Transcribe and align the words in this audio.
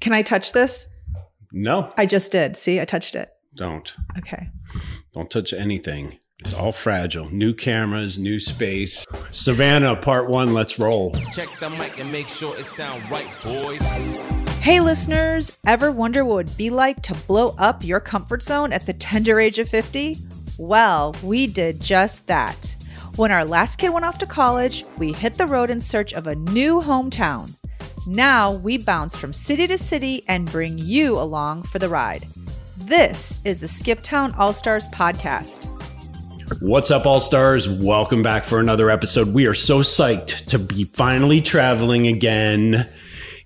Can 0.00 0.14
I 0.14 0.22
touch 0.22 0.52
this? 0.52 0.88
No, 1.52 1.88
I 1.96 2.06
just 2.06 2.30
did. 2.32 2.56
See, 2.56 2.80
I 2.80 2.84
touched 2.84 3.14
it. 3.14 3.30
don't. 3.54 3.94
Okay. 4.18 4.48
Don't 5.14 5.30
touch 5.30 5.52
anything. 5.52 6.18
It's 6.40 6.54
all 6.54 6.70
fragile. 6.70 7.28
New 7.32 7.52
cameras, 7.52 8.18
new 8.18 8.38
space. 8.38 9.04
Savannah, 9.30 9.96
part 9.96 10.28
one. 10.30 10.54
Let's 10.54 10.78
roll. 10.78 11.10
Check 11.32 11.48
the 11.58 11.68
mic 11.70 11.98
and 11.98 12.12
make 12.12 12.28
sure 12.28 12.56
it 12.56 12.64
sound 12.64 13.02
right, 13.10 13.28
boys. 13.42 13.80
Hey, 14.60 14.78
listeners, 14.80 15.58
ever 15.66 15.90
wonder 15.90 16.24
what 16.24 16.30
it 16.32 16.34
would 16.50 16.56
be 16.56 16.70
like 16.70 17.02
to 17.02 17.14
blow 17.26 17.54
up 17.58 17.82
your 17.82 17.98
comfort 17.98 18.42
zone 18.42 18.72
at 18.72 18.86
the 18.86 18.92
tender 18.92 19.40
age 19.40 19.58
of 19.58 19.68
50? 19.68 20.16
Well, 20.58 21.16
we 21.24 21.46
did 21.48 21.80
just 21.80 22.26
that. 22.28 22.76
When 23.16 23.32
our 23.32 23.44
last 23.44 23.76
kid 23.76 23.88
went 23.88 24.04
off 24.04 24.18
to 24.18 24.26
college, 24.26 24.84
we 24.96 25.12
hit 25.12 25.38
the 25.38 25.46
road 25.46 25.70
in 25.70 25.80
search 25.80 26.12
of 26.12 26.28
a 26.28 26.36
new 26.36 26.80
hometown. 26.80 27.54
Now 28.10 28.52
we 28.52 28.78
bounce 28.78 29.14
from 29.14 29.34
city 29.34 29.66
to 29.66 29.76
city 29.76 30.24
and 30.26 30.50
bring 30.50 30.78
you 30.78 31.18
along 31.18 31.64
for 31.64 31.78
the 31.78 31.90
ride. 31.90 32.26
This 32.78 33.36
is 33.44 33.60
the 33.60 33.66
Skiptown 33.66 34.34
All 34.38 34.54
Stars 34.54 34.88
podcast. 34.88 35.66
What's 36.62 36.90
up, 36.90 37.04
All 37.04 37.20
Stars? 37.20 37.68
Welcome 37.68 38.22
back 38.22 38.44
for 38.44 38.60
another 38.60 38.88
episode. 38.88 39.34
We 39.34 39.46
are 39.46 39.52
so 39.52 39.80
psyched 39.80 40.46
to 40.46 40.58
be 40.58 40.84
finally 40.84 41.42
traveling 41.42 42.06
again 42.06 42.88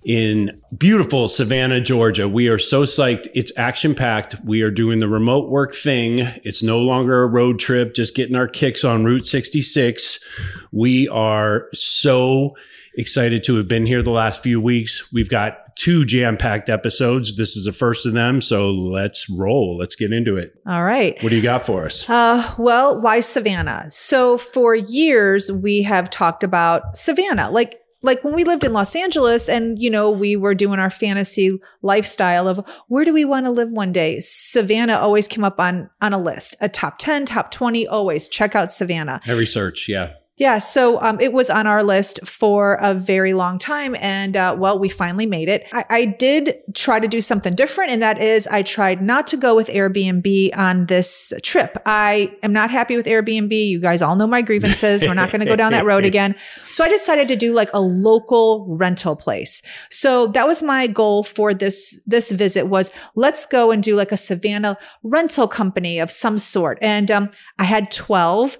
in 0.05 0.57
beautiful 0.77 1.27
Savannah, 1.27 1.81
Georgia. 1.81 2.29
We 2.29 2.47
are 2.47 2.57
so 2.57 2.83
psyched. 2.83 3.27
It's 3.33 3.51
action 3.57 3.93
packed. 3.93 4.37
We 4.45 4.61
are 4.61 4.71
doing 4.71 4.99
the 4.99 5.09
remote 5.09 5.49
work 5.49 5.75
thing. 5.75 6.19
It's 6.45 6.63
no 6.63 6.79
longer 6.79 7.21
a 7.21 7.27
road 7.27 7.59
trip, 7.59 7.95
just 7.95 8.15
getting 8.15 8.37
our 8.37 8.47
kicks 8.47 8.85
on 8.85 9.03
Route 9.03 9.25
66. 9.25 10.23
We 10.71 11.09
are 11.09 11.67
so 11.73 12.55
excited 12.95 13.43
to 13.45 13.55
have 13.55 13.67
been 13.67 13.85
here 13.85 14.01
the 14.01 14.11
last 14.11 14.43
few 14.43 14.59
weeks. 14.61 15.11
We've 15.11 15.29
got 15.29 15.75
two 15.75 16.05
jam 16.05 16.37
packed 16.37 16.69
episodes. 16.69 17.35
This 17.35 17.55
is 17.55 17.65
the 17.65 17.71
first 17.71 18.05
of 18.05 18.13
them. 18.13 18.41
So 18.41 18.71
let's 18.71 19.29
roll. 19.29 19.77
Let's 19.77 19.95
get 19.95 20.11
into 20.11 20.37
it. 20.37 20.53
All 20.67 20.83
right. 20.83 21.21
What 21.23 21.29
do 21.29 21.35
you 21.35 21.41
got 21.41 21.65
for 21.65 21.85
us? 21.85 22.09
Uh, 22.09 22.53
well, 22.57 23.01
why 23.01 23.19
Savannah? 23.19 23.89
So 23.89 24.37
for 24.37 24.75
years 24.75 25.51
we 25.51 25.83
have 25.83 26.09
talked 26.09 26.43
about 26.43 26.97
Savannah, 26.97 27.49
like 27.49 27.79
like 28.05 28.21
when 28.23 28.33
we 28.33 28.43
lived 28.43 28.65
in 28.65 28.73
Los 28.73 28.95
Angeles 28.95 29.47
and 29.47 29.81
you 29.81 29.89
know 29.89 30.11
we 30.11 30.35
were 30.35 30.53
doing 30.53 30.77
our 30.77 30.89
fantasy 30.89 31.57
lifestyle 31.81 32.47
of 32.47 32.63
where 32.89 33.05
do 33.05 33.13
we 33.13 33.25
want 33.25 33.45
to 33.45 33.51
live 33.51 33.69
one 33.69 33.93
day. 33.93 34.19
Savannah 34.19 34.97
always 34.97 35.27
came 35.27 35.43
up 35.43 35.59
on 35.59 35.89
on 36.01 36.13
a 36.13 36.19
list, 36.19 36.55
a 36.61 36.69
top 36.69 36.99
10, 36.99 37.25
top 37.25 37.49
20, 37.49 37.87
always 37.87 38.27
check 38.27 38.55
out 38.55 38.71
Savannah. 38.71 39.21
Every 39.25 39.45
search, 39.45 39.87
yeah. 39.87 40.13
Yeah, 40.43 40.57
so 40.57 40.99
um, 40.99 41.21
it 41.21 41.31
was 41.31 41.49
on 41.49 41.67
our 41.67 41.81
list 41.81 42.19
for 42.27 42.73
a 42.81 42.93
very 42.93 43.33
long 43.33 43.57
time, 43.57 43.95
and 43.97 44.35
uh, 44.35 44.53
well, 44.59 44.77
we 44.77 44.89
finally 44.89 45.25
made 45.25 45.47
it. 45.47 45.69
I, 45.71 45.85
I 45.89 46.03
did 46.03 46.57
try 46.73 46.99
to 46.99 47.07
do 47.07 47.21
something 47.21 47.53
different, 47.53 47.93
and 47.93 48.01
that 48.01 48.21
is 48.21 48.45
I 48.47 48.61
tried 48.61 49.01
not 49.01 49.25
to 49.27 49.37
go 49.37 49.55
with 49.55 49.69
Airbnb 49.69 50.57
on 50.57 50.87
this 50.87 51.31
trip. 51.43 51.77
I 51.85 52.35
am 52.43 52.51
not 52.51 52.71
happy 52.71 52.97
with 52.97 53.05
Airbnb. 53.05 53.53
You 53.53 53.79
guys 53.79 54.01
all 54.01 54.17
know 54.17 54.27
my 54.27 54.41
grievances. 54.41 55.03
We're 55.03 55.13
not 55.13 55.31
going 55.31 55.39
to 55.39 55.45
go 55.45 55.55
down 55.55 55.71
that 55.71 55.85
road 55.85 56.03
again. 56.13 56.35
So 56.69 56.83
I 56.83 56.89
decided 56.89 57.29
to 57.29 57.37
do 57.37 57.53
like 57.53 57.69
a 57.73 57.79
local 57.79 58.65
rental 58.67 59.15
place. 59.15 59.61
So 59.89 60.27
that 60.27 60.45
was 60.45 60.61
my 60.61 60.87
goal 60.87 61.23
for 61.23 61.53
this 61.53 62.03
this 62.05 62.31
visit 62.31 62.67
was 62.67 62.91
let's 63.15 63.45
go 63.45 63.71
and 63.71 63.81
do 63.81 63.95
like 63.95 64.11
a 64.11 64.17
Savannah 64.17 64.75
rental 65.03 65.47
company 65.47 65.99
of 65.99 66.11
some 66.11 66.37
sort, 66.37 66.79
and 66.81 67.09
um, 67.09 67.29
I 67.57 67.63
had 67.63 67.91
twelve. 67.91 68.57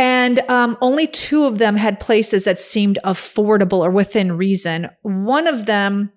And 0.00 0.38
um, 0.48 0.78
only 0.80 1.06
two 1.06 1.44
of 1.44 1.58
them 1.58 1.76
had 1.76 2.00
places 2.00 2.44
that 2.44 2.58
seemed 2.58 2.98
affordable 3.04 3.80
or 3.80 3.90
within 3.90 4.32
reason. 4.32 4.88
One 5.02 5.46
of 5.46 5.66
them 5.66 6.10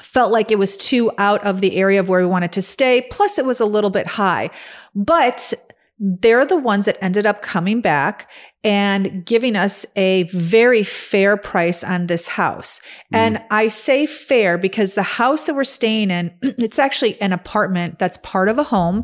felt 0.00 0.30
like 0.30 0.52
it 0.52 0.58
was 0.58 0.76
too 0.76 1.10
out 1.18 1.44
of 1.44 1.60
the 1.60 1.74
area 1.78 1.98
of 1.98 2.08
where 2.08 2.20
we 2.20 2.26
wanted 2.26 2.52
to 2.52 2.62
stay. 2.62 3.08
Plus, 3.10 3.36
it 3.36 3.44
was 3.44 3.58
a 3.58 3.66
little 3.66 3.90
bit 3.90 4.06
high. 4.06 4.50
But 4.94 5.52
they're 5.98 6.46
the 6.46 6.60
ones 6.60 6.86
that 6.86 6.96
ended 7.02 7.26
up 7.26 7.42
coming 7.42 7.80
back 7.80 8.30
and 8.62 9.26
giving 9.26 9.56
us 9.56 9.84
a 9.96 10.22
very 10.24 10.84
fair 10.84 11.36
price 11.36 11.82
on 11.82 12.06
this 12.06 12.28
house. 12.28 12.80
And 13.12 13.42
I 13.50 13.66
say 13.66 14.06
fair 14.06 14.58
because 14.58 14.94
the 14.94 15.02
house 15.02 15.46
that 15.46 15.56
we're 15.56 15.64
staying 15.64 16.12
in, 16.12 16.32
it's 16.42 16.78
actually 16.78 17.20
an 17.20 17.32
apartment 17.32 17.98
that's 17.98 18.18
part 18.18 18.48
of 18.48 18.58
a 18.58 18.62
home. 18.64 19.02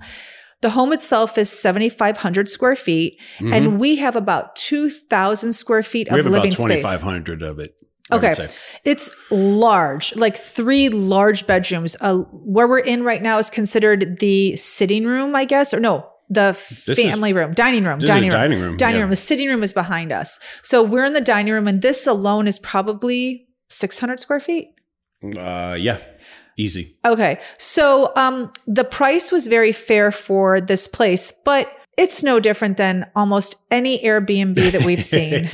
The 0.64 0.70
home 0.70 0.94
itself 0.94 1.36
is 1.36 1.50
7,500 1.50 2.48
square 2.48 2.74
feet, 2.74 3.20
and 3.38 3.78
we 3.78 3.96
have 3.96 4.16
about 4.16 4.56
2,000 4.56 5.52
square 5.52 5.82
feet 5.82 6.08
We 6.10 6.18
of 6.18 6.24
have 6.24 6.32
living 6.32 6.54
about 6.54 6.58
space. 6.70 6.80
2,500 6.82 7.42
of 7.42 7.58
it. 7.58 7.74
I 8.10 8.16
Okay. 8.16 8.48
It's 8.82 9.14
large, 9.30 10.16
like 10.16 10.34
three 10.38 10.88
large 10.88 11.46
bedrooms. 11.46 11.98
Uh, 12.00 12.20
where 12.32 12.66
we're 12.66 12.78
in 12.78 13.02
right 13.02 13.22
now 13.22 13.36
is 13.36 13.50
considered 13.50 14.20
the 14.20 14.56
sitting 14.56 15.04
room, 15.04 15.36
I 15.36 15.44
guess, 15.44 15.74
or 15.74 15.80
no, 15.80 16.06
the 16.30 16.52
This 16.86 16.98
is- 16.98 17.02
family 17.04 17.34
room, 17.34 17.52
dining 17.52 17.84
room, 17.84 17.98
dining 17.98 18.22
room, 18.22 18.30
dining 18.30 18.60
room, 18.62 18.76
dining 18.78 18.96
yeah. 18.96 19.00
room. 19.02 19.10
The 19.10 19.16
sitting 19.16 19.48
room 19.50 19.62
is 19.62 19.74
behind 19.74 20.12
us. 20.12 20.38
So 20.62 20.82
we're 20.82 21.04
in 21.04 21.12
the 21.12 21.20
dining 21.20 21.52
room, 21.52 21.68
and 21.68 21.82
this 21.82 22.06
alone 22.06 22.48
is 22.48 22.58
probably 22.58 23.48
600 23.68 24.18
square 24.18 24.40
feet. 24.40 24.68
Uh, 25.38 25.76
yeah, 25.78 25.98
easy. 26.56 26.96
Okay. 27.04 27.40
So 27.58 28.12
um 28.16 28.52
the 28.66 28.84
price 28.84 29.32
was 29.32 29.46
very 29.46 29.72
fair 29.72 30.10
for 30.10 30.60
this 30.60 30.88
place, 30.88 31.32
but 31.44 31.70
it's 31.96 32.24
no 32.24 32.40
different 32.40 32.76
than 32.76 33.06
almost 33.14 33.56
any 33.70 34.02
Airbnb 34.02 34.56
that 34.72 34.84
we've 34.84 35.02
seen. 35.04 35.50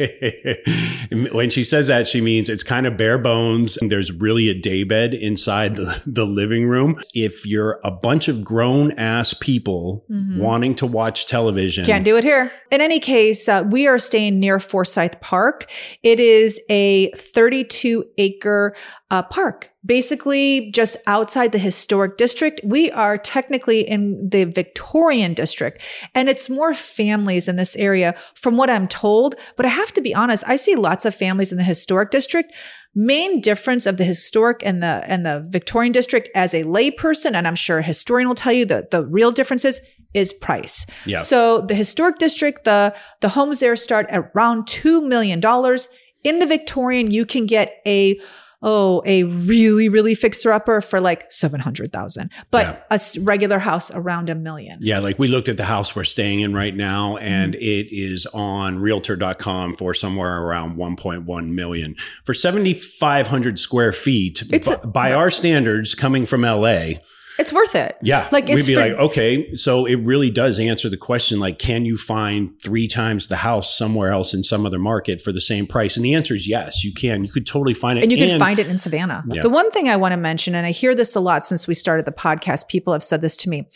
when 1.32 1.50
she 1.50 1.64
says 1.64 1.88
that, 1.88 2.06
she 2.06 2.20
means 2.20 2.48
it's 2.48 2.62
kind 2.62 2.86
of 2.86 2.96
bare 2.96 3.18
bones. 3.18 3.78
There's 3.82 4.12
really 4.12 4.48
a 4.48 4.54
daybed 4.54 5.14
inside 5.14 5.76
the, 5.76 6.02
the 6.06 6.26
living 6.26 6.66
room. 6.66 7.00
If 7.14 7.46
you're 7.46 7.80
a 7.84 7.90
bunch 7.90 8.28
of 8.28 8.44
grown 8.44 8.92
ass 8.92 9.34
people 9.34 10.04
wanting 10.08 10.74
to 10.76 10.86
watch 10.86 11.26
television, 11.26 11.84
Can't 11.84 12.04
do 12.04 12.16
it 12.16 12.24
here. 12.24 12.50
In 12.70 12.80
any 12.80 13.00
case, 13.00 13.48
uh, 13.48 13.64
we 13.68 13.86
are 13.86 13.98
staying 13.98 14.40
near 14.40 14.58
Forsyth 14.58 15.20
Park. 15.20 15.70
It 16.02 16.20
is 16.20 16.60
a 16.68 17.10
32 17.12 18.04
acre 18.18 18.74
uh, 19.10 19.22
park, 19.22 19.69
basically 19.84 20.70
just 20.72 20.96
outside 21.06 21.52
the 21.52 21.58
historic 21.58 22.18
district. 22.18 22.60
We 22.62 22.90
are 22.90 23.16
technically 23.16 23.80
in 23.80 24.28
the 24.28 24.44
Victorian 24.44 25.34
district, 25.34 25.82
and 26.14 26.28
it's 26.28 26.50
more 26.50 26.74
families 26.74 27.48
in 27.48 27.56
this 27.56 27.76
area, 27.76 28.14
from 28.34 28.56
what 28.56 28.70
I'm 28.70 28.88
told. 28.88 29.34
But 29.56 29.66
I 29.66 29.70
have 29.70 29.92
to 29.94 30.02
be 30.02 30.14
honest, 30.14 30.44
I 30.46 30.56
see 30.56 30.74
lots 30.74 31.04
of 31.04 31.14
families 31.14 31.50
in 31.50 31.58
the 31.58 31.64
historic 31.64 32.10
district. 32.10 32.54
Main 32.94 33.40
difference 33.40 33.86
of 33.86 33.96
the 33.96 34.04
historic 34.04 34.62
and 34.64 34.82
the 34.82 35.04
and 35.06 35.24
the 35.24 35.46
Victorian 35.48 35.92
district 35.92 36.28
as 36.34 36.52
a 36.54 36.64
layperson, 36.64 37.34
and 37.34 37.46
I'm 37.46 37.54
sure 37.54 37.78
a 37.78 37.82
historian 37.82 38.28
will 38.28 38.34
tell 38.34 38.52
you 38.52 38.66
that 38.66 38.90
the 38.90 39.06
real 39.06 39.30
differences 39.30 39.80
is 40.12 40.32
price. 40.32 40.86
Yeah. 41.06 41.18
So 41.18 41.60
the 41.60 41.74
historic 41.74 42.18
district, 42.18 42.64
the 42.64 42.94
the 43.20 43.30
homes 43.30 43.60
there 43.60 43.76
start 43.76 44.06
at 44.10 44.30
around 44.34 44.66
two 44.66 45.00
million 45.00 45.40
dollars. 45.40 45.88
In 46.22 46.38
the 46.38 46.46
Victorian, 46.46 47.10
you 47.10 47.24
can 47.24 47.46
get 47.46 47.80
a 47.86 48.20
oh 48.62 49.02
a 49.06 49.24
really 49.24 49.88
really 49.88 50.14
fixer 50.14 50.52
upper 50.52 50.80
for 50.80 51.00
like 51.00 51.30
seven 51.30 51.60
hundred 51.60 51.92
thousand, 51.92 52.30
but 52.50 52.66
Yeah. 52.90 52.96
a 52.96 53.00
regular 53.22 53.58
house 53.58 53.90
around 53.92 54.28
a 54.30 54.34
million. 54.34 54.78
Yeah, 54.82 54.98
like 54.98 55.18
we 55.18 55.28
looked 55.28 55.48
at 55.48 55.56
the 55.56 55.64
house 55.64 55.96
we're 55.96 56.04
staying 56.04 56.40
in 56.40 56.52
right 56.54 56.74
now, 56.76 57.16
and 57.16 57.54
Mm-hmm. 57.54 57.62
it 57.62 57.86
is 57.90 58.26
on 58.34 58.78
realtor.com 58.78 59.76
for 59.76 59.94
somewhere 59.94 60.42
around 60.42 60.76
1.1 60.76 61.48
million. 61.54 61.94
For 62.24 62.34
7,500 62.34 63.58
square 63.58 63.92
feet, 63.92 64.42
It's 64.50 64.70
a- 64.70 64.78
by 64.86 65.12
our 65.12 65.30
standards, 65.30 65.94
coming 65.94 66.26
from 66.26 66.42
LA, 66.42 66.94
It's 67.40 67.52
worth 67.52 67.74
it. 67.74 67.96
yeah, 68.02 68.28
Like, 68.30 68.46
we'd 68.46 68.66
be 68.66 68.74
for- 68.74 68.80
like, 68.80 68.92
okay, 68.92 69.54
so 69.54 69.86
it 69.86 69.96
really 69.96 70.30
does 70.30 70.60
answer 70.60 70.88
the 70.90 70.96
question 70.96 71.40
like, 71.40 71.58
can 71.58 71.84
you 71.84 71.96
find 71.96 72.50
three 72.62 72.86
times 72.86 73.26
the 73.28 73.36
house 73.36 73.76
somewhere 73.76 74.10
else 74.10 74.34
in 74.34 74.42
some 74.42 74.66
other 74.66 74.78
market 74.78 75.20
for 75.20 75.32
the 75.32 75.40
same 75.40 75.66
price? 75.66 75.96
And 75.96 76.04
the 76.04 76.14
answer 76.14 76.34
is 76.34 76.46
yes, 76.46 76.84
you 76.84 76.92
can. 76.92 77.24
You 77.24 77.30
could 77.30 77.46
totally 77.46 77.74
find 77.74 77.98
it. 77.98 78.02
and 78.02 78.12
you 78.12 78.18
can 78.18 78.38
find 78.38 78.58
it 78.58 78.66
in 78.68 78.78
Savannah. 78.78 79.24
Yeah. 79.28 79.42
The 79.42 79.50
one 79.50 79.70
thing 79.70 79.88
I 79.88 79.96
want 79.96 80.12
to 80.12 80.16
mention, 80.18 80.54
and 80.54 80.66
I 80.66 80.70
hear 80.70 80.94
this 80.94 81.16
a 81.16 81.20
lot 81.20 81.42
since 81.42 81.66
we 81.66 81.74
started 81.74 82.04
the 82.06 82.12
podcast, 82.12 82.68
people 82.68 82.92
have 82.92 83.02
said 83.02 83.22
this 83.22 83.36
to 83.38 83.48
me. 83.48 83.68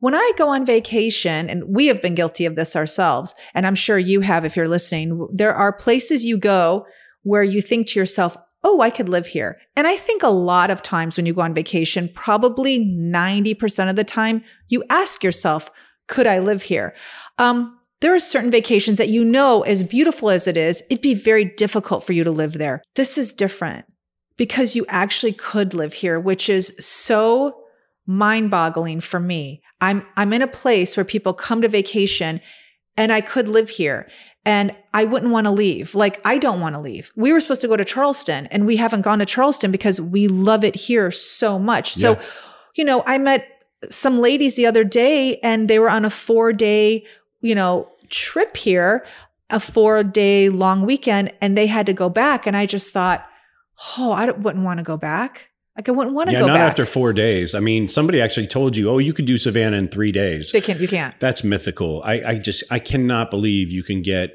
When 0.00 0.14
I 0.14 0.32
go 0.36 0.48
on 0.50 0.64
vacation, 0.64 1.50
and 1.50 1.64
we 1.74 1.86
have 1.86 2.00
been 2.00 2.14
guilty 2.14 2.46
of 2.46 2.54
this 2.54 2.76
ourselves, 2.76 3.34
and 3.54 3.66
I'm 3.66 3.74
sure 3.74 3.98
you 3.98 4.20
have 4.20 4.44
if 4.44 4.56
you're 4.56 4.68
listening, 4.68 5.26
there 5.32 5.52
are 5.54 5.72
places 5.72 6.24
you 6.24 6.36
go 6.38 6.86
where 7.22 7.42
you 7.42 7.60
think 7.60 7.88
to 7.88 7.98
yourself, 7.98 8.36
oh, 8.64 8.80
I 8.80 8.90
could 8.90 9.08
live 9.08 9.28
here. 9.28 9.60
And 9.76 9.86
I 9.86 9.96
think 9.96 10.22
a 10.22 10.28
lot 10.28 10.70
of 10.70 10.82
times 10.82 11.16
when 11.16 11.26
you 11.26 11.34
go 11.34 11.42
on 11.42 11.54
vacation, 11.54 12.10
probably 12.12 12.78
90% 12.78 13.90
of 13.90 13.96
the 13.96 14.04
time, 14.04 14.42
you 14.68 14.82
ask 14.90 15.22
yourself, 15.22 15.70
could 16.08 16.26
I 16.26 16.38
live 16.38 16.62
here? 16.62 16.94
Um, 17.38 17.78
there 18.00 18.14
are 18.14 18.20
certain 18.20 18.50
vacations 18.50 18.98
that 18.98 19.08
you 19.08 19.24
know, 19.24 19.62
as 19.62 19.82
beautiful 19.82 20.30
as 20.30 20.46
it 20.46 20.56
is, 20.56 20.82
it'd 20.90 21.02
be 21.02 21.14
very 21.14 21.44
difficult 21.44 22.04
for 22.04 22.12
you 22.12 22.24
to 22.24 22.30
live 22.30 22.54
there. 22.54 22.82
This 22.94 23.18
is 23.18 23.32
different 23.32 23.86
because 24.36 24.76
you 24.76 24.86
actually 24.88 25.32
could 25.32 25.74
live 25.74 25.94
here, 25.94 26.18
which 26.18 26.48
is 26.48 26.74
so 26.78 27.64
mind 28.06 28.50
boggling 28.50 29.00
for 29.00 29.20
me. 29.20 29.62
I'm, 29.80 30.06
I'm 30.16 30.32
in 30.32 30.42
a 30.42 30.48
place 30.48 30.96
where 30.96 31.04
people 31.04 31.34
come 31.34 31.60
to 31.62 31.68
vacation 31.68 32.40
and 32.96 33.12
I 33.12 33.20
could 33.20 33.48
live 33.48 33.70
here. 33.70 34.08
And 34.48 34.74
I 34.94 35.04
wouldn't 35.04 35.30
want 35.30 35.46
to 35.46 35.50
leave. 35.50 35.94
Like, 35.94 36.22
I 36.24 36.38
don't 36.38 36.58
want 36.58 36.74
to 36.74 36.80
leave. 36.80 37.12
We 37.14 37.34
were 37.34 37.40
supposed 37.40 37.60
to 37.60 37.68
go 37.68 37.76
to 37.76 37.84
Charleston 37.84 38.46
and 38.46 38.66
we 38.66 38.76
haven't 38.76 39.02
gone 39.02 39.18
to 39.18 39.26
Charleston 39.26 39.70
because 39.70 40.00
we 40.00 40.26
love 40.26 40.64
it 40.64 40.74
here 40.74 41.10
so 41.10 41.58
much. 41.58 41.92
So, 41.92 42.18
you 42.74 42.82
know, 42.82 43.02
I 43.04 43.18
met 43.18 43.46
some 43.90 44.20
ladies 44.20 44.56
the 44.56 44.64
other 44.64 44.84
day 44.84 45.36
and 45.42 45.68
they 45.68 45.78
were 45.78 45.90
on 45.90 46.06
a 46.06 46.10
four 46.10 46.54
day, 46.54 47.04
you 47.42 47.54
know, 47.54 47.92
trip 48.08 48.56
here, 48.56 49.04
a 49.50 49.60
four 49.60 50.02
day 50.02 50.48
long 50.48 50.86
weekend, 50.86 51.30
and 51.42 51.54
they 51.54 51.66
had 51.66 51.84
to 51.84 51.92
go 51.92 52.08
back. 52.08 52.46
And 52.46 52.56
I 52.56 52.64
just 52.64 52.90
thought, 52.90 53.26
oh, 53.98 54.12
I 54.12 54.30
wouldn't 54.30 54.64
want 54.64 54.78
to 54.78 54.82
go 54.82 54.96
back. 54.96 55.47
Like, 55.78 55.88
I 55.88 55.92
wouldn't 55.92 56.14
want 56.16 56.28
to 56.28 56.32
Yeah, 56.34 56.40
go 56.40 56.46
not 56.48 56.54
back. 56.54 56.68
after 56.70 56.84
four 56.84 57.12
days. 57.12 57.54
I 57.54 57.60
mean, 57.60 57.88
somebody 57.88 58.20
actually 58.20 58.48
told 58.48 58.76
you, 58.76 58.90
oh, 58.90 58.98
you 58.98 59.12
could 59.12 59.26
do 59.26 59.38
Savannah 59.38 59.76
in 59.76 59.86
three 59.88 60.10
days. 60.10 60.50
they 60.52 60.60
can't, 60.60 60.80
you 60.80 60.88
can't. 60.88 61.14
That's 61.20 61.44
mythical. 61.44 62.02
I, 62.04 62.14
I 62.26 62.38
just, 62.38 62.64
I 62.70 62.80
cannot 62.80 63.30
believe 63.30 63.70
you 63.70 63.84
can 63.84 64.02
get 64.02 64.32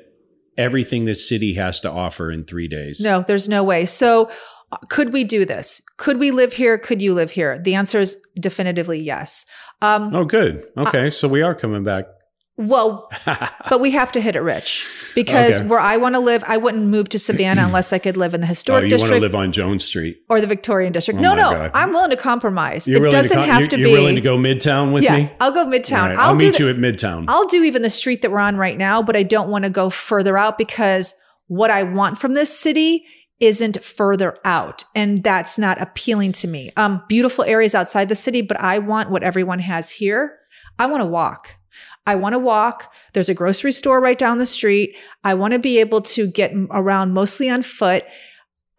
everything 0.57 1.03
this 1.03 1.27
city 1.27 1.55
has 1.55 1.81
to 1.81 1.91
offer 1.91 2.31
in 2.31 2.45
three 2.45 2.69
days. 2.69 3.01
No, 3.01 3.25
there's 3.27 3.49
no 3.49 3.61
way. 3.61 3.83
So, 3.85 4.31
uh, 4.71 4.77
could 4.89 5.11
we 5.11 5.25
do 5.25 5.43
this? 5.43 5.81
Could 5.97 6.17
we 6.17 6.31
live 6.31 6.53
here? 6.53 6.77
Could 6.77 7.01
you 7.01 7.13
live 7.13 7.31
here? 7.31 7.59
The 7.59 7.75
answer 7.75 7.99
is 7.99 8.15
definitively 8.39 9.01
yes. 9.01 9.45
Um, 9.81 10.15
Oh, 10.15 10.23
good. 10.23 10.65
Okay. 10.77 11.09
so 11.09 11.27
we 11.27 11.41
are 11.41 11.53
coming 11.53 11.83
back. 11.83 12.05
Well, 12.55 13.09
but 13.69 13.81
we 13.81 13.91
have 13.91 14.11
to 14.11 14.21
hit 14.21 14.35
it 14.35 14.41
rich 14.41 14.85
because 15.15 15.59
Okay. 15.59 15.67
where 15.67 15.79
I 15.79 15.97
want 15.97 16.13
to 16.15 16.19
live, 16.19 16.43
I 16.47 16.57
wouldn't 16.57 16.85
move 16.85 17.09
to 17.09 17.19
Savannah 17.19 17.63
unless 17.65 17.91
I 17.91 17.97
could 17.97 18.15
live 18.15 18.33
in 18.33 18.41
the 18.41 18.45
Oh, 18.45 18.49
historic 18.49 18.83
you 18.83 18.85
want 18.85 18.91
to 18.91 18.97
district 19.05 19.21
live 19.21 19.35
on 19.35 19.51
Jones 19.51 19.85
Street? 19.85 20.17
or 20.29 20.39
the 20.39 20.45
Victorian 20.47 20.93
district. 20.93 21.19
Oh 21.19 21.23
no, 21.23 21.33
no, 21.35 21.49
God. 21.51 21.71
I'm 21.73 21.91
willing 21.93 22.11
to 22.11 22.15
compromise. 22.17 22.87
You're 22.87 23.07
it 23.07 23.11
doesn't 23.11 23.29
to 23.29 23.35
come, 23.43 23.49
have 23.49 23.59
you're, 23.61 23.67
to 23.69 23.79
you're 23.79 23.87
be. 23.89 23.93
willing 23.93 24.15
to 24.15 24.21
go 24.21 24.37
Midtown 24.37 24.93
with 24.93 25.03
yeah, 25.03 25.17
me? 25.17 25.31
I'll 25.39 25.51
go 25.51 25.65
Midtown. 25.65 26.09
Right, 26.09 26.17
I'll, 26.17 26.29
I'll 26.31 26.35
do 26.35 26.45
meet 26.45 26.57
the- 26.57 26.63
you 26.65 26.69
at 26.69 26.77
Midtown. 26.77 27.25
I'll 27.27 27.47
do 27.47 27.63
even 27.63 27.81
the 27.81 27.89
street 27.89 28.21
that 28.21 28.31
we're 28.31 28.39
on 28.39 28.57
right 28.57 28.77
now, 28.77 29.01
but 29.01 29.15
I 29.15 29.23
don't 29.23 29.49
want 29.49 29.63
to 29.65 29.69
go 29.71 29.89
further 29.89 30.37
out 30.37 30.57
because 30.57 31.13
what 31.47 31.71
I 31.71 31.83
want 31.83 32.19
from 32.19 32.33
this 32.35 32.57
city 32.57 33.05
isn't 33.39 33.83
further 33.83 34.37
out. 34.45 34.85
And 34.95 35.23
that's 35.23 35.57
not 35.59 35.81
appealing 35.81 36.31
to 36.33 36.47
me. 36.47 36.71
Um, 36.77 37.03
beautiful 37.09 37.43
areas 37.43 37.75
outside 37.75 38.07
the 38.09 38.15
city, 38.15 38.41
but 38.41 38.59
I 38.61 38.77
want 38.79 39.09
what 39.09 39.23
everyone 39.23 39.59
has 39.59 39.89
here. 39.91 40.37
I 40.79 40.85
want 40.85 41.01
to 41.01 41.07
walk. 41.07 41.57
I 42.05 42.15
want 42.15 42.33
to 42.33 42.39
walk. 42.39 42.93
There's 43.13 43.29
a 43.29 43.33
grocery 43.33 43.71
store 43.71 44.01
right 44.01 44.17
down 44.17 44.37
the 44.37 44.45
street. 44.45 44.97
I 45.23 45.33
want 45.35 45.53
to 45.53 45.59
be 45.59 45.79
able 45.79 46.01
to 46.01 46.27
get 46.27 46.51
around 46.71 47.13
mostly 47.13 47.49
on 47.49 47.61
foot. 47.61 48.03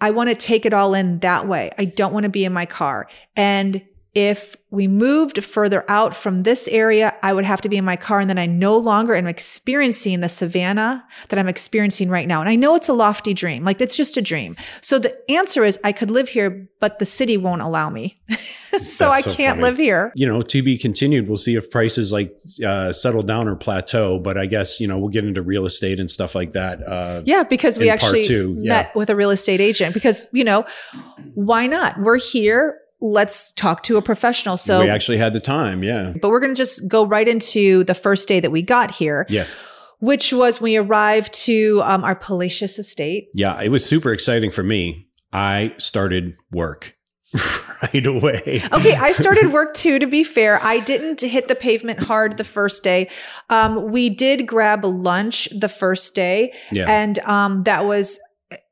I 0.00 0.10
want 0.10 0.28
to 0.28 0.34
take 0.34 0.66
it 0.66 0.74
all 0.74 0.94
in 0.94 1.20
that 1.20 1.48
way. 1.48 1.70
I 1.78 1.86
don't 1.86 2.12
want 2.12 2.24
to 2.24 2.30
be 2.30 2.44
in 2.44 2.52
my 2.52 2.66
car. 2.66 3.08
And 3.36 3.82
if 4.14 4.56
we 4.70 4.88
moved 4.88 5.42
further 5.42 5.84
out 5.88 6.14
from 6.14 6.42
this 6.42 6.68
area, 6.68 7.14
I 7.22 7.32
would 7.32 7.44
have 7.44 7.60
to 7.62 7.68
be 7.68 7.76
in 7.76 7.84
my 7.84 7.96
car. 7.96 8.20
And 8.20 8.28
then 8.28 8.38
I 8.38 8.46
no 8.46 8.76
longer 8.76 9.14
am 9.14 9.26
experiencing 9.26 10.20
the 10.20 10.28
savannah 10.28 11.04
that 11.28 11.38
I'm 11.38 11.48
experiencing 11.48 12.08
right 12.08 12.26
now. 12.26 12.40
And 12.40 12.48
I 12.48 12.56
know 12.56 12.74
it's 12.74 12.88
a 12.88 12.92
lofty 12.92 13.34
dream. 13.34 13.64
Like 13.64 13.80
it's 13.80 13.96
just 13.96 14.16
a 14.16 14.22
dream. 14.22 14.56
So 14.80 14.98
the 14.98 15.16
answer 15.30 15.64
is 15.64 15.78
I 15.84 15.92
could 15.92 16.10
live 16.10 16.28
here, 16.28 16.68
but 16.80 16.98
the 16.98 17.04
city 17.04 17.36
won't 17.36 17.62
allow 17.62 17.88
me. 17.90 18.20
so 18.78 19.08
I 19.08 19.20
so 19.20 19.32
can't 19.32 19.56
funny. 19.56 19.62
live 19.62 19.76
here. 19.76 20.12
you 20.14 20.26
know, 20.26 20.42
to 20.42 20.62
be 20.62 20.76
continued. 20.76 21.28
We'll 21.28 21.36
see 21.36 21.54
if 21.54 21.70
prices 21.70 22.12
like 22.12 22.36
uh, 22.64 22.92
settle 22.92 23.22
down 23.22 23.48
or 23.48 23.54
plateau. 23.56 24.18
But 24.18 24.36
I 24.36 24.46
guess 24.46 24.80
you 24.80 24.88
know 24.88 24.98
we'll 24.98 25.10
get 25.10 25.24
into 25.24 25.42
real 25.42 25.66
estate 25.66 26.00
and 26.00 26.10
stuff 26.10 26.34
like 26.34 26.52
that. 26.52 26.86
Uh, 26.86 27.22
Yeah, 27.24 27.44
because 27.44 27.78
we 27.78 27.88
actually 27.90 28.24
two, 28.24 28.56
yeah. 28.60 28.68
met 28.68 28.96
with 28.96 29.10
a 29.10 29.16
real 29.16 29.30
estate 29.30 29.60
agent 29.60 29.94
because, 29.94 30.26
you 30.32 30.44
know, 30.44 30.64
why 31.34 31.66
not? 31.66 31.98
We're 31.98 32.18
here. 32.18 32.78
Let's 33.06 33.52
talk 33.52 33.82
to 33.84 33.98
a 33.98 34.02
professional. 34.02 34.56
So, 34.56 34.80
we 34.80 34.88
actually 34.88 35.18
had 35.18 35.34
the 35.34 35.40
time. 35.40 35.82
Yeah, 35.84 36.14
but 36.22 36.30
we're 36.30 36.40
going 36.40 36.54
to 36.54 36.58
just 36.58 36.88
go 36.88 37.04
right 37.06 37.28
into 37.28 37.84
the 37.84 37.92
first 37.94 38.26
day 38.26 38.40
that 38.40 38.50
we 38.50 38.62
got 38.62 38.92
here, 38.92 39.26
yeah, 39.28 39.44
which 39.98 40.32
was 40.32 40.58
when 40.60 40.70
we 40.72 40.76
arrived 40.78 41.32
to 41.44 41.82
um, 41.84 42.02
our 42.02 42.14
palatial 42.16 42.64
estate. 42.64 43.28
yeah. 43.34 43.60
It 43.60 43.68
was 43.68 43.84
super 43.84 44.10
exciting 44.12 44.50
for 44.50 44.62
me. 44.62 45.08
I 45.34 45.74
started 45.78 46.36
work 46.50 46.96
right 47.82 48.06
away. 48.06 48.62
Okay, 48.72 48.94
I 48.94 49.12
started 49.12 49.52
work 49.58 49.74
too, 49.74 49.98
to 49.98 50.06
be 50.06 50.24
fair. 50.24 50.58
I 50.62 50.78
didn't 50.78 51.20
hit 51.20 51.48
the 51.48 51.54
pavement 51.56 51.98
hard 52.04 52.36
the 52.38 52.44
first 52.44 52.82
day. 52.84 53.10
Um, 53.50 53.90
we 53.90 54.08
did 54.08 54.46
grab 54.46 54.84
lunch 54.84 55.48
the 55.54 55.68
first 55.68 56.14
day, 56.14 56.54
Yeah. 56.72 56.86
and 56.88 57.18
um, 57.20 57.64
that 57.64 57.84
was 57.84 58.18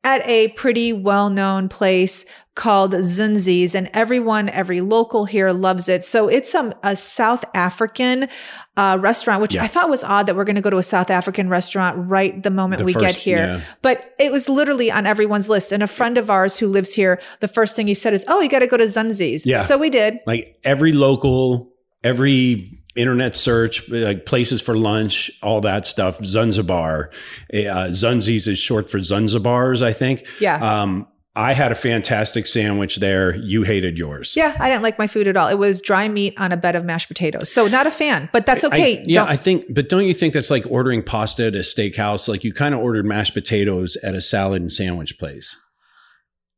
at 0.04 0.20
a 0.26 0.48
pretty 0.48 0.92
well 0.92 1.30
known 1.30 1.68
place 1.68 2.24
called 2.54 2.92
Zunzi's, 2.92 3.74
and 3.74 3.88
everyone, 3.94 4.48
every 4.50 4.80
local 4.82 5.24
here 5.24 5.52
loves 5.52 5.88
it. 5.88 6.04
So 6.04 6.28
it's 6.28 6.54
um, 6.54 6.74
a 6.82 6.94
South 6.96 7.44
African 7.54 8.28
uh, 8.76 8.98
restaurant, 9.00 9.40
which 9.40 9.54
Yeah. 9.54 9.62
I 9.64 9.68
thought 9.68 9.88
was 9.88 10.04
odd 10.04 10.26
that 10.26 10.36
we're 10.36 10.44
going 10.44 10.56
to 10.56 10.60
go 10.62 10.68
to 10.68 10.76
a 10.76 10.82
South 10.82 11.10
African 11.10 11.48
restaurant 11.48 12.10
right 12.10 12.42
the 12.42 12.50
moment 12.50 12.80
The 12.80 12.84
we 12.84 12.92
get 12.94 13.14
here. 13.14 13.38
yeah. 13.38 13.60
But 13.80 14.12
it 14.18 14.30
was 14.32 14.48
literally 14.50 14.90
on 14.90 15.06
everyone's 15.06 15.48
list. 15.48 15.72
And 15.72 15.82
a 15.82 15.86
friend 15.86 16.18
of 16.18 16.28
ours 16.30 16.58
who 16.58 16.68
lives 16.68 16.92
here, 16.94 17.20
the 17.40 17.48
first 17.48 17.74
thing 17.74 17.86
he 17.86 17.94
said 17.94 18.12
is, 18.12 18.24
Oh, 18.28 18.40
you 18.40 18.50
got 18.50 18.58
to 18.58 18.66
go 18.66 18.76
to 18.76 18.84
Zunzi's. 18.84 19.46
Yeah. 19.46 19.58
So 19.58 19.78
we 19.78 19.88
did. 19.88 20.18
like 20.26 20.58
every 20.62 20.92
local, 20.92 21.72
every 22.04 22.81
internet 22.94 23.34
search, 23.34 23.88
like 23.88 24.26
places 24.26 24.60
for 24.60 24.76
lunch, 24.76 25.30
all 25.42 25.60
that 25.62 25.86
stuff. 25.86 26.22
Zanzibar, 26.24 27.10
uh, 27.52 27.88
Zunzi's 27.90 28.46
is 28.46 28.58
short 28.58 28.88
for 28.90 28.98
Zanzibars, 28.98 29.82
I 29.82 29.92
think. 29.92 30.26
Yeah. 30.40 30.56
Um, 30.82 31.06
I 31.34 31.54
had 31.54 31.72
a 31.72 31.74
fantastic 31.74 32.46
sandwich 32.46 32.96
there. 32.96 33.34
You 33.36 33.62
hated 33.62 33.96
yours. 33.96 34.34
Yeah, 34.36 34.54
I 34.60 34.68
didn't 34.68 34.82
like 34.82 34.98
my 34.98 35.06
food 35.06 35.26
at 35.26 35.34
all. 35.34 35.48
It 35.48 35.56
was 35.58 35.80
dry 35.80 36.06
meat 36.06 36.34
on 36.38 36.52
a 36.52 36.58
bed 36.58 36.76
of 36.76 36.84
mashed 36.84 37.08
potatoes. 37.08 37.50
So 37.50 37.66
not 37.68 37.86
a 37.86 37.90
fan, 37.90 38.28
but 38.34 38.44
that's 38.44 38.64
okay. 38.64 38.98
I, 38.98 39.02
yeah, 39.06 39.20
Don't- 39.20 39.30
I 39.30 39.36
think, 39.36 39.64
but 39.74 39.88
don't 39.88 40.04
you 40.04 40.12
think 40.12 40.34
that's 40.34 40.50
like 40.50 40.66
ordering 40.68 41.02
pasta 41.02 41.46
at 41.46 41.54
a 41.54 41.60
steakhouse? 41.60 42.28
Like 42.28 42.44
you 42.44 42.52
kind 42.52 42.74
of 42.74 42.80
ordered 42.80 43.06
mashed 43.06 43.32
potatoes 43.32 43.96
at 44.04 44.14
a 44.14 44.20
salad 44.20 44.60
and 44.60 44.70
sandwich 44.70 45.18
place. 45.18 45.56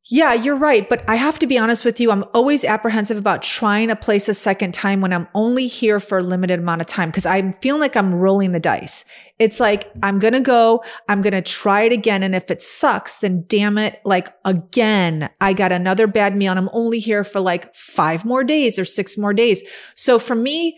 Yeah, 0.07 0.33
you're 0.33 0.55
right. 0.55 0.87
But 0.87 1.07
I 1.09 1.15
have 1.15 1.39
to 1.39 1.47
be 1.47 1.57
honest 1.57 1.83
with 1.83 1.99
you. 1.99 2.11
I'm 2.11 2.23
always 2.31 2.63
apprehensive 2.63 3.17
about 3.17 3.41
trying 3.41 3.89
a 3.89 3.95
place 3.95 4.29
a 4.29 4.35
second 4.35 4.73
time 4.73 5.01
when 5.01 5.11
I'm 5.11 5.27
only 5.33 5.65
here 5.65 5.99
for 5.99 6.19
a 6.19 6.23
limited 6.23 6.59
amount 6.59 6.81
of 6.81 6.87
time 6.87 7.09
because 7.09 7.25
I'm 7.25 7.53
feeling 7.53 7.81
like 7.81 7.97
I'm 7.97 8.13
rolling 8.13 8.51
the 8.51 8.59
dice. 8.59 9.03
It's 9.39 9.59
like, 9.59 9.91
I'm 10.03 10.19
going 10.19 10.33
to 10.33 10.41
go, 10.41 10.83
I'm 11.09 11.23
going 11.23 11.33
to 11.33 11.41
try 11.41 11.81
it 11.81 11.91
again. 11.91 12.21
And 12.21 12.35
if 12.35 12.51
it 12.51 12.61
sucks, 12.61 13.17
then 13.17 13.45
damn 13.47 13.79
it. 13.79 13.99
Like 14.05 14.29
again, 14.45 15.29
I 15.41 15.53
got 15.53 15.71
another 15.71 16.05
bad 16.05 16.37
meal 16.37 16.51
and 16.51 16.59
I'm 16.59 16.69
only 16.71 16.99
here 16.99 17.23
for 17.23 17.39
like 17.39 17.73
five 17.73 18.25
more 18.25 18.43
days 18.43 18.77
or 18.77 18.85
six 18.85 19.17
more 19.17 19.33
days. 19.33 19.63
So 19.95 20.19
for 20.19 20.35
me, 20.35 20.77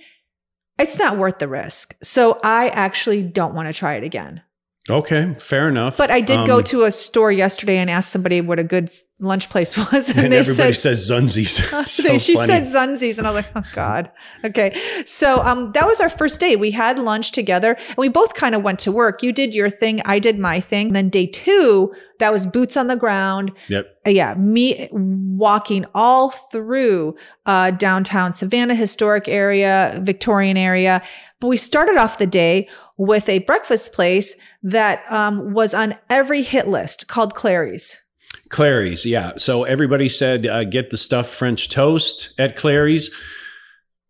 it's 0.79 0.97
not 0.97 1.17
worth 1.17 1.39
the 1.39 1.49
risk. 1.49 1.95
So 2.01 2.39
I 2.43 2.69
actually 2.69 3.23
don't 3.23 3.55
want 3.55 3.67
to 3.67 3.73
try 3.73 3.95
it 3.95 4.05
again. 4.05 4.41
Okay, 4.89 5.35
fair 5.39 5.67
enough. 5.67 5.97
But 5.97 6.11
I 6.11 6.21
did 6.21 6.47
go 6.47 6.57
Um, 6.57 6.63
to 6.65 6.83
a 6.83 6.91
store 6.91 7.31
yesterday 7.31 7.77
and 7.77 7.89
asked 7.89 8.09
somebody 8.09 8.39
what 8.41 8.57
a 8.59 8.63
good 8.63 8.89
lunch 9.19 9.49
place 9.49 9.75
was, 9.91 10.09
and, 10.09 10.19
and 10.19 10.33
they 10.33 10.37
everybody 10.39 10.73
said 10.73 10.97
says 10.97 11.11
Zunzi's. 11.11 11.55
so 11.91 12.17
she 12.17 12.35
funny. 12.35 12.47
said 12.47 12.63
Zunzi's, 12.63 13.17
and 13.17 13.27
I 13.27 13.31
was 13.31 13.43
like, 13.45 13.51
oh 13.55 13.69
god, 13.73 14.11
okay. 14.45 14.79
So 15.05 15.41
um, 15.43 15.71
that 15.73 15.85
was 15.85 15.99
our 15.99 16.09
first 16.09 16.39
day. 16.39 16.55
We 16.55 16.71
had 16.71 16.99
lunch 16.99 17.31
together, 17.31 17.73
and 17.89 17.97
we 17.97 18.09
both 18.09 18.33
kind 18.33 18.55
of 18.55 18.63
went 18.63 18.79
to 18.79 18.91
work. 18.91 19.21
You 19.23 19.31
did 19.33 19.53
your 19.53 19.69
thing, 19.69 20.01
I 20.05 20.19
did 20.19 20.39
my 20.39 20.59
thing. 20.59 20.87
And 20.87 20.95
then 20.95 21.09
day 21.09 21.25
two, 21.25 21.93
that 22.19 22.31
was 22.31 22.45
boots 22.45 22.77
on 22.77 22.87
the 22.87 22.95
ground. 22.95 23.51
Yep. 23.67 23.97
Uh, 24.05 24.09
yeah, 24.09 24.33
me 24.35 24.87
walking 24.91 25.85
all 25.93 26.29
through 26.29 27.15
uh, 27.45 27.71
downtown 27.71 28.33
Savannah, 28.33 28.75
historic 28.75 29.27
area, 29.27 29.99
Victorian 30.03 30.57
area. 30.57 31.01
But 31.39 31.47
we 31.47 31.57
started 31.57 31.97
off 31.97 32.17
the 32.17 32.27
day 32.27 32.67
with 32.97 33.29
a 33.29 33.39
breakfast 33.39 33.93
place 33.93 34.35
that 34.63 35.09
um, 35.11 35.53
was 35.53 35.73
on 35.73 35.95
every 36.09 36.41
hit 36.41 36.67
list 36.67 37.07
called 37.07 37.35
Clary's. 37.35 38.01
Clary's, 38.49 39.05
yeah. 39.05 39.33
So 39.37 39.63
everybody 39.63 40.09
said 40.09 40.45
uh, 40.45 40.63
get 40.63 40.89
the 40.89 40.97
stuffed 40.97 41.29
French 41.29 41.69
toast 41.69 42.33
at 42.39 42.55
Clary's. 42.55 43.11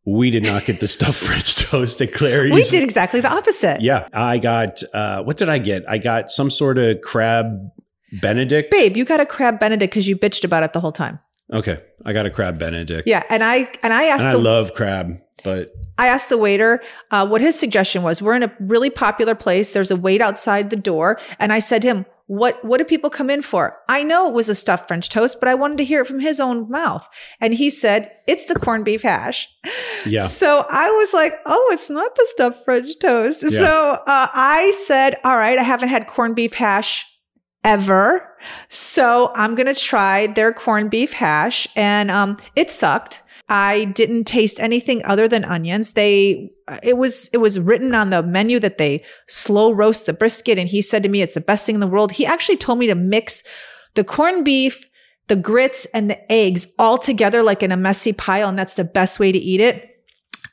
We 0.06 0.32
did 0.32 0.44
not 0.44 0.66
get 0.66 0.80
the 0.80 0.88
stuffed 0.88 1.22
French 1.24 1.56
toast 1.56 2.02
at 2.02 2.14
Clary's. 2.14 2.54
We 2.54 2.64
did 2.64 2.84
exactly 2.84 3.20
the 3.20 3.30
opposite. 3.30 3.82
Yeah, 3.82 4.08
I 4.14 4.38
got. 4.38 4.82
Uh, 4.94 5.24
what 5.24 5.38
did 5.38 5.50
I 5.50 5.58
get? 5.58 5.84
I 5.90 5.98
got 5.98 6.30
some 6.30 6.50
sort 6.50 6.78
of 6.78 7.02
crab 7.02 7.72
Benedict. 8.12 8.72
Babe, 8.72 8.96
you 8.96 9.06
got 9.06 9.20
a 9.20 9.26
crab 9.26 9.60
Benedict 9.60 9.92
because 9.92 10.08
you 10.08 10.16
bitched 10.16 10.44
about 10.44 10.64
it 10.64 10.74
the 10.74 10.80
whole 10.80 10.92
time. 10.92 11.20
Okay, 11.52 11.82
I 12.06 12.14
got 12.14 12.26
a 12.26 12.30
crab 12.30 12.60
Benedict. 12.60 13.08
Yeah, 13.08 13.24
and 13.30 13.44
I 13.44 13.72
and 13.82 13.94
I 13.94 14.06
asked 14.06 14.24
and 14.26 14.30
I 14.30 14.34
the 14.34 14.40
love 14.40 14.74
crab, 14.74 15.20
but 15.44 15.74
I 15.98 16.08
asked 16.08 16.30
the 16.30 16.38
waiter 16.38 16.82
uh, 17.12 17.26
what 17.26 17.42
his 17.42 17.58
suggestion 17.58 18.04
was. 18.04 18.22
We're 18.22 18.36
in 18.36 18.44
a 18.44 18.54
really 18.60 18.90
popular 18.90 19.34
place. 19.36 19.74
There's 19.74 19.92
a 19.92 19.96
wait 19.96 20.22
outside 20.22 20.70
the 20.70 20.76
door, 20.76 21.20
and 21.40 21.54
I 21.54 21.60
said 21.60 21.82
to 21.84 21.88
him, 21.88 22.06
"What 22.26 22.64
what 22.66 22.80
do 22.80 22.84
people 22.84 23.10
come 23.10 23.30
in 23.30 23.42
for?" 23.42 23.78
I 23.88 24.04
know 24.04 24.28
it 24.28 24.34
was 24.34 24.50
a 24.50 24.56
stuffed 24.56 24.90
French 24.90 25.08
toast, 25.08 25.40
but 25.40 25.48
I 25.48 25.56
wanted 25.56 25.78
to 25.78 25.86
hear 25.86 26.02
it 26.02 26.08
from 26.08 26.20
his 26.20 26.42
own 26.42 26.70
mouth, 26.70 27.08
and 27.40 27.54
he 27.54 27.70
said, 27.70 28.12
"It's 28.28 28.46
the 28.46 28.56
corned 28.56 28.84
beef 28.84 29.04
hash." 29.04 29.48
yeah, 30.06 30.22
So 30.28 30.66
I 30.70 30.92
was 30.92 31.14
like, 31.14 31.34
"Oh, 31.46 31.70
it's 31.72 31.90
not 31.90 32.14
the 32.16 32.28
stuffed 32.30 32.66
French 32.66 33.00
toast." 33.00 33.42
Yeah. 33.44 33.50
So 33.50 33.92
uh, 34.06 34.28
I 34.34 34.72
said, 34.72 35.16
"All 35.24 35.38
right, 35.38 35.58
I 35.58 35.64
haven't 35.64 35.90
had 35.90 36.08
corned 36.08 36.36
beef 36.36 36.56
hash." 36.56 37.06
Ever. 37.68 38.34
So 38.70 39.30
I'm 39.36 39.54
going 39.54 39.68
to 39.68 39.74
try 39.74 40.28
their 40.28 40.54
corned 40.54 40.90
beef 40.90 41.12
hash 41.12 41.68
and 41.76 42.10
um, 42.10 42.38
it 42.56 42.72
sucked. 42.72 43.22
I 43.50 43.86
didn't 43.86 44.24
taste 44.24 44.62
anything 44.62 45.04
other 45.04 45.28
than 45.28 45.44
onions. 45.44 45.92
They, 45.92 46.50
it 46.82 46.98
was, 46.98 47.30
it 47.34 47.40
was 47.40 47.60
written 47.60 47.94
on 47.94 48.10
the 48.10 48.24
menu 48.24 48.60
that 48.60 48.78
they 48.78 49.04
slow 49.28 49.74
roast 49.74 50.06
the 50.06 50.14
brisket. 50.14 50.58
And 50.58 50.70
he 50.70 50.82
said 50.82 51.04
to 51.04 51.10
me, 51.10 51.22
it's 51.22 51.34
the 51.34 51.42
best 51.42 51.66
thing 51.66 51.76
in 51.76 51.82
the 51.82 51.88
world. 51.88 52.14
He 52.14 52.26
actually 52.26 52.56
told 52.56 52.80
me 52.80 52.88
to 52.88 52.96
mix 52.96 53.44
the 53.96 54.06
corned 54.06 54.46
beef, 54.46 54.86
the 55.28 55.36
grits 55.36 55.86
and 55.94 56.10
the 56.10 56.32
eggs 56.32 56.68
all 56.80 56.98
together 56.98 57.44
like 57.44 57.64
in 57.64 57.74
a 57.74 57.78
messy 57.78 58.14
pile. 58.14 58.48
And 58.48 58.58
that's 58.58 58.76
the 58.76 58.86
best 58.86 59.20
way 59.20 59.34
to 59.34 59.38
eat 59.38 59.60
it. 59.60 60.06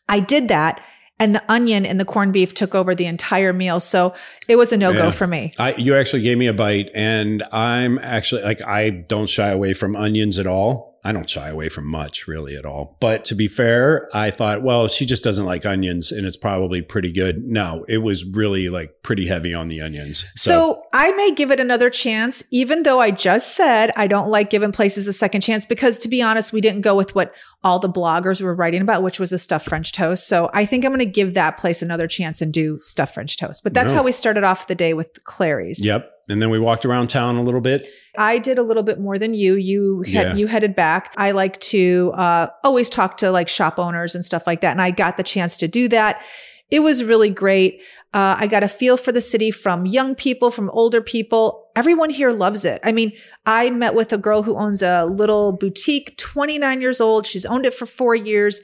I 0.08 0.18
did 0.18 0.48
that 0.48 0.82
and 1.18 1.34
the 1.34 1.42
onion 1.52 1.86
and 1.86 2.00
the 2.00 2.04
corned 2.04 2.32
beef 2.32 2.54
took 2.54 2.74
over 2.74 2.94
the 2.94 3.06
entire 3.06 3.52
meal. 3.52 3.80
So 3.80 4.14
it 4.48 4.56
was 4.56 4.72
a 4.72 4.76
no 4.76 4.92
go 4.92 5.04
Yeah. 5.04 5.10
for 5.10 5.26
me. 5.26 5.52
I, 5.58 5.74
you 5.76 5.96
actually 5.96 6.22
gave 6.22 6.38
me 6.38 6.46
a 6.46 6.52
bite, 6.52 6.90
and 6.94 7.42
I'm 7.52 7.98
actually 8.00 8.42
like 8.42 8.60
I 8.62 8.90
don't 8.90 9.28
shy 9.28 9.48
away 9.48 9.74
from 9.74 9.94
onions 9.96 10.38
at 10.38 10.46
all. 10.46 10.93
I 11.06 11.12
don't 11.12 11.28
shy 11.28 11.50
away 11.50 11.68
from 11.68 11.86
much 11.86 12.26
really 12.26 12.56
at 12.56 12.64
all. 12.64 12.96
But 12.98 13.24
to 13.26 13.34
be 13.34 13.46
fair, 13.46 14.08
I 14.14 14.30
thought, 14.30 14.62
well, 14.62 14.88
she 14.88 15.04
just 15.04 15.22
doesn't 15.22 15.44
like 15.44 15.66
onions, 15.66 16.10
and 16.10 16.26
it's 16.26 16.36
probably 16.38 16.80
pretty 16.80 17.12
good. 17.12 17.44
No, 17.46 17.84
it 17.88 17.98
was 17.98 18.24
really 18.24 18.70
like 18.70 19.02
pretty 19.02 19.26
heavy 19.26 19.52
on 19.52 19.68
the 19.68 19.82
onions. 19.82 20.24
So, 20.34 20.82
I 20.94 21.10
may 21.12 21.32
give 21.34 21.50
it 21.50 21.58
another 21.60 21.90
chance, 21.90 22.42
even 22.52 22.84
though 22.84 23.00
I 23.00 23.10
just 23.10 23.56
said 23.56 23.90
I 23.96 24.06
don't 24.06 24.30
like 24.30 24.48
giving 24.48 24.72
places 24.72 25.06
a 25.08 25.12
second 25.12 25.40
chance 25.42 25.64
because 25.66 25.98
to 25.98 26.08
be 26.08 26.22
honest, 26.22 26.52
we 26.52 26.60
didn't 26.60 26.82
go 26.82 26.94
with 26.94 27.14
what 27.14 27.34
all 27.64 27.78
the 27.78 27.88
bloggers 27.90 28.40
were 28.40 28.54
writing 28.54 28.80
about, 28.80 29.02
which 29.02 29.18
was 29.20 29.32
a 29.32 29.38
stuffed 29.38 29.68
French 29.68 29.92
toast. 29.92 30.28
So 30.28 30.48
I 30.54 30.64
think 30.64 30.84
I'm 30.84 30.90
going 30.92 31.00
to 31.00 31.04
give 31.06 31.34
that 31.34 31.58
place 31.58 31.82
another 31.82 32.06
chance 32.06 32.40
and 32.40 32.52
do 32.52 32.78
stuffed 32.80 33.14
French 33.14 33.36
toast. 33.36 33.64
But 33.64 33.74
that's 33.74 33.90
No. 33.90 33.98
how 33.98 34.02
we 34.04 34.12
started 34.12 34.44
off 34.44 34.68
the 34.68 34.74
day 34.76 34.94
with 34.94 35.24
Clary's. 35.24 35.84
Yep. 35.84 36.10
And 36.28 36.40
then 36.40 36.50
we 36.50 36.58
walked 36.58 36.84
around 36.84 37.08
town 37.08 37.36
a 37.36 37.42
little 37.42 37.60
bit. 37.60 37.86
I 38.16 38.38
did 38.38 38.58
a 38.58 38.62
little 38.62 38.82
bit 38.82 38.98
more 39.00 39.18
than 39.18 39.34
you. 39.34 39.56
You 39.56 40.02
had, 40.02 40.12
Yeah. 40.12 40.34
you 40.34 40.46
headed 40.46 40.74
back. 40.74 41.12
I 41.16 41.32
like 41.32 41.60
to 41.60 42.12
uh, 42.14 42.46
always 42.62 42.88
talk 42.88 43.16
to 43.18 43.30
like 43.30 43.48
shop 43.48 43.78
owners 43.78 44.14
and 44.14 44.24
stuff 44.24 44.46
like 44.46 44.60
that, 44.62 44.70
and 44.72 44.80
I 44.82 44.90
got 44.90 45.16
the 45.16 45.22
chance 45.22 45.56
to 45.58 45.68
do 45.68 45.88
that. 45.88 46.22
It 46.70 46.80
was 46.80 47.04
really 47.04 47.28
great. 47.30 47.82
Uh, 48.14 48.36
I 48.38 48.46
got 48.46 48.62
a 48.62 48.68
feel 48.68 48.96
for 48.96 49.12
the 49.12 49.20
city 49.20 49.50
from 49.50 49.86
young 49.86 50.14
people, 50.14 50.50
from 50.50 50.70
older 50.70 51.00
people. 51.02 51.68
Everyone 51.76 52.08
here 52.10 52.30
loves 52.30 52.64
it. 52.64 52.80
I 52.82 52.90
mean, 52.92 53.12
I 53.44 53.70
met 53.70 53.94
with 53.94 54.12
a 54.12 54.18
girl 54.18 54.42
who 54.44 54.56
owns 54.56 54.80
a 54.82 55.04
little 55.04 55.52
boutique, 55.52 56.16
29 56.16 56.80
years 56.80 57.00
old. 57.00 57.26
She's 57.26 57.44
owned 57.44 57.66
it 57.66 57.74
for 57.74 57.86
four 57.86 58.14
years 58.14 58.62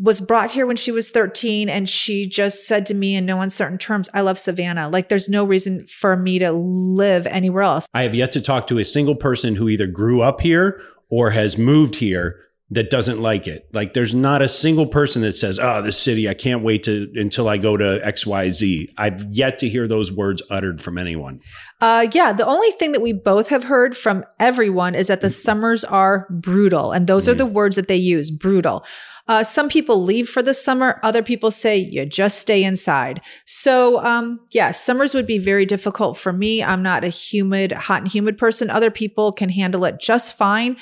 was 0.00 0.20
brought 0.20 0.50
here 0.50 0.66
when 0.66 0.76
she 0.76 0.90
was 0.90 1.10
13 1.10 1.68
and 1.68 1.88
she 1.88 2.26
just 2.26 2.66
said 2.66 2.86
to 2.86 2.94
me 2.94 3.14
in 3.14 3.26
no 3.26 3.40
uncertain 3.40 3.76
terms, 3.76 4.08
I 4.14 4.22
love 4.22 4.38
Savannah. 4.38 4.88
Like 4.88 5.10
there's 5.10 5.28
no 5.28 5.44
reason 5.44 5.86
for 5.86 6.16
me 6.16 6.38
to 6.38 6.52
live 6.52 7.26
anywhere 7.26 7.62
else. 7.62 7.86
I 7.92 8.04
have 8.04 8.14
yet 8.14 8.32
to 8.32 8.40
talk 8.40 8.66
to 8.68 8.78
a 8.78 8.84
single 8.84 9.14
person 9.14 9.56
who 9.56 9.68
either 9.68 9.86
grew 9.86 10.22
up 10.22 10.40
here 10.40 10.80
or 11.10 11.30
has 11.30 11.58
moved 11.58 11.96
here 11.96 12.40
that 12.72 12.88
doesn't 12.88 13.20
like 13.20 13.48
it. 13.48 13.68
Like 13.72 13.94
there's 13.94 14.14
not 14.14 14.42
a 14.42 14.48
single 14.48 14.86
person 14.86 15.22
that 15.22 15.34
says, 15.36 15.58
"Oh, 15.58 15.82
this 15.82 15.98
city, 15.98 16.28
I 16.28 16.34
can't 16.34 16.62
wait 16.62 16.84
to 16.84 17.10
until 17.14 17.48
I 17.48 17.58
go 17.58 17.76
to 17.76 18.00
XYZ." 18.04 18.88
I've 18.96 19.24
yet 19.30 19.58
to 19.58 19.68
hear 19.68 19.88
those 19.88 20.12
words 20.12 20.42
uttered 20.50 20.80
from 20.80 20.96
anyone. 20.96 21.40
Uh, 21.80 22.06
yeah, 22.12 22.32
the 22.32 22.46
only 22.46 22.70
thing 22.72 22.92
that 22.92 23.00
we 23.00 23.12
both 23.12 23.48
have 23.48 23.64
heard 23.64 23.96
from 23.96 24.24
everyone 24.38 24.94
is 24.94 25.08
that 25.08 25.20
the 25.20 25.30
summers 25.30 25.82
are 25.82 26.26
brutal. 26.30 26.92
And 26.92 27.06
those 27.06 27.28
are 27.28 27.34
the 27.34 27.46
words 27.46 27.76
that 27.76 27.88
they 27.88 27.96
use 27.96 28.30
brutal. 28.30 28.84
Uh, 29.26 29.44
some 29.44 29.68
people 29.68 30.02
leave 30.02 30.28
for 30.28 30.42
the 30.42 30.52
summer. 30.52 31.00
Other 31.02 31.22
people 31.22 31.50
say 31.50 31.78
you 31.78 32.04
just 32.04 32.38
stay 32.38 32.64
inside. 32.64 33.20
So, 33.46 34.04
um, 34.04 34.40
yeah, 34.50 34.72
summers 34.72 35.14
would 35.14 35.26
be 35.26 35.38
very 35.38 35.64
difficult 35.64 36.16
for 36.18 36.32
me. 36.32 36.62
I'm 36.62 36.82
not 36.82 37.04
a 37.04 37.08
humid, 37.08 37.72
hot 37.72 38.02
and 38.02 38.12
humid 38.12 38.36
person. 38.36 38.70
Other 38.70 38.90
people 38.90 39.32
can 39.32 39.48
handle 39.48 39.84
it 39.84 40.00
just 40.00 40.36
fine. 40.36 40.76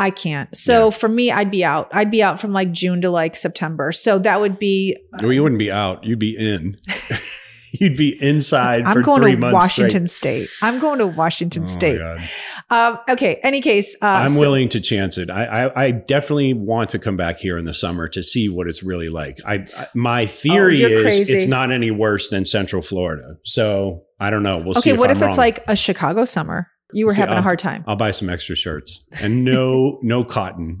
I 0.00 0.10
can't. 0.10 0.54
So 0.56 0.84
Yeah. 0.84 0.90
for 0.90 1.08
me, 1.08 1.30
I'd 1.32 1.50
be 1.50 1.64
out. 1.64 1.88
I'd 1.92 2.10
be 2.10 2.22
out 2.22 2.40
from 2.40 2.52
like 2.52 2.70
June 2.72 3.02
to 3.02 3.10
like 3.10 3.34
September. 3.36 3.90
So 3.92 4.18
that 4.20 4.40
would 4.40 4.58
be, 4.58 4.96
Well, 5.20 5.32
you 5.32 5.42
wouldn't 5.42 5.58
be 5.58 5.70
out; 5.72 6.04
you'd 6.04 6.18
be 6.20 6.36
in. 6.38 6.76
you'd 7.72 7.96
be 7.98 8.16
inside 8.22 8.86
I'm 8.86 9.02
going 9.02 9.38
to 9.40 9.50
Washington 9.52 10.06
State. 10.06 10.48
I'm 10.62 10.78
going 10.80 10.98
to 11.00 11.06
Washington 11.06 11.66
straight. 11.66 11.96
State. 11.96 12.00
Oh 12.00 12.16
God. 12.70 12.94
Um, 12.94 12.98
okay. 13.10 13.40
Any 13.42 13.60
case, 13.60 13.96
uh, 14.02 14.06
I'm 14.06 14.28
so- 14.28 14.40
willing 14.40 14.68
to 14.70 14.80
chance 14.80 15.18
it. 15.18 15.30
I, 15.30 15.44
I 15.66 15.84
I 15.86 15.90
definitely 15.90 16.54
want 16.54 16.90
to 16.90 16.98
come 16.98 17.16
back 17.16 17.38
here 17.38 17.58
in 17.58 17.64
the 17.64 17.74
summer 17.74 18.08
to 18.08 18.22
see 18.22 18.48
what 18.48 18.68
it's 18.68 18.82
really 18.82 19.08
like. 19.08 19.38
I, 19.46 19.66
I 19.76 19.88
my 19.94 20.26
theory 20.26 20.84
Oh, 20.84 20.88
is 20.88 21.02
crazy. 21.02 21.32
it's 21.34 21.46
not 21.46 21.70
any 21.72 21.90
worse 21.90 22.28
than 22.30 22.44
Central 22.44 22.82
Florida. 22.82 23.36
So 23.44 24.04
I 24.20 24.30
don't 24.30 24.42
know. 24.42 24.58
We'll 24.58 24.74
see. 24.74 24.90
Okay, 24.92 24.98
what 24.98 25.10
I'm 25.10 25.16
if 25.16 25.22
it's 25.22 25.38
like 25.38 25.64
a 25.68 25.74
Chicago 25.76 26.24
summer? 26.24 26.68
You 26.92 27.06
were 27.06 27.12
See, 27.12 27.20
having 27.20 27.34
a 27.34 27.36
I'll- 27.38 27.42
hard 27.42 27.58
time. 27.58 27.84
I'll 27.86 27.96
buy 27.96 28.10
some 28.12 28.28
extra 28.30 28.56
shirts 28.56 29.04
and 29.22 29.44
no 29.44 29.98
no 30.02 30.24
cotton. 30.24 30.78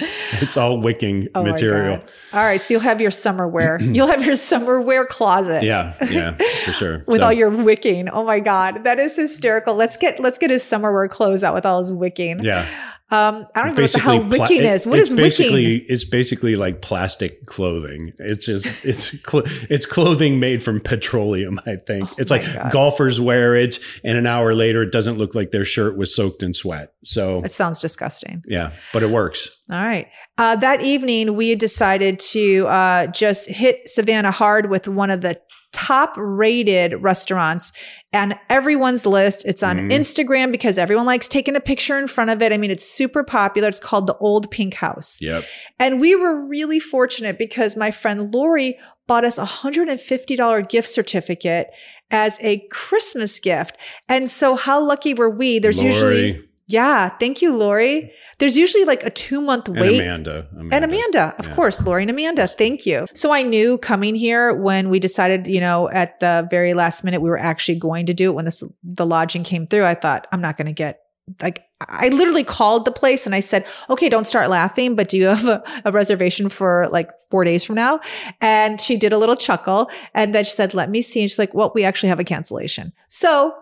It's 0.40 0.56
all 0.56 0.80
wicking 0.80 1.28
Oh 1.34 1.42
material. 1.44 2.00
All 2.32 2.40
right, 2.40 2.60
so 2.60 2.74
you'll 2.74 2.80
have 2.80 3.00
your 3.02 3.10
summer 3.10 3.46
wear. 3.46 3.78
you'll 3.80 4.06
have 4.08 4.24
your 4.24 4.34
summer 4.34 4.80
wear 4.80 5.04
closet. 5.04 5.62
Yeah, 5.62 5.94
yeah, 6.10 6.36
for 6.64 6.72
sure. 6.80 7.04
With 7.06 7.20
So, 7.20 7.26
all 7.26 7.32
your 7.32 7.50
wicking. 7.50 8.08
Oh 8.08 8.24
my 8.24 8.40
God. 8.40 8.82
That 8.84 8.98
is 8.98 9.14
hysterical. 9.16 9.74
Let's 9.74 9.96
get 9.98 10.18
let's 10.18 10.38
get 10.38 10.50
his 10.50 10.64
summer 10.64 10.90
wear 10.92 11.06
clothes 11.06 11.44
out 11.44 11.54
with 11.54 11.66
all 11.66 11.78
his 11.78 11.92
wicking. 11.92 12.42
yeah, 12.42 12.66
Um, 13.12 13.44
I 13.54 13.60
don't 13.62 13.72
even 13.72 13.74
know 13.76 13.82
what 13.82 13.92
the 13.92 13.98
hell 14.00 14.18
pla- 14.20 14.38
wicking 14.38 14.56
it- 14.58 14.64
is. 14.64 14.86
What 14.86 14.98
it's 14.98 15.10
is 15.10 15.16
basically 15.16 15.64
wicking? 15.74 15.86
it's 15.90 16.04
basically 16.04 16.56
like 16.56 16.80
plastic 16.80 17.44
clothing. 17.46 18.12
It's 18.18 18.46
just 18.46 18.84
it's 18.84 19.22
cl- 19.22 19.44
it's 19.70 19.84
clothing 19.86 20.40
made 20.40 20.62
from 20.62 20.80
petroleum. 20.80 21.60
I 21.66 21.76
think 21.76 22.08
it's 22.18 22.32
Oh 22.32 22.36
my 22.36 22.40
like 22.42 22.54
God. 22.56 22.72
golfers 22.72 23.20
wear 23.20 23.54
it, 23.54 23.78
and 24.02 24.16
an 24.16 24.26
hour 24.26 24.54
later, 24.54 24.82
it 24.82 24.92
doesn't 24.92 25.18
look 25.18 25.34
like 25.34 25.50
their 25.50 25.64
shirt 25.66 25.96
was 25.96 26.14
soaked 26.14 26.42
in 26.42 26.54
sweat. 26.54 26.92
So 27.04 27.42
It 27.44 27.52
sounds 27.52 27.80
disgusting. 27.80 28.42
yeah, 28.46 28.70
but 28.92 29.02
it 29.02 29.10
works. 29.10 29.50
All 29.70 29.82
right. 29.84 30.08
Uh, 30.38 30.56
that 30.56 30.82
evening, 30.82 31.36
we 31.36 31.50
had 31.50 31.58
decided 31.58 32.18
to 32.18 32.66
uh, 32.66 33.06
just 33.08 33.48
hit 33.50 33.88
Savannah 33.88 34.30
hard 34.30 34.70
with 34.70 34.88
one 34.88 35.10
of 35.10 35.20
the 35.20 35.38
top 35.72 36.14
rated 36.16 37.02
restaurants 37.02 37.72
and 38.12 38.34
everyone's 38.50 39.06
list. 39.06 39.44
It's 39.46 39.62
on 39.62 39.78
Mhm. 39.78 39.90
Instagram 39.90 40.52
because 40.52 40.76
everyone 40.76 41.06
likes 41.06 41.28
taking 41.28 41.56
a 41.56 41.60
picture 41.60 41.98
in 41.98 42.06
front 42.06 42.30
of 42.30 42.42
it. 42.42 42.52
I 42.52 42.58
mean, 42.58 42.70
it's 42.70 42.84
super 42.84 43.24
popular. 43.24 43.68
It's 43.68 43.80
called 43.80 44.06
the 44.06 44.16
Old 44.18 44.50
Pink 44.50 44.74
House. 44.74 45.18
Yep. 45.22 45.44
And 45.78 46.00
we 46.00 46.14
were 46.14 46.46
really 46.46 46.78
fortunate 46.78 47.38
because 47.38 47.76
my 47.76 47.90
friend 47.90 48.34
Lori 48.34 48.76
bought 49.06 49.24
us 49.24 49.38
a 49.38 49.44
$150 49.46 50.62
gift 50.62 50.88
certificate 50.88 51.68
as 52.10 52.38
a 52.42 52.66
Christmas 52.70 53.40
gift. 53.40 53.76
And 54.08 54.28
so 54.30 54.54
how 54.56 54.84
lucky 54.84 55.14
were 55.14 55.30
we? 55.30 55.58
There's 55.58 55.78
Lori 55.78 55.92
usually, 55.92 56.44
yeah, 56.72 57.10
thank 57.20 57.42
you, 57.42 57.54
Lori. 57.56 58.10
There's 58.38 58.56
usually 58.56 58.84
like 58.84 59.02
a 59.04 59.10
two 59.10 59.40
month 59.40 59.68
wait. 59.68 59.76
and 59.78 59.82
wait. 59.82 60.00
Amanda, 60.00 60.46
And 60.72 60.84
Amanda, 60.84 61.34
of 61.38 61.46
Yeah. 61.48 61.54
course, 61.54 61.84
Lori 61.86 62.02
and 62.02 62.10
Amanda. 62.10 62.46
Thank 62.46 62.86
you. 62.86 63.06
So 63.14 63.32
I 63.32 63.42
knew 63.42 63.78
coming 63.78 64.14
here 64.14 64.54
when 64.54 64.88
we 64.88 64.98
decided, 64.98 65.46
you 65.46 65.60
know, 65.60 65.88
at 65.90 66.18
the 66.20 66.46
very 66.50 66.74
last 66.74 67.04
minute, 67.04 67.20
we 67.20 67.28
were 67.30 67.38
actually 67.38 67.78
going 67.78 68.06
to 68.06 68.14
do 68.14 68.30
it 68.30 68.34
when 68.34 68.44
this 68.46 68.62
the 68.82 69.06
lodging 69.06 69.44
came 69.44 69.66
through. 69.66 69.84
I 69.84 69.94
thought, 69.94 70.26
I'm 70.32 70.40
not 70.40 70.56
going 70.56 70.66
to 70.66 70.72
get 70.72 71.00
like 71.40 71.62
I 71.88 72.08
literally 72.08 72.44
called 72.44 72.84
the 72.84 72.92
place 72.92 73.26
and 73.26 73.34
I 73.34 73.40
said, 73.40 73.64
okay, 73.90 74.08
don't 74.08 74.26
start 74.26 74.50
laughing, 74.50 74.94
but 74.96 75.08
do 75.08 75.16
you 75.16 75.26
have 75.26 75.46
a, 75.46 75.62
a 75.84 75.92
reservation 75.92 76.48
for 76.48 76.88
like 76.90 77.08
four 77.30 77.44
days 77.44 77.64
from 77.64 77.76
now? 77.76 78.00
And 78.40 78.80
she 78.80 78.96
did 78.96 79.12
a 79.12 79.18
little 79.18 79.36
chuckle 79.36 79.88
and 80.14 80.34
then 80.34 80.44
she 80.44 80.52
said, 80.52 80.74
let 80.74 80.90
me 80.90 81.00
see. 81.02 81.20
And 81.20 81.30
she's 81.30 81.38
like, 81.38 81.54
well, 81.54 81.70
we 81.74 81.84
actually 81.84 82.08
have 82.08 82.20
a 82.20 82.24
cancellation. 82.24 82.92
So 83.08 83.54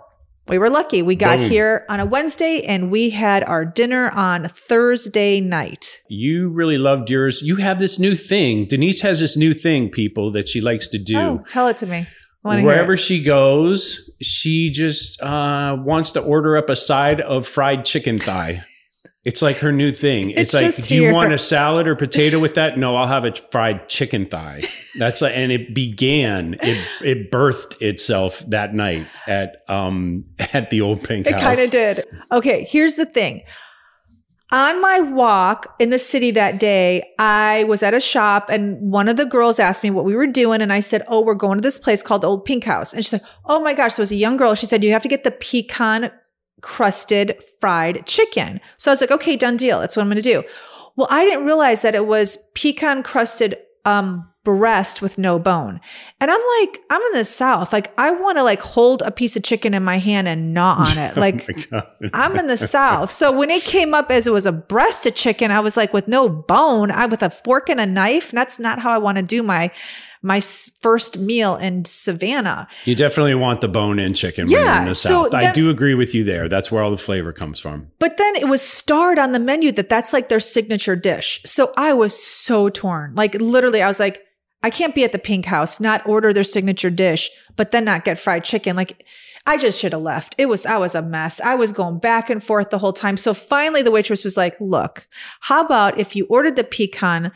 we 0.48 0.58
were 0.58 0.70
lucky. 0.70 1.02
We 1.02 1.14
got 1.14 1.38
Boom. 1.38 1.48
here 1.48 1.86
on 1.88 2.00
a 2.00 2.06
Wednesday 2.06 2.62
and 2.62 2.90
we 2.90 3.10
had 3.10 3.44
our 3.44 3.64
dinner 3.64 4.10
on 4.10 4.48
Thursday 4.48 5.40
night. 5.40 6.00
You 6.08 6.48
really 6.48 6.78
loved 6.78 7.08
yours. 7.08 7.42
You 7.42 7.56
have 7.56 7.78
this 7.78 7.98
new 7.98 8.16
thing. 8.16 8.66
Denise 8.66 9.00
has 9.02 9.20
this 9.20 9.36
new 9.36 9.54
thing, 9.54 9.90
people, 9.90 10.32
that 10.32 10.48
she 10.48 10.60
likes 10.60 10.88
to 10.88 10.98
do. 10.98 11.16
Oh, 11.16 11.44
tell 11.46 11.68
it 11.68 11.76
to 11.78 11.86
me. 11.86 11.98
I 11.98 12.48
wanna 12.48 12.60
hear 12.62 12.66
Wherever 12.68 12.96
she 12.96 13.22
goes, 13.22 14.10
she 14.20 14.70
just 14.70 15.20
uh, 15.22 15.76
wants 15.78 16.12
to 16.12 16.20
order 16.20 16.56
up 16.56 16.70
a 16.70 16.76
side 16.76 17.20
of 17.20 17.46
fried 17.46 17.84
chicken 17.84 18.18
thigh. 18.18 18.60
It's 19.22 19.42
like 19.42 19.58
her 19.58 19.70
new 19.70 19.92
thing. 19.92 20.30
It's, 20.30 20.54
It's 20.54 20.78
like, 20.78 20.88
do 20.88 20.94
you 20.94 21.02
here. 21.02 21.12
want 21.12 21.32
a 21.34 21.38
salad 21.38 21.86
or 21.86 21.94
potato 21.94 22.38
with 22.38 22.54
that? 22.54 22.78
No, 22.78 22.96
I'll 22.96 23.06
have 23.06 23.26
a 23.26 23.32
fried 23.52 23.86
chicken 23.86 24.24
thigh. 24.24 24.62
That's 24.98 25.20
like, 25.20 25.34
and 25.36 25.52
it 25.52 25.74
began, 25.74 26.54
it 26.54 26.88
it 27.04 27.30
birthed 27.30 27.80
itself 27.82 28.42
that 28.48 28.74
night 28.74 29.06
at 29.26 29.56
um 29.68 30.24
at 30.54 30.70
the 30.70 30.80
old 30.80 31.04
pink 31.04 31.26
It 31.26 31.36
kind 31.38 31.60
of 31.60 31.70
did. 31.70 32.06
Okay, 32.32 32.64
here's 32.64 32.96
the 32.96 33.04
thing. 33.04 33.42
On 34.52 34.80
my 34.80 34.98
walk 34.98 35.76
in 35.78 35.90
the 35.90 35.98
city 35.98 36.32
that 36.32 36.58
day, 36.58 37.04
I 37.20 37.64
was 37.64 37.84
at 37.84 37.94
a 37.94 38.00
shop 38.00 38.48
and 38.50 38.80
one 38.90 39.08
of 39.08 39.16
the 39.16 39.24
girls 39.26 39.60
asked 39.60 39.84
me 39.84 39.90
what 39.90 40.04
we 40.04 40.16
were 40.16 40.26
doing. 40.26 40.60
And 40.60 40.72
I 40.72 40.80
said, 40.80 41.04
Oh, 41.06 41.20
we're 41.20 41.34
going 41.34 41.58
to 41.58 41.62
this 41.62 41.78
place 41.78 42.02
called 42.02 42.24
Old 42.24 42.44
Pink 42.44 42.64
House. 42.64 42.92
And 42.92 43.04
she's 43.04 43.12
like, 43.12 43.22
Oh 43.44 43.60
my 43.60 43.74
gosh. 43.74 43.94
So 43.94 44.02
was 44.02 44.10
a 44.10 44.16
young 44.16 44.36
girl. 44.36 44.56
She 44.56 44.66
said, 44.66 44.82
You 44.82 44.90
have 44.90 45.02
to 45.02 45.08
get 45.08 45.22
the 45.22 45.30
pecan 45.30 46.10
crusted 46.62 47.42
fried 47.60 48.06
chicken. 48.06 48.60
So 48.76 48.90
I 48.90 48.92
was 48.94 49.00
like, 49.00 49.10
Okay, 49.10 49.36
done 49.36 49.56
deal. 49.56 49.80
That's 49.80 49.96
what 49.96 50.02
I'm 50.02 50.08
going 50.08 50.16
to 50.16 50.22
do. 50.22 50.42
Well, 50.96 51.08
I 51.10 51.24
didn't 51.24 51.46
realize 51.46 51.82
that 51.82 51.94
it 51.94 52.06
was 52.06 52.36
pecan 52.54 53.02
crusted 53.02 53.56
um, 53.84 54.28
breast 54.44 55.00
with 55.00 55.16
no 55.18 55.38
bone. 55.38 55.80
And 56.20 56.30
I'm 56.30 56.40
like, 56.60 56.80
I'm 56.90 57.00
in 57.02 57.12
the 57.12 57.24
South. 57.24 57.72
Like, 57.72 57.92
I 57.98 58.10
want 58.10 58.36
to 58.38 58.42
like 58.42 58.60
hold 58.60 59.02
a 59.02 59.10
piece 59.10 59.36
of 59.36 59.42
chicken 59.42 59.72
in 59.74 59.82
my 59.84 59.98
hand 59.98 60.28
and 60.28 60.52
gnaw 60.52 60.76
on 60.78 60.98
it. 60.98 61.16
Like, 61.16 61.48
Oh. 61.72 61.82
I'm 62.12 62.36
in 62.36 62.46
the 62.48 62.56
South. 62.56 63.10
So 63.10 63.36
when 63.36 63.50
it 63.50 63.62
came 63.62 63.94
up 63.94 64.10
as 64.10 64.26
it 64.26 64.32
was 64.32 64.46
a 64.46 64.52
breast 64.52 65.06
of 65.06 65.14
chicken, 65.14 65.50
I 65.50 65.60
was 65.60 65.76
like, 65.76 65.92
with 65.94 66.08
no 66.08 66.28
bone, 66.28 66.90
I 66.90 67.06
with 67.06 67.22
a 67.22 67.30
fork 67.30 67.68
and 67.70 67.80
a 67.80 67.86
knife. 67.86 68.30
That's 68.32 68.58
not 68.58 68.78
how 68.80 68.90
I 68.90 68.98
want 68.98 69.16
to 69.16 69.22
do 69.22 69.42
my 69.42 69.70
my 70.22 70.40
first 70.40 71.18
meal 71.18 71.56
in 71.56 71.84
Savannah. 71.84 72.68
You 72.84 72.94
definitely 72.94 73.34
want 73.34 73.60
the 73.60 73.68
bone 73.68 73.98
in 73.98 74.12
chicken 74.12 74.44
when 74.44 74.52
you're 74.52 74.60
Yeah, 74.64 74.80
in 74.80 74.88
the 74.88 74.94
so 74.94 75.24
South. 75.24 75.34
I 75.34 75.52
do 75.52 75.70
agree 75.70 75.94
with 75.94 76.14
you 76.14 76.24
there. 76.24 76.48
That's 76.48 76.70
where 76.70 76.82
all 76.82 76.90
the 76.90 76.98
flavor 76.98 77.32
comes 77.32 77.58
from. 77.58 77.90
But 77.98 78.18
then 78.18 78.36
it 78.36 78.48
was 78.48 78.60
starred 78.60 79.18
on 79.18 79.32
the 79.32 79.40
menu 79.40 79.72
that 79.72 79.88
that's 79.88 80.12
like 80.12 80.28
their 80.28 80.40
signature 80.40 80.96
dish. 80.96 81.40
So 81.44 81.72
I 81.76 81.94
was 81.94 82.20
so 82.20 82.68
torn. 82.68 83.14
Like 83.14 83.34
literally, 83.34 83.80
I 83.80 83.88
was 83.88 84.00
like, 84.00 84.22
I 84.62 84.68
can't 84.68 84.94
be 84.94 85.04
at 85.04 85.12
the 85.12 85.18
pink 85.18 85.46
house, 85.46 85.80
not 85.80 86.06
order 86.06 86.34
their 86.34 86.44
signature 86.44 86.90
dish, 86.90 87.30
but 87.56 87.70
then 87.70 87.86
not 87.86 88.04
get 88.04 88.18
fried 88.18 88.44
chicken. 88.44 88.76
Like 88.76 89.06
I 89.46 89.56
just 89.56 89.80
should 89.80 89.92
have 89.92 90.02
left. 90.02 90.34
It 90.36 90.50
was, 90.50 90.66
I 90.66 90.76
was 90.76 90.94
a 90.94 91.00
mess. 91.00 91.40
I 91.40 91.54
was 91.54 91.72
going 91.72 91.98
back 91.98 92.28
and 92.28 92.44
forth 92.44 92.68
the 92.68 92.78
whole 92.78 92.92
time. 92.92 93.16
So 93.16 93.32
finally 93.32 93.80
the 93.80 93.90
waitress 93.90 94.22
was 94.22 94.36
like, 94.36 94.54
look, 94.60 95.08
how 95.40 95.64
about 95.64 95.98
if 95.98 96.14
you 96.14 96.26
ordered 96.26 96.56
the 96.56 96.64
pecan 96.64 97.32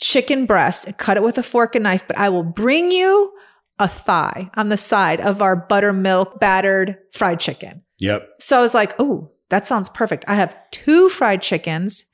chicken 0.00 0.46
breast, 0.46 0.88
cut 0.98 1.16
it 1.16 1.22
with 1.22 1.38
a 1.38 1.42
fork 1.42 1.74
and 1.74 1.84
knife, 1.84 2.06
but 2.06 2.18
I 2.18 2.28
will 2.28 2.44
bring 2.44 2.90
you 2.90 3.32
a 3.78 3.88
thigh 3.88 4.50
on 4.54 4.68
the 4.68 4.76
side 4.76 5.20
of 5.20 5.42
our 5.42 5.56
buttermilk 5.56 6.38
battered 6.40 6.98
fried 7.12 7.40
chicken. 7.40 7.82
Yep. 7.98 8.28
So 8.40 8.58
I 8.58 8.60
was 8.60 8.74
like, 8.74 8.94
oh, 8.98 9.30
that 9.50 9.66
sounds 9.66 9.88
perfect. 9.88 10.24
I 10.28 10.34
have 10.34 10.56
two 10.70 11.08
fried 11.08 11.42
chickens, 11.42 12.06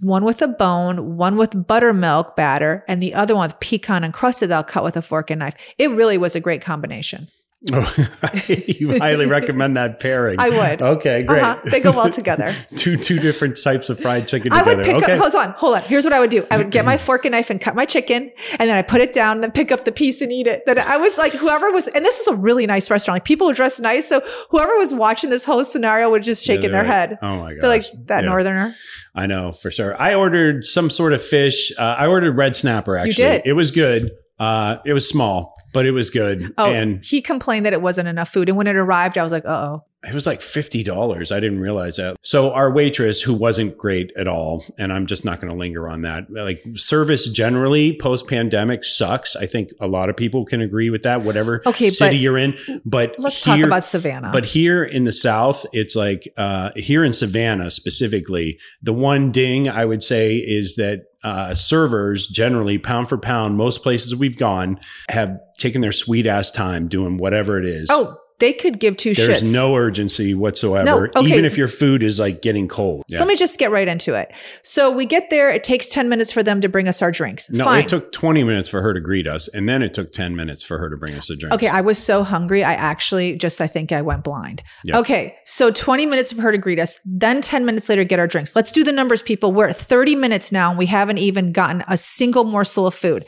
one 0.00 0.24
with 0.24 0.42
a 0.42 0.48
bone, 0.48 1.16
one 1.16 1.36
with 1.36 1.66
buttermilk 1.66 2.36
batter, 2.36 2.84
and 2.88 3.02
the 3.02 3.14
other 3.14 3.34
one 3.34 3.48
with 3.48 3.60
pecan 3.60 4.04
encrusted 4.04 4.50
that 4.50 4.56
I'll 4.56 4.64
cut 4.64 4.84
with 4.84 4.96
a 4.96 5.02
fork 5.02 5.30
and 5.30 5.38
knife. 5.38 5.54
It 5.78 5.90
really 5.90 6.18
was 6.18 6.36
a 6.36 6.40
great 6.40 6.60
combination. 6.60 7.28
Oh, 7.72 8.08
you 8.48 8.98
highly 8.98 9.26
recommend 9.26 9.76
that 9.76 10.00
pairing. 10.00 10.40
I 10.40 10.48
would. 10.48 10.80
Okay, 10.80 11.22
great. 11.22 11.42
Uh-huh. 11.42 11.60
They 11.64 11.80
go 11.80 11.90
well 11.90 12.08
together. 12.08 12.54
two 12.76 12.96
two 12.96 13.18
different 13.18 13.62
types 13.62 13.90
of 13.90 14.00
fried 14.00 14.28
chicken 14.28 14.50
I 14.52 14.60
together. 14.60 14.76
would 14.78 14.86
pick 14.86 14.96
okay. 14.96 15.12
up, 15.12 15.18
hold 15.20 15.34
on, 15.34 15.50
hold 15.58 15.76
on. 15.76 15.82
Here's 15.82 16.04
what 16.04 16.14
I 16.14 16.20
would 16.20 16.30
do. 16.30 16.46
I 16.50 16.56
would 16.56 16.70
get 16.70 16.86
my 16.86 16.96
fork 16.98 17.26
and 17.26 17.32
knife 17.32 17.50
and 17.50 17.60
cut 17.60 17.74
my 17.74 17.84
chicken, 17.84 18.30
and 18.58 18.70
then 18.70 18.76
I 18.78 18.82
put 18.82 19.02
it 19.02 19.12
down, 19.12 19.42
then 19.42 19.50
pick 19.52 19.70
up 19.70 19.84
the 19.84 19.92
piece 19.92 20.22
and 20.22 20.32
eat 20.32 20.46
it. 20.46 20.64
Then 20.64 20.78
I 20.78 20.96
was 20.96 21.18
like, 21.18 21.34
whoever 21.34 21.70
was, 21.70 21.86
and 21.88 22.02
this 22.02 22.24
was 22.26 22.38
a 22.38 22.40
really 22.40 22.66
nice 22.66 22.90
restaurant. 22.90 23.16
Like 23.16 23.24
people 23.24 23.46
were 23.46 23.52
dressed 23.52 23.80
nice. 23.80 24.08
So 24.08 24.22
whoever 24.48 24.78
was 24.78 24.94
watching 24.94 25.28
this 25.28 25.44
whole 25.44 25.62
scenario 25.64 26.10
would 26.10 26.22
just 26.22 26.44
shaking 26.44 26.70
Yeah, 26.70 26.82
their 26.82 26.84
head. 26.84 27.18
Oh 27.20 27.40
my 27.40 27.52
god. 27.52 27.62
They're 27.62 27.68
like, 27.68 27.84
that 28.06 28.24
northerner. 28.24 28.74
I 29.14 29.26
know 29.26 29.52
for 29.52 29.70
sure. 29.70 30.00
I 30.00 30.14
ordered 30.14 30.64
some 30.64 30.88
sort 30.88 31.12
of 31.12 31.22
fish. 31.22 31.72
Uh, 31.76 31.96
I 31.98 32.06
ordered 32.06 32.36
red 32.36 32.56
snapper. 32.56 32.96
Actually? 32.96 33.42
It 33.44 33.54
was 33.54 33.70
good. 33.70 34.12
Uh, 34.40 34.78
it 34.86 34.94
was 34.94 35.06
small, 35.06 35.54
but 35.74 35.84
it 35.84 35.90
was 35.90 36.08
good. 36.08 36.54
Oh, 36.56 36.72
and 36.72 37.04
he 37.04 37.20
complained 37.20 37.66
that 37.66 37.74
it 37.74 37.82
wasn't 37.82 38.08
enough 38.08 38.30
food. 38.30 38.48
And 38.48 38.56
when 38.56 38.66
it 38.66 38.74
arrived, 38.74 39.18
I 39.18 39.22
was 39.22 39.32
like, 39.32 39.44
uh 39.44 39.48
oh. 39.48 39.84
it 40.02 40.14
was 40.14 40.26
like 40.26 40.40
fifty 40.40 40.82
dollars. 40.82 41.30
I 41.30 41.40
didn't 41.40 41.60
realize 41.60 41.96
that. 41.96 42.16
So 42.22 42.50
our 42.52 42.72
waitress, 42.72 43.20
who 43.20 43.34
wasn't 43.34 43.76
great 43.76 44.10
at 44.16 44.26
all, 44.26 44.64
and 44.78 44.94
I'm 44.94 45.04
just 45.04 45.26
not 45.26 45.42
going 45.42 45.52
to 45.52 45.58
linger 45.58 45.86
on 45.90 46.00
that. 46.02 46.32
Like 46.32 46.62
service 46.76 47.28
generally 47.28 47.98
post 47.98 48.28
pandemic 48.28 48.82
sucks. 48.82 49.36
I 49.36 49.44
think 49.44 49.72
a 49.78 49.86
lot 49.86 50.08
of 50.08 50.16
people 50.16 50.46
can 50.46 50.62
agree 50.62 50.88
with 50.88 51.02
that. 51.02 51.20
Whatever 51.20 51.62
Okay, 51.66 51.90
city 51.90 52.16
you're 52.16 52.38
in, 52.38 52.56
but 52.86 53.16
Let's 53.18 53.44
talk 53.44 53.60
about 53.60 53.84
Savannah. 53.84 54.30
But 54.32 54.46
here 54.46 54.82
in 54.82 55.04
the 55.04 55.12
South, 55.12 55.66
it's 55.74 55.94
like 55.94 56.32
uh, 56.38 56.70
here 56.76 57.04
in 57.04 57.12
Savannah 57.12 57.70
specifically, 57.70 58.58
the 58.82 58.94
one 58.94 59.32
ding 59.32 59.68
I 59.68 59.84
would 59.84 60.02
say 60.02 60.36
is 60.36 60.76
that 60.76 61.09
uh, 61.22 61.54
servers 61.54 62.28
generally, 62.28 62.78
pound 62.78 63.08
for 63.08 63.18
pound, 63.18 63.56
most 63.56 63.82
places 63.82 64.14
we've 64.16 64.38
gone 64.38 64.80
have 65.08 65.38
taken 65.58 65.80
their 65.80 65.92
sweet 65.92 66.26
ass 66.26 66.50
time 66.50 66.88
doing 66.88 67.18
whatever 67.18 67.58
it 67.58 67.64
is. 67.64 67.88
oh, 67.90 68.16
they 68.40 68.52
could 68.52 68.80
give 68.80 68.96
two 68.96 69.14
There's 69.14 69.28
shits. 69.28 69.40
There's 69.40 69.52
no 69.54 69.76
urgency 69.76 70.34
whatsoever, 70.34 70.84
No, 71.14 71.20
okay. 71.20 71.30
even 71.30 71.44
if 71.44 71.56
your 71.56 71.68
food 71.68 72.02
is 72.02 72.18
like 72.18 72.42
getting 72.42 72.66
cold. 72.68 73.04
So 73.08 73.18
let 73.20 73.28
me 73.28 73.36
just 73.36 73.58
get 73.58 73.70
right 73.70 73.86
into 73.86 74.14
it. 74.14 74.32
So 74.62 74.90
we 74.90 75.06
get 75.06 75.30
there. 75.30 75.50
It 75.50 75.62
takes 75.64 75.88
10 75.88 76.08
minutes 76.08 76.32
for 76.32 76.42
them 76.42 76.60
to 76.62 76.68
bring 76.68 76.88
us 76.88 77.02
our 77.02 77.10
drinks. 77.12 77.50
no, 77.50 77.64
Fine. 77.64 77.84
it 77.84 77.88
took 77.88 78.12
20 78.12 78.42
minutes 78.44 78.68
for 78.68 78.82
her 78.82 78.92
to 78.94 79.00
greet 79.00 79.26
us, 79.26 79.48
and 79.48 79.68
then 79.68 79.82
it 79.82 79.94
took 79.94 80.12
10 80.12 80.34
minutes 80.34 80.64
for 80.64 80.78
her 80.78 80.90
to 80.90 80.96
bring 80.96 81.14
us 81.14 81.30
a 81.30 81.36
drink. 81.36 81.54
Okay, 81.54 81.68
I 81.68 81.80
was 81.80 81.98
so 81.98 82.24
hungry. 82.24 82.64
I 82.64 82.74
actually 82.74 83.36
just, 83.36 83.60
I 83.60 83.66
think 83.66 83.92
I 83.92 84.02
went 84.02 84.24
blind. 84.24 84.62
Yeah. 84.84 84.98
Okay, 84.98 85.36
so 85.44 85.70
20 85.70 86.06
minutes 86.06 86.32
for 86.32 86.42
her 86.42 86.52
to 86.52 86.58
greet 86.58 86.78
us, 86.78 86.98
then 87.04 87.40
10 87.40 87.64
minutes 87.64 87.88
later, 87.88 88.04
get 88.04 88.18
our 88.18 88.26
drinks. 88.26 88.56
Let's 88.56 88.72
do 88.72 88.82
the 88.84 88.92
numbers, 88.92 89.22
people. 89.22 89.52
We're 89.52 89.68
at 89.68 89.76
30 89.76 90.16
minutes 90.16 90.50
now, 90.50 90.70
and 90.70 90.78
we 90.78 90.86
haven't 90.86 91.18
even 91.18 91.52
gotten 91.52 91.82
a 91.88 91.96
single 91.96 92.44
morsel 92.44 92.86
of 92.86 92.94
food. 92.94 93.24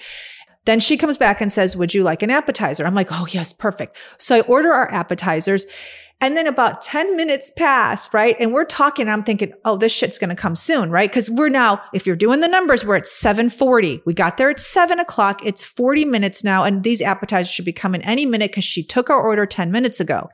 Then 0.64 0.81
she 0.81 0.96
comes 0.96 1.16
back 1.18 1.40
and 1.40 1.51
says, 1.51 1.77
Would 1.77 1.94
you 1.94 2.03
like 2.03 2.22
an 2.22 2.31
appetizer? 2.31 2.87
I'm 2.87 2.94
like, 2.94 3.09
Oh, 3.11 3.27
yes, 3.31 3.53
perfect. 3.53 3.96
So 4.18 4.37
I 4.37 4.40
order 4.42 4.72
our 4.72 4.90
appetizers. 4.92 5.66
And 6.20 6.37
then 6.37 6.46
about 6.46 6.81
10 6.83 7.16
minutes 7.16 7.51
pass, 7.57 8.14
right? 8.14 8.37
And 8.38 8.53
we're 8.53 8.64
talking. 8.64 9.07
And 9.07 9.12
I'm 9.12 9.25
thinking, 9.25 9.53
oh, 9.64 9.77
this 9.77 9.92
shit's 9.92 10.20
going 10.20 10.31
to 10.31 10.37
come 10.37 10.55
soon, 10.55 10.88
right? 10.88 11.11
Because 11.11 11.29
we're 11.29 11.48
now, 11.48 11.81
if 11.92 12.07
you're 12.07 12.14
doing 12.14 12.38
the 12.38 12.46
numbers, 12.46 12.85
we're 12.85 12.94
at 12.94 13.09
740. 13.09 14.03
We 14.07 14.14
got 14.14 14.37
there 14.37 14.48
at 14.48 14.61
seven 14.61 15.01
o'clock. 15.01 15.44
It's 15.44 15.64
40 15.64 16.05
minutes 16.05 16.44
now. 16.44 16.62
And 16.62 16.85
these 16.85 17.03
appetizers 17.03 17.51
should 17.53 17.64
be 17.64 17.72
coming 17.72 18.03
any 18.03 18.25
minute 18.25 18.53
because 18.53 18.62
she 18.62 18.85
took 18.85 19.11
our 19.11 19.20
order 19.20 19.46
10 19.46 19.72
minutes 19.72 19.98
ago. 19.98 20.29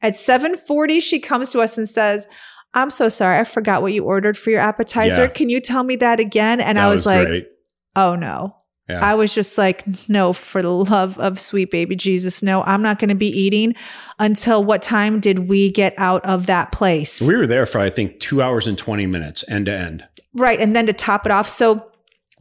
At 0.00 0.16
740, 0.16 1.00
she 1.00 1.18
comes 1.18 1.50
to 1.50 1.60
us 1.60 1.76
and 1.76 1.88
says, 1.88 2.28
I'm 2.72 2.90
so 2.90 3.08
sorry. 3.08 3.40
I 3.40 3.42
forgot 3.42 3.82
what 3.82 3.92
you 3.92 4.04
ordered 4.04 4.36
for 4.38 4.50
your 4.50 4.60
appetizer. 4.60 5.22
Yeah. 5.22 5.28
Can 5.30 5.48
you 5.48 5.60
tell 5.60 5.82
me 5.82 5.96
that 5.96 6.20
again? 6.20 6.60
And 6.60 6.78
That 6.78 6.86
I 6.86 6.90
was, 6.90 7.06
like, 7.06 7.26
great. 7.26 7.48
oh 7.96 8.14
no. 8.14 8.54
Yeah. 8.88 9.00
I 9.02 9.14
was 9.14 9.34
just 9.34 9.56
like, 9.56 9.82
no, 10.10 10.34
for 10.34 10.60
the 10.60 10.70
love 10.70 11.18
of 11.18 11.38
sweet 11.38 11.70
baby 11.70 11.96
Jesus, 11.96 12.42
no, 12.42 12.62
I'm 12.64 12.82
not 12.82 12.98
going 12.98 13.08
to 13.08 13.14
be 13.14 13.28
eating 13.28 13.74
until 14.18 14.62
what 14.62 14.82
time 14.82 15.20
did 15.20 15.48
we 15.48 15.70
get 15.70 15.94
out 15.96 16.22
of 16.24 16.46
that 16.46 16.70
place? 16.70 17.22
we 17.22 17.34
were 17.34 17.46
there 17.46 17.64
for 17.64 17.78
I 17.78 17.88
think 17.88 18.20
two 18.20 18.42
hours 18.42 18.66
and 18.66 18.76
20 18.76 19.06
minutes 19.06 19.42
end 19.48 19.66
to 19.66 19.72
end. 19.72 20.08
Right. 20.34 20.60
And 20.60 20.76
then 20.76 20.86
to 20.86 20.92
top 20.92 21.24
it 21.24 21.32
off, 21.32 21.48
so 21.48 21.90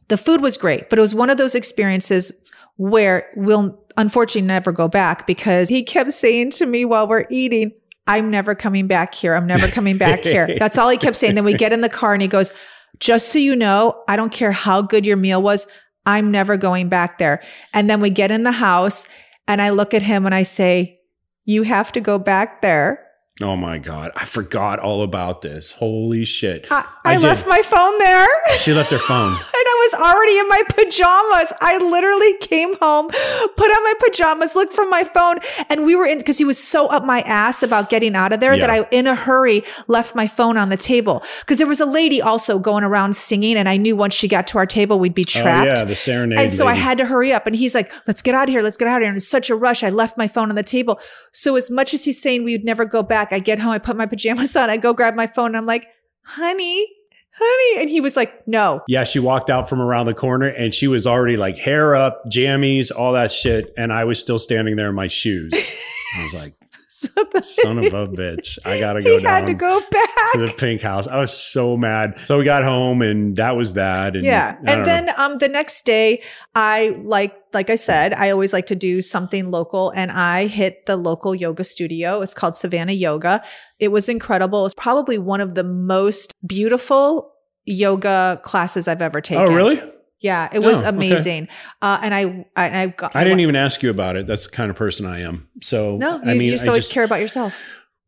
the 0.09 0.17
food 0.17 0.41
was 0.41 0.57
great, 0.57 0.89
but 0.89 0.99
it 0.99 1.01
was 1.01 1.15
one 1.15 1.29
of 1.29 1.37
those 1.37 1.55
experiences 1.55 2.31
where 2.75 3.29
we'll 3.35 3.79
unfortunately 3.95 4.45
never 4.45 4.71
go 4.71 4.87
back 4.87 5.25
because 5.25 5.69
he 5.69 5.83
kept 5.83 6.11
saying 6.11 6.49
to 6.51 6.65
me 6.65 6.83
while 6.83 7.07
we're 7.07 7.25
eating, 7.29 7.71
I'm 8.05 8.29
never 8.29 8.53
coming 8.53 8.87
back 8.87 9.13
here. 9.13 9.33
I'm 9.33 9.47
never 9.47 9.67
coming 9.67 9.97
back 9.97 10.19
here. 10.21 10.55
That's 10.59 10.77
all 10.77 10.89
he 10.89 10.97
kept 10.97 11.15
saying. 11.15 11.35
Then 11.35 11.45
we 11.45 11.53
get 11.53 11.71
in 11.71 11.81
the 11.81 11.89
car 11.89 12.13
and 12.13 12.21
he 12.21 12.27
goes, 12.27 12.51
just 12.99 13.29
so 13.29 13.39
you 13.39 13.55
know, 13.55 14.03
I 14.07 14.15
don't 14.15 14.31
care 14.31 14.51
how 14.51 14.81
good 14.81 15.05
your 15.05 15.17
meal 15.17 15.41
was. 15.41 15.67
I'm 16.05 16.31
never 16.31 16.57
going 16.57 16.89
back 16.89 17.17
there. 17.17 17.41
And 17.73 17.89
then 17.89 17.99
we 18.01 18.09
get 18.09 18.31
in 18.31 18.43
the 18.43 18.51
house 18.51 19.07
and 19.47 19.61
I 19.61 19.69
look 19.69 19.93
at 19.93 20.01
him 20.03 20.25
and 20.25 20.35
I 20.35 20.43
say, 20.43 20.99
you 21.45 21.63
have 21.63 21.91
to 21.93 22.01
go 22.01 22.17
back 22.17 22.61
there. 22.61 23.05
Oh 23.41 23.55
my 23.55 23.79
God. 23.79 24.11
I 24.15 24.25
forgot 24.25 24.77
all 24.77 25.01
about 25.01 25.41
this. 25.41 25.71
Holy 25.71 26.23
shit. 26.23 26.67
I, 26.69 26.85
I, 27.03 27.13
I 27.15 27.17
left 27.17 27.47
my 27.47 27.63
phone 27.63 27.97
there. 27.97 28.27
She 28.59 28.73
left 28.73 28.91
her 28.91 28.99
phone. 28.99 29.35
And 29.63 29.69
I 29.69 29.89
was 29.91 30.01
already 30.01 30.37
in 30.39 30.49
my 30.49 30.61
pajamas. 30.67 31.53
I 31.61 31.77
literally 31.77 32.37
came 32.39 32.75
home, 32.79 33.07
put 33.07 33.71
on 33.71 33.83
my 33.83 33.93
pajamas, 34.05 34.55
looked 34.55 34.73
for 34.73 34.85
my 34.85 35.05
phone, 35.05 35.37
and 35.69 35.85
we 35.85 35.95
were 35.95 36.05
in 36.05 36.17
because 36.17 36.37
he 36.37 36.43
was 36.43 36.61
so 36.61 36.87
up 36.87 37.05
my 37.05 37.21
ass 37.21 37.63
about 37.63 37.89
getting 37.89 38.13
out 38.13 38.33
of 38.33 38.41
there 38.41 38.57
that 38.57 38.69
I, 38.69 38.85
in 38.91 39.07
a 39.07 39.15
hurry, 39.15 39.63
left 39.87 40.15
my 40.15 40.27
phone 40.27 40.57
on 40.57 40.67
the 40.67 40.75
table. 40.75 41.23
Because 41.39 41.59
there 41.59 41.67
was 41.67 41.79
a 41.79 41.85
lady 41.85 42.21
also 42.21 42.59
going 42.59 42.83
around 42.83 43.15
singing, 43.15 43.55
and 43.55 43.69
I 43.69 43.77
knew 43.77 43.95
once 43.95 44.13
she 44.15 44.27
got 44.27 44.47
to 44.47 44.57
our 44.57 44.65
table, 44.65 44.99
we'd 44.99 45.13
be 45.15 45.23
trapped. 45.23 45.77
Oh, 45.77 45.81
yeah, 45.81 45.85
the 45.85 45.95
serenade. 45.95 46.39
And 46.39 46.51
so 46.51 46.67
I 46.67 46.73
had 46.73 46.97
to 46.97 47.05
hurry 47.05 47.31
up. 47.31 47.47
And 47.47 47.55
he's 47.55 47.73
like, 47.73 47.89
let's 48.05 48.21
get 48.21 48.35
out 48.35 48.49
of 48.49 48.53
here. 48.53 48.61
Let's 48.63 48.75
get 48.75 48.89
out 48.89 48.97
of 48.97 49.03
here. 49.03 49.09
And 49.09 49.17
it's 49.17 49.27
such 49.29 49.49
a 49.49 49.55
rush. 49.55 49.81
I 49.81 49.91
left 49.91 50.17
my 50.17 50.27
phone 50.27 50.49
on 50.49 50.55
the 50.55 50.63
table. 50.63 50.99
So 51.31 51.55
as 51.55 51.71
much 51.71 51.93
as 51.93 52.03
he's 52.03 52.21
saying 52.21 52.43
we 52.43 52.51
would 52.57 52.65
never 52.65 52.83
go 52.83 53.01
back, 53.01 53.22
I 53.31 53.39
get 53.39 53.59
home, 53.59 53.71
I 53.71 53.79
put 53.79 53.95
my 53.95 54.05
pajamas 54.05 54.55
on, 54.55 54.69
I 54.69 54.77
go 54.77 54.93
grab 54.93 55.15
my 55.15 55.27
phone. 55.27 55.47
And 55.47 55.57
I'm 55.57 55.65
like, 55.65 55.87
honey, 56.25 56.87
honey. 57.35 57.81
And 57.81 57.89
he 57.89 58.01
was 58.01 58.15
like, 58.15 58.47
no. 58.47 58.81
Yeah, 58.87 59.03
she 59.03 59.19
walked 59.19 59.49
out 59.49 59.69
from 59.69 59.81
around 59.81 60.05
the 60.07 60.13
corner 60.13 60.47
and 60.47 60.73
she 60.73 60.87
was 60.87 61.07
already 61.07 61.37
like 61.37 61.57
hair 61.57 61.95
up, 61.95 62.23
jammies, 62.25 62.91
all 62.95 63.13
that 63.13 63.31
shit. 63.31 63.73
And 63.77 63.93
I 63.93 64.03
was 64.03 64.19
still 64.19 64.39
standing 64.39 64.75
there 64.75 64.89
in 64.89 64.95
my 64.95 65.07
shoes. 65.07 65.51
I 65.53 66.23
was 66.23 66.33
like, 66.33 66.53
So 66.93 67.07
son 67.41 67.79
of 67.79 67.85
a 67.85 68.07
bitch. 68.07 68.59
I 68.63 68.79
got 68.79 68.93
to 68.93 69.01
go 69.01 69.17
he 69.17 69.23
down 69.23 69.33
had 69.33 69.47
to 69.47 69.55
go 69.55 69.81
back. 69.89 70.31
to 70.33 70.45
the 70.45 70.53
pink 70.55 70.81
house. 70.81 71.07
I 71.07 71.17
was 71.17 71.35
so 71.35 71.75
mad. 71.75 72.19
So 72.19 72.37
we 72.37 72.45
got 72.45 72.63
home 72.63 73.01
and 73.01 73.35
that 73.37 73.55
was 73.55 73.73
that. 73.73 74.15
And 74.15 74.23
yeah. 74.23 74.57
And 74.63 74.81
know. 74.81 74.85
then 74.85 75.09
um 75.17 75.39
the 75.39 75.49
next 75.49 75.85
day 75.85 76.21
I 76.53 76.89
like 77.03 77.35
like 77.51 77.71
I 77.71 77.75
said, 77.75 78.13
I 78.13 78.29
always 78.29 78.53
like 78.53 78.67
to 78.67 78.75
do 78.75 79.01
something 79.01 79.49
local 79.49 79.89
and 79.95 80.11
I 80.11 80.45
hit 80.45 80.85
the 80.85 80.95
local 80.95 81.33
yoga 81.33 81.63
studio. 81.63 82.21
It's 82.21 82.35
called 82.35 82.53
Savannah 82.53 82.93
Yoga. 82.93 83.43
It 83.79 83.87
was 83.87 84.07
incredible. 84.07 84.59
It 84.59 84.63
was 84.63 84.73
probably 84.75 85.17
one 85.17 85.41
of 85.41 85.55
the 85.55 85.63
most 85.63 86.31
beautiful 86.45 87.33
yoga 87.65 88.39
classes 88.43 88.87
I've 88.87 89.01
ever 89.01 89.19
taken. 89.19 89.51
Oh, 89.51 89.55
really? 89.55 89.81
Yeah, 90.23 90.49
it 90.51 90.63
was 90.63 90.81
Oh, 90.83 90.87
okay. 90.87 90.95
amazing. 90.95 91.49
Uh, 91.81 91.99
and 92.01 92.13
I, 92.15 92.45
I, 92.55 92.81
I 92.83 92.87
got. 92.87 93.15
I 93.15 93.23
didn't 93.23 93.41
even 93.41 93.55
ask 93.55 93.83
you 93.83 93.89
about 93.91 94.15
it. 94.15 94.25
That's 94.25 94.45
the 94.47 94.51
kind 94.51 94.71
of 94.71 94.75
person 94.77 95.05
I 95.05 95.19
am. 95.19 95.49
So, 95.61 95.97
No, 95.97 96.15
you, 96.15 96.31
I 96.31 96.33
mean, 96.33 96.41
you 96.43 96.51
just 96.51 96.65
I 96.65 96.69
always 96.69 96.85
just, 96.85 96.93
care 96.93 97.03
about 97.03 97.19
yourself. 97.19 97.59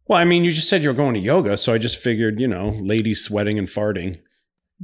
well, 0.08 0.18
I 0.18 0.24
mean, 0.26 0.44
you 0.46 0.52
just 0.52 0.70
said 0.70 0.82
you 0.82 0.90
were 0.90 0.96
going 0.96 1.14
to 1.14 1.20
yoga. 1.20 1.58
So 1.58 1.74
I 1.74 1.78
just 1.78 1.98
figured, 2.00 2.40
you 2.40 2.48
know, 2.48 2.70
ladies 2.70 3.24
sweating 3.24 3.60
and 3.60 3.68
farting. 3.68 4.18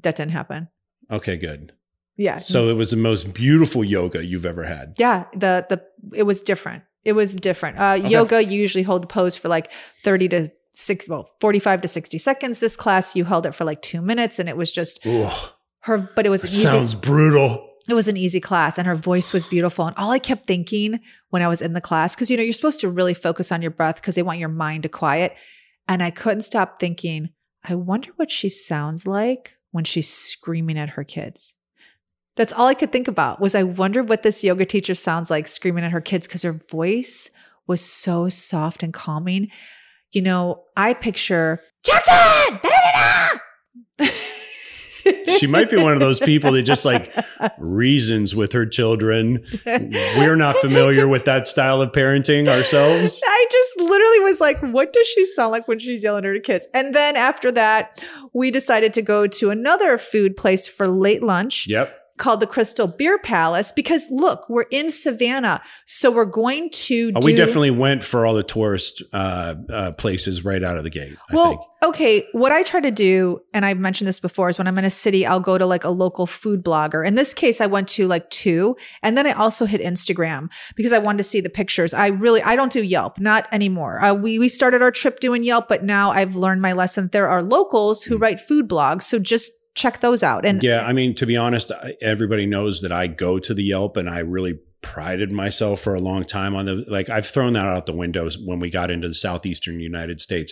That 0.03 0.15
didn't 0.15 0.31
happen. 0.31 0.67
Okay, 1.09 1.37
good. 1.37 1.73
Yeah. 2.17 2.39
So 2.39 2.67
it 2.67 2.73
was 2.73 2.91
the 2.91 2.97
most 2.97 3.33
beautiful 3.33 3.83
yoga 3.83 4.23
you've 4.23 4.45
ever 4.45 4.65
had. 4.65 4.93
Yeah, 4.97 5.25
the 5.33 5.65
the 5.69 5.81
it 6.15 6.23
was 6.23 6.41
different. 6.41 6.83
It 7.03 7.13
was 7.13 7.35
different. 7.35 7.79
Uh, 7.79 7.93
Yoga, 8.07 8.43
you 8.43 8.59
usually 8.59 8.83
hold 8.83 9.01
the 9.03 9.07
pose 9.07 9.35
for 9.35 9.47
like 9.49 9.71
thirty 9.97 10.27
to 10.29 10.49
six, 10.73 11.09
well, 11.09 11.27
forty 11.39 11.57
five 11.57 11.81
to 11.81 11.87
sixty 11.87 12.19
seconds. 12.19 12.59
This 12.59 12.75
class, 12.75 13.15
you 13.15 13.23
held 13.25 13.45
it 13.47 13.55
for 13.55 13.65
like 13.65 13.81
two 13.81 14.01
minutes, 14.03 14.37
and 14.37 14.47
it 14.47 14.55
was 14.55 14.71
just 14.71 15.03
Ooh, 15.07 15.27
her. 15.81 15.97
But 16.15 16.25
it 16.25 16.29
was 16.29 16.43
an 16.43 16.49
easy. 16.49 16.63
sounds 16.63 16.95
brutal. 16.95 17.67
it 17.89 17.93
was 17.93 18.07
an 18.07 18.17
easy 18.17 18.39
class, 18.39 18.77
and 18.77 18.87
her 18.87 18.95
voice 18.95 19.33
was 19.33 19.45
beautiful. 19.45 19.87
And 19.87 19.95
all 19.97 20.11
I 20.11 20.19
kept 20.19 20.45
thinking 20.45 20.99
when 21.29 21.41
I 21.41 21.47
was 21.47 21.61
in 21.61 21.73
the 21.73 21.81
class, 21.81 22.15
because 22.15 22.29
you 22.29 22.37
know 22.37 22.43
you're 22.43 22.53
supposed 22.53 22.79
to 22.81 22.89
really 22.89 23.13
focus 23.13 23.51
on 23.51 23.61
your 23.61 23.71
breath 23.71 23.95
because 23.95 24.15
they 24.15 24.23
want 24.23 24.39
your 24.39 24.49
mind 24.49 24.83
to 24.83 24.89
quiet, 24.89 25.35
and 25.87 26.01
I 26.01 26.11
couldn't 26.11 26.41
stop 26.41 26.79
thinking. 26.79 27.29
I 27.63 27.75
wonder 27.75 28.11
what 28.15 28.31
she 28.31 28.49
sounds 28.49 29.05
like 29.05 29.57
when 29.71 29.83
she's 29.83 30.09
screaming 30.09 30.79
at 30.79 30.91
her 30.91 31.03
kids. 31.03 31.53
That's 32.35 32.53
all 32.53 32.67
I 32.67 32.73
could 32.73 32.91
think 32.91 33.07
about 33.07 33.39
was 33.39 33.53
I 33.55 33.63
wonder 33.63 34.01
what 34.01 34.23
this 34.23 34.43
yoga 34.43 34.65
teacher 34.65 34.95
sounds 34.95 35.29
like 35.29 35.47
screaming 35.47 35.83
at 35.83 35.91
her 35.91 36.01
kids 36.01 36.27
because 36.27 36.41
her 36.41 36.53
voice 36.71 37.29
was 37.67 37.81
so 37.85 38.29
soft 38.29 38.83
and 38.83 38.93
calming. 38.93 39.49
You 40.11 40.21
know, 40.23 40.63
I 40.75 40.93
picture 40.93 41.61
Jackson. 41.85 42.59
da-da-da-da!" 42.63 43.39
She 45.37 45.47
might 45.47 45.69
be 45.69 45.77
one 45.77 45.93
of 45.93 45.99
those 45.99 46.19
people 46.19 46.51
that 46.53 46.63
just 46.63 46.85
like 46.85 47.13
reasons 47.57 48.35
with 48.35 48.51
her 48.53 48.65
children. 48.65 49.43
We're 49.65 50.35
not 50.35 50.57
familiar 50.57 51.07
with 51.07 51.25
that 51.25 51.47
style 51.47 51.81
of 51.81 51.91
parenting 51.91 52.47
ourselves. 52.47 53.21
I 53.23 53.47
just 53.51 53.79
literally 53.79 54.19
was 54.21 54.41
like, 54.41 54.59
what 54.59 54.93
does 54.93 55.07
she 55.07 55.25
sound 55.25 55.51
like 55.51 55.67
when 55.67 55.79
she's 55.79 56.03
yelling 56.03 56.25
at 56.25 56.33
her 56.33 56.39
kids? 56.39 56.67
And 56.73 56.93
then 56.93 57.15
after 57.15 57.51
that, 57.51 58.03
we 58.33 58.51
decided 58.51 58.93
to 58.93 59.01
go 59.01 59.27
to 59.27 59.49
another 59.49 59.97
food 59.97 60.37
place 60.37 60.67
for 60.67 60.87
late 60.87 61.23
lunch. 61.23 61.67
Yep. 61.67 61.97
Called 62.21 62.39
the 62.39 62.47
Crystal 62.47 62.85
Beer 62.85 63.17
Palace 63.17 63.71
because 63.71 64.09
look, 64.11 64.47
we're 64.47 64.67
in 64.69 64.91
Savannah. 64.91 65.59
So 65.85 66.11
we're 66.11 66.25
going 66.25 66.69
to 66.69 67.11
Oh, 67.15 67.19
do 67.19 67.25
we 67.25 67.35
definitely 67.35 67.71
went 67.71 68.03
for 68.03 68.27
all 68.27 68.35
the 68.35 68.43
tourist 68.43 69.01
uh, 69.11 69.55
uh, 69.67 69.91
places 69.93 70.45
right 70.45 70.63
out 70.63 70.77
of 70.77 70.83
the 70.83 70.91
gate. 70.91 71.17
I 71.29 71.33
think. 71.33 71.59
Well, 71.59 71.73
okay. 71.83 72.27
What 72.33 72.51
I 72.51 72.61
try 72.61 72.79
to 72.79 72.91
do, 72.91 73.41
and 73.55 73.65
I've 73.65 73.79
mentioned 73.79 74.07
this 74.07 74.19
before, 74.19 74.49
is 74.49 74.59
when 74.59 74.67
I'm 74.67 74.77
in 74.77 74.85
a 74.85 74.91
city, 74.91 75.25
I'll 75.25 75.39
go 75.39 75.57
to 75.57 75.65
like 75.65 75.83
a 75.83 75.89
local 75.89 76.27
food 76.27 76.63
blogger. 76.63 77.05
In 77.05 77.15
this 77.15 77.33
case, 77.33 77.59
I 77.59 77.65
went 77.65 77.87
to 77.89 78.07
like 78.07 78.29
two, 78.29 78.77
and 79.01 79.17
then 79.17 79.25
I 79.25 79.31
also 79.31 79.65
hit 79.65 79.81
Instagram 79.81 80.49
because 80.75 80.93
I 80.93 80.99
wanted 80.99 81.17
to 81.17 81.23
see 81.23 81.41
the 81.41 81.49
pictures. 81.49 81.91
I 81.91 82.07
really, 82.07 82.43
I 82.43 82.55
don't 82.55 82.71
do 82.71 82.83
Yelp, 82.83 83.19
not 83.19 83.47
anymore. 83.51 83.99
Uh, 83.99 84.13
we 84.13 84.37
we 84.37 84.47
started 84.47 84.83
our 84.83 84.91
trip 84.91 85.19
doing 85.19 85.43
Yelp, 85.43 85.67
but 85.67 85.83
now 85.83 86.11
I've 86.11 86.35
learned 86.35 86.61
my 86.61 86.73
lesson. 86.73 87.09
There 87.11 87.27
are 87.27 87.41
locals 87.41 88.03
who 88.03 88.17
write 88.17 88.39
food 88.39 88.69
blogs, 88.69 89.03
so 89.03 89.17
just 89.17 89.60
check 89.75 89.99
those 89.99 90.23
out. 90.23 90.45
And. 90.45 90.61
Yeah, 90.63 90.85
I 90.85 90.93
mean, 90.93 91.15
to 91.15 91.25
be 91.25 91.37
honest, 91.37 91.71
everybody 92.01 92.45
knows 92.45 92.81
that 92.81 92.91
I 92.91 93.07
go 93.07 93.39
to 93.39 93.53
the 93.53 93.63
Yelp 93.63 93.97
and 93.97 94.09
I 94.09 94.19
really 94.19 94.59
prided 94.81 95.31
myself 95.31 95.79
for 95.79 95.93
a 95.93 95.99
long 95.99 96.23
time 96.23 96.55
on 96.55 96.65
the 96.65 96.83
like 96.87 97.07
I've 97.07 97.27
thrown 97.27 97.53
that 97.53 97.67
out 97.67 97.85
the 97.85 97.93
windows 97.93 98.37
when 98.37 98.59
we 98.59 98.71
got 98.71 98.89
into 98.89 99.07
the 99.07 99.13
southeastern 99.13 99.79
United 99.79 100.19
States. 100.19 100.51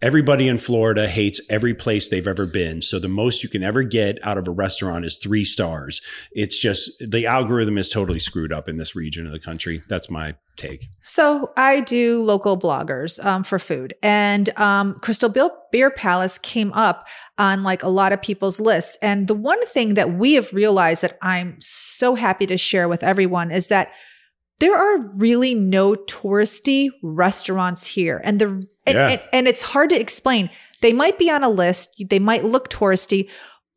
Everybody 0.00 0.46
in 0.46 0.58
Florida 0.58 1.08
hates 1.08 1.40
every 1.50 1.74
place 1.74 2.08
they've 2.08 2.26
ever 2.26 2.46
been. 2.46 2.82
So 2.82 3.00
the 3.00 3.08
most 3.08 3.42
you 3.42 3.48
can 3.48 3.64
ever 3.64 3.82
get 3.82 4.18
out 4.22 4.38
of 4.38 4.46
a 4.46 4.52
restaurant 4.52 5.04
is 5.04 5.16
3 5.16 5.44
stars. 5.44 6.00
It's 6.30 6.56
just 6.56 6.92
the 7.00 7.26
algorithm 7.26 7.76
is 7.78 7.88
totally 7.88 8.20
screwed 8.20 8.52
up 8.52 8.68
in 8.68 8.76
this 8.76 8.94
region 8.94 9.26
of 9.26 9.32
the 9.32 9.40
country. 9.40 9.82
That's 9.88 10.08
my 10.08 10.36
take. 10.56 10.88
So 11.00 11.52
I 11.56 11.80
do 11.80 12.22
local 12.22 12.56
bloggers 12.56 13.24
um, 13.24 13.42
for 13.42 13.58
food, 13.58 13.94
and 14.02 14.50
um, 14.58 14.94
Crystal 15.00 15.28
Beer, 15.28 15.50
Beer 15.72 15.90
Palace 15.90 16.38
came 16.38 16.72
up 16.74 17.08
on 17.36 17.64
like 17.64 17.82
a 17.82 17.88
lot 17.88 18.12
of 18.12 18.22
people's 18.22 18.60
lists. 18.60 18.96
And 19.02 19.26
the 19.26 19.34
one 19.34 19.64
thing 19.66 19.94
that 19.94 20.12
we 20.12 20.34
have 20.34 20.52
realized 20.52 21.02
that 21.02 21.18
I'm 21.22 21.56
so 21.58 22.14
happy 22.14 22.46
to 22.46 22.56
share 22.56 22.88
with 22.88 23.02
everyone 23.02 23.50
is 23.50 23.68
that 23.68 23.92
there 24.60 24.76
are 24.76 24.98
really 25.16 25.54
no 25.54 25.94
touristy 25.94 26.88
restaurants 27.02 27.86
here, 27.86 28.20
and 28.24 28.38
the 28.40 28.46
and, 28.46 28.66
Yeah. 28.86 29.08
and, 29.10 29.22
and 29.32 29.48
it's 29.48 29.62
hard 29.62 29.90
to 29.90 30.00
explain. 30.00 30.50
They 30.80 30.92
might 30.92 31.18
be 31.18 31.30
on 31.30 31.42
a 31.44 31.48
list, 31.48 32.02
they 32.08 32.18
might 32.18 32.44
look 32.44 32.68
touristy, 32.70 33.28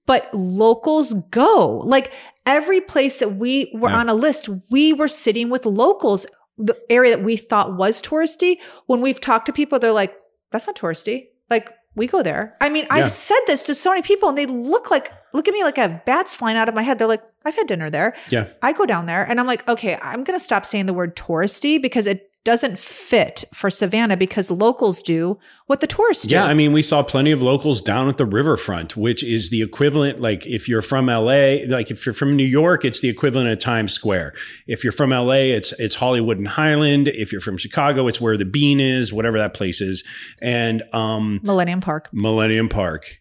but 0.06 0.30
locals 0.34 1.14
go. 1.32 1.80
Like 1.86 2.12
every 2.46 2.82
place 2.82 3.20
that 3.20 3.36
we 3.36 3.72
were 3.76 3.90
Yeah. 3.90 3.98
on 3.98 4.10
a 4.10 4.14
list, 4.14 4.50
we 4.72 4.94
were 4.94 5.08
sitting 5.08 5.50
with 5.50 5.66
locals. 5.66 6.26
The 6.58 6.78
area 6.90 7.16
that 7.16 7.24
we 7.24 7.38
thought 7.38 7.76
was 7.76 8.02
touristy, 8.02 8.58
when 8.88 9.02
we've 9.02 9.20
talked 9.20 9.48
to 9.48 9.54
people, 9.54 9.80
they're 9.80 9.92
like, 9.92 10.14
that's 10.52 10.68
not 10.68 10.76
touristy. 10.76 11.28
Like, 11.50 11.72
we 11.96 12.08
go 12.08 12.22
there. 12.22 12.56
I 12.62 12.70
mean, 12.70 12.84
Yeah. 12.86 12.98
I've 12.98 13.12
said 13.12 13.40
this 13.48 13.64
to 13.66 13.74
so 13.74 13.90
many 13.92 14.02
people 14.04 14.30
and 14.30 14.38
they 14.38 14.46
look 14.46 14.92
like, 14.92 15.12
look 15.34 15.48
at 15.48 15.54
me 15.54 15.64
like 15.64 15.78
I 15.78 15.82
have 15.84 16.06
bats 16.06 16.36
flying 16.36 16.58
out 16.58 16.70
of 16.70 16.76
my 16.76 16.84
head. 16.84 17.00
They're 17.00 17.08
like, 17.08 17.24
I've 17.46 17.56
had 17.56 17.68
dinner 17.68 17.90
there. 17.90 18.16
Yeah. 18.30 18.48
I 18.62 18.74
go 18.74 18.86
down 18.86 19.06
there 19.06 19.24
and 19.24 19.40
I'm 19.40 19.48
like, 19.48 19.68
okay, 19.68 19.98
I'm 20.02 20.24
going 20.24 20.38
to 20.38 20.44
stop 20.44 20.66
saying 20.66 20.86
the 20.86 20.94
word 20.94 21.16
touristy 21.16 21.82
because 21.82 22.08
it 22.08 22.32
doesn't 22.44 22.80
fit 22.80 23.44
for 23.54 23.70
Savannah 23.70 24.18
because 24.18 24.50
locals 24.50 25.02
do 25.02 25.38
what 25.68 25.80
the 25.80 25.86
tourists 25.86 26.26
do. 26.26 26.36
Yeah, 26.36 26.46
I 26.46 26.56
mean, 26.56 26.74
we 26.74 26.82
saw 26.82 27.04
plenty 27.04 27.32
of 27.32 27.42
locals 27.42 27.82
down 27.82 28.10
at 28.10 28.18
the 28.18 28.26
riverfront, 28.26 28.98
which 28.98 29.24
is 29.24 29.52
the 29.52 29.62
equivalent. 29.62 30.20
Like, 30.20 30.48
if 30.48 30.68
you're 30.68 30.82
from 30.82 31.06
LA, 31.06 31.58
like 31.68 31.92
if 31.92 32.06
you're 32.06 32.14
from 32.14 32.36
New 32.36 32.46
York, 32.46 32.84
it's 32.84 33.00
the 33.00 33.10
equivalent 33.10 33.50
of 33.50 33.60
Times 33.60 33.94
Square. 33.94 34.34
If 34.66 34.84
you're 34.84 34.92
from 34.92 35.12
LA, 35.12 35.52
it's 35.54 35.72
it's 35.74 35.96
Hollywood 35.96 36.40
and 36.40 36.48
Highland. 36.48 37.08
If 37.10 37.32
you're 37.32 37.42
from 37.42 37.58
Chicago, 37.58 38.08
it's 38.08 38.20
where 38.20 38.38
the 38.38 38.46
Bean 38.46 38.80
is, 38.80 39.14
whatever 39.14 39.38
that 39.38 39.54
place 39.54 39.80
is, 39.80 40.04
and 40.42 40.82
um, 40.94 41.42
Millennium 41.44 41.82
Park. 41.82 42.10
Millennium 42.12 42.70
Park, 42.70 43.21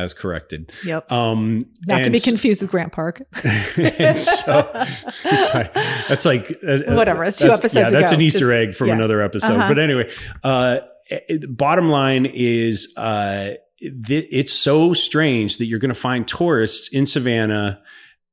as 0.00 0.14
corrected. 0.14 0.72
Yep. 0.84 1.10
Um, 1.12 1.66
Not 1.86 2.04
to 2.04 2.10
be 2.10 2.20
confused 2.20 2.62
with 2.62 2.70
Grant 2.70 2.92
Park. 2.92 3.22
so 3.34 4.70
it's 4.74 5.54
like, 5.54 5.72
that's 6.08 6.24
like 6.24 6.50
uh, 6.66 6.78
Whatever, 6.94 7.24
it's 7.24 7.38
two 7.38 7.44
that's- 7.44 7.60
episodes 7.60 7.92
Yeah, 7.92 7.98
that's 8.00 8.10
ago. 8.10 8.16
an 8.16 8.22
Easter 8.22 8.38
Just- 8.50 8.68
egg 8.68 8.74
from 8.74 8.88
yeah. 8.88 8.94
another 8.94 9.20
episode. 9.20 9.52
Uh-huh. 9.54 9.68
But 9.68 9.78
anyway, 9.78 10.10
uh, 10.44 10.80
it- 11.06 11.56
bottom 11.56 11.88
line 11.88 12.26
is 12.26 12.92
uh, 12.96 13.50
th- 13.80 14.26
it's 14.30 14.52
so 14.52 14.92
strange 14.94 15.58
that 15.58 15.66
you're 15.66 15.78
going 15.78 15.94
to 15.94 16.00
find 16.00 16.26
tourists 16.26 16.88
in 16.88 17.06
Savannah 17.06 17.82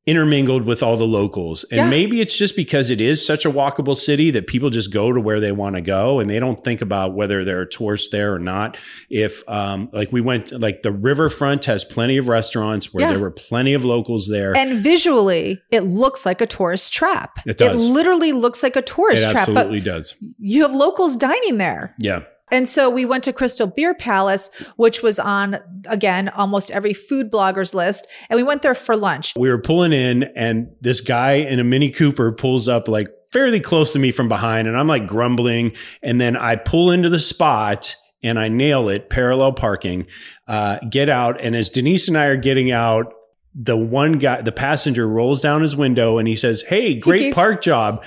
intermingled 0.07 0.63
with 0.63 0.81
all 0.81 0.95
the 0.97 1.05
locals. 1.05 1.65
And 1.65 1.77
Yeah. 1.77 1.89
maybe 1.89 2.21
it's 2.21 2.35
just 2.37 2.55
because 2.55 2.89
it 2.89 3.01
is 3.01 3.23
such 3.25 3.45
a 3.45 3.51
walkable 3.51 3.95
city 3.95 4.31
that 4.31 4.47
people 4.47 4.69
just 4.69 4.91
go 4.91 5.11
to 5.11 5.19
where 5.19 5.39
they 5.41 5.51
want 5.51 5.75
to 5.75 5.81
go 5.81 6.19
and 6.19 6.29
they 6.29 6.39
don't 6.39 6.63
think 6.63 6.81
about 6.81 7.13
whether 7.13 7.43
there 7.43 7.59
are 7.59 7.65
tourists 7.65 8.09
there 8.09 8.33
or 8.33 8.39
not. 8.39 8.77
If 9.09 9.43
um 9.49 9.89
like 9.91 10.11
we 10.13 10.21
went 10.21 10.51
like 10.59 10.81
the 10.81 10.91
riverfront 10.93 11.65
has 11.65 11.83
plenty 11.83 12.15
of 12.17 12.29
restaurants 12.29 12.93
where 12.93 13.03
Yeah. 13.05 13.11
there 13.11 13.19
were 13.19 13.31
plenty 13.31 13.73
of 13.73 13.83
locals 13.83 14.29
there. 14.29 14.55
And 14.55 14.79
visually, 14.79 15.61
it 15.71 15.81
looks 15.81 16.25
like 16.25 16.39
a 16.41 16.45
tourist 16.47 16.93
trap. 16.93 17.39
It 17.45 17.57
does. 17.57 17.89
literally 17.89 18.31
looks 18.31 18.63
like 18.63 18.75
a 18.77 18.81
tourist 18.81 19.27
it 19.27 19.31
trap, 19.31 19.47
but 19.47 19.57
absolutely 19.57 19.81
does. 19.81 20.15
you 20.39 20.61
have 20.61 20.73
locals 20.73 21.15
dining 21.17 21.57
there. 21.57 21.93
Yeah. 21.99 22.21
And 22.51 22.67
so 22.67 22.89
we 22.89 23.05
went 23.05 23.23
to 23.25 23.33
Crystal 23.33 23.67
Beer 23.67 23.93
Palace, 23.93 24.49
which 24.77 25.03
was 25.03 25.19
on, 25.19 25.59
again, 25.87 26.29
almost 26.29 26.71
every 26.71 26.93
food 26.93 27.29
blogger's 27.29 27.75
list. 27.75 28.07
And 28.29 28.37
we 28.37 28.43
went 28.43 28.61
there 28.61 28.75
for 28.75 28.95
lunch. 28.95 29.33
We 29.35 29.49
were 29.49 29.61
pulling 29.61 29.91
in, 29.93 30.23
and 30.35 30.69
this 30.81 31.01
guy 31.01 31.33
in 31.33 31.59
a 31.59 31.63
Mini 31.63 31.89
Cooper 31.91 32.31
pulls 32.31 32.67
up 32.69 32.87
like 32.87 33.07
fairly 33.33 33.59
close 33.59 33.91
to 33.93 33.99
me 33.99 34.11
from 34.11 34.29
behind, 34.29 34.67
and 34.67 34.77
I'm 34.77 34.87
like 34.87 35.07
grumbling. 35.07 35.73
And 36.01 36.21
then 36.21 36.37
I 36.37 36.55
pull 36.55 36.91
into 36.91 37.09
the 37.09 37.19
spot 37.19 37.95
and 38.23 38.39
I 38.39 38.47
nail 38.47 38.89
it, 38.89 39.09
parallel 39.09 39.53
parking, 39.53 40.07
uh, 40.47 40.79
get 40.89 41.09
out. 41.09 41.39
And 41.41 41.55
as 41.55 41.69
Denise 41.69 42.07
and 42.07 42.17
I 42.17 42.25
are 42.25 42.37
getting 42.37 42.71
out, 42.71 43.13
the 43.53 43.77
one 43.77 44.13
guy, 44.13 44.41
the 44.41 44.51
passenger 44.51 45.07
rolls 45.07 45.41
down 45.41 45.61
his 45.61 45.75
window 45.75 46.17
and 46.17 46.27
he 46.27 46.35
says, 46.35 46.61
Hey, 46.63 46.95
great 46.95 47.19
gave- 47.19 47.33
park 47.33 47.61
job. 47.61 48.03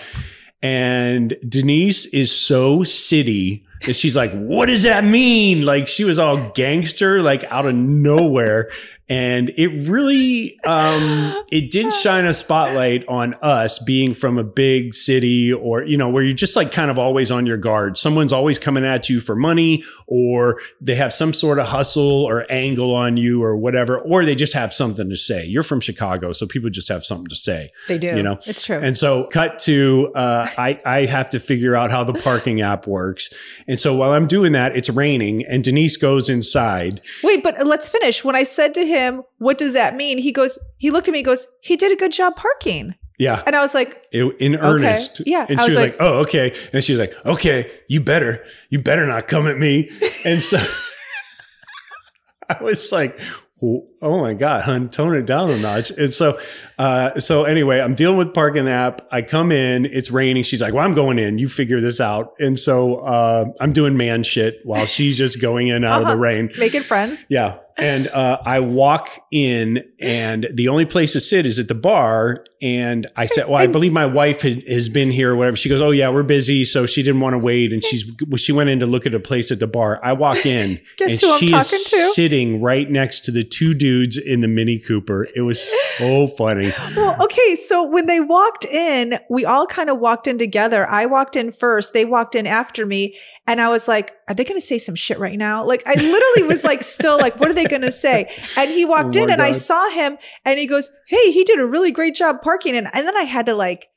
And 0.63 1.37
Denise 1.49 2.07
is 2.07 2.35
so 2.35 2.85
city 2.85 3.67
that 3.87 3.95
she's 3.95 4.17
like, 4.17 4.33
What 4.33 4.67
does 4.67 4.83
that 4.83 5.05
mean? 5.05 5.65
Like 5.65 5.89
she 5.89 6.05
was 6.05 6.19
all 6.19 6.51
gangster, 6.51 7.23
like 7.23 7.45
out 7.45 7.67
of 7.67 7.75
nowhere. 7.75 8.71
And 9.11 9.51
it 9.57 9.89
really, 9.89 10.59
um, 10.65 11.45
it 11.51 11.71
did 11.71 11.93
shine 11.93 12.25
a 12.25 12.33
spotlight 12.33 13.05
on 13.09 13.35
us 13.43 13.79
being 13.81 14.15
from 14.15 14.39
a 14.39 14.45
big 14.45 14.95
city 14.95 15.53
or, 15.53 15.83
you 15.83 15.97
know, 15.97 16.09
where 16.09 16.23
you're 16.23 16.33
just 16.33 16.57
like 16.57 16.73
kind 16.73 16.91
of 16.91 16.99
always 16.99 17.31
on 17.31 17.45
your 17.45 17.57
guard. 17.57 17.99
Someone's 17.99 18.33
always 18.33 18.59
coming 18.59 18.85
at 18.85 19.11
you 19.11 19.21
for 19.21 19.35
money 19.35 19.83
or 20.07 20.61
they 20.81 20.95
have 20.95 21.13
some 21.13 21.35
sort 21.35 21.59
of 21.59 21.67
hustle 21.67 22.25
or 22.25 22.47
angle 22.51 22.95
on 22.95 23.17
you 23.17 23.43
or 23.43 23.57
whatever, 23.57 23.99
or 23.99 24.25
they 24.25 24.35
just 24.35 24.55
have 24.55 24.73
something 24.73 25.11
to 25.11 25.17
say. 25.17 25.45
You're 25.45 25.65
from 25.65 25.81
Chicago, 25.81 26.33
so 26.33 26.47
people 26.47 26.71
just 26.71 26.89
have 26.89 27.05
something 27.05 27.29
to 27.29 27.37
say. 27.37 27.73
They 27.89 27.99
do. 27.99 28.17
You 28.17 28.23
know, 28.23 28.39
it's 28.47 28.65
true. 28.65 28.79
And 28.79 28.97
so, 28.97 29.25
cut 29.25 29.59
to 29.61 30.13
uh, 30.15 30.49
I 30.57 30.79
I 30.85 31.07
have 31.07 31.31
to 31.31 31.41
figure 31.41 31.75
out 31.75 31.91
how 31.91 32.05
the 32.05 32.13
parking 32.13 32.61
app 32.71 32.87
works. 32.87 33.31
And 33.67 33.79
so 33.79 33.95
while 33.95 34.13
I'm 34.13 34.27
doing 34.27 34.53
that, 34.53 34.77
it's 34.77 34.89
raining, 34.91 35.45
and 35.47 35.65
Denise 35.65 35.97
goes 35.97 36.29
inside. 36.29 37.01
Wait, 37.23 37.43
but 37.43 37.67
let's 37.67 37.89
finish. 37.89 38.25
When 38.25 38.37
I 38.37 38.45
said 38.45 38.75
to 38.75 38.87
him, 38.87 39.00
what 39.39 39.59
does 39.59 39.73
that 39.75 39.97
mean? 39.97 40.19
He 40.19 40.33
goes, 40.33 40.59
he 40.79 40.91
looked 40.91 41.09
at 41.09 41.13
me, 41.13 41.23
goes, 41.23 41.47
he 41.63 41.77
did 41.77 41.93
a 41.93 41.97
good 41.97 42.13
job 42.13 42.37
parking. 42.37 42.95
Yeah, 43.19 43.43
And 43.47 43.55
I 43.55 43.61
was 43.61 43.75
like, 43.75 44.07
it- 44.13 44.35
in 44.41 44.57
earnest. 44.57 45.21
Yeah, 45.27 45.45
and 45.49 45.61
I 45.61 45.65
she 45.65 45.69
was 45.71 45.77
was 45.77 45.83
like, 45.85 45.93
like- 45.93 46.09
"Oh, 46.09 46.21
okay." 46.21 46.55
And 46.73 46.83
she 46.83 46.93
was 46.95 47.01
like, 47.01 47.13
"Okay, 47.27 47.71
you 47.87 48.01
better, 48.01 48.43
you 48.71 48.79
better 48.81 49.05
not 49.07 49.29
come 49.29 49.47
at 49.47 49.59
me." 49.59 49.91
And 50.25 50.43
so 50.43 50.57
I 52.49 52.63
was 52.63 52.91
like, 52.93 53.21
oh 53.63 54.19
my 54.23 54.33
god 54.33 54.63
hun 54.63 54.89
tone 54.89 55.15
it 55.15 55.27
down 55.27 55.51
a 55.51 55.59
notch 55.59 55.91
and 55.91 56.11
so 56.15 56.41
uh 56.79 57.21
so 57.21 57.45
anyway 57.45 57.79
i'm 57.79 57.95
dealing 57.95 58.17
with 58.17 58.33
parking 58.33 58.67
app 58.67 59.07
i 59.13 59.21
come 59.21 59.53
in 59.53 59.85
it's 59.85 60.11
raining 60.11 60.43
she's 60.43 60.63
like 60.63 60.73
well 60.73 60.83
i'm 60.83 60.95
going 60.95 61.19
in 61.19 61.37
you 61.39 61.47
figure 61.47 61.79
this 61.79 62.01
out 62.01 62.33
and 62.39 62.59
so 62.59 63.01
uh 63.01 63.45
i'm 63.61 63.71
doing 63.71 63.99
man 63.99 64.23
shit 64.23 64.61
while 64.65 64.87
she's 64.87 65.19
just 65.19 65.43
going 65.43 65.69
in 65.69 65.85
out 65.85 66.01
of 66.01 66.07
the 66.07 66.13
Uh-huh. 66.15 66.21
rain 66.23 66.51
Making 66.59 66.81
friends. 66.85 67.27
yeah 67.29 67.59
and 67.81 68.09
uh 68.09 68.39
i 68.45 68.61
walk 68.61 69.09
in 69.31 69.83
and 70.01 70.47
the 70.53 70.69
only 70.69 70.85
place 70.85 71.13
to 71.13 71.21
sit 71.21 71.47
is 71.47 71.59
at 71.59 71.69
the 71.69 71.75
bar 71.75 72.45
and 72.63 73.07
i 73.17 73.27
said 73.27 73.47
well 73.49 73.57
i 73.57 73.67
believe 73.77 73.93
my 73.93 74.07
wife 74.07 74.43
had, 74.43 74.67
has 74.69 74.89
been 74.89 75.11
here 75.11 75.33
or 75.33 75.37
whatever 75.37 75.57
she 75.57 75.69
goes 75.69 75.81
oh 75.81 75.91
yeah 75.91 76.09
we're 76.09 76.23
busy 76.23 76.65
so 76.65 76.87
she 76.87 77.03
didn't 77.03 77.21
want 77.21 77.35
to 77.35 77.39
wait 77.39 77.73
and 77.73 77.85
she's 77.85 78.05
she 78.37 78.53
went 78.53 78.71
in 78.71 78.81
to 78.81 78.87
look 78.87 79.07
at 79.07 79.15
a 79.15 79.21
place 79.21 79.51
at 79.51 79.59
the 79.59 79.67
bar 79.67 80.01
i 80.03 80.13
walk 80.13 80.45
in 80.47 80.79
Guess 80.97 81.13
and 81.13 81.21
who 81.21 81.33
I'm 81.33 81.39
she 81.39 81.55
is 81.55 81.91
to? 81.91 82.11
sitting 82.15 82.61
right 82.61 82.91
next 82.91 83.21
to 83.25 83.31
the 83.31 83.43
two 83.43 83.75
dudes 83.75 84.19
in 84.19 84.41
the 84.41 84.49
Mini 84.49 84.79
Cooper. 84.79 85.27
It 85.35 85.43
was 85.43 85.63
so 85.97 86.27
funny. 86.27 86.73
Well, 86.97 87.17
okay. 87.25 87.55
So 87.55 87.85
when 87.85 88.07
they 88.07 88.21
walked 88.21 88.65
in, 88.65 89.19
we 89.29 89.45
all 89.45 89.67
kind 89.67 89.91
of 89.91 89.99
walked 89.99 90.27
in 90.27 90.39
together. 90.39 90.89
I 90.89 91.07
walked 91.07 91.37
in 91.37 91.51
first. 91.53 91.93
They 91.93 92.05
walked 92.05 92.35
in 92.35 92.47
after 92.47 92.87
me. 92.87 93.17
And 93.47 93.61
I 93.61 93.69
was 93.69 93.89
like, 93.89 94.13
are 94.29 94.35
they 94.35 94.45
going 94.45 94.61
to 94.61 94.67
say 94.67 94.79
some 94.79 94.95
shit 94.95 95.19
right 95.19 95.39
now? 95.39 95.65
Like, 95.65 95.83
I 95.87 95.95
literally 95.95 96.49
was 96.49 96.63
like, 96.65 96.83
still 96.83 97.19
like, 97.19 97.39
what 97.41 97.51
are 97.51 97.55
they 97.55 97.65
going 97.71 97.83
to 97.83 97.93
say? 97.93 98.31
And 98.57 98.71
he 98.71 98.85
walked 98.95 99.17
Oh 99.17 99.23
in 99.23 99.31
and 99.31 99.41
I 99.41 99.53
saw 99.53 99.89
him 99.91 100.19
and 100.45 100.59
he 100.59 100.67
goes, 100.67 100.91
Hey, 101.07 101.33
he 101.33 101.45
did 101.45 101.59
a 101.59 101.67
really 101.67 101.91
great 101.91 102.15
job 102.15 102.43
parking. 102.43 102.77
And, 102.77 102.89
and 102.93 103.07
then 103.07 103.17
I 103.17 103.23
had 103.23 103.47
to 103.47 103.55
like, 103.55 103.89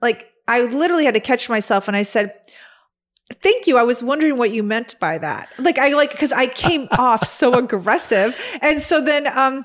like, 0.00 0.28
I 0.46 0.62
literally 0.62 1.04
had 1.04 1.14
to 1.14 1.20
catch 1.20 1.48
myself 1.48 1.88
and 1.88 1.96
I 1.96 2.02
said, 2.02 2.34
Thank 3.42 3.66
you. 3.66 3.78
I 3.78 3.82
was 3.82 4.02
wondering 4.02 4.36
what 4.36 4.50
you 4.50 4.62
meant 4.62 5.00
by 5.00 5.18
that. 5.18 5.48
Like 5.58 5.78
I 5.78 5.88
like 5.94 6.10
because 6.10 6.32
I 6.32 6.46
came 6.46 6.86
off 6.98 7.26
so 7.26 7.54
aggressive. 7.54 8.38
And 8.60 8.80
so 8.80 9.00
then 9.00 9.26
um 9.26 9.64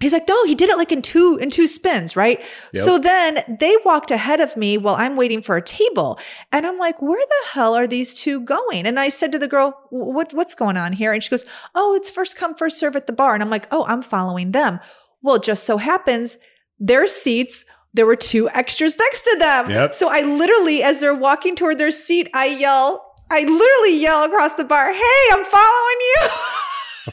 he's 0.00 0.12
like, 0.12 0.28
no, 0.28 0.44
he 0.44 0.54
did 0.54 0.70
it 0.70 0.78
like 0.78 0.92
in 0.92 1.02
two 1.02 1.38
in 1.40 1.50
two 1.50 1.66
spins, 1.66 2.16
right? 2.16 2.40
Yep. 2.72 2.84
So 2.84 2.98
then 2.98 3.38
they 3.60 3.76
walked 3.84 4.10
ahead 4.10 4.40
of 4.40 4.56
me 4.56 4.78
while 4.78 4.94
I'm 4.96 5.16
waiting 5.16 5.42
for 5.42 5.56
a 5.56 5.62
table. 5.62 6.18
And 6.52 6.66
I'm 6.66 6.78
like, 6.78 7.00
where 7.02 7.24
the 7.24 7.48
hell 7.52 7.74
are 7.74 7.86
these 7.86 8.14
two 8.14 8.40
going? 8.40 8.86
And 8.86 8.98
I 8.98 9.08
said 9.08 9.32
to 9.32 9.38
the 9.38 9.48
girl, 9.48 9.78
what 9.90 10.32
what's 10.34 10.54
going 10.54 10.76
on 10.76 10.92
here? 10.92 11.12
And 11.12 11.22
she 11.22 11.30
goes, 11.30 11.44
Oh, 11.74 11.94
it's 11.94 12.10
first 12.10 12.36
come, 12.36 12.54
first 12.54 12.78
serve 12.78 12.96
at 12.96 13.06
the 13.06 13.12
bar. 13.12 13.34
And 13.34 13.42
I'm 13.42 13.50
like, 13.50 13.66
oh, 13.70 13.84
I'm 13.86 14.02
following 14.02 14.52
them. 14.52 14.80
Well, 15.22 15.36
it 15.36 15.42
just 15.42 15.64
so 15.64 15.76
happens 15.78 16.38
their 16.78 17.06
seats 17.06 17.64
there 17.94 18.06
were 18.06 18.16
two 18.16 18.48
extras 18.50 18.98
next 18.98 19.22
to 19.22 19.36
them. 19.38 19.70
Yep. 19.70 19.94
So 19.94 20.08
I 20.10 20.20
literally, 20.20 20.82
as 20.82 21.00
they're 21.00 21.14
walking 21.14 21.56
toward 21.56 21.78
their 21.78 21.90
seat, 21.90 22.28
I 22.34 22.46
yell, 22.46 23.14
I 23.30 23.40
literally 23.40 24.00
yell 24.00 24.24
across 24.24 24.54
the 24.54 24.64
bar, 24.64 24.92
Hey, 24.92 25.24
I'm 25.32 25.44
following 25.44 26.00
you. 26.00 26.28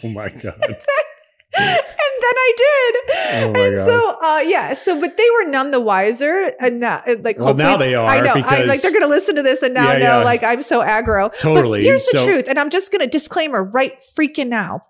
Oh 0.03 0.09
my 0.13 0.29
God. 0.43 0.77
I 2.47 2.53
did. 2.57 2.95
Oh 3.47 3.51
my 3.53 3.59
and 3.59 3.75
God. 3.75 3.85
so, 3.85 4.17
uh, 4.21 4.39
yeah. 4.45 4.73
So, 4.73 4.99
but 5.01 5.17
they 5.17 5.27
were 5.39 5.49
none 5.49 5.71
the 5.71 5.79
wiser. 5.81 6.51
And 6.59 6.79
now, 6.79 7.01
like, 7.21 7.37
Well, 7.39 7.53
now 7.55 7.77
they 7.77 7.95
are 7.95 8.07
I 8.07 8.21
know. 8.21 8.33
I, 8.33 8.35
because- 8.35 8.67
like 8.67 8.81
they're 8.81 8.91
going 8.91 9.03
to 9.03 9.07
listen 9.09 9.35
to 9.35 9.41
this 9.43 9.61
and 9.63 9.73
now 9.73 9.93
Yeah, 9.93 9.99
know 9.99 10.17
yeah. 10.19 10.23
like 10.23 10.43
I'm 10.43 10.61
so 10.61 10.81
aggro. 10.81 11.35
Totally. 11.37 11.79
But 11.79 11.83
here's 11.85 12.05
the 12.07 12.17
So- 12.19 12.25
truth, 12.25 12.47
and 12.47 12.59
I'm 12.59 12.69
just 12.69 12.91
going 12.91 13.01
to 13.01 13.07
disclaimer 13.07 13.63
right 13.63 13.93
freaking 14.17 14.47
now. 14.47 14.85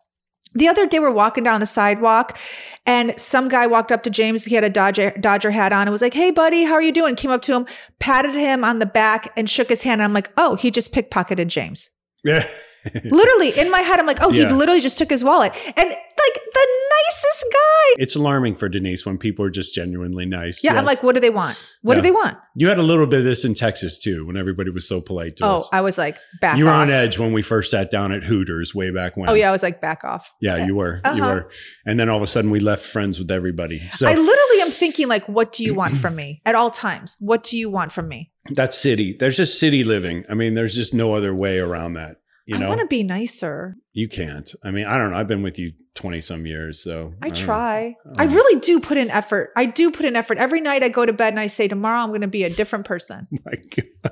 The 0.57 0.69
other 0.69 0.87
day, 0.87 0.99
we're 0.99 1.11
walking 1.11 1.43
down 1.43 1.59
the 1.59 1.65
sidewalk, 1.65 2.37
and 2.85 3.19
some 3.19 3.49
guy 3.49 3.67
walked 3.67 3.91
up 3.91 4.03
to 4.03 4.09
James. 4.09 4.45
He 4.45 4.55
had 4.55 4.63
a 4.63 4.69
Dodger 4.69 5.11
Dodger 5.19 5.51
hat 5.51 5.73
on, 5.73 5.81
and 5.81 5.91
was 5.91 6.01
like, 6.01 6.13
"Hey, 6.13 6.31
buddy, 6.31 6.63
how 6.63 6.75
are 6.75 6.81
you 6.81 6.93
doing?" 6.93 7.15
Came 7.17 7.29
up 7.31 7.41
to 7.41 7.53
him, 7.53 7.65
patted 7.99 8.35
him 8.35 8.63
on 8.63 8.79
the 8.79 8.85
back, 8.85 9.33
and 9.35 9.49
shook 9.49 9.67
his 9.67 9.83
hand. 9.83 9.99
And 9.99 10.03
I'm 10.03 10.13
like, 10.13 10.31
"Oh, 10.37 10.55
he 10.55 10.71
just 10.71 10.93
pickpocketed 10.93 11.47
James." 11.47 11.89
Yeah. 12.23 12.45
literally 13.03 13.49
in 13.57 13.71
my 13.71 13.79
head, 13.81 13.99
I'm 13.99 14.05
like, 14.07 14.19
"Oh, 14.21 14.31
Yeah. 14.31 14.47
he 14.47 14.53
literally 14.53 14.81
just 14.81 14.97
took 14.97 15.09
his 15.09 15.23
wallet," 15.23 15.53
and 15.75 15.89
like 15.89 16.33
the 16.53 16.67
nicest 17.07 17.45
guy. 17.51 17.95
It's 18.01 18.15
alarming 18.15 18.55
for 18.55 18.69
Denise 18.69 19.05
when 19.05 19.17
people 19.17 19.43
are 19.45 19.49
just 19.49 19.75
genuinely 19.75 20.25
nice. 20.25 20.63
Yeah, 20.63 20.75
I'm 20.75 20.85
like, 20.85 21.03
"What 21.03 21.13
do 21.15 21.21
they 21.21 21.29
want? 21.29 21.57
What 21.81 21.93
Yeah. 21.93 22.01
do 22.01 22.01
they 22.03 22.11
want?" 22.11 22.37
you 22.55 22.67
had 22.69 22.77
a 22.77 22.83
little 22.83 23.05
bit 23.05 23.19
of 23.19 23.25
this 23.25 23.43
in 23.43 23.53
Texas 23.53 23.99
too, 23.99 24.25
when 24.25 24.37
everybody 24.37 24.69
was 24.69 24.87
so 24.87 25.01
polite 25.01 25.35
to 25.37 25.45
Oh, 25.45 25.55
us. 25.55 25.69
I 25.73 25.81
was 25.81 25.97
like, 25.97 26.17
"Back." 26.41 26.57
you 26.57 26.65
were 26.65 26.71
off. 26.71 26.83
on 26.83 26.89
edge 26.89 27.19
when 27.19 27.33
we 27.33 27.41
first 27.41 27.69
sat 27.71 27.91
down 27.91 28.11
at 28.11 28.23
Hooters 28.23 28.73
way 28.73 28.91
back 28.91 29.17
when. 29.17 29.29
Oh 29.29 29.33
yeah, 29.33 29.49
I 29.49 29.51
was 29.51 29.63
like, 29.63 29.81
"Back 29.81 30.03
off." 30.03 30.33
Yeah, 30.41 30.65
you 30.65 30.75
were. 30.75 31.01
You 31.05 31.23
Uh-huh. 31.23 31.33
were. 31.33 31.49
And 31.85 31.99
then 31.99 32.09
all 32.09 32.17
of 32.17 32.23
a 32.23 32.27
sudden 32.27 32.49
we 32.51 32.59
left 32.59 32.85
friends 32.85 33.19
with 33.19 33.29
everybody. 33.31 33.81
So 33.93 34.07
I 34.07 34.11
literally 34.15 34.61
am 34.61 34.71
thinking 34.71 35.07
like, 35.07 35.27
"What 35.27 35.51
do 35.53 35.63
you 35.63 35.75
want 35.75 35.97
from 35.97 36.15
me?" 36.15 36.41
At 36.45 36.55
all 36.55 36.69
times, 36.71 37.17
what 37.19 37.43
do 37.43 37.57
you 37.57 37.69
want 37.69 37.91
from 37.91 38.07
me? 38.07 38.31
that's 38.51 38.77
city. 38.77 39.15
There's 39.19 39.37
just 39.37 39.59
city 39.59 39.83
living. 39.83 40.23
I 40.29 40.35
mean, 40.35 40.53
there's 40.53 40.75
just 40.75 40.93
no 40.93 41.13
other 41.13 41.33
way 41.33 41.57
around 41.57 41.93
that. 41.93 42.17
You 42.45 42.57
I 42.57 42.59
know, 42.59 42.69
want 42.69 42.81
to 42.81 42.87
be 42.87 43.01
nicer. 43.03 43.75
you 43.93 44.07
can't. 44.07 44.51
I 44.63 44.69
mean, 44.71 44.85
I 44.85 44.97
don't 44.97 45.11
know. 45.11 45.17
I've 45.17 45.27
been 45.27 45.41
with 45.41 45.57
you 45.57 45.71
20 45.95 46.21
some 46.21 46.45
years. 46.45 46.81
So 46.83 47.13
I 47.21 47.29
don't 47.29 47.37
try. 47.37 47.95
Oh. 48.05 48.13
I 48.19 48.25
really 48.25 48.59
do 48.59 48.79
put 48.79 48.97
in 48.97 49.09
effort. 49.09 49.51
I 49.55 49.65
do 49.65 49.89
put 49.89 50.05
in 50.05 50.15
effort. 50.15 50.37
Every 50.37 50.61
night 50.61 50.83
I 50.83 50.89
go 50.89 51.05
to 51.07 51.13
bed 51.13 51.33
and 51.33 51.39
I 51.39 51.47
say, 51.47 51.67
tomorrow 51.67 52.01
I'm 52.01 52.09
going 52.09 52.21
to 52.21 52.27
be 52.27 52.43
a 52.43 52.49
different 52.49 52.85
person. 52.85 53.27
My 53.45 53.53
God. 53.75 54.11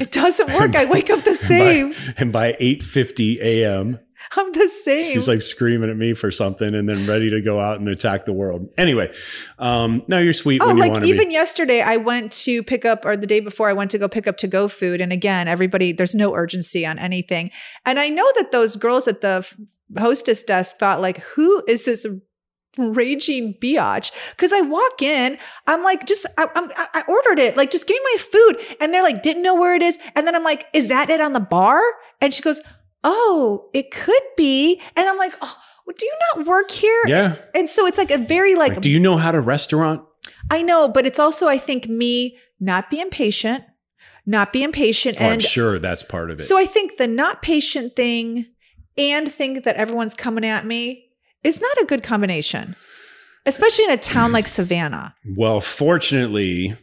It 0.00 0.10
doesn't 0.12 0.52
work. 0.54 0.76
I 0.76 0.84
wake 0.84 1.08
up 1.10 1.20
the 1.24 1.30
And 1.30 1.38
same. 1.38 1.90
by, 1.92 1.96
and 2.18 2.32
by 2.32 2.52
8.50 2.54 3.40
a.m., 3.40 3.98
I'm 4.36 4.52
the 4.52 4.68
same. 4.68 5.12
she's 5.12 5.28
like 5.28 5.42
screaming 5.42 5.90
at 5.90 5.96
me 5.96 6.14
for 6.14 6.30
something 6.30 6.74
and 6.74 6.88
then 6.88 7.06
ready 7.06 7.30
to 7.30 7.40
go 7.40 7.60
out 7.60 7.78
and 7.80 7.88
attack 7.88 8.24
the 8.24 8.32
world. 8.32 8.72
Anyway, 8.78 9.12
um, 9.58 10.02
no, 10.08 10.18
you're 10.18 10.32
sweet 10.32 10.60
Oh, 10.62 10.68
when 10.68 10.78
like 10.78 10.92
want 10.92 11.04
even 11.06 11.28
be. 11.28 11.34
yesterday, 11.34 11.80
I 11.80 11.96
went 11.96 12.32
to 12.44 12.62
pick 12.62 12.84
up, 12.84 13.04
or 13.04 13.16
the 13.16 13.26
day 13.26 13.40
before, 13.40 13.68
I 13.68 13.72
went 13.72 13.90
to 13.92 13.98
go 13.98 14.08
pick 14.08 14.26
up 14.26 14.36
to 14.38 14.46
go 14.46 14.68
food. 14.68 15.00
And 15.00 15.12
again, 15.12 15.48
everybody, 15.48 15.92
there's 15.92 16.14
no 16.14 16.34
urgency 16.34 16.86
on 16.86 16.98
anything. 16.98 17.50
And 17.84 17.98
I 17.98 18.08
know 18.08 18.26
that 18.36 18.52
those 18.52 18.76
girls 18.76 19.08
at 19.08 19.20
the 19.20 19.46
hostess 19.98 20.42
desk 20.42 20.76
thought, 20.78 21.00
like, 21.00 21.18
who 21.18 21.62
is 21.68 21.84
this 21.84 22.06
raging 22.78 23.54
biatch? 23.60 24.10
Because 24.30 24.52
I 24.52 24.60
walk 24.62 25.02
in, 25.02 25.36
I'm 25.66 25.82
like, 25.82 26.06
just, 26.06 26.26
I, 26.38 26.46
I'm, 26.54 26.70
I 26.76 26.86
I 26.94 27.02
ordered 27.08 27.38
it, 27.38 27.56
like, 27.56 27.70
just 27.70 27.86
give 27.86 27.96
me 27.96 28.00
my 28.14 28.18
food. 28.22 28.76
And 28.80 28.94
they're 28.94 29.02
like, 29.02 29.22
didn't 29.22 29.42
know 29.42 29.54
where 29.54 29.74
it 29.74 29.82
is. 29.82 29.98
And 30.16 30.26
then 30.26 30.34
I'm 30.34 30.44
like, 30.44 30.64
is 30.74 30.88
that 30.88 31.10
it 31.10 31.20
on 31.20 31.32
the 31.32 31.40
bar? 31.40 31.80
And 32.20 32.32
she 32.32 32.42
goes, 32.42 32.60
oh, 33.04 33.68
it 33.72 33.90
could 33.90 34.22
be. 34.36 34.80
And 34.96 35.08
I'm 35.08 35.18
like, 35.18 35.34
oh, 35.40 35.56
do 35.96 36.06
you 36.06 36.14
not 36.36 36.46
work 36.46 36.70
here? 36.70 37.02
Yeah. 37.06 37.36
And 37.54 37.68
so 37.68 37.86
it's 37.86 37.98
like 37.98 38.10
a 38.10 38.18
very 38.18 38.54
like 38.54 38.72
Like, 38.74 38.80
do 38.80 38.90
you 38.90 39.00
know 39.00 39.16
how 39.16 39.32
to 39.32 39.40
restaurant? 39.40 40.02
I 40.50 40.62
know, 40.62 40.88
but 40.88 41.06
it's 41.06 41.18
also, 41.18 41.48
I 41.48 41.58
think, 41.58 41.88
me 41.88 42.36
not 42.60 42.90
being 42.90 43.10
patient, 43.10 43.64
not 44.26 44.52
being 44.52 44.72
patient. 44.72 45.16
Oh, 45.20 45.26
I'm 45.26 45.32
and 45.34 45.42
sure 45.42 45.78
that's 45.78 46.02
part 46.02 46.30
of 46.30 46.38
it. 46.38 46.42
so 46.42 46.56
I 46.58 46.64
think 46.66 46.96
the 46.96 47.06
not 47.08 47.42
patient 47.42 47.96
thing 47.96 48.46
and 48.96 49.30
think 49.30 49.64
that 49.64 49.76
everyone's 49.76 50.14
coming 50.14 50.44
at 50.44 50.66
me 50.66 51.06
is 51.42 51.60
not 51.60 51.76
a 51.78 51.86
good 51.86 52.02
combination, 52.02 52.76
especially 53.46 53.84
in 53.86 53.90
a 53.90 53.96
town 53.96 54.32
like 54.32 54.46
Savannah. 54.46 55.14
Well, 55.36 55.60
fortunately, 55.60 56.76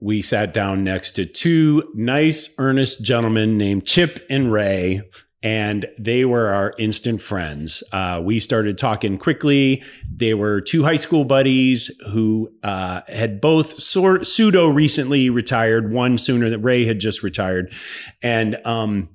we 0.00 0.22
sat 0.22 0.52
down 0.52 0.84
next 0.84 1.12
to 1.12 1.26
two 1.26 1.90
nice, 1.94 2.50
earnest 2.58 3.02
gentlemen 3.02 3.58
named 3.58 3.86
Chip 3.86 4.24
and 4.30 4.52
Ray, 4.52 5.02
and 5.46 5.86
they 5.96 6.24
were 6.24 6.48
our 6.48 6.74
instant 6.76 7.20
friends. 7.20 7.84
Uh, 7.92 8.20
we 8.20 8.40
started 8.40 8.76
talking 8.76 9.16
quickly. 9.16 9.80
They 10.12 10.34
were 10.34 10.60
two 10.60 10.82
high 10.82 10.96
school 10.96 11.24
buddies 11.24 11.88
who 12.10 12.52
uh, 12.64 13.02
had 13.06 13.40
both 13.40 13.80
sort 13.80 14.26
pseudo 14.26 14.66
recently 14.66 15.30
retired. 15.30 15.92
One 15.92 16.18
sooner 16.18 16.50
that 16.50 16.58
Ray 16.58 16.84
had 16.84 16.98
just 16.98 17.22
retired, 17.22 17.72
and 18.24 18.56
um, 18.66 19.08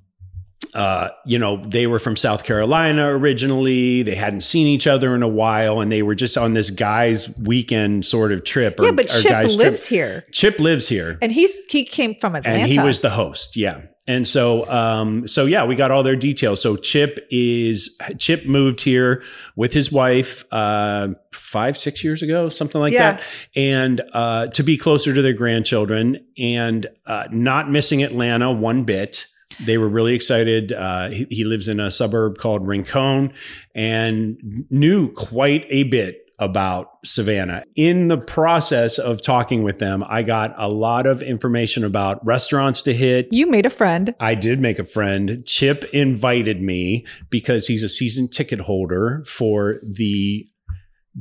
uh, 0.74 1.10
you 1.26 1.38
know, 1.38 1.58
they 1.58 1.86
were 1.86 2.00
from 2.00 2.16
South 2.16 2.46
Carolina 2.46 3.10
originally. 3.10 4.02
They 4.02 4.16
hadn't 4.16 4.42
seen 4.42 4.68
each 4.68 4.88
other 4.88 5.14
in 5.14 5.24
a 5.24 5.28
while, 5.28 5.82
and 5.82 5.92
they 5.92 6.02
were 6.02 6.16
just 6.16 6.38
on 6.38 6.54
this 6.54 6.70
guy's 6.70 7.28
weekend 7.40 8.06
sort 8.06 8.32
of 8.32 8.46
trip. 8.46 8.76
yeah, 8.80 8.92
but 8.92 9.14
or 9.14 9.22
Chip 9.22 9.32
guy's 9.32 9.58
lives 9.58 9.86
trip. 9.86 9.98
here, 9.98 10.26
Chip 10.32 10.62
lives 10.62 10.88
here, 10.88 11.18
and 11.22 11.34
he's 11.34 11.66
he 11.66 11.84
came 11.84 12.16
from 12.16 12.36
Atlanta. 12.36 12.62
and 12.62 12.72
he 12.72 12.80
was 12.80 13.02
the 13.02 13.10
host. 13.10 13.58
Yeah. 13.58 13.82
And 14.08 14.28
so, 14.28 14.68
um, 14.70 15.28
so 15.28 15.46
yeah, 15.46 15.64
we 15.64 15.76
got 15.76 15.92
all 15.92 16.02
their 16.02 16.16
details. 16.16 16.60
So 16.62 16.76
Chip 16.76 17.28
is 17.30 17.98
Chip 18.18 18.46
moved 18.48 18.82
here 18.82 19.24
with 19.56 19.74
his 19.74 19.92
wife 19.92 20.44
uh, 20.52 21.10
five, 21.32 21.78
six 21.78 22.04
years 22.04 22.24
ago, 22.24 22.50
something 22.50 22.82
like 22.82 22.94
Yeah. 22.94 23.14
that, 23.14 23.24
and 23.56 24.02
uh, 24.14 24.48
to 24.48 24.64
be 24.64 24.76
closer 24.78 25.14
to 25.14 25.22
their 25.22 25.34
grandchildren 25.34 26.26
and 26.38 26.88
uh, 27.06 27.28
not 27.32 27.70
missing 27.70 28.02
Atlanta 28.04 28.52
one 28.52 28.84
bit. 28.86 29.28
They 29.66 29.78
were 29.78 29.90
really 29.90 30.16
excited. 30.16 30.72
Uh, 30.72 31.10
he, 31.10 31.28
he 31.30 31.44
lives 31.44 31.68
in 31.68 31.80
a 31.80 31.92
suburb 31.92 32.38
called 32.38 32.66
Rincon 32.66 33.34
and 33.76 34.66
knew 34.72 35.12
quite 35.12 35.66
a 35.70 35.84
bit 35.84 36.21
about 36.42 36.98
Savannah. 37.06 37.64
In 37.78 38.08
the 38.08 38.18
process 38.18 38.98
of 38.98 39.22
talking 39.22 39.64
with 39.64 39.80
them, 39.80 40.04
I 40.10 40.24
got 40.24 40.54
a 40.58 40.68
lot 40.68 41.06
of 41.06 41.22
information 41.22 41.86
about 41.86 42.26
restaurants 42.26 42.82
to 42.82 42.94
hit. 42.94 43.30
you 43.32 43.46
made 43.46 43.66
a 43.66 43.70
friend. 43.70 44.14
I 44.20 44.36
did 44.36 44.60
make 44.60 44.80
a 44.80 44.84
friend. 44.84 45.46
Chip 45.46 45.86
invited 45.94 46.62
me 46.62 47.06
because 47.30 47.68
he's 47.68 47.84
a 47.84 47.90
season 47.90 48.28
ticket 48.28 48.60
holder 48.60 49.24
for 49.26 49.80
the 49.84 50.48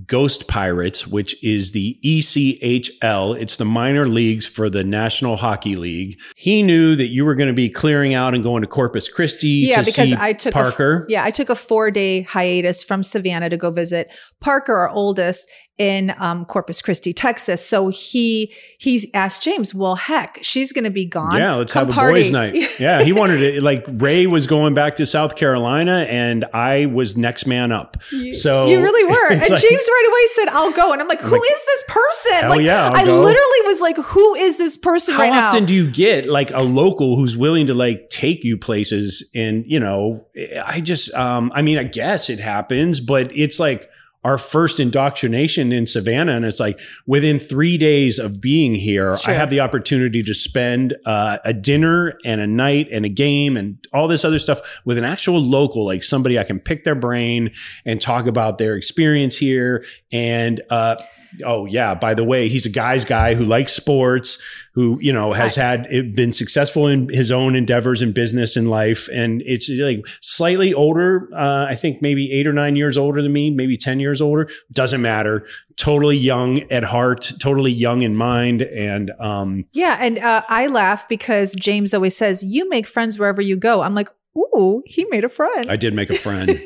Ghost 0.06 0.46
Pirates, 0.46 1.06
which 1.06 1.42
is 1.42 1.72
the 1.72 1.98
ECHL. 2.04 3.36
It's 3.40 3.56
the 3.56 3.64
minor 3.64 4.06
leagues 4.06 4.46
for 4.46 4.70
the 4.70 4.84
National 4.84 5.36
Hockey 5.36 5.74
League. 5.74 6.20
He 6.36 6.62
knew 6.62 6.94
that 6.94 7.08
you 7.08 7.24
were 7.24 7.34
going 7.34 7.48
to 7.48 7.54
be 7.54 7.68
clearing 7.68 8.14
out 8.14 8.34
and 8.34 8.44
going 8.44 8.62
to 8.62 8.68
Corpus 8.68 9.08
Christi 9.08 9.48
Yeah, 9.48 9.82
to 9.82 9.84
because 9.84 10.10
see 10.10 10.16
I 10.16 10.32
took 10.32 10.54
Parker. 10.54 11.06
A, 11.08 11.12
yeah, 11.12 11.24
I 11.24 11.32
took 11.32 11.48
a 11.48 11.56
four 11.56 11.90
day 11.90 12.22
hiatus 12.22 12.84
from 12.84 13.02
Savannah 13.02 13.50
to 13.50 13.56
go 13.56 13.70
visit 13.70 14.12
Parker, 14.40 14.74
our 14.74 14.90
oldest, 14.90 15.50
in 15.80 16.14
um, 16.18 16.44
Corpus 16.44 16.82
Christi, 16.82 17.14
Texas. 17.14 17.66
So 17.66 17.88
he 17.88 18.52
he 18.76 19.10
asked 19.14 19.42
James, 19.42 19.74
"Well, 19.74 19.96
heck, 19.96 20.38
she's 20.42 20.74
going 20.74 20.84
to 20.84 20.90
be 20.90 21.06
gone. 21.06 21.36
Yeah, 21.36 21.54
let's 21.54 21.72
Come 21.72 21.86
have 21.86 21.96
a 21.96 21.98
party." 21.98 22.20
boys' 22.20 22.30
night. 22.30 22.50
Yeah, 22.80 23.02
he 23.02 23.12
wanted 23.12 23.42
it. 23.42 23.62
Like 23.62 23.84
Ray 23.88 24.26
was 24.26 24.46
going 24.46 24.74
back 24.74 24.96
to 24.96 25.06
South 25.06 25.36
Carolina, 25.36 26.06
and 26.08 26.44
I 26.52 26.86
was 26.86 27.16
next 27.16 27.46
man 27.46 27.72
up. 27.72 28.02
So 28.02 28.66
you 28.66 28.80
really 28.82 29.04
were. 29.04 29.30
And 29.30 29.40
like- 29.40 29.60
James 29.60 29.88
right 29.88 30.06
away 30.08 30.26
said, 30.26 30.48
"I'll 30.50 30.72
go," 30.72 30.92
and 30.92 31.00
I'm 31.00 31.08
like, 31.08 31.20
"Who 31.20 31.28
is 31.28 31.32
like, 31.32 31.42
this 31.42 31.84
person?" 31.88 32.40
hell 32.40 32.50
like, 32.50 32.60
yeah, 32.60 32.92
I 32.94 33.04
go. 33.04 33.22
literally 33.22 33.60
was 33.64 33.80
like, 33.80 33.96
"Who 33.96 34.34
is 34.34 34.58
this 34.58 34.76
person 34.76 35.14
How 35.14 35.22
right 35.22 35.30
now?" 35.30 35.48
often 35.48 35.64
do 35.64 35.72
you 35.72 35.90
get 35.90 36.26
like 36.26 36.50
a 36.50 36.62
local 36.62 37.16
who's 37.16 37.36
willing 37.36 37.66
to 37.68 37.74
like 37.74 38.10
take 38.10 38.44
you 38.44 38.58
places? 38.58 39.28
And 39.34 39.64
you 39.66 39.80
know, 39.80 40.26
I 40.64 40.80
just, 40.80 41.12
um, 41.14 41.50
I 41.54 41.62
mean, 41.62 41.78
I 41.78 41.84
guess 41.84 42.28
it 42.28 42.38
happens, 42.40 43.00
but 43.00 43.34
it's 43.34 43.58
like 43.58 43.88
our 44.22 44.36
first 44.36 44.80
indoctrination 44.80 45.72
in 45.72 45.86
Savannah, 45.86 46.32
and 46.32 46.44
it's 46.44 46.60
like 46.60 46.78
within 47.06 47.38
three 47.38 47.78
days 47.78 48.18
of 48.18 48.40
being 48.40 48.74
here, 48.74 49.12
I 49.26 49.34
have 49.34 49.50
the 49.50 49.60
opportunity 49.60 50.22
to 50.22 50.34
spend 50.34 50.94
uh, 51.06 51.38
a 51.44 51.52
dinner 51.52 52.18
and 52.24 52.40
a 52.40 52.46
night 52.46 52.88
and 52.92 53.04
a 53.04 53.08
game 53.08 53.56
and 53.56 53.78
all 53.92 54.08
this 54.08 54.24
other 54.24 54.38
stuff 54.38 54.80
with 54.84 54.98
an 54.98 55.04
actual 55.04 55.40
local, 55.40 55.86
like 55.86 56.02
somebody 56.02 56.38
I 56.38 56.44
can 56.44 56.60
pick 56.60 56.84
their 56.84 56.94
brain 56.94 57.52
and 57.84 58.00
talk 58.00 58.26
about 58.26 58.58
their 58.58 58.76
experience 58.76 59.36
here 59.36 59.84
and. 60.12 60.60
uh 60.70 60.96
Oh 61.44 61.66
yeah. 61.66 61.94
By 61.94 62.14
the 62.14 62.24
way, 62.24 62.48
he's 62.48 62.66
a 62.66 62.70
guy's 62.70 63.04
guy 63.04 63.34
who 63.34 63.44
likes 63.44 63.72
sports, 63.72 64.42
who 64.74 64.98
you 65.00 65.12
know 65.12 65.32
has 65.32 65.56
had 65.56 65.88
been 66.14 66.32
successful 66.32 66.86
in 66.86 67.08
his 67.08 67.32
own 67.32 67.56
endeavors 67.56 68.02
in 68.02 68.12
business 68.12 68.56
and 68.56 68.70
life, 68.70 69.08
and 69.12 69.42
it's 69.44 69.68
like 69.68 70.04
slightly 70.20 70.72
older. 70.72 71.28
Uh, 71.34 71.66
I 71.68 71.74
think 71.74 72.02
maybe 72.02 72.32
eight 72.32 72.46
or 72.46 72.52
nine 72.52 72.76
years 72.76 72.96
older 72.96 73.22
than 73.22 73.32
me, 73.32 73.50
maybe 73.50 73.76
ten 73.76 74.00
years 74.00 74.20
older. 74.20 74.48
Doesn't 74.72 75.02
matter. 75.02 75.46
Totally 75.76 76.16
young 76.16 76.60
at 76.70 76.84
heart, 76.84 77.32
totally 77.40 77.72
young 77.72 78.02
in 78.02 78.14
mind, 78.14 78.62
and 78.62 79.10
um, 79.18 79.66
yeah, 79.72 79.98
and 80.00 80.18
uh, 80.18 80.42
I 80.48 80.66
laugh 80.66 81.08
because 81.08 81.54
James 81.54 81.92
always 81.94 82.16
says, 82.16 82.44
"You 82.44 82.68
make 82.68 82.86
friends 82.86 83.18
wherever 83.18 83.40
you 83.40 83.56
go." 83.56 83.82
I'm 83.82 83.94
like, 83.94 84.08
"Ooh, 84.36 84.82
he 84.86 85.04
made 85.06 85.24
a 85.24 85.28
friend." 85.28 85.70
I 85.70 85.76
did 85.76 85.94
make 85.94 86.10
a 86.10 86.14
friend. 86.14 86.50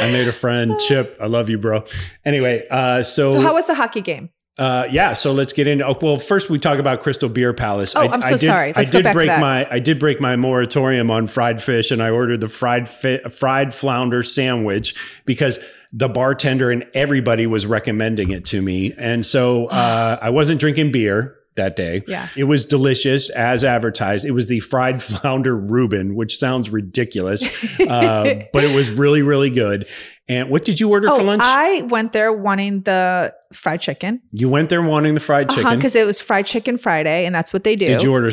I 0.00 0.12
made 0.12 0.28
a 0.28 0.32
friend, 0.32 0.78
Chip. 0.80 1.16
I 1.20 1.26
love 1.26 1.48
you, 1.48 1.58
bro. 1.58 1.84
Anyway, 2.24 2.66
uh, 2.70 3.02
so, 3.02 3.32
so 3.32 3.40
how 3.40 3.54
was 3.54 3.66
the 3.66 3.74
hockey 3.74 4.00
game? 4.00 4.30
Uh, 4.58 4.86
yeah, 4.90 5.14
so 5.14 5.32
let's 5.32 5.54
get 5.54 5.66
into. 5.66 5.86
Oh, 5.86 5.96
well, 6.02 6.16
first 6.16 6.50
we 6.50 6.58
talk 6.58 6.78
about 6.78 7.02
Crystal 7.02 7.30
Beer 7.30 7.54
Palace. 7.54 7.94
Oh, 7.96 8.06
I'm 8.06 8.20
so 8.20 8.36
did, 8.36 8.40
sorry. 8.40 8.74
Let's 8.76 8.90
I 8.90 8.98
go 8.98 9.02
did 9.02 9.12
break 9.14 9.28
my. 9.28 9.66
I 9.70 9.78
did 9.78 9.98
break 9.98 10.20
my 10.20 10.36
moratorium 10.36 11.10
on 11.10 11.28
fried 11.28 11.62
fish, 11.62 11.90
and 11.90 12.02
I 12.02 12.10
ordered 12.10 12.42
the 12.42 12.48
fried 12.48 12.86
fi- 12.86 13.22
fried 13.22 13.72
flounder 13.72 14.22
sandwich 14.22 14.94
because 15.24 15.58
the 15.94 16.08
bartender 16.08 16.70
and 16.70 16.84
everybody 16.92 17.46
was 17.46 17.64
recommending 17.64 18.30
it 18.30 18.44
to 18.46 18.60
me, 18.60 18.92
and 18.98 19.24
so 19.24 19.66
uh, 19.66 20.18
I 20.22 20.28
wasn't 20.28 20.60
drinking 20.60 20.92
beer 20.92 21.39
that 21.56 21.76
day. 21.76 22.02
Yeah. 22.06 22.28
it 22.36 22.44
was 22.44 22.64
delicious 22.64 23.28
as 23.30 23.64
advertised. 23.64 24.24
It 24.24 24.30
was 24.32 24.48
the 24.48 24.60
fried 24.60 25.02
flounder 25.02 25.56
Reuben, 25.56 26.14
which 26.14 26.38
sounds 26.38 26.70
ridiculous, 26.70 27.42
uh, 27.80 28.44
but 28.52 28.64
it 28.64 28.74
was 28.74 28.90
really 28.90 29.22
really 29.22 29.50
good. 29.50 29.86
And 30.28 30.48
what 30.48 30.64
did 30.64 30.78
you 30.78 30.88
order 30.88 31.08
for 31.08 31.22
Oh, 31.22 31.24
lunch? 31.24 31.42
I 31.44 31.82
went 31.82 32.12
there 32.12 32.32
wanting 32.32 32.82
the 32.82 33.34
fried 33.52 33.80
chicken 33.80 34.20
you 34.30 34.48
went 34.48 34.68
there 34.68 34.80
wanting 34.80 35.14
the 35.14 35.20
fried 35.20 35.50
chicken. 35.50 35.74
because 35.74 35.96
it 35.96 36.06
was 36.06 36.20
fried 36.20 36.46
chicken 36.46 36.78
Friday, 36.78 37.26
and 37.26 37.34
that's 37.34 37.52
what 37.52 37.64
they 37.64 37.74
do. 37.74 37.86
Did 37.86 38.02
you 38.02 38.12
order 38.12 38.30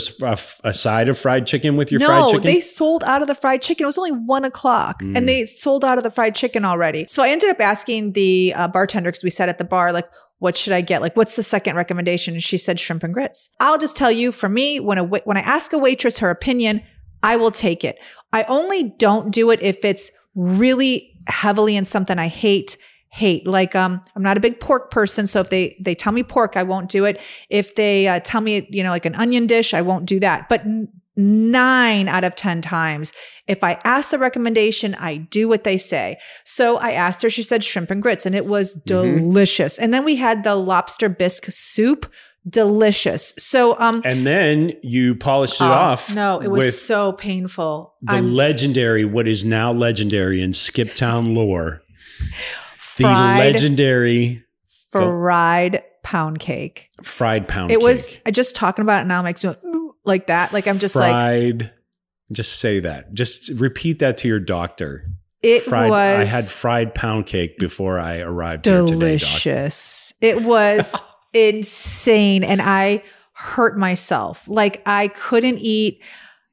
a 0.63 0.73
side 0.75 1.09
of 1.09 1.17
fried 1.17 1.47
chicken 1.47 1.75
with 1.75 1.91
your 1.91 1.99
no, 1.99 2.05
fried 2.05 2.25
chicken? 2.29 2.45
they 2.45 2.59
sold 2.59 3.03
out 3.03 3.23
of 3.23 3.27
the 3.27 3.33
fried 3.33 3.63
chicken. 3.63 3.83
It 3.83 3.87
was 3.87 3.97
only 3.97 4.11
one 4.11 4.45
o'clock, 4.45 5.01
Mm. 5.01 5.17
and 5.17 5.27
they 5.27 5.47
sold 5.47 5.83
out 5.83 5.97
of 5.97 6.03
the 6.03 6.11
fried 6.11 6.35
chicken 6.35 6.63
already. 6.65 7.05
So 7.07 7.23
I 7.23 7.29
ended 7.29 7.49
up 7.49 7.59
asking 7.59 8.11
the 8.13 8.53
uh, 8.55 8.67
bartender 8.67 9.09
because 9.09 9.23
we 9.23 9.31
sat 9.31 9.49
at 9.49 9.57
the 9.57 9.63
bar, 9.65 9.91
like, 9.91 10.07
"What 10.39 10.57
should 10.57 10.73
I 10.73 10.81
get? 10.81 11.01
Like, 11.01 11.15
what's 11.15 11.35
the 11.35 11.43
second 11.43 11.75
recommendation?" 11.75 12.33
And 12.33 12.43
she 12.43 12.57
said 12.57 12.79
shrimp 12.79 13.03
and 13.03 13.13
grits. 13.13 13.49
I'll 13.59 13.77
just 13.77 13.97
tell 13.97 14.11
you, 14.11 14.31
for 14.31 14.49
me, 14.49 14.79
when 14.79 14.97
a 14.97 15.03
when 15.03 15.37
I 15.37 15.41
ask 15.41 15.73
a 15.73 15.77
waitress 15.77 16.19
her 16.19 16.29
opinion, 16.29 16.81
I 17.23 17.35
will 17.35 17.51
take 17.51 17.83
it. 17.83 17.97
I 18.33 18.43
only 18.43 18.83
don't 18.97 19.31
do 19.31 19.51
it 19.51 19.61
if 19.61 19.83
it's 19.83 20.11
really 20.35 21.13
heavily 21.27 21.75
in 21.75 21.85
something 21.85 22.17
I 22.17 22.27
hate. 22.27 22.77
Hate 23.09 23.47
like 23.47 23.73
um 23.73 24.01
I'm 24.15 24.21
not 24.21 24.37
a 24.37 24.41
big 24.41 24.59
pork 24.59 24.91
person 24.91 25.27
so 25.27 25.39
if 25.39 25.49
they 25.49 25.77
they 25.79 25.95
tell 25.95 26.11
me 26.11 26.23
pork 26.23 26.57
I 26.57 26.63
won't 26.63 26.89
do 26.89 27.05
it 27.05 27.21
if 27.49 27.73
they 27.73 28.05
uh, 28.05 28.19
tell 28.19 28.41
me 28.41 28.67
you 28.69 28.83
know 28.83 28.89
like 28.89 29.05
an 29.05 29.15
onion 29.15 29.47
dish 29.47 29.73
I 29.73 29.81
won't 29.81 30.05
do 30.05 30.19
that 30.19 30.49
but 30.49 30.63
nine 31.17 32.07
out 32.07 32.23
of 32.23 32.35
10 32.35 32.61
times, 32.61 33.11
if 33.47 33.63
I 33.63 33.79
ask 33.83 34.11
the 34.11 34.19
recommendation, 34.19 34.95
I 34.95 35.17
do 35.17 35.47
what 35.47 35.63
they 35.63 35.77
say. 35.77 36.17
So 36.43 36.77
I 36.77 36.91
asked 36.91 37.21
her, 37.23 37.29
she 37.29 37.43
said 37.43 37.63
shrimp 37.63 37.91
and 37.91 38.01
grits, 38.01 38.25
and 38.25 38.35
it 38.35 38.45
was 38.45 38.73
delicious. 38.73 39.79
And 39.79 39.93
then 39.93 40.05
we 40.05 40.17
had 40.17 40.43
the 40.43 40.55
lobster 40.55 41.09
bisque 41.09 41.47
soup, 41.49 42.11
delicious. 42.47 43.33
So, 43.37 43.79
um, 43.79 44.01
and 44.05 44.25
then 44.25 44.73
you 44.83 45.15
polished 45.15 45.61
it 45.61 45.65
oh, 45.65 45.71
off. 45.71 46.13
No, 46.13 46.41
it 46.41 46.49
was 46.49 46.79
so 46.81 47.13
painful. 47.13 47.95
the 48.01 48.13
I'm 48.13 48.33
legendary, 48.33 49.05
what 49.05 49.27
is 49.27 49.43
now 49.43 49.71
legendary 49.71 50.41
in 50.41 50.51
Skiptown 50.51 51.35
lore, 51.35 51.81
the 52.97 53.03
legendary 53.03 54.43
fried 54.91 55.83
pound 56.03 56.39
cake. 56.39 56.89
fried 57.03 57.47
pound. 57.47 57.69
Cake. 57.69 57.79
It 57.79 57.83
was. 57.83 58.17
I 58.25 58.31
just 58.31 58.55
talking 58.55 58.83
about 58.83 59.03
it 59.03 59.05
now 59.07 59.21
makes 59.21 59.43
me 59.43 59.53
"Ooh," 59.65 59.86
like 60.07 60.27
that. 60.27 60.53
Like 60.53 60.67
I'm 60.67 60.79
just 60.79 60.95
like, 60.95 61.11
fried. 61.11 61.73
just 62.31 62.59
say 62.59 62.79
that. 62.79 63.13
Just 63.13 63.51
repeat 63.59 63.99
that 63.99 64.17
to 64.19 64.27
your 64.27 64.39
doctor. 64.39 65.03
it 65.43 65.63
fried. 65.63 65.89
was. 65.89 66.19
I 66.19 66.35
had 66.35 66.45
fried 66.45 66.95
pound 66.95 67.25
cake 67.27 67.57
before 67.59 67.99
I 67.99 68.19
arrived 68.19 68.65
here 68.65 68.81
today. 68.85 68.93
Delicious. 68.93 70.13
It 70.21 70.41
was 70.43 70.95
insane. 71.33 72.43
And 72.43 72.61
I 72.61 73.03
hurt 73.33 73.77
myself. 73.77 74.47
Like 74.47 74.81
I 74.85 75.09
couldn't 75.09 75.59
eat. 75.59 76.01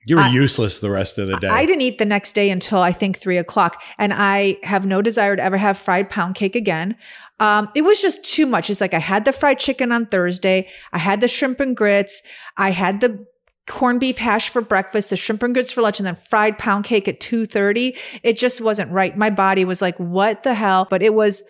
You 0.07 0.17
were 0.17 0.23
I- 0.23 0.29
useless 0.29 0.81
the 0.81 0.90
rest 0.90 1.17
of 1.17 1.29
the 1.29 1.37
day. 1.38 1.49
I 1.49 1.64
didn't 1.64 1.81
eat 1.81 1.97
the 1.97 2.05
next 2.05 2.35
day 2.35 2.51
until 2.51 2.79
I 2.81 2.93
think 2.93 3.17
three 3.17 3.38
o'clock. 3.38 3.83
And 3.97 4.12
I 4.14 4.59
have 4.62 4.85
no 4.85 5.01
desire 5.01 5.35
to 5.35 5.43
ever 5.43 5.57
have 5.57 5.79
fried 5.79 6.11
pound 6.11 6.35
cake 6.35 6.55
again. 6.55 6.97
Um, 7.40 7.71
it 7.75 7.83
was 7.83 8.03
just 8.03 8.23
too 8.23 8.45
much. 8.45 8.69
It's 8.69 8.83
like 8.83 8.93
I 8.93 8.99
had 8.99 9.25
the 9.25 9.33
fried 9.33 9.59
chicken 9.59 9.93
on 9.93 10.05
Thursday. 10.07 10.69
I 10.93 10.99
had 10.99 11.23
the 11.23 11.29
shrimp 11.29 11.59
and 11.59 11.75
grits. 11.75 12.23
I 12.59 12.71
had 12.71 13.01
the 13.01 13.27
corned 13.66 14.00
beef 14.00 14.18
hash 14.18 14.48
for 14.48 14.61
breakfast, 14.61 15.11
the 15.11 15.16
shrimp 15.16 15.42
and 15.42 15.55
grits 15.55 15.70
for 15.70 15.83
lunch, 15.83 15.98
and 15.98 16.07
then 16.07 16.14
fried 16.14 16.59
pound 16.59 16.85
cake 16.85 17.09
at 17.09 17.20
2.30. 17.20 17.98
It 18.22 18.37
just 18.37 18.61
wasn't 18.61 18.90
right. 18.90 19.16
My 19.16 19.31
body 19.31 19.64
was 19.64 19.81
like, 19.81 19.96
what 19.98 20.42
the 20.42 20.55
hell? 20.55 20.87
But 20.90 21.03
it 21.03 21.14
was 21.14 21.42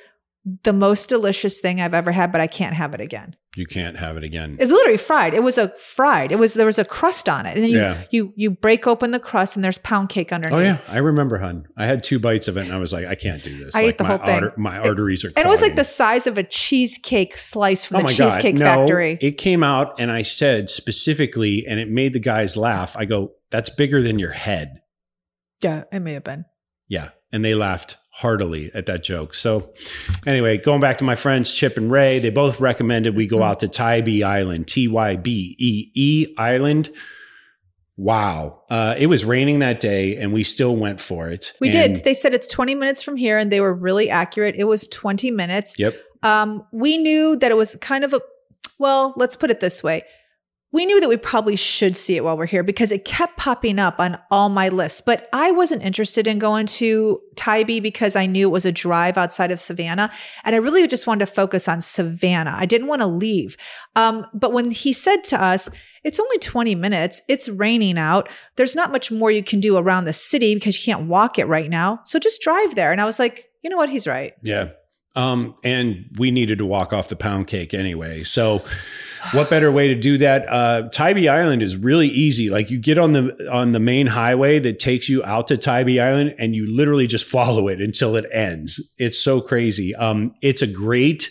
the 0.63 0.73
most 0.75 1.09
delicious 1.09 1.59
thing 1.61 1.81
I've 1.81 1.95
ever 1.95 2.13
had, 2.13 2.31
but 2.31 2.41
I 2.41 2.47
can't 2.47 2.75
have 2.75 2.93
it 2.95 3.01
again. 3.01 3.35
you 3.57 3.65
can't 3.67 3.97
have 3.99 4.17
it 4.17 4.25
again. 4.25 4.57
It's 4.59 4.71
literally 4.73 4.97
fried. 4.99 5.33
It 5.33 5.43
was 5.45 5.59
a 5.59 5.69
fried. 5.69 6.33
It 6.33 6.39
was 6.41 6.55
there 6.55 6.67
was 6.67 6.79
a 6.79 6.85
crust 6.85 7.29
on 7.29 7.47
it, 7.47 7.55
and 7.55 7.63
then 7.63 7.71
you 7.71 7.79
Yeah. 7.79 8.03
you 8.11 8.33
you 8.37 8.51
break 8.51 8.87
open 8.87 9.13
the 9.13 9.21
crust, 9.21 9.55
and 9.57 9.65
there's 9.65 9.79
pound 9.79 10.09
cake 10.09 10.33
underneath. 10.33 10.59
Oh 10.59 10.61
yeah, 10.61 10.79
I 10.89 10.99
remember, 10.99 11.39
hun. 11.39 11.67
I 11.77 11.87
had 11.87 12.03
two 12.03 12.19
bites 12.19 12.49
of 12.49 12.57
it, 12.57 12.65
and 12.67 12.73
I 12.75 12.79
was 12.79 12.93
like, 12.93 13.07
I 13.07 13.15
can't 13.15 13.43
do 13.45 13.57
this. 13.65 13.75
I 13.75 13.79
like, 13.83 13.89
ate 13.91 13.99
the 13.99 14.05
my 14.05 14.09
whole 14.11 14.19
thing. 14.19 14.35
arter- 14.35 14.55
my 14.59 14.79
arteries 14.79 15.25
are. 15.25 15.29
and 15.37 15.47
it 15.47 15.49
was 15.49 15.63
like 15.63 15.77
the 15.77 15.85
size 15.85 16.27
of 16.27 16.37
a 16.37 16.43
cheesecake 16.43 17.39
slice 17.39 17.87
from 17.87 17.97
Oh 17.97 18.01
the 18.01 18.05
my 18.07 18.11
God. 18.17 18.35
Cheesecake 18.35 18.57
No, 18.57 18.65
Factory. 18.67 19.19
It 19.23 19.39
came 19.39 19.63
out, 19.63 19.95
and 20.01 20.11
I 20.11 20.23
said 20.23 20.69
specifically, 20.69 21.65
and 21.67 21.79
it 21.81 21.89
made 21.89 22.13
the 22.13 22.21
guys 22.21 22.57
laugh. 22.57 22.97
I 22.99 23.05
go, 23.05 23.33
"That's 23.51 23.71
bigger 23.71 24.03
than 24.03 24.19
your 24.19 24.33
head." 24.33 24.81
yeah, 25.63 25.85
it 25.93 26.01
may 26.01 26.13
have 26.15 26.25
been. 26.25 26.45
Yeah, 26.89 27.11
and 27.35 27.45
they 27.45 27.55
laughed 27.55 27.97
heartily 28.13 28.71
at 28.75 28.87
that 28.87 29.03
joke. 29.03 29.35
So, 29.35 29.75
anyway, 30.25 30.57
going 30.57 30.81
back 30.81 30.99
to 30.99 31.05
my 31.05 31.17
friends 31.17 31.53
Chip 31.53 31.77
and 31.77 31.91
Ray, 31.91 32.21
they 32.21 32.31
both 32.31 32.61
recommended 32.61 33.17
we 33.17 33.27
go 33.27 33.43
out 33.43 33.59
to 33.61 33.69
Tybee 33.69 34.23
Island, 34.23 34.69
T 34.69 34.87
Y 34.89 35.17
B 35.17 35.57
E 35.59 35.91
E 35.95 36.35
Island. 36.39 36.91
Wow, 37.97 38.63
uh, 38.71 38.95
it 38.99 39.07
was 39.07 39.25
raining 39.25 39.59
that 39.61 39.79
day, 39.81 40.17
and 40.17 40.33
we 40.33 40.43
still 40.45 40.75
went 40.77 41.01
for 41.01 41.29
it. 41.29 41.53
We 41.61 41.69
And- 41.69 41.95
did. 41.95 42.05
They 42.05 42.15
said 42.15 42.35
it's 42.35 42.47
20 42.47 42.75
minutes 42.75 43.03
from 43.03 43.17
here, 43.17 43.37
and 43.39 43.51
they 43.53 43.61
were 43.61 43.75
really 43.75 44.11
accurate. 44.11 44.55
It 44.57 44.65
was 44.65 44.89
20 44.89 45.31
minutes. 45.31 45.77
Yep. 45.79 45.95
Um, 46.23 46.67
we 46.73 46.97
knew 46.99 47.37
that 47.37 47.51
it 47.51 47.57
was 47.57 47.77
kind 47.77 48.03
of 48.05 48.13
a, 48.13 48.21
well, 48.79 49.13
let's 49.17 49.37
put 49.37 49.51
it 49.51 49.61
this 49.61 49.83
way. 49.83 50.03
We 50.75 50.87
knew 50.87 51.01
that 51.01 51.09
we 51.09 51.17
probably 51.17 51.55
should 51.55 51.97
see 51.97 52.17
it 52.17 52.25
while 52.25 52.37
we're 52.37 52.47
here 52.47 52.65
because 52.65 52.91
it 52.91 53.05
kept 53.05 53.37
popping 53.37 53.79
up 53.79 54.01
on 54.01 54.19
all 54.29 54.49
my 54.49 54.71
lists. 54.71 55.01
But 55.01 55.29
I 55.33 55.53
wasn't 55.53 55.85
interested 55.85 56.27
in 56.27 56.41
going 56.41 56.67
to 56.67 57.21
Tybee 57.37 57.79
because 57.79 58.17
I 58.17 58.27
knew 58.27 58.49
it 58.49 58.51
was 58.51 58.65
a 58.65 58.73
drive 58.73 59.17
outside 59.17 59.53
of 59.53 59.61
Savannah. 59.61 60.11
And 60.43 60.57
I 60.57 60.59
really 60.59 60.85
just 60.89 61.07
wanted 61.07 61.27
to 61.27 61.33
focus 61.33 61.69
on 61.69 61.81
Savannah. 61.81 62.57
I 62.57 62.67
didn't 62.67 62.89
want 62.89 63.03
to 63.03 63.07
leave. 63.07 63.57
Um, 63.95 64.27
but 64.35 64.53
when 64.53 64.73
he 64.73 64.93
said 64.93 65.23
to 65.27 65.41
us, 65.41 65.71
it's 66.03 66.19
only 66.19 66.39
20 66.39 66.75
minutes, 66.75 67.23
it's 67.29 67.49
raining 67.49 67.97
out, 67.97 68.29
there's 68.57 68.75
not 68.75 68.91
much 68.91 69.13
more 69.13 69.31
you 69.31 69.45
can 69.45 69.61
do 69.61 69.77
around 69.77 70.07
the 70.07 70.13
city 70.13 70.57
because 70.57 70.77
you 70.77 70.93
can't 70.93 71.07
walk 71.07 71.39
it 71.39 71.47
right 71.47 71.71
now. 71.71 72.01
So 72.05 72.19
just 72.19 72.43
drive 72.43 72.75
there. 72.75 72.91
And 72.91 73.01
I 73.01 73.05
was 73.05 73.21
like, 73.21 73.49
you 73.63 73.71
know 73.71 73.77
what? 73.77 73.91
He's 73.91 74.09
right. 74.09 74.35
Yeah. 74.43 74.71
Um, 75.15 75.57
and 75.63 76.07
we 76.17 76.33
needed 76.33 76.59
to 76.59 76.67
walk 76.67 76.93
off 76.93 77.09
the 77.09 77.15
pound 77.15 77.47
cake 77.47 77.73
anyway. 77.73 78.25
So, 78.25 78.65
what 79.33 79.49
better 79.51 79.71
way 79.73 79.89
to 79.89 79.95
do 79.95 80.19
that? 80.19 80.47
Uh, 80.49 80.89
Tybee 80.91 81.29
Island 81.29 81.63
is 81.63 81.77
really 81.77 82.09
easy. 82.09 82.51
Like 82.51 82.71
you 82.71 82.79
get 82.79 82.99
on 82.99 83.13
the 83.13 83.49
on 83.51 83.73
the 83.73 83.81
main 83.81 84.07
highway 84.09 84.59
that 84.61 84.79
takes 84.79 85.09
you 85.09 85.25
out 85.25 85.47
to 85.49 85.57
Tybee 85.57 86.01
Island, 86.01 86.35
and 86.39 86.55
you 86.55 86.67
literally 86.73 87.07
just 87.07 87.27
follow 87.29 87.69
it 87.69 87.81
until 87.81 88.17
it 88.17 88.27
ends. 88.33 88.95
It's 88.99 89.19
so 89.19 89.41
crazy. 89.41 89.95
Um, 89.95 90.35
it's 90.43 90.63
a 90.63 90.67
great, 90.67 91.31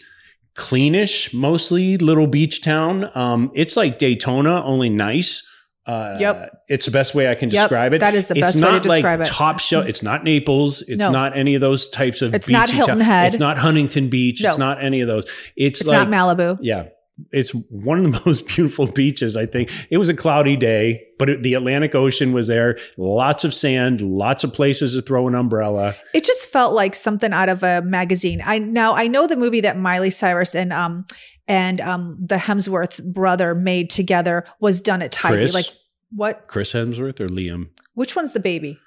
cleanish, 0.55 1.33
mostly 1.33 1.97
little 1.97 2.27
beach 2.27 2.61
town. 2.63 3.09
Um, 3.15 3.51
it's 3.55 3.75
like 3.77 3.97
Daytona, 3.99 4.63
only 4.63 4.89
nice. 4.89 5.47
Uh, 5.85 6.15
Yep. 6.17 6.49
It's 6.69 6.85
the 6.85 6.91
best 6.91 7.13
way 7.13 7.29
I 7.29 7.35
can 7.35 7.49
Yep, 7.49 7.63
describe 7.63 7.93
it. 7.93 7.99
that 7.99 8.15
is 8.15 8.27
the 8.29 8.35
it's 8.35 8.41
best 8.41 8.55
way 8.55 8.61
to 8.61 8.71
not 8.71 8.85
like 8.85 8.97
describe 8.99 9.19
it. 9.19 9.25
Top 9.27 9.59
shelf. 9.59 9.85
It's 9.85 10.01
not 10.01 10.23
Naples. 10.23 10.81
It's 10.83 10.99
No. 10.99 11.11
not 11.11 11.35
any 11.37 11.55
of 11.55 11.61
those 11.61 11.89
types 11.89 12.21
of. 12.21 12.33
It's 12.33 12.49
not 12.49 12.69
Hilton 12.69 12.99
town- 12.99 13.05
Head. 13.05 13.27
It's 13.27 13.39
not 13.39 13.57
Huntington 13.57 14.07
Beach. 14.07 14.41
It's 14.43 14.57
not 14.57 14.81
any 14.81 15.01
of 15.01 15.07
those. 15.09 15.25
It's, 15.57 15.81
It's 15.81 15.89
like 15.89 16.07
not 16.09 16.37
Malibu. 16.37 16.57
yeah. 16.61 16.85
It's 17.31 17.51
one 17.51 18.05
of 18.05 18.11
the 18.11 18.21
most 18.25 18.47
beautiful 18.47 18.87
beaches, 18.87 19.35
I 19.37 19.45
think. 19.45 19.71
It 19.89 19.97
was 19.97 20.09
a 20.09 20.15
cloudy 20.15 20.55
day, 20.55 21.03
but 21.19 21.29
it, 21.29 21.43
the 21.43 21.53
Atlantic 21.53 21.93
Ocean 21.95 22.33
was 22.33 22.47
there. 22.47 22.77
Lots 22.97 23.43
of 23.43 23.53
sand, 23.53 24.01
lots 24.01 24.43
of 24.43 24.53
places 24.53 24.95
to 24.95 25.01
throw 25.01 25.27
an 25.27 25.35
umbrella. 25.35 25.95
It 26.13 26.23
just 26.23 26.49
felt 26.49 26.73
like 26.73 26.95
something 26.95 27.31
out 27.31 27.49
of 27.49 27.63
a 27.63 27.81
magazine. 27.81 28.41
I 28.43 28.57
now 28.57 28.95
I 28.95 29.07
know 29.07 29.27
the 29.27 29.35
movie 29.35 29.61
that 29.61 29.77
Miley 29.77 30.09
Cyrus 30.09 30.55
and 30.55 30.73
um 30.73 31.05
and 31.47 31.81
um 31.81 32.17
the 32.19 32.35
Hemsworth 32.35 33.03
brother 33.03 33.53
made 33.53 33.89
together 33.89 34.45
was 34.59 34.81
done 34.81 35.01
at 35.01 35.11
Tybee. 35.11 35.51
Like 35.51 35.65
what? 36.11 36.47
Chris 36.47 36.73
Hemsworth 36.73 37.19
or 37.19 37.27
Liam? 37.27 37.69
Which 37.93 38.15
one's 38.15 38.33
the 38.33 38.39
baby? 38.39 38.79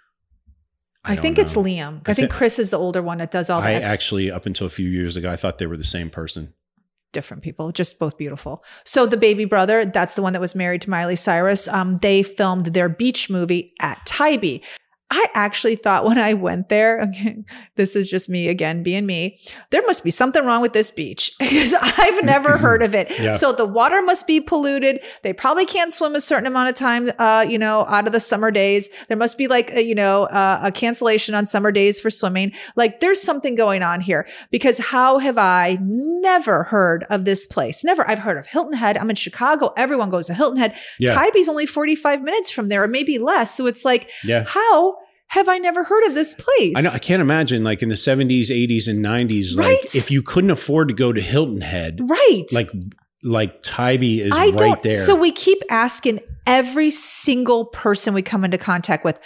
I, 1.04 1.14
don't 1.14 1.22
think 1.22 1.38
it's. 1.38 1.54
Liam. 1.54 2.00
I 2.06 2.10
I, 2.10 2.14
think 2.14 2.30
thi- 2.30 2.36
Chris 2.36 2.58
is 2.58 2.70
the 2.70 2.78
older 2.78 3.00
one 3.00 3.18
that 3.18 3.30
does 3.30 3.48
all 3.48 3.60
the 3.60 3.68
I 3.68 3.74
ex- 3.74 3.92
actually, 3.92 4.30
up 4.30 4.46
until 4.46 4.66
a 4.66 4.70
few 4.70 4.88
years 4.88 5.16
ago, 5.16 5.30
I 5.30 5.36
thought 5.36 5.58
they 5.58 5.66
were 5.66 5.76
the 5.76 5.84
same 5.84 6.10
person. 6.10 6.52
Different 7.16 7.42
people, 7.42 7.72
just 7.72 7.98
both 7.98 8.18
beautiful. 8.18 8.62
So 8.84 9.06
the 9.06 9.16
baby 9.16 9.46
brother, 9.46 9.86
that's 9.86 10.16
the 10.16 10.22
one 10.22 10.34
that 10.34 10.40
was 10.40 10.54
married 10.54 10.82
to 10.82 10.90
Miley 10.90 11.16
Cyrus. 11.16 11.66
Um, 11.66 11.96
they 12.02 12.22
filmed 12.22 12.66
their 12.66 12.90
beach 12.90 13.30
movie 13.30 13.72
at 13.80 14.04
Tybee. 14.04 14.60
I 15.08 15.26
actually 15.34 15.76
thought 15.76 16.04
when 16.04 16.18
I 16.18 16.34
went 16.34 16.68
there, 16.68 17.00
okay, 17.08 17.44
this 17.76 17.94
is 17.94 18.10
just 18.10 18.28
me 18.28 18.48
again 18.48 18.82
being 18.82 19.06
me, 19.06 19.38
there 19.70 19.82
must 19.86 20.02
be 20.02 20.10
something 20.10 20.44
wrong 20.44 20.60
with 20.62 20.72
this 20.72 20.90
beach 20.90 21.32
because 21.38 21.74
I've 21.80 22.24
never 22.24 22.56
heard 22.58 22.82
of 22.82 22.94
it. 22.94 23.08
Yeah. 23.20 23.32
So 23.32 23.52
the 23.52 23.64
water 23.64 24.02
must 24.02 24.26
be 24.26 24.40
polluted. 24.40 25.00
They 25.22 25.32
probably 25.32 25.64
can't 25.64 25.92
swim 25.92 26.14
a 26.16 26.20
certain 26.20 26.46
amount 26.46 26.70
of 26.70 26.74
time, 26.74 27.10
uh, 27.18 27.46
you 27.48 27.58
know, 27.58 27.84
out 27.86 28.06
of 28.06 28.12
the 28.12 28.20
summer 28.20 28.50
days. 28.50 28.88
There 29.08 29.16
must 29.16 29.38
be 29.38 29.46
like, 29.46 29.70
a, 29.70 29.82
you 29.84 29.94
know, 29.94 30.24
uh, 30.24 30.60
a 30.64 30.72
cancellation 30.72 31.34
on 31.34 31.46
summer 31.46 31.70
days 31.70 32.00
for 32.00 32.10
swimming. 32.10 32.52
Like 32.74 33.00
there's 33.00 33.22
something 33.22 33.54
going 33.54 33.82
on 33.82 34.00
here 34.00 34.26
because 34.50 34.78
how 34.78 35.18
have 35.18 35.38
I 35.38 35.78
never 35.80 36.64
heard 36.64 37.04
of 37.10 37.24
this 37.24 37.46
place? 37.46 37.84
Never. 37.84 38.08
I've 38.08 38.18
heard 38.20 38.38
of 38.38 38.46
Hilton 38.46 38.74
Head. 38.74 38.98
I'm 38.98 39.10
in 39.10 39.16
Chicago. 39.16 39.72
Everyone 39.76 40.10
goes 40.10 40.26
to 40.26 40.34
Hilton 40.34 40.58
Head. 40.58 40.76
Yeah. 40.98 41.14
Tybee's 41.14 41.48
only 41.48 41.66
45 41.66 42.22
minutes 42.22 42.50
from 42.50 42.68
there 42.68 42.82
or 42.82 42.88
maybe 42.88 43.18
less. 43.18 43.54
So 43.54 43.66
it's 43.66 43.84
like, 43.84 44.10
Yeah. 44.24 44.44
how 44.46 44.96
have 45.28 45.48
I 45.48 45.58
never 45.58 45.84
heard 45.84 46.04
of 46.06 46.14
this 46.14 46.34
place? 46.34 46.74
I 46.76 46.80
know. 46.82 46.90
I 46.92 46.98
can't 46.98 47.20
imagine, 47.20 47.64
like 47.64 47.82
in 47.82 47.88
the 47.88 47.94
70s, 47.96 48.50
80s, 48.50 48.88
and 48.88 49.04
90s, 49.04 49.56
like 49.56 49.66
Right? 49.66 49.94
if 49.94 50.10
you 50.10 50.22
couldn't 50.22 50.50
afford 50.50 50.88
to 50.88 50.94
go 50.94 51.12
to 51.12 51.20
Hilton 51.20 51.60
Head, 51.60 52.00
Right. 52.02 52.44
like 52.52 52.70
like 53.22 53.62
Tybee 53.62 54.20
is 54.20 54.30
I 54.32 54.50
right 54.50 54.80
there. 54.82 54.94
So 54.94 55.16
we 55.16 55.32
keep 55.32 55.58
asking 55.68 56.20
every 56.46 56.90
single 56.90 57.64
person 57.64 58.14
we 58.14 58.22
come 58.22 58.44
into 58.44 58.56
contact 58.58 59.04
with, 59.04 59.18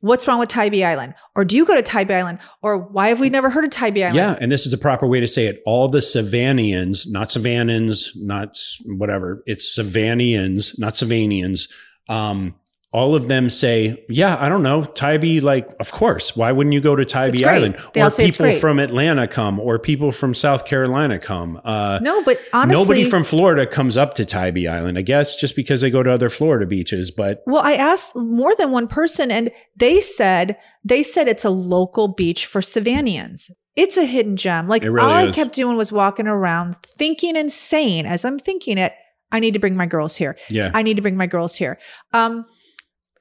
what's 0.00 0.26
wrong 0.26 0.40
with 0.40 0.48
Tybee 0.48 0.82
Island? 0.84 1.14
Or 1.36 1.44
do 1.44 1.56
you 1.56 1.64
go 1.64 1.74
to 1.76 1.82
Tybee 1.82 2.14
Island? 2.14 2.40
Or 2.62 2.76
why 2.78 3.08
have 3.08 3.20
we 3.20 3.30
never 3.30 3.50
heard 3.50 3.62
of 3.64 3.70
Tybee 3.70 4.02
Island? 4.02 4.16
Yeah, 4.16 4.36
and 4.40 4.50
this 4.50 4.66
is 4.66 4.72
the 4.72 4.78
proper 4.78 5.06
way 5.06 5.20
to 5.20 5.28
say 5.28 5.46
it. 5.46 5.62
All 5.66 5.86
the 5.88 6.02
Savannians, 6.02 7.06
not 7.08 7.28
Savannans, 7.28 8.08
not 8.16 8.58
whatever. 8.86 9.42
It's 9.46 9.72
Savannians, 9.72 10.76
not 10.78 10.94
Savanians. 10.94 11.68
Um, 12.08 12.56
all 12.94 13.16
of 13.16 13.26
them 13.26 13.50
say, 13.50 14.04
"Yeah, 14.08 14.36
I 14.38 14.48
don't 14.48 14.62
know, 14.62 14.84
Tybee." 14.84 15.40
Like, 15.40 15.68
of 15.80 15.90
course. 15.90 16.36
Why 16.36 16.52
wouldn't 16.52 16.72
you 16.72 16.80
go 16.80 16.94
to 16.94 17.04
Tybee. 17.04 17.44
Island? 17.44 17.76
They 17.92 18.00
or 18.00 18.04
all 18.04 18.10
say 18.10 18.28
it's 18.28 18.36
people 18.36 18.54
from 18.54 18.78
Atlanta 18.78 19.26
come, 19.26 19.58
or 19.58 19.80
people 19.80 20.12
from 20.12 20.32
South 20.32 20.64
Carolina 20.64 21.18
come. 21.18 21.60
Uh, 21.64 21.98
No, 22.00 22.22
but 22.22 22.38
honestly, 22.52 22.80
nobody 22.80 23.04
from 23.04 23.24
Florida 23.24 23.66
comes 23.66 23.96
up 23.96 24.14
to 24.14 24.24
Tybee 24.24 24.68
Island. 24.68 24.96
I 24.96 25.02
guess 25.02 25.34
just 25.34 25.56
because 25.56 25.80
they 25.80 25.90
go 25.90 26.04
to 26.04 26.12
other 26.12 26.30
Florida 26.30 26.66
beaches. 26.66 27.10
But 27.10 27.42
Well, 27.46 27.62
I 27.62 27.72
asked 27.72 28.14
more 28.14 28.54
than 28.54 28.70
one 28.70 28.86
person, 28.86 29.32
and 29.32 29.50
they 29.76 30.00
said 30.00 30.56
they 30.84 31.02
said 31.02 31.26
it's 31.26 31.44
a 31.44 31.50
local 31.50 32.06
beach 32.06 32.46
for 32.46 32.62
Savannians. 32.62 33.50
It's 33.74 33.96
a 33.96 34.04
hidden 34.04 34.36
gem. 34.36 34.68
Like 34.68 34.84
really 34.84 35.00
all 35.00 35.10
I 35.10 35.32
kept 35.32 35.52
doing 35.52 35.76
was 35.76 35.90
walking 35.90 36.28
around, 36.28 36.76
thinking 36.96 37.36
and 37.36 37.50
saying, 37.50 38.06
as 38.06 38.24
I'm 38.24 38.38
thinking 38.38 38.78
it, 38.78 38.92
I 39.32 39.40
need 39.40 39.54
to 39.54 39.58
bring 39.58 39.74
my 39.74 39.86
girls 39.86 40.16
here. 40.16 40.38
yeah, 40.48 40.70
I 40.72 40.82
need 40.82 40.94
to 40.94 41.02
bring 41.02 41.16
my 41.16 41.26
girls 41.26 41.56
here. 41.56 41.80
Um, 42.12 42.46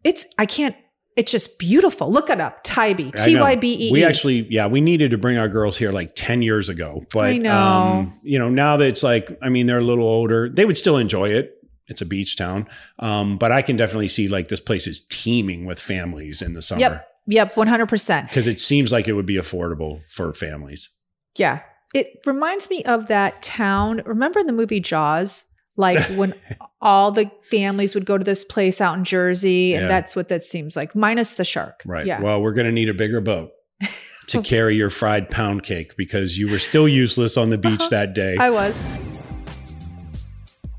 it's 0.04 0.26
I 0.38 0.46
can't. 0.46 0.76
It's 1.16 1.32
just 1.32 1.60
beautiful. 1.60 2.12
Look 2.12 2.32
it 2.32 2.42
up. 2.42 2.64
Tybee. 2.64 3.12
T. 3.12 3.40
Y 3.40 3.56
B 3.56 3.90
E. 3.90 3.92
We 3.92 4.04
actually, 4.04 4.48
yeah, 4.50 4.66
we 4.66 4.82
needed 4.82 5.12
to 5.12 5.18
bring 5.18 5.38
our 5.38 5.48
girls 5.48 5.78
here 5.78 5.92
like 5.92 6.14
10 6.16 6.42
years 6.42 6.70
ago. 6.70 7.06
But, 7.14 7.26
I 7.34 7.38
know. 7.38 7.56
Um, 7.56 8.20
you 8.24 8.40
know, 8.40 8.50
now 8.50 8.78
that 8.78 8.88
it's 8.88 9.04
like, 9.04 9.38
I 9.40 9.50
mean, 9.50 9.68
they're 9.68 9.78
a 9.78 9.84
little 9.84 10.08
older, 10.08 10.50
they 10.50 10.66
would 10.66 10.76
still 10.76 10.98
enjoy 10.98 11.30
it. 11.30 11.54
It's 11.88 12.02
a 12.02 12.06
beach 12.08 12.36
town. 12.36 12.68
Um, 12.98 13.38
but 13.38 13.52
I 13.52 13.62
can 13.62 13.76
definitely 13.78 14.08
see 14.08 14.28
like 14.28 14.48
this 14.48 14.60
place 14.60 14.88
is 14.88 15.02
teeming 15.10 15.66
with 15.66 15.80
families 15.80 16.42
in 16.42 16.54
the 16.54 16.64
summer 16.64 16.80
Yep. 16.82 17.08
Yep. 17.28 17.58
One 17.58 17.68
hundred 17.68 17.90
percent. 17.90 18.30
because 18.30 18.48
it 18.48 18.60
seems 18.60 18.92
like 18.92 19.08
it 19.08 19.14
would 19.14 19.28
be 19.28 19.36
affordable 19.36 20.02
for 20.10 20.34
families. 20.34 20.90
Yeah. 21.38 21.62
It 21.94 22.08
reminds 22.26 22.72
me 22.72 22.84
of 22.86 23.06
that 23.08 23.44
town. 23.44 24.02
Remember 24.06 24.44
the 24.44 24.52
movie 24.54 24.80
Jaws? 24.80 25.46
Like 25.76 26.00
when 26.16 26.34
all 26.82 27.12
the 27.12 27.32
families 27.50 27.96
would 27.96 28.06
go 28.06 28.18
to 28.18 28.24
this 28.24 28.44
place 28.44 28.82
out 28.82 28.98
in 28.98 29.04
Jersey, 29.04 29.74
and 29.74 29.84
Yeah. 29.84 29.88
that's 29.88 30.16
what 30.16 30.30
that 30.30 30.44
seems 30.44 30.76
like, 30.76 30.96
minus 30.96 31.34
the 31.34 31.46
shark. 31.46 31.82
Right. 31.86 32.06
Yeah. 32.06 32.22
Well, 32.22 32.42
we're 32.42 32.54
going 32.54 32.68
to 32.68 32.72
need 32.72 32.90
a 32.90 32.94
bigger 32.94 33.22
boat 33.22 33.52
to 34.28 34.42
carry 34.42 34.76
your 34.76 34.90
fried 34.90 35.30
pound 35.30 35.64
cake 35.64 35.96
because 35.98 36.38
you 36.38 36.50
were 36.50 36.60
still 36.60 36.88
useless 36.88 37.38
on 37.38 37.50
the 37.50 37.58
beach 37.58 37.82
uh-huh. 37.82 37.90
that 37.90 38.14
day. 38.14 38.38
I 38.38 38.50
was. 38.50 38.88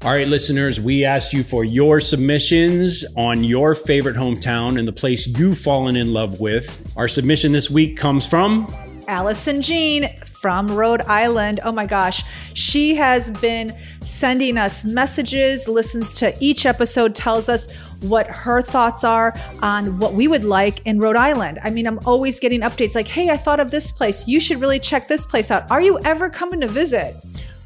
All 0.05 0.11
right, 0.13 0.29
listeners, 0.29 0.79
we 0.79 1.07
asked 1.07 1.33
you 1.33 1.43
for 1.43 1.65
your 1.65 1.99
submissions 1.99 3.07
on 3.17 3.43
your 3.43 3.75
favorite 3.75 4.17
hometown 4.17 4.79
and 4.79 4.87
the 4.87 4.93
place 4.93 5.27
you've 5.27 5.57
fallen 5.57 5.97
in 5.97 6.13
love 6.13 6.41
with. 6.41 6.93
Our 6.95 7.09
submission 7.09 7.53
this 7.53 7.71
week 7.71 7.97
comes 7.97 8.27
from 8.27 8.67
Allison 9.09 9.63
Jean 9.63 10.11
from 10.45 10.71
Rhode 10.71 11.01
Island. 11.07 11.61
Oh 11.65 11.73
my 11.73 11.87
gosh. 11.87 12.23
She 12.53 12.97
has 12.97 13.31
been 13.31 13.75
sending 14.03 14.59
us 14.59 14.85
messages, 14.85 15.67
listens 15.67 16.13
to 16.17 16.37
each 16.39 16.67
episode, 16.67 17.15
tells 17.15 17.49
us 17.49 17.75
what 18.03 18.27
her 18.27 18.61
thoughts 18.61 19.05
are 19.05 19.33
on 19.63 19.99
what 19.99 20.13
we 20.13 20.29
would 20.29 20.45
like 20.45 20.87
in 20.87 20.99
Rhode 20.99 21.17
Island. 21.17 21.61
I 21.65 21.71
mean, 21.71 21.87
I'm 21.87 21.99
always 22.05 22.41
getting 22.41 22.61
updates 22.61 22.95
like, 22.95 23.09
hey, 23.09 23.31
I 23.31 23.39
thought 23.39 23.59
of 23.59 23.71
this 23.71 23.91
place. 23.91 24.29
You 24.29 24.39
should 24.39 24.61
really 24.61 24.79
check 24.79 25.09
this 25.09 25.25
place 25.25 25.51
out. 25.51 25.71
Are 25.71 25.81
you 25.81 25.99
ever 26.05 26.29
coming 26.29 26.61
to 26.61 26.69
visit? 26.69 27.17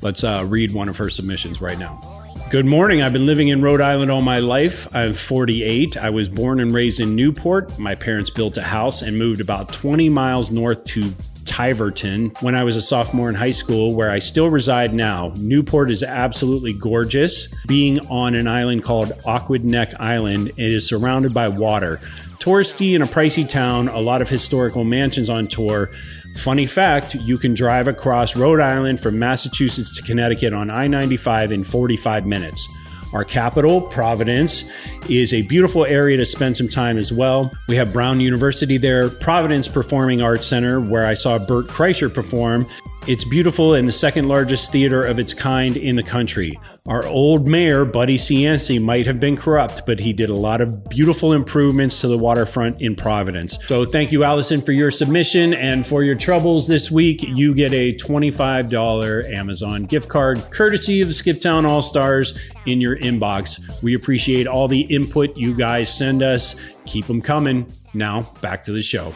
Let's 0.00 0.22
uh, 0.22 0.44
read 0.46 0.72
one 0.72 0.88
of 0.88 0.96
her 0.98 1.10
submissions 1.10 1.60
right 1.60 1.80
now. 1.80 2.00
Good 2.48 2.64
morning. 2.64 3.02
I've 3.02 3.12
been 3.12 3.26
living 3.26 3.48
in 3.48 3.60
Rhode 3.60 3.80
Island 3.80 4.08
all 4.12 4.22
my 4.22 4.38
life. 4.38 4.86
I'm 4.94 5.14
48. 5.14 5.96
I 5.96 6.10
was 6.10 6.28
born 6.28 6.60
and 6.60 6.72
raised 6.72 7.00
in 7.00 7.16
Newport. 7.16 7.76
My 7.76 7.96
parents 7.96 8.30
built 8.30 8.56
a 8.56 8.62
house 8.62 9.02
and 9.02 9.18
moved 9.18 9.40
about 9.40 9.72
20 9.72 10.08
miles 10.10 10.52
north 10.52 10.84
to 10.84 11.12
Tiverton 11.48 12.30
when 12.40 12.54
I 12.54 12.62
was 12.62 12.76
a 12.76 12.82
sophomore 12.82 13.28
in 13.28 13.34
high 13.34 13.50
school, 13.50 13.94
where 13.94 14.10
I 14.10 14.18
still 14.18 14.50
reside 14.50 14.92
now. 14.92 15.32
Newport 15.36 15.90
is 15.90 16.02
absolutely 16.02 16.74
gorgeous. 16.74 17.48
Being 17.66 17.98
on 18.08 18.34
an 18.34 18.46
island 18.46 18.84
called 18.84 19.08
Aquidneck 19.24 19.94
Island, 19.98 20.48
it 20.50 20.58
is 20.58 20.86
surrounded 20.86 21.32
by 21.32 21.48
water. 21.48 21.96
Touristy 22.38 22.94
and 22.94 23.02
a 23.02 23.06
pricey 23.06 23.48
town, 23.48 23.88
a 23.88 23.98
lot 23.98 24.22
of 24.22 24.28
historical 24.28 24.84
mansions 24.84 25.28
on 25.30 25.48
tour. 25.48 25.90
Funny 26.36 26.66
fact, 26.66 27.14
you 27.14 27.38
can 27.38 27.54
drive 27.54 27.88
across 27.88 28.36
Rhode 28.36 28.60
Island 28.60 29.00
from 29.00 29.18
Massachusetts 29.18 29.96
to 29.96 30.02
Connecticut 30.02 30.52
on 30.52 30.70
I 30.70 30.86
95 30.86 31.50
in 31.50 31.64
45 31.64 32.26
minutes. 32.26 32.68
Our 33.12 33.24
capital, 33.24 33.80
Providence, 33.80 34.70
is 35.08 35.32
a 35.32 35.42
beautiful 35.42 35.84
area 35.84 36.16
to 36.18 36.26
spend 36.26 36.56
some 36.56 36.68
time 36.68 36.98
as 36.98 37.12
well. 37.12 37.52
We 37.66 37.76
have 37.76 37.92
Brown 37.92 38.20
University 38.20 38.76
there, 38.76 39.08
Providence 39.08 39.66
Performing 39.66 40.20
Arts 40.20 40.46
Center, 40.46 40.80
where 40.80 41.06
I 41.06 41.14
saw 41.14 41.38
Bert 41.38 41.68
Kreischer 41.68 42.12
perform. 42.12 42.66
It's 43.06 43.24
beautiful 43.24 43.72
and 43.72 43.88
the 43.88 43.92
second 43.92 44.28
largest 44.28 44.70
theater 44.70 45.02
of 45.02 45.18
its 45.18 45.32
kind 45.32 45.78
in 45.78 45.96
the 45.96 46.02
country. 46.02 46.60
Our 46.86 47.06
old 47.06 47.48
mayor, 47.48 47.86
Buddy 47.86 48.18
Cianci, 48.18 48.82
might 48.82 49.06
have 49.06 49.18
been 49.18 49.34
corrupt, 49.34 49.86
but 49.86 50.00
he 50.00 50.12
did 50.12 50.28
a 50.28 50.34
lot 50.34 50.60
of 50.60 50.90
beautiful 50.90 51.32
improvements 51.32 52.02
to 52.02 52.08
the 52.08 52.18
waterfront 52.18 52.82
in 52.82 52.94
Providence. 52.94 53.58
So 53.66 53.86
thank 53.86 54.12
you, 54.12 54.24
Allison, 54.24 54.60
for 54.60 54.72
your 54.72 54.90
submission 54.90 55.54
and 55.54 55.86
for 55.86 56.02
your 56.02 56.16
troubles 56.16 56.68
this 56.68 56.90
week. 56.90 57.22
You 57.22 57.54
get 57.54 57.72
a 57.72 57.94
$25 57.94 59.32
Amazon 59.32 59.84
gift 59.84 60.10
card 60.10 60.38
courtesy 60.50 61.00
of 61.00 61.08
the 61.08 61.14
Skiptown 61.14 61.66
All 61.66 61.80
Stars 61.80 62.38
in 62.66 62.78
your 62.78 62.98
inbox. 62.98 63.82
We 63.82 63.94
appreciate 63.94 64.46
all 64.46 64.68
the 64.68 64.82
input 64.82 65.38
you 65.38 65.56
guys 65.56 65.96
send 65.96 66.22
us. 66.22 66.56
Keep 66.84 67.06
them 67.06 67.22
coming. 67.22 67.72
Now, 67.94 68.32
back 68.42 68.60
to 68.64 68.72
the 68.72 68.82
show. 68.82 69.14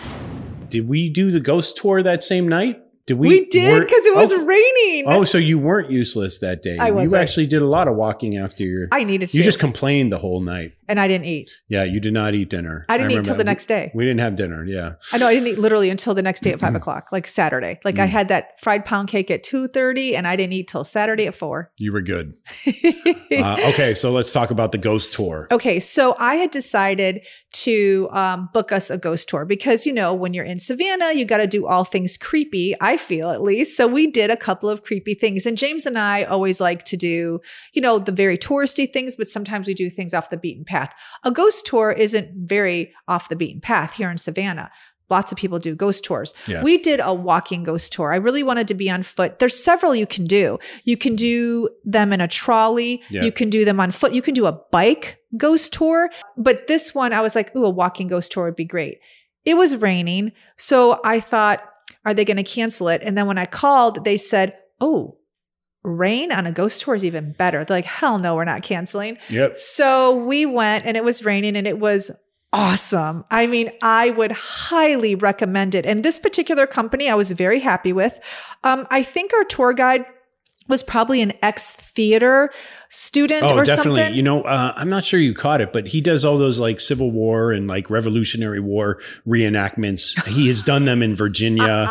Did 0.70 0.88
we 0.88 1.10
do 1.10 1.30
the 1.30 1.40
ghost 1.40 1.76
tour 1.76 2.02
that 2.02 2.22
same 2.22 2.48
night? 2.48 2.78
Did 3.07 3.18
we? 3.18 3.28
We, 3.28 3.46
did 3.46 3.80
because 3.80 4.07
it 4.07 4.14
was 4.14 4.32
oh, 4.32 4.44
raining. 4.44 5.05
Oh, 5.09 5.24
so 5.24 5.38
you 5.38 5.59
weren't 5.59 5.90
useless 5.90 6.38
that 6.38 6.62
day. 6.62 6.78
I 6.78 6.88
You 6.88 6.94
wasn't. 6.94 7.22
actually 7.22 7.46
did 7.46 7.61
a 7.61 7.66
lot 7.66 7.88
of 7.88 7.96
walking 7.96 8.38
after 8.38 8.64
your. 8.64 8.88
I 8.92 9.03
needed 9.03 9.30
to. 9.30 9.36
you 9.36 9.42
just 9.42 9.59
complained 9.59 10.12
the 10.12 10.18
whole 10.18 10.40
night. 10.40 10.74
And 10.93 11.01
I 11.01 11.09
didn't 11.09 11.24
eat. 11.24 11.51
Yeah, 11.68 11.84
you 11.84 12.01
did 12.01 12.12
not 12.12 12.34
eat 12.34 12.51
dinner. 12.51 12.84
I 12.86 12.99
didn't 12.99 13.12
eat 13.12 13.14
remember 13.14 13.26
till 13.28 13.36
the 13.38 13.45
next 13.45 13.64
day. 13.64 13.90
We 13.95 14.05
didn't 14.05 14.20
have 14.20 14.34
dinner. 14.36 14.62
Yeah. 14.66 14.93
I 15.11 15.16
know 15.16 15.26
I 15.26 15.32
didn't 15.32 15.49
eat 15.49 15.59
literally 15.59 15.88
until 15.88 16.12
the 16.12 16.20
next 16.20 16.43
day 16.43 16.53
at 16.53 16.61
five 16.61 16.74
o'clock, 16.74 17.09
like 17.12 17.26
Saturday. 17.26 17.80
Like 17.82 17.95
Mm. 17.95 18.03
I 18.03 18.07
had 18.07 18.28
that 18.28 18.61
fried 18.61 18.84
pound 18.84 19.09
cake 19.09 19.30
at 19.30 19.43
two 19.43 19.68
thirty, 19.68 20.14
and 20.14 20.28
I 20.28 20.36
didn't 20.36 20.53
eat 20.53 20.68
till 20.68 20.84
Saturday 20.84 21.26
at 21.26 21.34
four. 21.34 21.72
You 21.78 21.93
were 21.93 22.03
good. 22.03 22.34
Uh, 23.32 23.57
okay, 23.72 23.95
so 23.95 24.12
let's 24.12 24.30
talk 24.30 24.51
about 24.51 24.72
the 24.72 24.78
ghost 24.78 25.14
tour. 25.14 25.49
Okay, 25.51 25.80
so 25.80 26.14
I 26.18 26.34
had 26.34 26.51
decided 26.51 27.24
to 27.53 28.09
um, 28.12 28.51
book 28.53 28.72
us 28.72 28.90
a 28.90 28.99
ghost 28.99 29.26
tour 29.30 29.47
because 29.47 29.86
you 29.86 29.93
know 29.93 30.12
when 30.12 30.34
you're 30.34 30.45
in 30.45 30.59
Savannah, 30.59 31.12
you 31.14 31.24
got 31.24 31.38
to 31.38 31.47
do 31.47 31.66
all 31.66 31.82
things 31.82 32.18
creepy. 32.18 32.74
I 32.80 32.99
feel 32.99 33.30
at 33.30 33.43
least. 33.43 33.74
So 33.76 33.86
we 33.88 34.07
did 34.07 34.30
a 34.30 34.36
couple 34.36 34.68
of 34.68 34.82
creepy 34.82 35.14
things, 35.14 35.47
and 35.47 35.57
James 35.57 35.86
and 35.86 35.99
I 35.99 36.24
always 36.24 36.61
like 36.61 36.84
to 36.84 36.97
do, 36.97 37.40
you 37.72 37.80
know, 37.80 37.99
the 37.99 38.12
very 38.12 38.36
touristy 38.36 38.90
things, 38.93 39.16
but 39.16 39.28
sometimes 39.28 39.66
we 39.66 39.72
do 39.72 39.88
things 39.88 40.12
off 40.12 40.28
the 40.28 40.36
beaten 40.36 40.64
path. 40.64 40.81
A 41.24 41.30
ghost 41.30 41.66
tour 41.66 41.92
isn't 41.92 42.30
very 42.48 42.92
off 43.06 43.28
the 43.28 43.36
beaten 43.36 43.60
path 43.60 43.94
here 43.94 44.10
in 44.10 44.16
Savannah. 44.16 44.70
Lots 45.10 45.30
of 45.30 45.36
people 45.36 45.58
do 45.58 45.74
ghost 45.74 46.04
tours. 46.04 46.32
Yeah. 46.46 46.62
We 46.62 46.78
did 46.78 46.98
a 46.98 47.12
walking 47.12 47.64
ghost 47.64 47.92
tour. 47.92 48.14
I 48.14 48.16
really 48.16 48.42
wanted 48.42 48.66
to 48.68 48.74
be 48.74 48.88
on 48.88 49.02
foot. 49.02 49.40
There's 49.40 49.62
several 49.62 49.94
you 49.94 50.06
can 50.06 50.24
do. 50.24 50.58
You 50.84 50.96
can 50.96 51.16
do 51.16 51.68
them 51.84 52.14
in 52.14 52.22
a 52.22 52.28
trolley. 52.28 53.02
Yeah. 53.10 53.22
You 53.22 53.30
can 53.30 53.50
do 53.50 53.66
them 53.66 53.78
on 53.78 53.90
foot. 53.90 54.14
You 54.14 54.22
can 54.22 54.32
do 54.32 54.46
a 54.46 54.58
bike 54.70 55.18
ghost 55.36 55.74
tour. 55.74 56.08
But 56.38 56.66
this 56.66 56.94
one, 56.94 57.12
I 57.12 57.20
was 57.20 57.34
like, 57.34 57.54
ooh, 57.54 57.66
a 57.66 57.70
walking 57.70 58.08
ghost 58.08 58.32
tour 58.32 58.46
would 58.46 58.56
be 58.56 58.64
great. 58.64 59.00
It 59.44 59.58
was 59.58 59.76
raining. 59.76 60.32
So 60.56 60.98
I 61.04 61.20
thought, 61.20 61.62
are 62.06 62.14
they 62.14 62.24
going 62.24 62.38
to 62.38 62.42
cancel 62.42 62.88
it? 62.88 63.02
And 63.04 63.18
then 63.18 63.26
when 63.26 63.38
I 63.38 63.44
called, 63.44 64.04
they 64.04 64.16
said, 64.16 64.56
oh, 64.80 65.18
rain 65.84 66.30
on 66.32 66.46
a 66.46 66.52
ghost 66.52 66.82
tour 66.82 66.94
is 66.94 67.04
even 67.04 67.32
better. 67.32 67.64
They're 67.64 67.78
like, 67.78 67.84
hell 67.84 68.18
no, 68.18 68.34
we're 68.34 68.44
not 68.44 68.62
canceling. 68.62 69.18
Yep. 69.28 69.56
So 69.56 70.14
we 70.24 70.46
went 70.46 70.86
and 70.86 70.96
it 70.96 71.04
was 71.04 71.24
raining 71.24 71.56
and 71.56 71.66
it 71.66 71.78
was 71.78 72.10
awesome. 72.52 73.24
I 73.30 73.46
mean, 73.46 73.70
I 73.82 74.10
would 74.10 74.32
highly 74.32 75.14
recommend 75.14 75.74
it. 75.74 75.86
And 75.86 76.04
this 76.04 76.18
particular 76.18 76.66
company 76.66 77.08
I 77.08 77.14
was 77.14 77.32
very 77.32 77.60
happy 77.60 77.92
with. 77.92 78.20
Um, 78.62 78.86
I 78.90 79.02
think 79.02 79.32
our 79.34 79.44
tour 79.44 79.72
guide 79.72 80.04
was 80.68 80.82
probably 80.82 81.22
an 81.22 81.32
ex 81.42 81.70
theater 81.70 82.50
student 82.95 83.43
Oh, 83.43 83.57
or 83.57 83.64
definitely. 83.64 84.01
something. 84.03 84.16
You 84.16 84.22
know, 84.22 84.43
uh, 84.43 84.74
I'm 84.76 84.90
not 84.90 85.05
sure 85.05 85.18
you 85.18 85.32
caught 85.34 85.61
it, 85.62 85.72
but 85.72 85.88
he 85.88 86.01
does 86.03 86.24
all 86.26 86.36
those 86.36 86.61
like 86.61 86.78
Civil 86.78 87.11
War 87.11 87.51
and 87.51 87.66
like 87.66 87.88
Revolutionary 87.88 88.61
War 88.61 89.01
reenactments. 89.26 90.26
he 90.28 90.47
has 90.49 90.62
done 90.62 90.84
them 90.84 91.03
in 91.03 91.14
Virginia. 91.16 91.88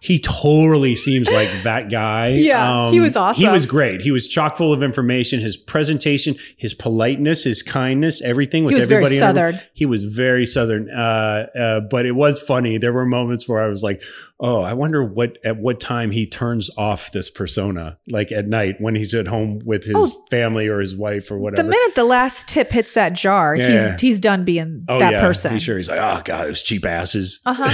he 0.00 0.18
totally 0.18 0.94
seems 0.96 1.30
like 1.30 1.48
that 1.62 1.90
guy. 1.90 2.02
Um, 2.32 2.38
Yeah, 2.42 2.90
he 2.90 3.00
was 3.00 3.16
awesome. 3.16 3.44
He 3.44 3.48
was 3.48 3.66
great. 3.66 4.00
He 4.02 4.10
was 4.10 4.26
chock 4.28 4.56
full 4.56 4.72
of 4.72 4.82
information. 4.82 5.40
His 5.40 5.56
presentation, 5.56 6.36
his 6.56 6.74
politeness, 6.74 7.44
his 7.44 7.62
kindness, 7.62 8.20
everything 8.22 8.64
with 8.64 8.74
was 8.74 8.84
everybody. 8.84 9.14
room. 9.14 9.20
Southern. 9.20 9.60
He 9.74 9.86
was 9.86 10.02
very 10.02 10.44
southern. 10.44 10.90
Uh, 10.90 11.46
uh, 11.58 11.80
but 11.80 12.04
it 12.04 12.12
was 12.12 12.38
funny. 12.40 12.78
There 12.78 12.92
were 12.92 13.06
moments 13.06 13.48
where 13.48 13.62
I 13.62 13.68
was 13.68 13.82
like, 13.82 14.02
"Oh, 14.40 14.60
I 14.62 14.72
wonder 14.74 15.02
what 15.04 15.38
at 15.44 15.56
what 15.58 15.80
time 15.80 16.10
he 16.10 16.26
turns 16.26 16.68
off 16.76 17.12
this 17.12 17.30
persona, 17.30 17.98
like 18.10 18.32
at 18.32 18.46
night 18.46 18.76
when 18.80 18.94
he's 18.96 19.14
at 19.14 19.28
home 19.28 19.60
with 19.64 19.84
his 19.84 19.94
Oh. 19.96 20.24
Family 20.32 20.66
or 20.66 20.80
his 20.80 20.96
wife 20.96 21.30
or 21.30 21.38
whatever. 21.38 21.62
the 21.62 21.68
minute 21.68 21.94
the 21.94 22.04
last 22.04 22.48
tip 22.48 22.72
hits 22.72 22.94
that 22.94 23.12
jar, 23.12 23.54
Yeah. 23.54 23.68
he's 23.90 24.00
he's 24.00 24.20
done 24.20 24.44
being 24.44 24.82
oh 24.88 24.98
that 24.98 25.12
yeah, 25.12 25.20
person. 25.20 25.52
He's 25.52 25.62
sure 25.62 25.76
he's 25.76 25.88
like, 25.88 26.00
"Oh 26.00 26.22
God, 26.24 26.46
those 26.48 26.62
cheap 26.62 26.84
asses." 26.84 27.40
Uh-huh. 27.44 27.68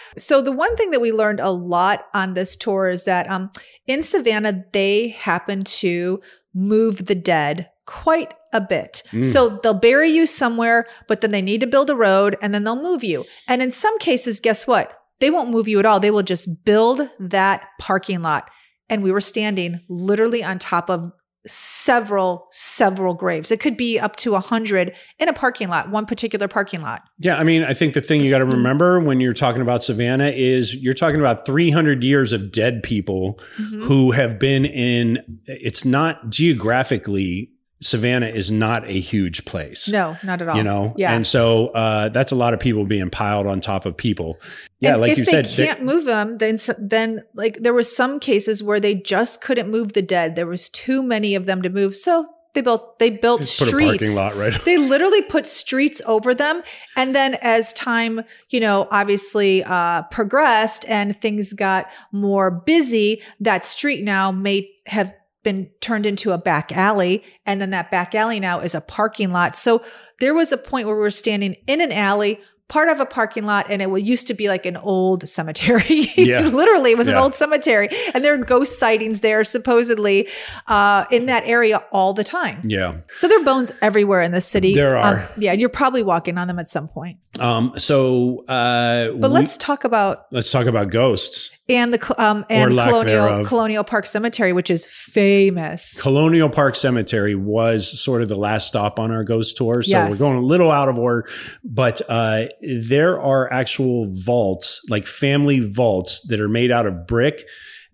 so 0.16 0.40
the 0.40 0.52
one 0.52 0.74
thing 0.76 0.90
that 0.92 1.00
we 1.00 1.12
learned 1.12 1.40
a 1.40 1.50
lot 1.50 2.06
on 2.14 2.34
this 2.34 2.56
tour 2.56 2.88
is 2.88 3.04
that 3.04 3.28
um, 3.30 3.50
in 3.86 4.02
Savannah, 4.02 4.64
they 4.72 5.08
happen 5.08 5.60
to 5.62 6.20
move 6.54 7.06
the 7.06 7.14
dead 7.14 7.68
quite 7.86 8.34
a 8.52 8.60
bit. 8.60 9.02
Mm. 9.12 9.24
So 9.24 9.60
they'll 9.62 9.74
bury 9.74 10.10
you 10.10 10.26
somewhere, 10.26 10.86
but 11.06 11.20
then 11.20 11.30
they 11.30 11.42
need 11.42 11.60
to 11.60 11.66
build 11.66 11.90
a 11.90 11.94
road 11.96 12.36
and 12.42 12.52
then 12.54 12.64
they'll 12.64 12.82
move 12.82 13.04
you. 13.04 13.24
And 13.46 13.62
in 13.62 13.70
some 13.70 13.98
cases, 13.98 14.40
guess 14.40 14.66
what? 14.66 14.92
They 15.20 15.30
won't 15.30 15.50
move 15.50 15.68
you 15.68 15.78
at 15.78 15.86
all. 15.86 16.00
They 16.00 16.10
will 16.10 16.22
just 16.22 16.64
build 16.64 17.00
that 17.18 17.66
parking 17.78 18.20
lot. 18.20 18.50
And 18.90 19.02
we 19.02 19.12
were 19.12 19.20
standing 19.20 19.80
literally 19.88 20.42
on 20.42 20.58
top 20.58 20.88
of 20.88 21.12
several, 21.50 22.46
several 22.50 23.14
graves. 23.14 23.50
It 23.50 23.60
could 23.60 23.76
be 23.76 23.98
up 23.98 24.16
to 24.16 24.34
a 24.34 24.40
hundred 24.40 24.94
in 25.18 25.28
a 25.28 25.32
parking 25.32 25.68
lot, 25.68 25.90
one 25.90 26.06
particular 26.06 26.48
parking 26.48 26.82
lot. 26.82 27.02
Yeah, 27.18 27.36
I 27.38 27.44
mean, 27.44 27.64
I 27.64 27.74
think 27.74 27.94
the 27.94 28.00
thing 28.00 28.20
you 28.20 28.30
got 28.30 28.38
to 28.38 28.44
remember 28.44 29.00
when 29.00 29.20
you're 29.20 29.32
talking 29.34 29.62
about 29.62 29.82
Savannah 29.82 30.28
is 30.28 30.76
you're 30.76 30.94
talking 30.94 31.20
about 31.20 31.44
300 31.46 32.02
years 32.04 32.32
of 32.32 32.52
dead 32.52 32.82
people 32.82 33.38
Mm-hmm. 33.58 33.82
who 33.84 34.12
have 34.12 34.38
been 34.38 34.64
in. 34.64 35.18
It's 35.46 35.84
not 35.84 36.30
geographically. 36.30 37.50
Savannah 37.80 38.26
is 38.26 38.50
not 38.50 38.86
a 38.86 38.98
huge 39.00 39.44
place. 39.44 39.88
No, 39.88 40.16
not 40.24 40.42
at 40.42 40.48
all. 40.48 40.56
You 40.56 40.64
know, 40.64 40.94
yeah. 40.96 41.12
and 41.12 41.26
so 41.26 41.68
uh, 41.68 42.08
that's 42.08 42.32
a 42.32 42.36
lot 42.36 42.54
of 42.54 42.60
people 42.60 42.84
being 42.84 43.08
piled 43.10 43.46
on 43.46 43.60
top 43.60 43.86
of 43.86 43.96
people. 43.96 44.40
Yeah, 44.80 44.92
And 44.92 45.00
like 45.00 45.16
you 45.16 45.24
said, 45.24 45.44
they- 45.44 45.66
can't 45.66 45.84
move 45.84 46.04
them, 46.04 46.38
then 46.38 46.56
then 46.78 47.22
like 47.34 47.58
there 47.58 47.72
were 47.74 47.82
some 47.82 48.18
cases 48.20 48.62
where 48.62 48.80
they 48.80 48.94
just 48.94 49.40
couldn't 49.40 49.70
move 49.70 49.92
the 49.92 50.02
dead. 50.02 50.34
There 50.36 50.46
was 50.46 50.68
too 50.68 51.02
many 51.02 51.34
of 51.34 51.46
them 51.46 51.62
to 51.62 51.68
move, 51.68 51.94
so 51.94 52.26
they 52.54 52.62
built 52.62 52.98
they 52.98 53.10
built 53.10 53.42
just 53.42 53.58
put 53.58 53.68
a 53.68 53.70
streets. 53.70 53.90
parking 53.90 54.16
lot 54.16 54.36
right. 54.36 54.52
They 54.64 54.76
literally 54.78 55.22
put 55.22 55.46
streets 55.46 56.02
over 56.06 56.34
them, 56.34 56.62
and 56.96 57.14
then 57.14 57.34
as 57.42 57.72
time, 57.74 58.22
you 58.50 58.58
know, 58.58 58.88
obviously 58.90 59.62
uh, 59.62 60.02
progressed 60.10 60.84
and 60.88 61.14
things 61.16 61.52
got 61.52 61.86
more 62.10 62.50
busy, 62.50 63.22
that 63.38 63.64
street 63.64 64.02
now 64.02 64.32
may 64.32 64.68
have 64.86 65.12
been 65.48 65.70
turned 65.80 66.04
into 66.04 66.32
a 66.32 66.38
back 66.38 66.72
alley, 66.72 67.24
and 67.46 67.58
then 67.58 67.70
that 67.70 67.90
back 67.90 68.14
alley 68.14 68.38
now 68.38 68.60
is 68.60 68.74
a 68.74 68.82
parking 68.82 69.32
lot. 69.32 69.56
So 69.56 69.82
there 70.20 70.34
was 70.34 70.52
a 70.52 70.58
point 70.58 70.86
where 70.86 70.94
we 70.94 71.00
were 71.00 71.10
standing 71.10 71.56
in 71.66 71.80
an 71.80 71.90
alley. 71.90 72.38
Part 72.68 72.90
of 72.90 73.00
a 73.00 73.06
parking 73.06 73.46
lot, 73.46 73.70
and 73.70 73.80
it 73.80 73.88
used 74.02 74.26
to 74.26 74.34
be 74.34 74.48
like 74.48 74.66
an 74.66 74.76
old 74.76 75.26
cemetery. 75.26 76.08
Yeah. 76.18 76.40
Literally, 76.40 76.90
it 76.90 76.98
was 76.98 77.08
an 77.08 77.14
old 77.14 77.34
cemetery, 77.34 77.88
and 78.12 78.22
there 78.22 78.34
are 78.34 78.44
ghost 78.44 78.78
sightings 78.78 79.20
there, 79.20 79.42
supposedly, 79.42 80.28
uh, 80.66 81.06
in 81.10 81.24
that 81.26 81.44
area 81.46 81.78
all 81.92 82.12
the 82.12 82.24
time. 82.24 82.60
Yeah. 82.64 82.98
So 83.14 83.26
there 83.26 83.40
are 83.40 83.44
bones 83.44 83.72
everywhere 83.80 84.20
in 84.20 84.32
the 84.32 84.42
city. 84.42 84.74
There 84.74 84.98
are. 84.98 85.20
Um, 85.20 85.28
yeah, 85.38 85.52
you're 85.52 85.70
probably 85.70 86.02
walking 86.02 86.36
on 86.36 86.46
them 86.46 86.58
at 86.58 86.68
some 86.68 86.88
point. 86.88 87.16
Um. 87.40 87.72
So, 87.78 88.44
uh, 88.46 89.12
But 89.12 89.30
let's 89.30 89.56
talk 89.58 89.84
about 89.84 90.26
let's 90.32 90.50
talk 90.50 90.66
about 90.66 90.90
ghosts. 90.90 91.50
and 91.68 91.92
the 91.92 92.14
um 92.22 92.44
and 92.48 92.70
colonial 92.70 93.04
thereof. 93.04 93.46
Colonial 93.46 93.84
Park 93.84 94.06
Cemetery, 94.06 94.52
which 94.52 94.70
is 94.70 94.86
famous. 94.86 96.00
Colonial 96.00 96.48
Park 96.48 96.74
Cemetery 96.74 97.34
was 97.34 98.00
sort 98.02 98.22
of 98.22 98.28
the 98.28 98.36
last 98.36 98.66
stop 98.68 98.98
on 98.98 99.10
our 99.10 99.24
ghost 99.24 99.56
tour. 99.56 99.82
So 99.82 99.90
Yes. 99.90 100.12
we're 100.20 100.26
going 100.30 100.42
a 100.42 100.46
little 100.46 100.70
out 100.70 100.88
of 100.88 100.98
order, 100.98 101.28
but 101.64 102.00
uh, 102.08 102.46
there 102.62 103.20
are 103.20 103.52
actual 103.52 104.06
vaults, 104.24 104.80
like 104.88 105.06
family 105.06 105.60
vaults 105.60 106.20
that 106.28 106.40
are 106.40 106.48
made 106.48 106.70
out 106.70 106.86
of 106.86 107.06
brick 107.06 107.44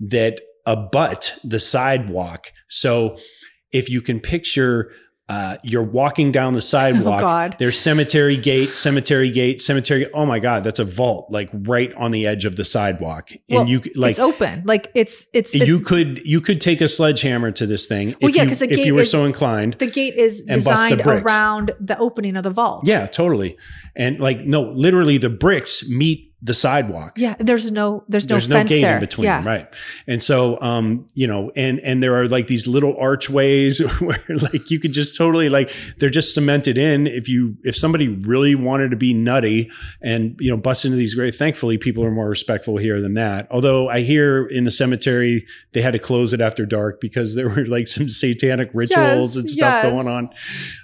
that 0.01 0.41
abut 0.67 1.33
the 1.45 1.61
sidewalk. 1.61 2.53
So 2.69 3.17
if 3.73 3.89
you 3.91 4.01
can 4.01 4.21
picture, 4.21 4.91
uh, 5.29 5.57
you're 5.63 5.83
walking 5.83 6.31
down 6.31 6.53
the 6.53 6.61
sidewalk. 6.61 7.21
Oh 7.25 7.27
God. 7.27 7.57
There's 7.59 7.79
cemetery 7.79 8.37
gate, 8.37 8.77
cemetery 8.77 9.31
gate, 9.31 9.63
cemetery. 9.63 10.07
Oh 10.13 10.27
my 10.27 10.39
God, 10.39 10.65
that's 10.65 10.79
a 10.79 10.85
vault, 10.85 11.31
like 11.31 11.49
right 11.53 11.93
on 11.95 12.11
the 12.11 12.27
edge 12.27 12.45
of 12.45 12.57
the 12.57 12.65
sidewalk, 12.65 13.31
Well, 13.49 13.63
and 13.63 13.71
you 13.71 13.81
like 13.95 14.11
it's 14.11 14.19
open. 14.19 14.63
Like 14.67 14.91
it's 14.95 15.27
it's 15.33 15.55
you 15.55 15.81
could 15.81 16.19
you 16.27 16.41
could 16.43 16.61
take 16.61 16.81
a 16.83 16.89
sledgehammer 16.89 17.51
to 17.53 17.67
this 17.67 17.87
thing 17.87 18.09
Well, 18.21 18.29
if 18.31 18.37
yeah, 18.37 18.45
because 18.45 18.59
the 18.59 18.67
if 18.71 18.77
gate 18.77 18.87
you 18.87 18.95
were 18.95 19.03
is- 19.03 19.11
so 19.11 19.25
inclined. 19.25 19.75
the 19.75 19.87
gate 19.87 20.15
is 20.17 20.43
bust 20.43 20.49
the 20.91 20.97
designed 20.97 21.01
around 21.07 21.73
the 21.81 21.97
opening 21.99 22.37
of 22.37 22.43
the 22.43 22.51
vault. 22.51 22.83
Yeah, 22.87 23.07
totally. 23.07 23.57
And 23.97 24.21
like 24.21 24.41
no, 24.41 24.63
literally 24.63 25.17
the 25.19 25.31
bricks 25.31 25.89
meet 25.89 26.34
the 26.45 26.53
sidewalk. 26.55 27.15
Yeah. 27.17 27.35
There's 27.39 27.71
no 27.71 28.05
there's 28.07 28.29
no 28.29 28.35
There's 28.35 28.49
no 28.51 28.63
gate 28.65 28.83
there. 28.83 28.95
in 28.95 29.01
between, 29.01 29.25
yeah. 29.25 29.43
right? 29.45 29.67
And 30.07 30.23
so, 30.23 30.61
um, 30.61 31.07
you 31.15 31.27
know, 31.27 31.51
and 31.57 31.81
and 31.81 32.03
there 32.03 32.15
are 32.21 32.29
like 32.29 32.47
these 32.49 32.67
little 32.67 32.95
archways 32.99 33.79
where 34.01 34.19
like 34.29 34.71
you 34.71 34.79
could 34.79 34.93
just 34.93 35.17
totally 35.17 35.49
like 35.49 35.73
they're 35.99 36.11
just 36.11 36.35
cemented 36.35 36.77
in. 36.77 37.07
If 37.07 37.29
you 37.31 37.57
if 37.65 37.75
somebody 37.75 38.09
really 38.09 38.55
wanted 38.55 38.91
to 38.91 38.97
be 38.97 39.15
nutty 39.15 39.71
and 40.03 40.37
you 40.39 40.51
know 40.51 40.59
bust 40.59 40.85
into 40.85 40.99
these 40.99 41.15
great, 41.15 41.35
thankfully 41.35 41.79
people 41.79 42.05
are 42.05 42.11
more 42.11 42.29
respectful 42.29 42.77
here 42.77 43.01
than 43.01 43.15
that. 43.15 43.49
Although 43.51 43.89
I 43.89 44.01
hear 44.03 44.47
in 44.47 44.65
the 44.65 44.71
cemetery 44.71 45.47
they 45.73 45.81
had 45.81 45.95
to 45.95 45.99
close 45.99 46.35
it 46.35 46.43
after 46.43 46.67
dark 46.67 47.01
because 47.01 47.35
there 47.35 47.49
were 47.49 47.65
like 47.67 47.89
some 47.89 48.09
satanic 48.11 48.69
rituals 48.75 49.35
Yes, 49.35 49.37
and 49.37 49.49
stuff 49.51 49.85
yes. 49.85 49.93
going 49.93 50.07
on. 50.09 50.31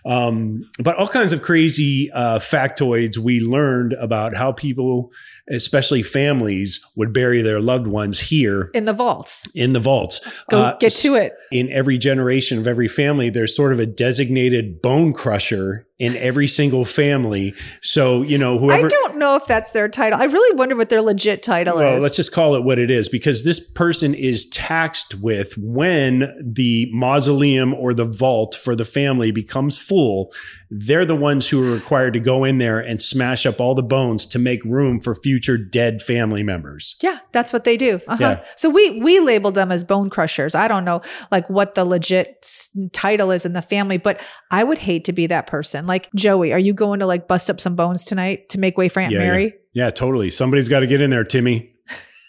Um, 0.06 0.70
but 0.82 0.96
all 0.96 1.06
kinds 1.06 1.34
of 1.34 1.42
crazy 1.42 2.11
uh, 2.12 2.38
factoids 2.38 3.18
we 3.18 3.40
learned 3.40 3.92
about 3.94 4.34
how 4.34 4.52
people, 4.52 5.12
especially 5.51 6.03
families, 6.03 6.80
would 6.96 7.12
bury 7.12 7.42
their 7.42 7.61
loved 7.61 7.86
ones 7.86 8.20
here 8.20 8.70
In 8.74 8.84
the 8.84 8.92
vaults. 8.92 9.46
in 9.55 9.72
the 9.72 9.80
vaults. 9.80 10.20
Go 10.51 10.59
Uh, 10.59 10.76
get 10.78 10.92
to 10.92 11.14
it. 11.16 11.32
in 11.51 11.68
every 11.70 11.98
generation 11.98 12.59
of 12.59 12.68
every 12.68 12.88
family, 12.88 13.30
there's 13.30 13.55
sort 13.55 13.72
of 13.72 13.80
a 13.80 13.86
designated 13.86 14.80
bone 14.82 15.12
crusher 15.12 15.86
in 16.01 16.16
every 16.16 16.48
single 16.48 16.86
family. 16.86 17.55
So, 17.82 18.22
you 18.22 18.38
know, 18.38 18.59
whoever 18.59 18.86
I 18.86 18.88
don't 18.88 19.18
know 19.18 19.36
if 19.36 19.46
that's 19.46 19.70
their 19.72 19.88
title. 19.88 20.18
I 20.18 20.24
really 20.24 20.57
wonder 20.57 20.74
what 20.74 20.88
their 20.88 21.03
legit 21.03 21.42
title 21.42 21.76
well, 21.76 21.96
is. 21.96 22.03
let's 22.03 22.16
just 22.16 22.32
call 22.32 22.55
it 22.55 22.64
what 22.64 22.78
it 22.78 22.90
is 22.90 23.11
because 23.11 23.44
this 23.44 23.61
person 23.61 24.14
is 24.14 24.48
taxed 24.48 25.16
with 25.16 25.57
when 25.59 26.34
the 26.42 26.88
mausoleum 26.90 27.74
or 27.74 27.92
the 27.92 28.07
vault 28.07 28.55
for 28.55 28.74
the 28.74 28.86
family 28.86 29.30
becomes 29.30 29.78
full. 29.78 30.32
They're 30.70 31.05
the 31.05 31.16
ones 31.16 31.48
who 31.48 31.62
are 31.62 31.74
required 31.74 32.14
to 32.14 32.20
go 32.20 32.44
in 32.44 32.59
there 32.59 32.80
and 32.80 33.03
smash 33.03 33.44
up 33.44 33.61
all 33.61 33.74
the 33.74 33.82
bones 33.82 34.24
to 34.26 34.38
make 34.38 34.64
room 34.64 35.01
for 35.01 35.14
future 35.14 35.59
dead 35.59 36.01
family 36.01 36.42
members. 36.42 36.96
yeah, 37.03 37.18
that's 37.32 37.53
what 37.53 37.64
they 37.64 37.76
do. 37.76 38.01
Uh-huh. 38.09 38.16
Yeah. 38.18 38.44
So 38.57 38.70
we 38.70 39.01
we 39.01 39.20
labeled 39.20 39.55
them 39.55 39.70
as 39.70 39.84
bone 39.84 40.09
crushers. 40.09 40.55
I 40.55 40.66
don't 40.66 40.86
know 40.86 41.03
like 41.30 41.51
what 41.51 41.74
the 41.74 41.84
legit 41.84 42.46
title 42.92 43.30
is 43.30 43.44
in 43.44 43.53
the 43.53 43.61
family, 43.61 43.98
but 43.98 44.18
I 44.51 44.64
would 44.64 44.78
hate 44.78 45.05
to 45.05 45.12
be 45.12 45.26
that 45.26 45.46
person. 45.46 45.89
Like 45.91 46.09
Joey, 46.14 46.53
are 46.53 46.59
you 46.59 46.72
going 46.72 47.01
to 47.01 47.07
like 47.07 47.26
bust 47.26 47.51
up 47.51 47.61
some 47.61 47.74
bones 47.74 48.05
tonight 48.05 48.49
to 48.51 48.61
make 48.61 48.78
way 48.78 48.88
for 48.88 49.01
Aunt 49.01 49.11
Yeah, 49.11 49.18
Mary? 49.18 49.55
Yeah, 49.72 49.91
totally. 49.91 50.30
Somebody's 50.30 50.68
got 50.68 50.80
to 50.80 50.86
get 50.86 51.01
in 51.01 51.11
there, 51.11 51.24
Timmy. 51.24 51.74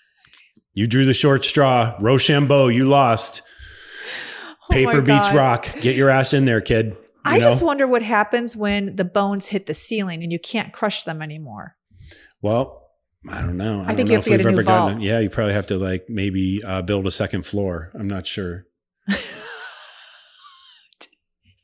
you 0.74 0.88
drew 0.88 1.06
the 1.06 1.14
short 1.14 1.46
straw. 1.46 1.96
Rochambeau, 2.00 2.70
you 2.70 2.90
lost. 2.90 3.44
Paper 4.72 4.98
Oh 4.98 5.02
my 5.02 5.02
beats 5.02 5.32
rock. 5.32 5.68
Get 5.80 5.96
your 5.96 6.10
ass 6.10 6.34
in 6.34 6.46
there, 6.46 6.60
kid. 6.60 6.88
You 6.88 6.98
I 7.24 7.38
know? 7.38 7.44
just 7.44 7.62
wonder 7.62 7.86
what 7.86 8.02
happens 8.02 8.56
when 8.56 8.96
the 8.96 9.06
bones 9.06 9.46
hit 9.46 9.68
the 9.68 9.76
ceiling 9.76 10.24
and 10.24 10.32
you 10.32 10.40
can't 10.40 10.74
crush 10.74 11.04
them 11.04 11.22
anymore. 11.22 11.76
Well, 12.42 12.90
I 13.30 13.42
don't 13.42 13.58
know. 13.58 13.82
I, 13.82 13.94
think 13.94 13.98
don't 13.98 13.98
you 14.00 14.04
know 14.06 14.12
have 14.14 14.20
if 14.22 14.24
to 14.24 14.30
get 14.32 14.38
we've 14.40 14.46
a 14.48 14.50
new 14.50 14.56
ever 14.56 14.64
gotten 14.64 14.94
vault. 14.94 15.04
Yeah, 15.04 15.20
you 15.20 15.30
probably 15.30 15.54
have 15.54 15.68
to 15.68 15.78
like 15.78 16.06
maybe 16.10 16.64
uh, 16.66 16.82
build 16.82 17.06
a 17.06 17.12
second 17.12 17.46
floor. 17.46 17.92
I'm 17.94 18.08
not 18.08 18.26
sure. 18.26 18.66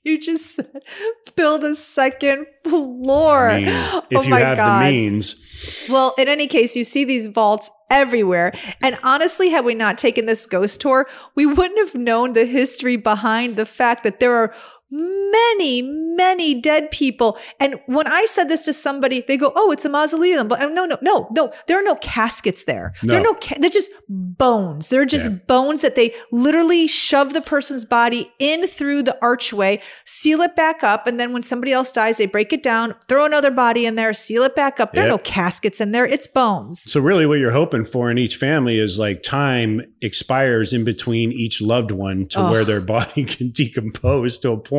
You 0.04 0.20
just 0.20 0.56
said 0.56 0.72
build 1.36 1.64
a 1.64 1.76
second 1.76 2.48
floor. 2.64 3.50
I 3.50 3.60
mean, 3.60 3.70
oh 3.70 4.06
if 4.10 4.20
oh 4.20 4.24
you 4.24 4.30
my 4.30 4.39
have 4.39 4.58
God. 4.58 4.86
the 4.86 4.91
means, 4.91 5.88
Well, 5.89 6.14
in 6.18 6.28
any 6.28 6.48
case, 6.48 6.76
you 6.76 6.84
see 6.84 7.04
these 7.04 7.28
vaults 7.28 7.70
everywhere. 7.89 8.54
And 8.82 8.98
honestly, 9.04 9.50
had 9.50 9.66
we 9.66 9.74
not 9.74 9.98
taken 9.98 10.26
this 10.26 10.45
ghost 10.45 10.80
tour, 10.82 11.08
we 11.36 11.45
wouldn't 11.45 11.80
have 11.80 11.95
known 11.95 12.34
the 12.34 12.45
history 12.45 12.95
behind 12.95 13.56
the 13.56 13.66
fact 13.66 14.04
that 14.04 14.20
there 14.20 14.34
are 14.36 14.54
many, 14.89 15.81
many 15.81 16.59
dead 16.59 16.91
people. 16.91 17.38
And 17.59 17.75
when 17.88 18.07
I 18.07 18.25
said 18.25 18.45
this 18.49 18.65
to 18.65 18.73
somebody, 18.73 19.23
they 19.27 19.38
go, 19.38 19.51
Oh, 19.55 19.71
it's 19.71 19.85
a 19.85 19.89
mausoleum. 19.89 20.47
But 20.47 20.61
uh, 20.61 20.69
no, 20.69 20.85
no, 20.85 20.97
no, 21.01 21.27
no, 21.31 21.51
there 21.67 21.79
are 21.79 21.83
no 21.83 21.95
caskets 21.95 22.63
there. 22.63 22.93
There 23.03 23.19
are 23.19 23.23
No. 23.23 23.31
no, 23.31 23.38
ca- 23.41 23.57
they're 23.59 23.69
just 23.69 23.91
bones. 24.09 24.89
They're 24.89 25.05
just 25.05 25.29
Yeah. 25.29 25.38
bones 25.47 25.81
that 25.81 25.95
they 25.95 26.13
literally 26.31 26.88
shove 26.88 27.33
the 27.33 27.41
person's 27.41 27.85
body 27.85 28.31
in 28.39 28.65
through 28.67 29.03
the 29.03 29.17
archway, 29.21 29.81
seal 30.05 30.41
it 30.41 30.55
back 30.55 30.83
up. 30.83 31.07
And 31.07 31.19
then 31.19 31.33
when 31.33 31.43
somebody 31.43 31.71
else 31.71 31.91
dies, 31.91 32.17
they 32.17 32.25
break 32.25 32.53
it 32.53 32.63
down, 32.63 32.95
throw 33.07 33.25
another 33.25 33.51
body 33.51 33.85
in 33.85 33.95
there, 33.95 34.13
seal 34.13 34.43
it 34.43 34.55
back 34.55 34.79
up. 34.79 34.93
There 34.93 35.05
are 35.05 35.09
no 35.09 35.17
caskets 35.17 35.81
in 35.81 35.91
there. 35.91 36.05
It's 36.05 36.27
bones. 36.27 36.83
so 36.91 36.99
really 36.99 37.25
what 37.25 37.39
you're 37.39 37.51
hoping 37.51 37.83
for 37.85 38.09
in 38.11 38.17
each 38.17 38.35
family 38.38 38.79
is 38.79 38.99
like 38.99 39.21
time 39.23 39.81
expires 40.01 40.73
in 40.73 40.83
between 40.83 41.31
each 41.31 41.61
loved 41.61 41.91
one 41.91 42.25
to 42.27 42.39
Oh. 42.39 42.51
where 42.51 42.63
their 42.63 42.81
body 42.81 43.25
can 43.35 43.51
decompose 43.51 44.39
to 44.39 44.51
a 44.51 44.57
point 44.57 44.76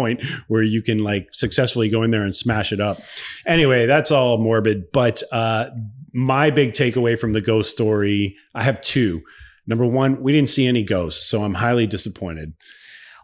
where 0.49 0.62
you 0.62 0.82
can 0.82 0.99
like 0.99 1.28
successfully 1.32 1.88
go 1.88 2.03
in 2.03 2.11
there 2.11 2.24
and 2.24 2.34
smash 2.34 2.72
it 2.72 2.80
up. 2.80 2.99
Anyway, 3.46 3.86
that's 3.86 4.11
all 4.11 4.38
morbid, 4.38 4.92
but 4.92 5.22
uh 5.32 5.70
my 6.14 6.51
big 6.51 6.72
takeaway 6.72 7.18
from 7.18 7.32
the 7.32 7.40
ghost 7.40 7.70
story, 7.70 8.36
I 8.55 8.62
have 8.62 8.80
two. 8.80 9.22
Number 9.66 9.86
one, 9.86 10.22
we 10.22 10.32
didn't 10.32 10.49
see 10.49 10.66
any 10.66 10.82
ghosts, 10.82 11.28
so 11.28 11.44
I'm 11.44 11.55
highly 11.55 11.86
disappointed. 11.86 12.55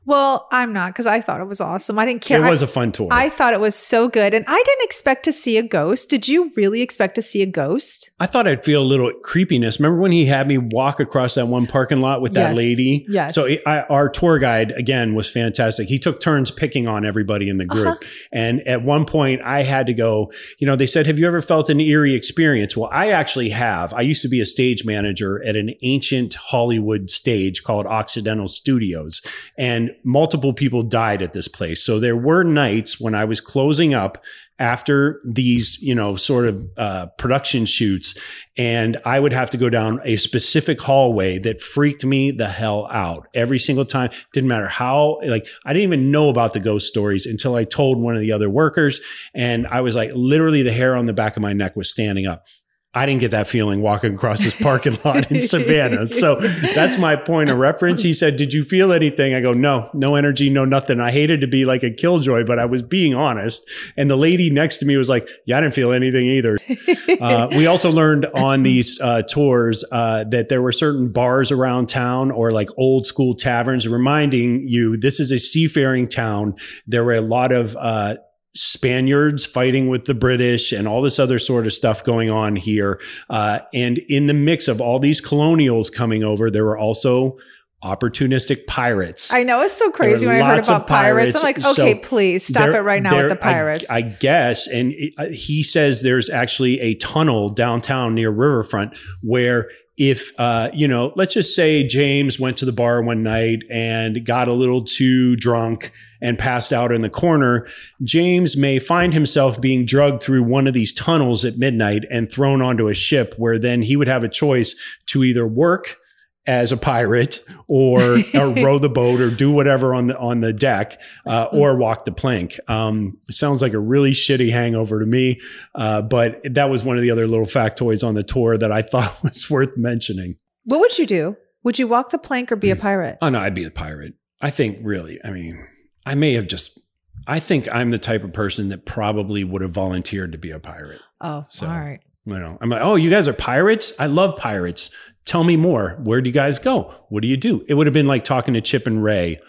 Well, 0.06 0.46
I'm 0.52 0.72
not 0.72 0.92
because 0.92 1.06
I 1.06 1.20
thought 1.20 1.40
it 1.40 1.46
was 1.48 1.60
awesome. 1.60 1.98
I 1.98 2.04
didn't 2.04 2.22
care. 2.22 2.44
It 2.44 2.50
was 2.50 2.62
I, 2.62 2.66
a 2.66 2.68
fun 2.68 2.92
tour. 2.92 3.08
I 3.10 3.30
thought 3.30 3.54
it 3.54 3.60
was 3.60 3.74
so 3.74 4.08
good. 4.08 4.34
And 4.34 4.44
I 4.46 4.62
didn't 4.64 4.82
expect 4.84 5.24
to 5.24 5.32
see 5.32 5.56
a 5.56 5.62
ghost. 5.62 6.10
Did 6.10 6.28
you 6.28 6.52
really 6.56 6.82
expect 6.82 7.14
to 7.14 7.22
see 7.22 7.40
a 7.40 7.46
ghost? 7.46 8.10
I 8.20 8.26
thought 8.26 8.46
I'd 8.46 8.64
feel 8.64 8.82
a 8.82 8.84
little 8.84 9.10
creepiness. 9.22 9.80
Remember 9.80 9.98
when 10.00 10.12
he 10.12 10.26
had 10.26 10.46
me 10.46 10.58
walk 10.58 11.00
across 11.00 11.36
that 11.36 11.48
one 11.48 11.66
parking 11.66 12.00
lot 12.02 12.20
with 12.20 12.34
that 12.34 12.50
Yes. 12.50 12.56
lady? 12.56 13.06
Yes. 13.08 13.34
So 13.34 13.48
I, 13.66 13.80
our 13.88 14.08
tour 14.10 14.38
guide 14.38 14.72
again 14.72 15.14
was 15.14 15.30
fantastic. 15.30 15.88
He 15.88 15.98
took 15.98 16.20
turns 16.20 16.50
picking 16.50 16.86
on 16.86 17.06
everybody 17.06 17.48
in 17.48 17.56
the 17.56 17.64
group, 17.64 17.86
Uh-huh. 17.86 18.08
and 18.32 18.60
at 18.66 18.82
one 18.84 19.06
point 19.06 19.40
I 19.42 19.62
had 19.62 19.86
to 19.86 19.94
go. 19.94 20.30
You 20.58 20.66
know, 20.66 20.76
they 20.76 20.86
said, 20.86 21.06
"Have 21.06 21.18
you 21.18 21.26
ever 21.26 21.40
felt 21.40 21.70
an 21.70 21.80
eerie 21.80 22.14
experience?" 22.14 22.76
Well, 22.76 22.90
I 22.92 23.10
actually 23.10 23.50
have. 23.50 23.94
I 23.94 24.02
used 24.02 24.20
to 24.22 24.28
be 24.28 24.40
a 24.40 24.46
stage 24.46 24.84
manager 24.84 25.42
at 25.46 25.56
an 25.56 25.70
ancient 25.82 26.34
Hollywood 26.34 27.10
stage 27.10 27.62
called 27.62 27.86
Occidental 27.86 28.48
Studios, 28.48 29.22
and 29.56 29.92
multiple 30.04 30.52
people 30.52 30.82
died 30.82 31.22
at 31.22 31.32
this 31.32 31.48
place. 31.48 31.82
So 31.82 32.00
there 32.00 32.16
were 32.16 32.44
nights 32.44 33.00
when 33.00 33.14
I 33.14 33.24
was 33.24 33.40
closing 33.40 33.94
up 33.94 34.22
after 34.58 35.20
these, 35.24 35.82
you 35.82 35.94
know, 35.94 36.14
sort 36.14 36.46
of 36.46 36.64
uh, 36.76 37.06
production 37.18 37.66
shoots, 37.66 38.14
and 38.56 38.96
I 39.04 39.18
would 39.18 39.32
have 39.32 39.50
to 39.50 39.56
go 39.56 39.68
down 39.68 40.00
a 40.04 40.16
specific 40.16 40.80
hallway 40.80 41.38
that 41.40 41.60
freaked 41.60 42.04
me 42.04 42.30
the 42.30 42.46
hell 42.48 42.86
out 42.92 43.26
every 43.34 43.58
single 43.58 43.84
time. 43.84 44.10
Didn't 44.32 44.48
matter 44.48 44.68
how, 44.68 45.18
like, 45.26 45.48
I 45.64 45.72
didn't 45.72 45.88
even 45.88 46.10
know 46.12 46.28
about 46.28 46.52
the 46.52 46.60
ghost 46.60 46.86
stories 46.86 47.26
until 47.26 47.56
I 47.56 47.64
told 47.64 47.98
one 47.98 48.14
of 48.14 48.20
the 48.20 48.30
other 48.30 48.48
workers, 48.48 49.00
and 49.34 49.66
I 49.66 49.80
was 49.80 49.96
like, 49.96 50.12
literally, 50.14 50.62
the 50.62 50.72
hair 50.72 50.94
on 50.94 51.06
the 51.06 51.12
back 51.12 51.36
of 51.36 51.42
my 51.42 51.52
neck 51.52 51.74
was 51.74 51.90
standing 51.90 52.26
up. 52.26 52.46
I 52.94 53.06
didn't 53.06 53.20
get 53.20 53.32
that 53.32 53.48
feeling 53.48 53.82
walking 53.82 54.14
across 54.14 54.44
this 54.44 54.60
parking 54.60 54.96
lot 55.04 55.30
in 55.30 55.40
Savannah. 55.40 56.06
So 56.06 56.36
that's 56.36 56.96
my 56.96 57.16
point 57.16 57.50
of 57.50 57.58
reference. 57.58 58.02
He 58.02 58.14
said, 58.14 58.36
Did 58.36 58.52
you 58.52 58.62
feel 58.62 58.92
anything? 58.92 59.34
I 59.34 59.40
go, 59.40 59.52
No, 59.52 59.90
no 59.92 60.14
energy, 60.14 60.48
no 60.48 60.64
nothing. 60.64 61.00
I 61.00 61.10
hated 61.10 61.40
to 61.40 61.48
be 61.48 61.64
like 61.64 61.82
a 61.82 61.90
killjoy, 61.90 62.44
but 62.44 62.58
I 62.58 62.66
was 62.66 62.82
being 62.82 63.14
honest. 63.14 63.68
And 63.96 64.08
the 64.08 64.16
lady 64.16 64.48
next 64.48 64.78
to 64.78 64.86
me 64.86 64.96
was 64.96 65.08
like, 65.08 65.28
Yeah, 65.44 65.58
I 65.58 65.60
didn't 65.60 65.74
feel 65.74 65.92
anything 65.92 66.26
either. 66.26 66.56
uh, 67.20 67.48
we 67.50 67.66
also 67.66 67.90
learned 67.90 68.26
on 68.26 68.62
these 68.62 69.00
uh, 69.00 69.22
tours 69.22 69.84
uh, 69.90 70.24
that 70.24 70.48
there 70.48 70.62
were 70.62 70.72
certain 70.72 71.10
bars 71.10 71.50
around 71.50 71.88
town 71.88 72.30
or 72.30 72.52
like 72.52 72.68
old 72.76 73.06
school 73.06 73.34
taverns, 73.34 73.88
reminding 73.88 74.68
you 74.68 74.96
this 74.96 75.18
is 75.18 75.32
a 75.32 75.38
seafaring 75.38 76.06
town. 76.06 76.54
There 76.86 77.04
were 77.04 77.14
a 77.14 77.20
lot 77.20 77.50
of 77.50 77.76
uh, 77.76 78.16
Spaniards 78.54 79.44
fighting 79.44 79.88
with 79.88 80.04
the 80.04 80.14
British 80.14 80.72
and 80.72 80.86
all 80.86 81.02
this 81.02 81.18
other 81.18 81.38
sort 81.38 81.66
of 81.66 81.72
stuff 81.72 82.04
going 82.04 82.30
on 82.30 82.56
here. 82.56 83.00
Uh, 83.28 83.60
and 83.72 83.98
in 84.08 84.26
the 84.26 84.34
mix 84.34 84.68
of 84.68 84.80
all 84.80 84.98
these 84.98 85.20
colonials 85.20 85.90
coming 85.90 86.22
over, 86.22 86.50
there 86.50 86.64
were 86.64 86.78
also 86.78 87.36
opportunistic 87.82 88.66
pirates. 88.66 89.32
I 89.32 89.42
know 89.42 89.60
it's 89.60 89.74
so 89.74 89.90
crazy 89.90 90.26
when 90.26 90.40
I 90.40 90.54
heard 90.54 90.64
about 90.64 90.86
pirates. 90.86 91.36
I'm 91.36 91.42
like, 91.42 91.58
okay, 91.58 91.92
So 91.94 91.94
please 91.96 92.44
stop 92.46 92.64
There- 92.70 92.76
it 92.76 92.80
right 92.84 93.02
now 93.02 93.10
there- 93.10 93.24
with 93.24 93.30
the 93.30 93.36
pirates. 93.36 93.90
I, 93.90 93.96
I 93.96 94.00
guess. 94.00 94.66
And 94.66 94.92
it- 94.92 95.12
uh, 95.18 95.26
he 95.26 95.62
says 95.62 96.00
there's 96.02 96.30
actually 96.30 96.80
a 96.80 96.94
tunnel 96.94 97.50
downtown 97.50 98.14
near 98.14 98.30
Riverfront 98.30 98.96
where 99.22 99.68
if, 99.96 100.32
uh, 100.38 100.70
you 100.72 100.88
know, 100.88 101.12
let's 101.14 101.34
just 101.34 101.54
say 101.54 101.86
James 101.86 102.40
went 102.40 102.56
to 102.56 102.64
the 102.64 102.72
bar 102.72 103.02
one 103.02 103.22
night 103.22 103.60
and 103.70 104.24
got 104.24 104.48
a 104.48 104.52
little 104.52 104.82
too 104.82 105.36
drunk 105.36 105.92
and 106.24 106.38
passed 106.38 106.72
out 106.72 106.90
in 106.90 107.02
the 107.02 107.10
corner, 107.10 107.66
James 108.02 108.56
may 108.56 108.78
find 108.78 109.12
himself 109.12 109.60
being 109.60 109.84
drugged 109.84 110.22
through 110.22 110.42
one 110.42 110.66
of 110.66 110.72
these 110.72 110.94
tunnels 110.94 111.44
at 111.44 111.58
midnight 111.58 112.04
and 112.10 112.32
thrown 112.32 112.62
onto 112.62 112.88
a 112.88 112.94
ship 112.94 113.34
where 113.36 113.58
then 113.58 113.82
he 113.82 113.94
would 113.94 114.08
have 114.08 114.24
a 114.24 114.28
choice 114.28 114.74
to 115.04 115.22
either 115.22 115.46
work 115.46 115.98
as 116.46 116.72
a 116.72 116.78
pirate 116.78 117.44
or, 117.68 118.16
or 118.34 118.54
row 118.56 118.78
the 118.78 118.88
boat 118.88 119.20
or 119.20 119.30
do 119.30 119.50
whatever 119.50 119.94
on 119.94 120.06
the 120.06 120.18
on 120.18 120.40
the 120.40 120.52
deck 120.52 120.98
uh, 121.26 121.46
or 121.52 121.76
walk 121.76 122.06
the 122.06 122.12
plank. 122.12 122.58
Um, 122.68 123.18
sounds 123.30 123.60
like 123.60 123.74
a 123.74 123.78
really 123.78 124.12
shitty 124.12 124.50
hangover 124.50 125.00
to 125.00 125.06
me, 125.06 125.40
uh, 125.74 126.00
but 126.00 126.40
that 126.44 126.70
was 126.70 126.82
one 126.84 126.96
of 126.96 127.02
the 127.02 127.10
other 127.10 127.26
little 127.26 127.46
factoids 127.46 128.06
on 128.06 128.14
the 128.14 128.22
tour 128.22 128.56
that 128.56 128.72
I 128.72 128.80
thought 128.90 129.22
was 129.22 129.50
worth 129.50 129.76
mentioning. 129.76 130.36
what 130.64 130.80
would 130.80 130.98
you 130.98 131.06
do? 131.06 131.36
Would 131.64 131.78
you 131.78 131.86
walk 131.86 132.10
the 132.10 132.18
plank 132.18 132.50
or 132.50 132.56
be 132.56 132.70
a 132.70 132.76
pirate? 132.76 133.18
Oh 133.20 133.28
no, 133.28 133.40
I'd 133.40 133.54
be 133.54 133.64
a 133.64 133.70
pirate. 133.70 134.14
I 134.40 134.50
think 134.50 134.78
really. 134.82 135.18
I 135.24 135.30
mean, 135.30 135.66
I 136.06 136.14
may 136.14 136.34
have 136.34 136.46
just. 136.46 136.78
I 137.26 137.40
think 137.40 137.68
I'm 137.74 137.90
the 137.90 137.98
type 137.98 138.22
of 138.24 138.32
person 138.32 138.68
that 138.68 138.84
probably 138.84 139.44
would 139.44 139.62
have 139.62 139.70
volunteered 139.70 140.32
to 140.32 140.38
be 140.38 140.50
a 140.50 140.58
pirate. 140.58 141.00
Oh, 141.20 141.46
So- 141.48 141.66
all 141.66 141.78
right. 141.78 142.00
You 142.26 142.38
know, 142.38 142.56
I'm 142.62 142.70
like, 142.70 142.80
oh, 142.82 142.94
you 142.96 143.10
guys 143.10 143.28
are 143.28 143.34
pirates? 143.34 143.92
I 143.98 144.06
love 144.06 144.36
pirates. 144.38 144.88
Tell 145.26 145.44
me 145.44 145.56
more. 145.58 145.98
Where 146.02 146.22
do 146.22 146.28
you 146.30 146.32
guys 146.34 146.58
go? 146.58 146.94
What 147.10 147.20
do 147.20 147.28
you 147.28 147.36
do? 147.36 147.64
It 147.68 147.74
would 147.74 147.86
have 147.86 147.92
been 147.92 148.06
like 148.06 148.24
talking 148.24 148.54
to 148.54 148.62
Chip 148.62 148.86
and 148.86 149.04
Ray 149.04 149.40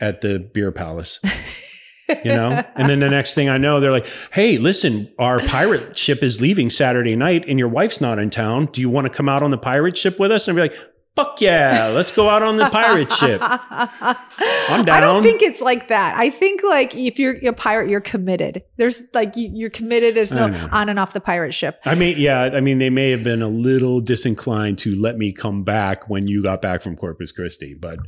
at 0.00 0.20
the 0.20 0.40
beer 0.40 0.72
palace. 0.72 1.20
you 2.08 2.24
know? 2.32 2.60
And 2.74 2.88
then 2.90 2.98
the 2.98 3.08
next 3.08 3.34
thing 3.34 3.48
I 3.48 3.56
know, 3.58 3.78
they're 3.78 3.92
like, 3.92 4.08
hey, 4.32 4.58
listen, 4.58 5.12
our 5.16 5.38
pirate 5.40 5.96
ship 5.96 6.24
is 6.24 6.40
leaving 6.40 6.70
Saturday 6.70 7.14
night 7.14 7.44
and 7.46 7.56
your 7.56 7.68
wife's 7.68 8.00
not 8.00 8.18
in 8.18 8.30
town. 8.30 8.66
Do 8.66 8.80
you 8.80 8.90
want 8.90 9.04
to 9.06 9.12
come 9.12 9.28
out 9.28 9.42
on 9.44 9.52
the 9.52 9.58
pirate 9.58 9.96
ship 9.96 10.18
with 10.18 10.32
us? 10.32 10.48
And 10.48 10.58
I'd 10.60 10.70
be 10.70 10.76
like, 10.76 10.88
fuck 11.16 11.40
yeah, 11.40 11.88
let's 11.94 12.14
go 12.14 12.28
out 12.28 12.42
on 12.42 12.56
the 12.56 12.68
pirate 12.70 13.10
ship. 13.12 13.40
I'm 13.42 14.84
down. 14.84 14.96
I 14.96 15.00
don't 15.00 15.22
think 15.22 15.42
it's 15.42 15.60
like 15.60 15.88
that. 15.88 16.16
I 16.16 16.30
think 16.30 16.62
like 16.62 16.94
if 16.94 17.18
you're 17.18 17.36
a 17.46 17.52
pirate, 17.52 17.88
you're 17.88 18.00
committed. 18.00 18.62
There's 18.76 19.02
like 19.14 19.36
you, 19.36 19.50
you're 19.52 19.70
committed. 19.70 20.14
There's 20.14 20.34
no 20.34 20.46
on 20.72 20.88
and 20.88 20.98
off 20.98 21.12
the 21.12 21.20
pirate 21.20 21.52
ship. 21.52 21.80
I 21.84 21.94
mean, 21.94 22.16
yeah, 22.18 22.50
I 22.52 22.60
mean, 22.60 22.78
they 22.78 22.90
may 22.90 23.10
have 23.10 23.22
been 23.22 23.42
a 23.42 23.48
little 23.48 24.00
disinclined 24.00 24.78
to 24.78 24.94
let 24.94 25.16
me 25.16 25.32
come 25.32 25.62
back 25.62 26.08
when 26.08 26.26
you 26.26 26.42
got 26.42 26.60
back 26.60 26.82
from 26.82 26.96
Corpus 26.96 27.32
Christi, 27.32 27.74
but 27.74 27.98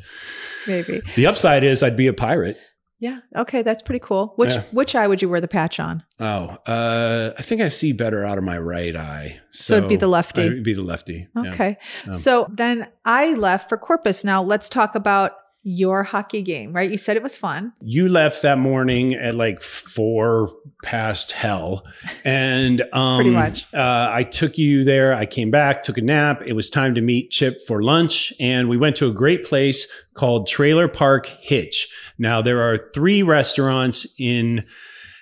Maybe 0.66 1.00
the 1.14 1.26
upside 1.26 1.62
is 1.62 1.82
I'd 1.82 1.96
be 1.96 2.08
a 2.08 2.12
pirate. 2.12 2.58
Yeah. 2.98 3.18
Okay, 3.36 3.60
that's 3.62 3.82
pretty 3.82 3.98
cool. 4.00 4.32
Which 4.36 4.54
Yeah. 4.54 4.62
which 4.72 4.94
eye 4.94 5.06
would 5.06 5.20
you 5.20 5.28
wear 5.28 5.40
the 5.40 5.48
patch 5.48 5.78
on? 5.78 6.02
Oh, 6.18 6.56
uh, 6.66 7.32
I 7.38 7.42
think 7.42 7.60
I 7.60 7.68
see 7.68 7.92
better 7.92 8.24
out 8.24 8.38
of 8.38 8.44
my 8.44 8.58
right 8.58 8.96
eye. 8.96 9.38
So 9.50 9.76
it'd 9.76 9.88
be 9.88 9.96
the 9.96 10.06
lefty. 10.08 10.42
It'd 10.42 10.62
be 10.64 10.72
the 10.74 10.82
lefty. 10.82 11.28
yeah. 11.36 11.50
Okay. 11.52 11.76
Um, 12.06 12.12
so 12.12 12.46
then 12.50 12.86
I 13.04 13.34
left 13.34 13.68
for 13.68 13.76
Corpus. 13.76 14.24
Now 14.24 14.42
let's 14.42 14.68
talk 14.70 14.94
about 14.94 15.32
your 15.68 16.04
hockey 16.04 16.42
game, 16.42 16.72
right? 16.72 16.88
You 16.88 16.96
said 16.96 17.16
it 17.16 17.24
was 17.24 17.36
fun. 17.36 17.72
You 17.80 18.08
left 18.08 18.42
that 18.42 18.56
morning 18.56 19.14
at 19.14 19.34
like 19.34 19.60
four 19.60 20.48
past 20.84 21.32
hell, 21.32 21.84
and 22.24 22.82
um, 22.92 23.16
Pretty 23.16 23.30
much. 23.30 23.66
Uh, 23.74 24.08
I 24.12 24.22
took 24.22 24.58
you 24.58 24.84
there. 24.84 25.12
I 25.12 25.26
came 25.26 25.50
back, 25.50 25.82
took 25.82 25.98
a 25.98 26.02
nap. 26.02 26.40
It 26.46 26.52
was 26.52 26.70
time 26.70 26.94
to 26.94 27.00
meet 27.00 27.32
Chip 27.32 27.66
for 27.66 27.82
lunch, 27.82 28.32
and 28.38 28.68
we 28.68 28.76
went 28.76 28.94
to 28.96 29.08
a 29.08 29.12
great 29.12 29.44
place 29.44 29.90
called 30.14 30.46
Treylor 30.46 30.86
Park 30.86 31.26
Hitch. 31.26 31.92
Now 32.16 32.40
there 32.40 32.60
are 32.60 32.88
three 32.94 33.24
restaurants 33.24 34.06
in 34.20 34.64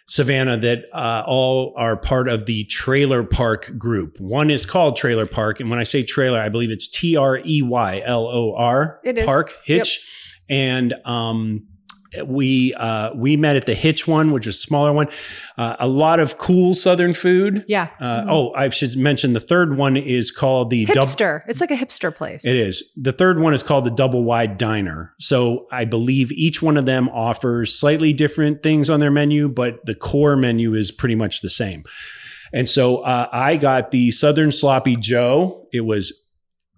Savannah 0.07 0.59
that 0.59 0.85
uh, 0.93 1.25
all 1.27 1.73
are 1.79 1.97
part 1.97 2.29
of 2.29 2.45
the 2.45 2.67
Treylor 2.67 3.29
Park 3.29 3.79
group. 3.79 4.21
One 4.21 4.51
is 4.51 4.67
called 4.67 4.99
Treylor 4.99 5.31
Park, 5.31 5.59
and 5.59 5.71
when 5.71 5.79
I 5.79 5.85
say 5.85 6.03
trailer, 6.03 6.39
I 6.39 6.51
believe 6.51 6.71
it's 6.71 6.87
T 6.87 7.17
R 7.17 7.39
E 7.43 7.63
Y 7.63 8.03
L 8.05 8.27
O 8.27 8.55
R 8.55 9.01
It 9.03 9.17
is. 9.17 9.25
Park 9.25 9.55
Hitch, 9.65 10.34
and 10.49 10.95
um, 11.05 11.67
we 12.27 12.73
uh, 12.75 13.13
we 13.17 13.37
met 13.37 13.57
at 13.57 13.67
the 13.67 13.75
Hitch 13.75 14.07
one, 14.07 14.31
which 14.31 14.47
is 14.47 14.55
a 14.55 14.59
smaller 14.61 14.93
one. 14.93 15.09
Uh, 15.59 15.75
a 15.81 15.89
lot 15.89 16.21
of 16.21 16.39
cool 16.39 16.73
Southern 16.75 17.13
food. 17.13 17.65
Yeah. 17.67 17.89
Uh, 18.01 18.25
Oh, 18.29 18.53
I 18.55 18.69
should 18.69 18.97
mention 18.97 19.33
the 19.33 19.41
third 19.41 19.77
one 19.77 19.97
is 19.97 20.31
called 20.31 20.71
the 20.71 20.85
Dub- 20.85 20.97
hipster. 20.99 21.43
it's 21.49 21.61
like 21.61 21.73
a 21.73 21.77
hipster 21.77 22.15
place. 22.15 22.45
it 22.45 22.55
is. 22.57 22.85
The 22.97 23.11
third 23.13 23.41
one 23.41 23.53
is 23.53 23.65
called 23.65 23.85
the 23.85 23.91
Double 23.91 24.23
Wide 24.23 24.59
Diner. 24.59 25.13
So 25.19 25.67
I 25.73 25.85
believe 25.87 26.31
each 26.31 26.63
one 26.63 26.77
of 26.77 26.87
them 26.87 27.09
offers 27.09 27.75
slightly 27.77 28.13
different 28.13 28.63
things 28.63 28.89
on 28.91 29.01
their 29.01 29.11
menu, 29.11 29.49
but 29.49 29.85
the 29.85 29.97
core 29.97 30.37
menu 30.37 30.75
is 30.75 30.93
pretty 30.93 31.17
much 31.17 31.41
the 31.41 31.51
same. 31.51 31.83
And 32.53 32.69
so 32.69 32.99
uh, 32.99 33.29
I 33.33 33.57
got 33.57 33.91
the 33.91 34.13
Southern 34.13 34.53
Sloppy 34.53 34.95
Joe. 34.95 35.67
It 35.73 35.81
was 35.81 36.13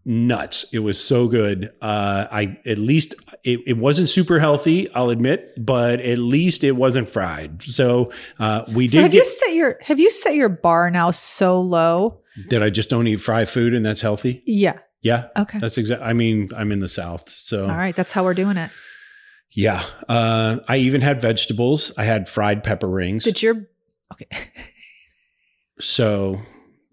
nuts. 0.07 0.64
It 0.73 0.79
was 0.79 1.03
so 1.03 1.29
good. 1.29 1.71
Uh, 1.83 2.27
I 2.31 2.57
at 2.64 2.79
least 2.79 3.14
it, 3.47 3.61
it 3.67 3.77
wasn't 3.77 4.09
super 4.09 4.39
healthy, 4.41 4.91
I'll 4.93 5.11
admit, 5.11 5.53
but 5.65 6.01
at 6.01 6.19
least 6.19 6.65
it 6.65 6.73
wasn't 6.73 7.09
fried. 7.09 7.63
So 7.63 8.11
uh, 8.39 8.65
we 8.75 8.89
So 8.89 8.97
did 8.99 9.03
have 9.03 9.13
get. 9.13 9.19
you 9.19 9.25
set 9.25 9.55
your 9.55 9.79
have 9.83 9.99
you 10.01 10.11
set 10.11 10.35
your 10.35 10.49
bar 10.49 10.91
now 10.91 11.11
so 11.13 11.61
low? 11.61 12.21
Did 12.49 12.63
I 12.63 12.71
just 12.71 12.91
don't 12.91 13.07
eat 13.07 13.17
fried 13.17 13.49
food 13.49 13.73
and 13.75 13.85
that's 13.87 14.01
healthy? 14.03 14.43
Yeah. 14.47 14.79
Yeah. 15.03 15.29
Okay. 15.37 15.59
That's 15.61 15.79
exact. 15.79 16.03
I 16.03 16.13
mean, 16.13 16.49
I'm 16.57 16.73
in 16.73 16.81
the 16.81 16.89
South, 16.89 17.31
so 17.31 17.63
All 17.63 17.77
right. 17.77 17.95
That's 17.95 18.13
how 18.13 18.25
we're 18.25 18.35
doing 18.35 18.57
it. 18.57 18.71
Yeah. 19.53 19.83
Uh, 20.09 20.59
I 20.69 20.79
even 20.79 21.01
had 21.01 21.21
vegetables. 21.23 21.93
I 21.97 22.05
had 22.05 22.29
fried 22.29 22.63
pepper 22.65 22.89
rings. 22.89 23.25
Did 23.25 23.41
your 23.43 23.67
okay? 24.13 24.27
so 25.81 26.41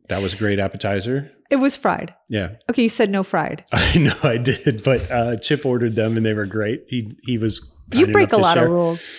that 0.10 0.22
was 0.22 0.34
a 0.34 0.38
great 0.38 0.60
appetizer. 0.60 1.32
It 1.54 1.60
was 1.60 1.76
fried. 1.78 2.16
Yeah. 2.30 2.56
Okay, 2.70 2.82
you 2.84 2.90
said 2.90 3.12
no 3.12 3.22
fried. 3.22 3.64
I 3.74 3.98
know 4.00 4.14
I 4.24 4.38
did, 4.38 4.84
but 4.84 5.10
uh, 5.12 5.38
Chip 5.38 5.66
ordered 5.68 5.96
them 5.96 6.18
and 6.18 6.26
they 6.26 6.34
were 6.34 6.48
great. 6.48 6.86
He 6.88 7.06
he 7.24 7.38
was 7.38 7.72
You 7.94 8.08
break 8.08 8.34
a 8.34 8.38
lot 8.38 8.56
share. 8.56 8.66
of 8.66 8.72
rules. 8.72 9.10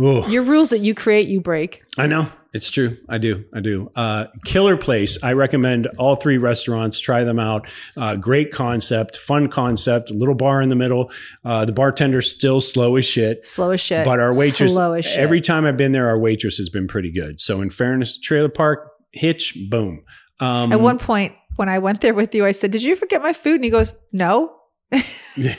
Ooh, 0.00 0.24
Your 0.30 0.42
rules 0.44 0.70
that 0.70 0.78
you 0.78 0.94
create, 0.94 1.28
you 1.28 1.42
break. 1.42 1.82
I 1.98 2.06
know. 2.06 2.26
It's 2.54 2.70
true. 2.70 2.96
I 3.08 3.18
do. 3.18 3.44
I 3.52 3.60
do. 3.60 3.92
Uh, 3.94 4.26
killer 4.46 4.78
place. 4.78 5.18
I 5.22 5.34
recommend 5.34 5.86
all 5.98 6.16
three 6.16 6.38
restaurants. 6.38 6.98
Try 6.98 7.22
them 7.24 7.38
out. 7.38 7.68
Uh, 7.96 8.16
great 8.16 8.50
concept, 8.50 9.16
fun 9.18 9.48
concept, 9.48 10.10
little 10.10 10.34
bar 10.34 10.62
in 10.62 10.70
the 10.70 10.74
middle. 10.74 11.10
Uh, 11.44 11.66
the 11.66 11.72
bartender's 11.72 12.30
still 12.30 12.60
slow 12.62 12.96
as 12.96 13.04
shit. 13.04 13.44
Slow 13.44 13.72
as 13.72 13.80
shit. 13.80 14.04
But 14.06 14.18
our 14.20 14.36
waitress, 14.36 14.72
Slow 14.72 14.94
as 14.94 15.04
shit. 15.04 15.18
every 15.18 15.40
time 15.42 15.66
I've 15.66 15.76
been 15.76 15.92
there, 15.92 16.08
our 16.08 16.18
waitress 16.18 16.56
has 16.56 16.70
been 16.70 16.88
pretty 16.88 17.12
good. 17.12 17.38
So 17.40 17.60
in 17.60 17.68
fairness, 17.68 18.18
Treylor 18.18 18.52
Park, 18.52 18.90
hitch, 19.12 19.56
boom. 19.68 20.02
Um, 20.40 20.72
At 20.72 20.80
one 20.80 20.98
point, 20.98 21.34
when 21.56 21.68
I 21.68 21.78
went 21.78 22.00
there 22.00 22.14
with 22.14 22.34
you, 22.34 22.46
I 22.46 22.52
said, 22.52 22.70
"Did 22.70 22.82
you 22.82 22.96
forget 22.96 23.22
my 23.22 23.32
food?" 23.32 23.56
And 23.56 23.64
he 23.64 23.70
goes, 23.70 23.96
"No." 24.12 24.56
I 24.92 25.56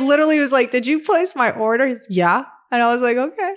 literally 0.00 0.38
was 0.38 0.52
like, 0.52 0.70
"Did 0.70 0.86
you 0.86 1.00
place 1.00 1.34
my 1.34 1.50
order?" 1.52 1.88
He's, 1.88 2.06
yeah, 2.08 2.44
and 2.70 2.82
I 2.82 2.88
was 2.88 3.02
like, 3.02 3.16
"Okay." 3.16 3.54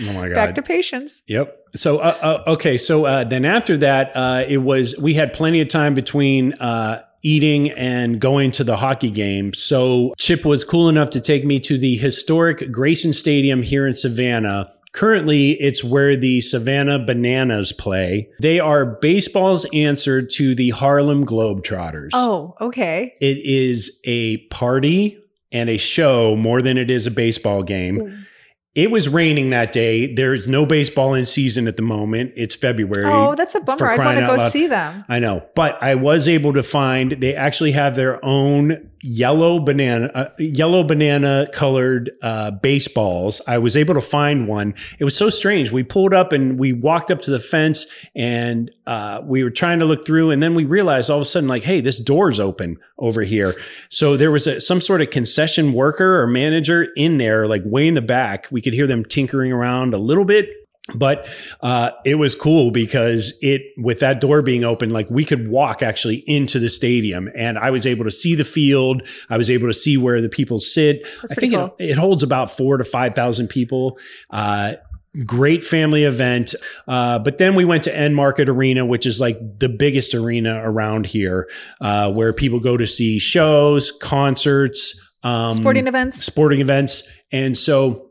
oh 0.00 0.12
my 0.12 0.28
God. 0.28 0.34
Back 0.34 0.54
to 0.56 0.62
patience. 0.62 1.22
Yep. 1.26 1.58
So, 1.74 1.98
uh, 1.98 2.16
uh, 2.20 2.52
okay. 2.52 2.78
So 2.78 3.06
uh, 3.06 3.24
then 3.24 3.44
after 3.44 3.76
that, 3.78 4.12
uh, 4.14 4.44
it 4.46 4.58
was, 4.58 4.96
we 4.98 5.14
had 5.14 5.32
plenty 5.32 5.60
of 5.60 5.68
time 5.68 5.94
between 5.94 6.52
uh, 6.54 7.02
eating 7.22 7.70
and 7.70 8.20
going 8.20 8.50
to 8.52 8.64
the 8.64 8.76
hockey 8.76 9.10
game. 9.10 9.54
So 9.54 10.14
Chip 10.18 10.44
was 10.44 10.64
cool 10.64 10.88
enough 10.88 11.10
to 11.10 11.20
take 11.20 11.44
me 11.44 11.60
to 11.60 11.78
the 11.78 11.96
historic 11.96 12.70
Grayson 12.70 13.12
Stadium 13.12 13.62
here 13.62 13.86
in 13.86 13.94
Savannah. 13.94 14.72
Currently, 14.92 15.52
it's 15.52 15.82
where 15.82 16.16
the 16.16 16.42
Savannah 16.42 16.98
Bananas 16.98 17.72
play. 17.72 18.28
They 18.40 18.60
are 18.60 18.84
baseball's 18.84 19.64
answer 19.72 20.20
to 20.20 20.54
the 20.54 20.70
Harlem 20.70 21.24
Globetrotters. 21.24 22.10
Oh, 22.12 22.54
okay. 22.60 23.14
It 23.20 23.38
is 23.38 24.00
a 24.04 24.36
party 24.48 25.18
and 25.50 25.70
a 25.70 25.78
show 25.78 26.36
more 26.36 26.60
than 26.60 26.76
it 26.76 26.90
is 26.90 27.06
a 27.06 27.10
baseball 27.10 27.62
game. 27.62 28.00
Hmm. 28.00 28.14
It 28.74 28.90
was 28.90 29.06
raining 29.06 29.50
that 29.50 29.70
day. 29.72 30.14
There's 30.14 30.48
no 30.48 30.64
baseball 30.64 31.12
in 31.12 31.26
season 31.26 31.68
at 31.68 31.76
the 31.76 31.82
moment. 31.82 32.32
It's 32.36 32.54
February. 32.54 33.04
Oh, 33.12 33.34
that's 33.34 33.54
a 33.54 33.60
bummer. 33.60 33.90
I'd 33.90 33.98
want 33.98 34.18
to 34.18 34.26
go 34.26 34.34
loud. 34.36 34.50
see 34.50 34.66
them. 34.66 35.04
I 35.10 35.18
know, 35.18 35.46
but 35.54 35.82
I 35.82 35.94
was 35.94 36.26
able 36.26 36.54
to 36.54 36.62
find 36.62 37.12
they 37.12 37.34
actually 37.34 37.72
have 37.72 37.96
their 37.96 38.24
own 38.24 38.90
yellow 39.02 39.58
banana, 39.58 40.10
uh, 40.14 40.28
yellow 40.38 40.84
banana 40.84 41.48
colored 41.52 42.12
uh, 42.22 42.52
baseballs. 42.52 43.40
I 43.46 43.58
was 43.58 43.76
able 43.76 43.94
to 43.94 44.00
find 44.00 44.48
one. 44.48 44.74
It 44.98 45.04
was 45.04 45.16
so 45.16 45.28
strange. 45.28 45.72
We 45.72 45.82
pulled 45.82 46.14
up 46.14 46.32
and 46.32 46.58
we 46.58 46.72
walked 46.72 47.10
up 47.10 47.20
to 47.22 47.30
the 47.30 47.40
fence 47.40 47.86
and 48.14 48.70
uh, 48.86 49.22
we 49.24 49.44
were 49.44 49.50
trying 49.50 49.80
to 49.80 49.84
look 49.84 50.06
through, 50.06 50.30
and 50.30 50.42
then 50.42 50.54
we 50.54 50.64
realized 50.64 51.10
all 51.10 51.18
of 51.18 51.22
a 51.22 51.26
sudden, 51.26 51.48
like, 51.48 51.62
hey, 51.62 51.80
this 51.80 51.98
door's 51.98 52.40
open 52.40 52.78
over 52.98 53.22
here. 53.22 53.54
So 53.88 54.16
there 54.16 54.30
was 54.30 54.46
a, 54.46 54.60
some 54.60 54.80
sort 54.80 55.00
of 55.02 55.10
concession 55.10 55.72
worker 55.72 56.20
or 56.20 56.26
manager 56.26 56.88
in 56.96 57.18
there, 57.18 57.46
like 57.46 57.62
way 57.64 57.86
in 57.86 57.94
the 57.94 58.02
back. 58.02 58.48
We 58.50 58.60
could 58.60 58.72
hear 58.72 58.86
them 58.86 59.04
tinkering 59.04 59.52
around 59.52 59.94
a 59.94 59.98
little 59.98 60.24
bit 60.24 60.61
but 60.96 61.28
uh, 61.60 61.90
it 62.04 62.16
was 62.16 62.34
cool 62.34 62.70
because 62.72 63.34
it 63.40 63.62
with 63.78 64.00
that 64.00 64.20
door 64.20 64.42
being 64.42 64.64
open 64.64 64.90
like 64.90 65.08
we 65.10 65.24
could 65.24 65.48
walk 65.48 65.82
actually 65.82 66.24
into 66.26 66.58
the 66.58 66.68
stadium 66.68 67.28
and 67.36 67.56
i 67.56 67.70
was 67.70 67.86
able 67.86 68.04
to 68.04 68.10
see 68.10 68.34
the 68.34 68.44
field 68.44 69.06
i 69.30 69.36
was 69.38 69.48
able 69.48 69.68
to 69.68 69.74
see 69.74 69.96
where 69.96 70.20
the 70.20 70.28
people 70.28 70.58
sit 70.58 71.06
That's 71.20 71.32
i 71.32 71.34
think 71.36 71.54
cool. 71.54 71.76
it, 71.78 71.90
it 71.90 71.98
holds 71.98 72.24
about 72.24 72.50
four 72.50 72.78
to 72.78 72.84
five 72.84 73.14
thousand 73.14 73.48
people 73.48 73.96
uh, 74.30 74.74
great 75.24 75.62
family 75.62 76.02
event 76.02 76.54
uh, 76.88 77.18
but 77.20 77.38
then 77.38 77.54
we 77.54 77.64
went 77.64 77.84
to 77.84 77.94
Enmarket 77.94 78.48
Arena 78.48 78.84
which 78.84 79.06
is 79.06 79.20
like 79.20 79.38
the 79.58 79.68
biggest 79.68 80.14
arena 80.14 80.60
around 80.64 81.06
here 81.06 81.48
uh, 81.80 82.10
where 82.10 82.32
people 82.32 82.58
go 82.58 82.76
to 82.76 82.88
see 82.88 83.20
shows 83.20 83.92
concerts 83.92 84.98
um, 85.22 85.52
Sporting 85.52 85.86
events. 85.86 86.24
sporting 86.24 86.60
events. 86.60 87.02
And 87.30 87.56
so 87.56 88.10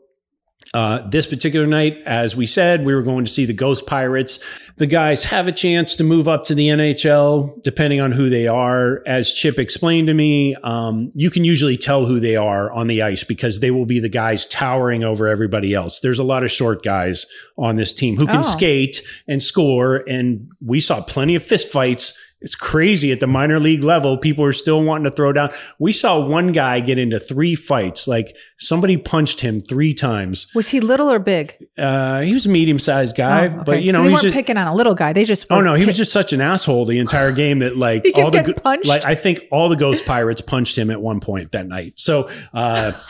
uh, 0.74 1.06
this 1.08 1.26
particular 1.26 1.66
night, 1.66 1.98
as 2.06 2.34
we 2.34 2.46
said, 2.46 2.84
we 2.84 2.94
were 2.94 3.02
going 3.02 3.24
to 3.26 3.30
see 3.30 3.44
the 3.44 3.52
Ghost 3.52 3.86
Pirates. 3.86 4.38
The 4.78 4.86
guys 4.86 5.24
have 5.24 5.46
a 5.46 5.52
chance 5.52 5.96
to 5.96 6.04
move 6.04 6.26
up 6.28 6.44
to 6.44 6.54
the 6.54 6.68
NHL, 6.68 7.62
depending 7.62 8.00
on 8.00 8.10
who 8.12 8.30
they 8.30 8.46
are. 8.48 9.02
As 9.06 9.34
Chip 9.34 9.58
explained 9.58 10.06
to 10.08 10.14
me, 10.14 10.54
um, 10.56 11.10
you 11.14 11.30
can 11.30 11.44
usually 11.44 11.76
tell 11.76 12.06
who 12.06 12.18
they 12.20 12.36
are 12.36 12.72
on 12.72 12.86
the 12.86 13.02
ice 13.02 13.22
because 13.22 13.60
they 13.60 13.70
will 13.70 13.84
be 13.84 14.00
the 14.00 14.08
guys 14.08 14.46
towering 14.46 15.04
over 15.04 15.28
everybody 15.28 15.74
else. 15.74 16.00
There's 16.00 16.18
a 16.18 16.24
lot 16.24 16.42
of 16.42 16.50
short 16.50 16.82
guys 16.82 17.26
on 17.58 17.76
this 17.76 17.92
team 17.92 18.16
who 18.16 18.26
can 18.26 18.38
Oh. 18.38 18.42
skate 18.42 19.02
and 19.28 19.42
score, 19.42 19.96
and 20.08 20.48
we 20.64 20.80
saw 20.80 21.02
plenty 21.02 21.34
of 21.34 21.42
fist 21.42 21.68
fights. 21.70 22.18
It's 22.42 22.54
crazy 22.54 23.12
at 23.12 23.20
the 23.20 23.26
minor 23.26 23.58
league 23.58 23.82
level. 23.84 24.18
People 24.18 24.44
are 24.44 24.52
still 24.52 24.82
wanting 24.82 25.04
to 25.04 25.10
throw 25.10 25.32
down. 25.32 25.50
We 25.78 25.92
saw 25.92 26.18
one 26.18 26.52
guy 26.52 26.80
get 26.80 26.98
into 26.98 27.18
three 27.20 27.54
fights. 27.54 28.06
Like 28.08 28.36
somebody 28.58 28.96
punched 28.96 29.40
him 29.40 29.60
three 29.60 29.94
times. 29.94 30.46
Was 30.54 30.68
he 30.70 30.80
little 30.80 31.10
or 31.10 31.18
big? 31.18 31.54
Uh, 31.78 32.20
he 32.20 32.34
was 32.34 32.46
a 32.46 32.48
medium 32.48 32.78
sized 32.78 33.16
guy, 33.16 33.42
Oh, 33.42 33.44
okay. 33.54 33.62
but 33.64 33.82
you 33.82 33.92
So 33.92 33.98
know, 33.98 34.04
they 34.04 34.10
he's 34.10 34.14
weren't 34.16 34.22
just, 34.24 34.34
picking 34.34 34.56
on 34.56 34.68
a 34.68 34.74
little 34.74 34.94
guy. 34.94 35.12
They 35.12 35.24
just 35.24 35.46
Oh 35.50 35.60
no, 35.60 35.74
he 35.74 35.84
was 35.86 35.96
just 35.96 36.12
such 36.12 36.32
an 36.32 36.40
asshole 36.40 36.84
the 36.84 36.98
entire 36.98 37.32
game 37.42 37.60
that 37.60 37.76
like 37.76 38.04
all 38.16 38.30
the 38.30 38.54
punched? 38.62 38.86
like 38.86 39.04
I 39.04 39.14
think 39.14 39.40
all 39.50 39.68
the 39.68 39.76
Ghost 39.76 40.04
Pirates 40.06 40.40
punched 40.40 40.76
him 40.76 40.90
at 40.90 41.00
one 41.00 41.20
point 41.20 41.52
that 41.52 41.66
night. 41.66 41.94
So 41.96 42.28
uh 42.52 42.92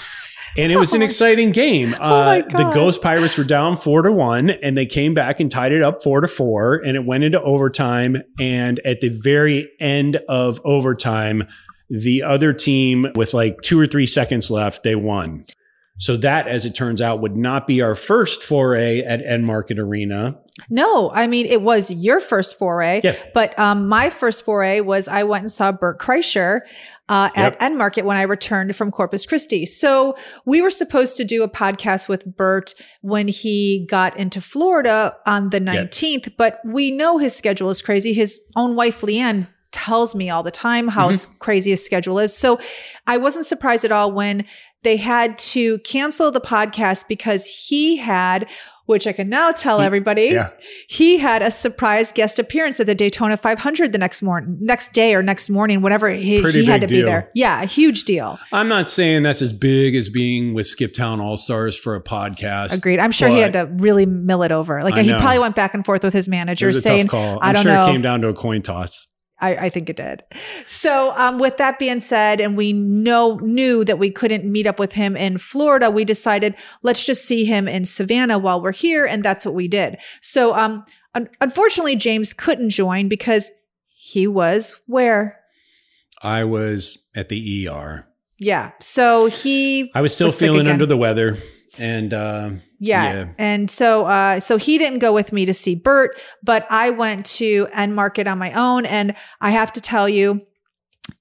and 0.56 0.72
it 0.72 0.78
was 0.78 0.92
an 0.92 1.02
exciting 1.02 1.52
game. 1.52 1.94
Oh 2.00 2.14
Uh, 2.14 2.42
the 2.42 2.70
Ghost 2.74 3.02
Pirates 3.02 3.36
were 3.36 3.44
down 3.44 3.76
four 3.76 4.02
to 4.02 4.12
one, 4.12 4.50
and 4.50 4.76
they 4.76 4.86
came 4.86 5.14
back 5.14 5.40
and 5.40 5.50
tied 5.50 5.72
it 5.72 5.82
up 5.82 6.02
four 6.02 6.20
to 6.20 6.28
four, 6.28 6.76
and 6.76 6.96
it 6.96 7.04
went 7.04 7.24
into 7.24 7.40
overtime. 7.42 8.22
And 8.38 8.80
at 8.80 9.00
the 9.00 9.08
very 9.08 9.70
end 9.80 10.16
of 10.28 10.60
overtime, 10.64 11.46
the 11.88 12.22
other 12.22 12.52
team, 12.52 13.06
with 13.14 13.34
like 13.34 13.60
two 13.60 13.78
or 13.78 13.86
three 13.86 14.06
seconds 14.06 14.50
left, 14.50 14.82
they 14.82 14.94
won. 14.94 15.44
So 15.98 16.16
that, 16.16 16.48
as 16.48 16.64
it 16.64 16.74
turns 16.74 17.00
out, 17.00 17.20
would 17.20 17.36
not 17.36 17.66
be 17.66 17.80
our 17.80 17.94
first 17.94 18.42
foray 18.42 19.02
at 19.02 19.20
Enmarket 19.24 19.78
Arena. 19.78 20.36
No, 20.68 21.12
I 21.12 21.26
mean 21.28 21.46
it 21.46 21.62
was 21.62 21.92
your 21.92 22.18
first 22.18 22.58
foray. 22.58 23.02
Yeah. 23.04 23.14
But 23.34 23.56
um, 23.58 23.88
my 23.88 24.10
first 24.10 24.44
foray 24.44 24.80
was 24.80 25.06
I 25.06 25.22
went 25.22 25.42
and 25.42 25.50
saw 25.50 25.70
Bert 25.70 26.00
Kreischer 26.00 26.62
uh, 27.08 27.30
at 27.36 27.58
Yep. 27.60 27.60
Enmarket 27.60 28.04
when 28.04 28.16
I 28.16 28.22
returned 28.22 28.74
from 28.76 28.90
Corpus 28.90 29.26
Christi. 29.26 29.66
So 29.66 30.16
we 30.46 30.62
were 30.62 30.70
supposed 30.70 31.16
to 31.18 31.24
do 31.24 31.42
a 31.42 31.48
podcast 31.48 32.08
with 32.08 32.24
Bert 32.36 32.74
when 33.00 33.28
he 33.28 33.86
got 33.90 34.16
into 34.16 34.40
Florida 34.40 35.14
on 35.26 35.50
the 35.50 35.60
19th, 35.60 36.32
but 36.38 36.60
we 36.64 36.90
know 36.90 37.18
his 37.18 37.34
schedule 37.36 37.68
is 37.70 37.82
crazy. 37.82 38.12
His 38.12 38.40
own 38.56 38.76
wife, 38.76 39.00
LeeAnn, 39.02 39.48
tells 39.72 40.14
me 40.14 40.28
all 40.30 40.42
the 40.42 40.50
time 40.50 40.88
how 40.88 41.08
s- 41.08 41.26
crazy 41.38 41.70
his 41.70 41.84
schedule 41.84 42.18
is. 42.18 42.36
So 42.36 42.60
I 43.06 43.16
wasn't 43.18 43.46
surprised 43.46 43.84
at 43.84 43.92
all 43.92 44.12
when 44.12 44.44
they 44.82 44.96
had 44.96 45.38
to 45.38 45.78
cancel 45.78 46.30
the 46.30 46.40
podcast 46.40 47.08
because 47.08 47.46
he 47.46 47.96
had, 47.96 48.48
which 48.86 49.06
I 49.06 49.12
can 49.12 49.28
now 49.28 49.52
tell 49.52 49.80
everybody, 49.80 50.26
yeah. 50.26 50.50
he 50.88 51.18
had 51.18 51.40
a 51.42 51.50
surprise 51.50 52.10
guest 52.10 52.38
appearance 52.38 52.80
at 52.80 52.86
the 52.86 52.94
Daytona 52.94 53.36
500 53.36 53.92
the 53.92 53.98
next 53.98 54.22
morning, 54.22 54.58
next 54.60 54.92
day 54.92 55.14
or 55.14 55.22
next 55.22 55.48
morning, 55.48 55.82
whatever 55.82 56.10
he, 56.10 56.42
he 56.42 56.64
had 56.64 56.80
to 56.80 56.86
big 56.86 56.96
be 56.96 57.02
there. 57.02 57.30
Yeah, 57.34 57.62
a 57.62 57.66
huge 57.66 58.04
deal. 58.04 58.38
I'm 58.52 58.68
not 58.68 58.88
saying 58.88 59.22
that's 59.22 59.42
as 59.42 59.52
big 59.52 59.94
as 59.94 60.08
being 60.08 60.52
with 60.52 60.66
Skiptown 60.66 61.20
All 61.20 61.36
Stars 61.36 61.78
for 61.78 61.94
a 61.94 62.02
podcast. 62.02 62.76
Agreed. 62.76 62.98
I'm 62.98 63.12
sure 63.12 63.28
he 63.28 63.38
had 63.38 63.52
to 63.52 63.70
really 63.76 64.06
mill 64.06 64.42
it 64.42 64.52
over. 64.52 64.82
Like 64.82 64.96
he 64.96 65.12
probably 65.12 65.38
went 65.38 65.54
back 65.54 65.74
and 65.74 65.84
forth 65.84 66.02
with 66.02 66.14
his 66.14 66.28
manager 66.28 66.72
saying. 66.72 67.08
I 67.12 67.52
don't 67.52 67.62
sure 67.62 67.72
know. 67.72 67.84
it 67.84 67.92
came 67.92 68.02
down 68.02 68.20
to 68.22 68.28
a 68.28 68.34
coin 68.34 68.62
toss. 68.62 69.06
I, 69.42 69.66
I 69.66 69.68
think 69.68 69.90
it 69.90 69.96
did. 69.96 70.22
So, 70.64 71.14
um, 71.16 71.38
with 71.38 71.58
that 71.58 71.78
being 71.78 72.00
said, 72.00 72.40
and 72.40 72.56
we 72.56 72.72
know 72.72 73.36
knew 73.42 73.84
that 73.84 73.98
we 73.98 74.10
couldn't 74.10 74.44
meet 74.44 74.66
up 74.66 74.78
with 74.78 74.92
him 74.92 75.16
in 75.16 75.36
Florida, 75.36 75.90
we 75.90 76.04
decided 76.04 76.54
let's 76.82 77.04
just 77.04 77.26
see 77.26 77.44
him 77.44 77.68
in 77.68 77.84
Savannah 77.84 78.38
while 78.38 78.62
we're 78.62 78.72
here, 78.72 79.04
and 79.04 79.22
that's 79.22 79.44
what 79.44 79.54
we 79.54 79.68
did. 79.68 79.98
So, 80.20 80.54
um, 80.54 80.84
un- 81.14 81.28
unfortunately, 81.40 81.96
James 81.96 82.32
couldn't 82.32 82.70
join 82.70 83.08
because 83.08 83.50
he 83.88 84.26
was 84.26 84.80
where. 84.86 85.40
I 86.22 86.44
was 86.44 87.06
at 87.14 87.28
the 87.28 87.68
ER. 87.68 88.06
Yeah. 88.38 88.72
So 88.80 89.26
he 89.26 89.90
I 89.94 90.00
was 90.00 90.14
still 90.14 90.28
Was 90.28 90.38
feeling 90.38 90.66
under 90.66 90.86
the 90.86 90.96
weather. 90.96 91.36
And 91.78 92.12
uh, 92.12 92.50
Yeah. 92.78 93.14
Yeah. 93.14 93.28
And 93.38 93.70
so 93.70 94.06
uh 94.06 94.40
so 94.40 94.56
he 94.58 94.78
didn't 94.78 94.98
go 94.98 95.12
with 95.12 95.32
me 95.32 95.46
to 95.46 95.54
see 95.54 95.74
Bert, 95.74 96.20
but 96.42 96.66
I 96.70 96.90
went 96.90 97.26
to 97.36 97.66
Enmarket 97.74 98.30
on 98.30 98.38
my 98.38 98.52
own 98.52 98.86
and 98.86 99.14
I 99.40 99.50
have 99.50 99.72
to 99.72 99.80
tell 99.80 100.08
you 100.08 100.42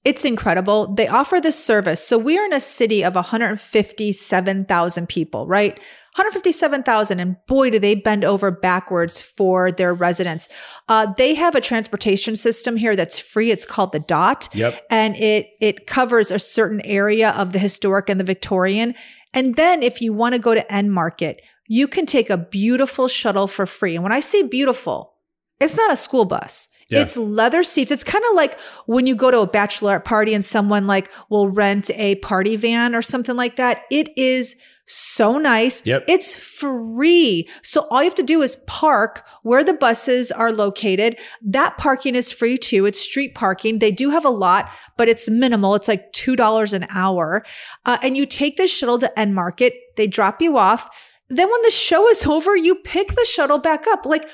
it's 0.04 0.24
incredible. 0.24 0.94
They 0.94 1.08
offer 1.08 1.40
this 1.40 1.62
service. 1.62 2.06
So 2.06 2.18
we 2.18 2.38
are 2.38 2.44
in 2.44 2.52
a 2.52 2.60
city 2.60 3.04
of 3.04 3.14
157,000 3.14 5.08
people, 5.08 5.46
right? 5.46 5.80
157,000 6.16 7.20
and 7.20 7.36
boy 7.46 7.70
do 7.70 7.78
they 7.78 7.94
bend 7.94 8.22
over 8.24 8.50
backwards 8.50 9.20
for 9.20 9.72
their 9.72 9.94
residents. 9.94 10.48
Uh, 10.88 11.12
they 11.16 11.34
have 11.34 11.54
a 11.54 11.60
transportation 11.60 12.36
system 12.36 12.76
here 12.76 12.94
that's 12.94 13.18
free. 13.18 13.50
It's 13.50 13.64
called 13.64 13.92
the 13.92 14.00
DOT 14.00 14.48
Yep. 14.52 14.82
and 14.90 15.16
it 15.16 15.48
it 15.60 15.86
covers 15.86 16.30
a 16.30 16.38
certain 16.38 16.82
area 16.82 17.30
of 17.30 17.52
the 17.52 17.58
historic 17.58 18.10
and 18.10 18.20
the 18.20 18.24
Victorian. 18.24 18.94
And 19.32 19.56
then 19.56 19.82
if 19.82 20.02
you 20.02 20.12
want 20.12 20.34
to 20.34 20.38
go 20.38 20.54
to 20.54 20.64
Enmarket, 20.70 21.36
you 21.66 21.88
can 21.88 22.04
take 22.04 22.28
a 22.28 22.36
beautiful 22.36 23.08
shuttle 23.08 23.46
for 23.46 23.64
free. 23.64 23.94
And 23.94 24.02
when 24.02 24.12
I 24.12 24.20
say 24.20 24.42
beautiful, 24.46 25.14
it's 25.60 25.76
not 25.76 25.92
a 25.92 25.96
school 25.96 26.26
bus. 26.26 26.68
Yeah. 26.92 27.00
It's 27.00 27.16
leather 27.16 27.62
seats. 27.62 27.90
It's 27.90 28.04
kind 28.04 28.24
of 28.30 28.36
like 28.36 28.60
when 28.86 29.06
you 29.06 29.16
go 29.16 29.30
to 29.30 29.40
a 29.40 29.48
bachelorette 29.48 30.04
party 30.04 30.34
and 30.34 30.44
someone 30.44 30.86
like 30.86 31.10
will 31.30 31.48
rent 31.48 31.90
a 31.94 32.16
party 32.16 32.56
van 32.56 32.94
or 32.94 33.00
something 33.00 33.34
like 33.34 33.56
that. 33.56 33.84
It 33.90 34.10
is 34.16 34.56
so 34.84 35.38
nice. 35.38 35.86
Yep. 35.86 36.04
It's 36.08 36.38
free. 36.38 37.48
So 37.62 37.86
all 37.90 38.02
you 38.02 38.08
have 38.08 38.14
to 38.16 38.22
do 38.22 38.42
is 38.42 38.56
park 38.66 39.26
where 39.42 39.64
the 39.64 39.72
buses 39.72 40.30
are 40.30 40.52
located. 40.52 41.18
That 41.40 41.78
parking 41.78 42.14
is 42.14 42.30
free 42.32 42.58
too. 42.58 42.84
It's 42.84 43.00
street 43.00 43.34
parking. 43.34 43.78
They 43.78 43.90
do 43.90 44.10
have 44.10 44.24
a 44.24 44.30
lot, 44.30 44.70
but 44.98 45.08
it's 45.08 45.30
minimal. 45.30 45.74
It's 45.74 45.88
like 45.88 46.12
$2 46.12 46.72
an 46.72 46.86
hour. 46.90 47.42
Uh, 47.86 47.98
and 48.02 48.16
you 48.16 48.26
take 48.26 48.56
the 48.56 48.66
shuttle 48.66 48.98
to 48.98 49.12
Enmarket. 49.16 49.72
They 49.96 50.06
drop 50.06 50.42
you 50.42 50.58
off. 50.58 50.90
Then 51.28 51.50
when 51.50 51.62
the 51.62 51.70
show 51.70 52.08
is 52.08 52.26
over, 52.26 52.56
you 52.56 52.74
pick 52.74 53.12
the 53.12 53.24
shuttle 53.24 53.58
back 53.58 53.86
up. 53.86 54.04
Like 54.04 54.28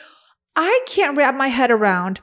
I 0.57 0.81
can't 0.87 1.17
wrap 1.17 1.37
my 1.37 1.49
head 1.49 1.71
around 1.71 2.21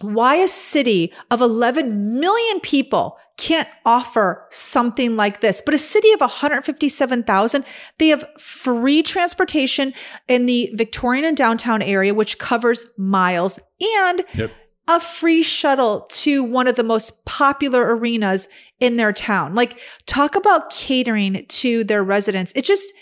why 0.00 0.36
a 0.36 0.48
city 0.48 1.12
of 1.30 1.40
11 1.40 2.18
million 2.18 2.60
people 2.60 3.18
can't 3.36 3.68
offer 3.86 4.46
something 4.50 5.16
like 5.16 5.40
this. 5.40 5.62
But 5.64 5.72
a 5.74 5.78
city 5.78 6.12
of 6.12 6.20
157,000, 6.20 7.64
they 7.98 8.08
have 8.08 8.24
free 8.38 9.02
transportation 9.02 9.92
in 10.28 10.46
the 10.46 10.70
Victorian 10.74 11.24
and 11.24 11.36
downtown 11.36 11.82
area, 11.82 12.14
which 12.14 12.38
covers 12.38 12.86
miles 12.98 13.58
and 13.80 14.22
Yep. 14.34 14.52
a 14.88 15.00
free 15.00 15.42
shuttle 15.42 16.00
to 16.10 16.42
one 16.44 16.66
of 16.66 16.76
the 16.76 16.84
most 16.84 17.24
popular 17.24 17.94
arenas 17.96 18.48
in 18.78 18.96
their 18.96 19.12
town. 19.12 19.54
Like 19.54 19.78
talk 20.06 20.34
about 20.34 20.70
catering 20.70 21.46
to 21.46 21.84
their 21.84 22.04
residents. 22.04 22.52
It 22.54 22.64
just, 22.64 22.92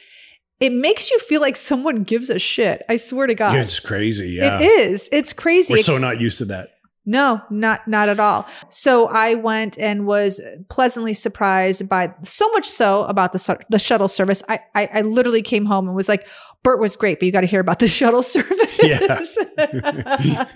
it 0.60 0.72
makes 0.72 1.10
you 1.10 1.18
feel 1.20 1.40
like 1.40 1.56
someone 1.56 2.04
gives 2.04 2.30
a 2.30 2.38
shit. 2.38 2.82
I 2.88 2.96
swear 2.96 3.26
to 3.26 3.34
God. 3.34 3.56
It's 3.56 3.80
crazy. 3.80 4.30
Yeah. 4.40 4.58
It 4.60 4.64
is. 4.64 5.08
It's 5.12 5.32
crazy. 5.32 5.74
We're 5.74 5.82
so 5.82 5.98
not 5.98 6.20
used 6.20 6.38
to 6.38 6.44
that. 6.46 6.70
No, 7.10 7.40
not 7.48 7.88
not 7.88 8.10
at 8.10 8.20
all. 8.20 8.46
So 8.68 9.08
I 9.08 9.32
went 9.32 9.78
and 9.78 10.06
was 10.06 10.42
pleasantly 10.68 11.14
surprised 11.14 11.88
by 11.88 12.12
so 12.22 12.46
much 12.50 12.66
so 12.66 13.04
about 13.04 13.32
the 13.32 13.58
the 13.70 13.78
shuttle 13.78 14.08
service. 14.08 14.42
I, 14.46 14.60
I 14.74 14.88
I 14.92 15.00
literally 15.00 15.40
came 15.40 15.64
home 15.64 15.86
and 15.86 15.96
was 15.96 16.06
like, 16.06 16.28
Bert 16.62 16.80
was 16.80 16.96
great, 16.96 17.18
but 17.18 17.24
you 17.26 17.32
got 17.32 17.40
to 17.42 17.46
hear 17.46 17.60
about 17.60 17.78
the 17.78 17.88
shuttle 17.98 18.22
service. 18.22 18.78
Yeah. 18.82 18.98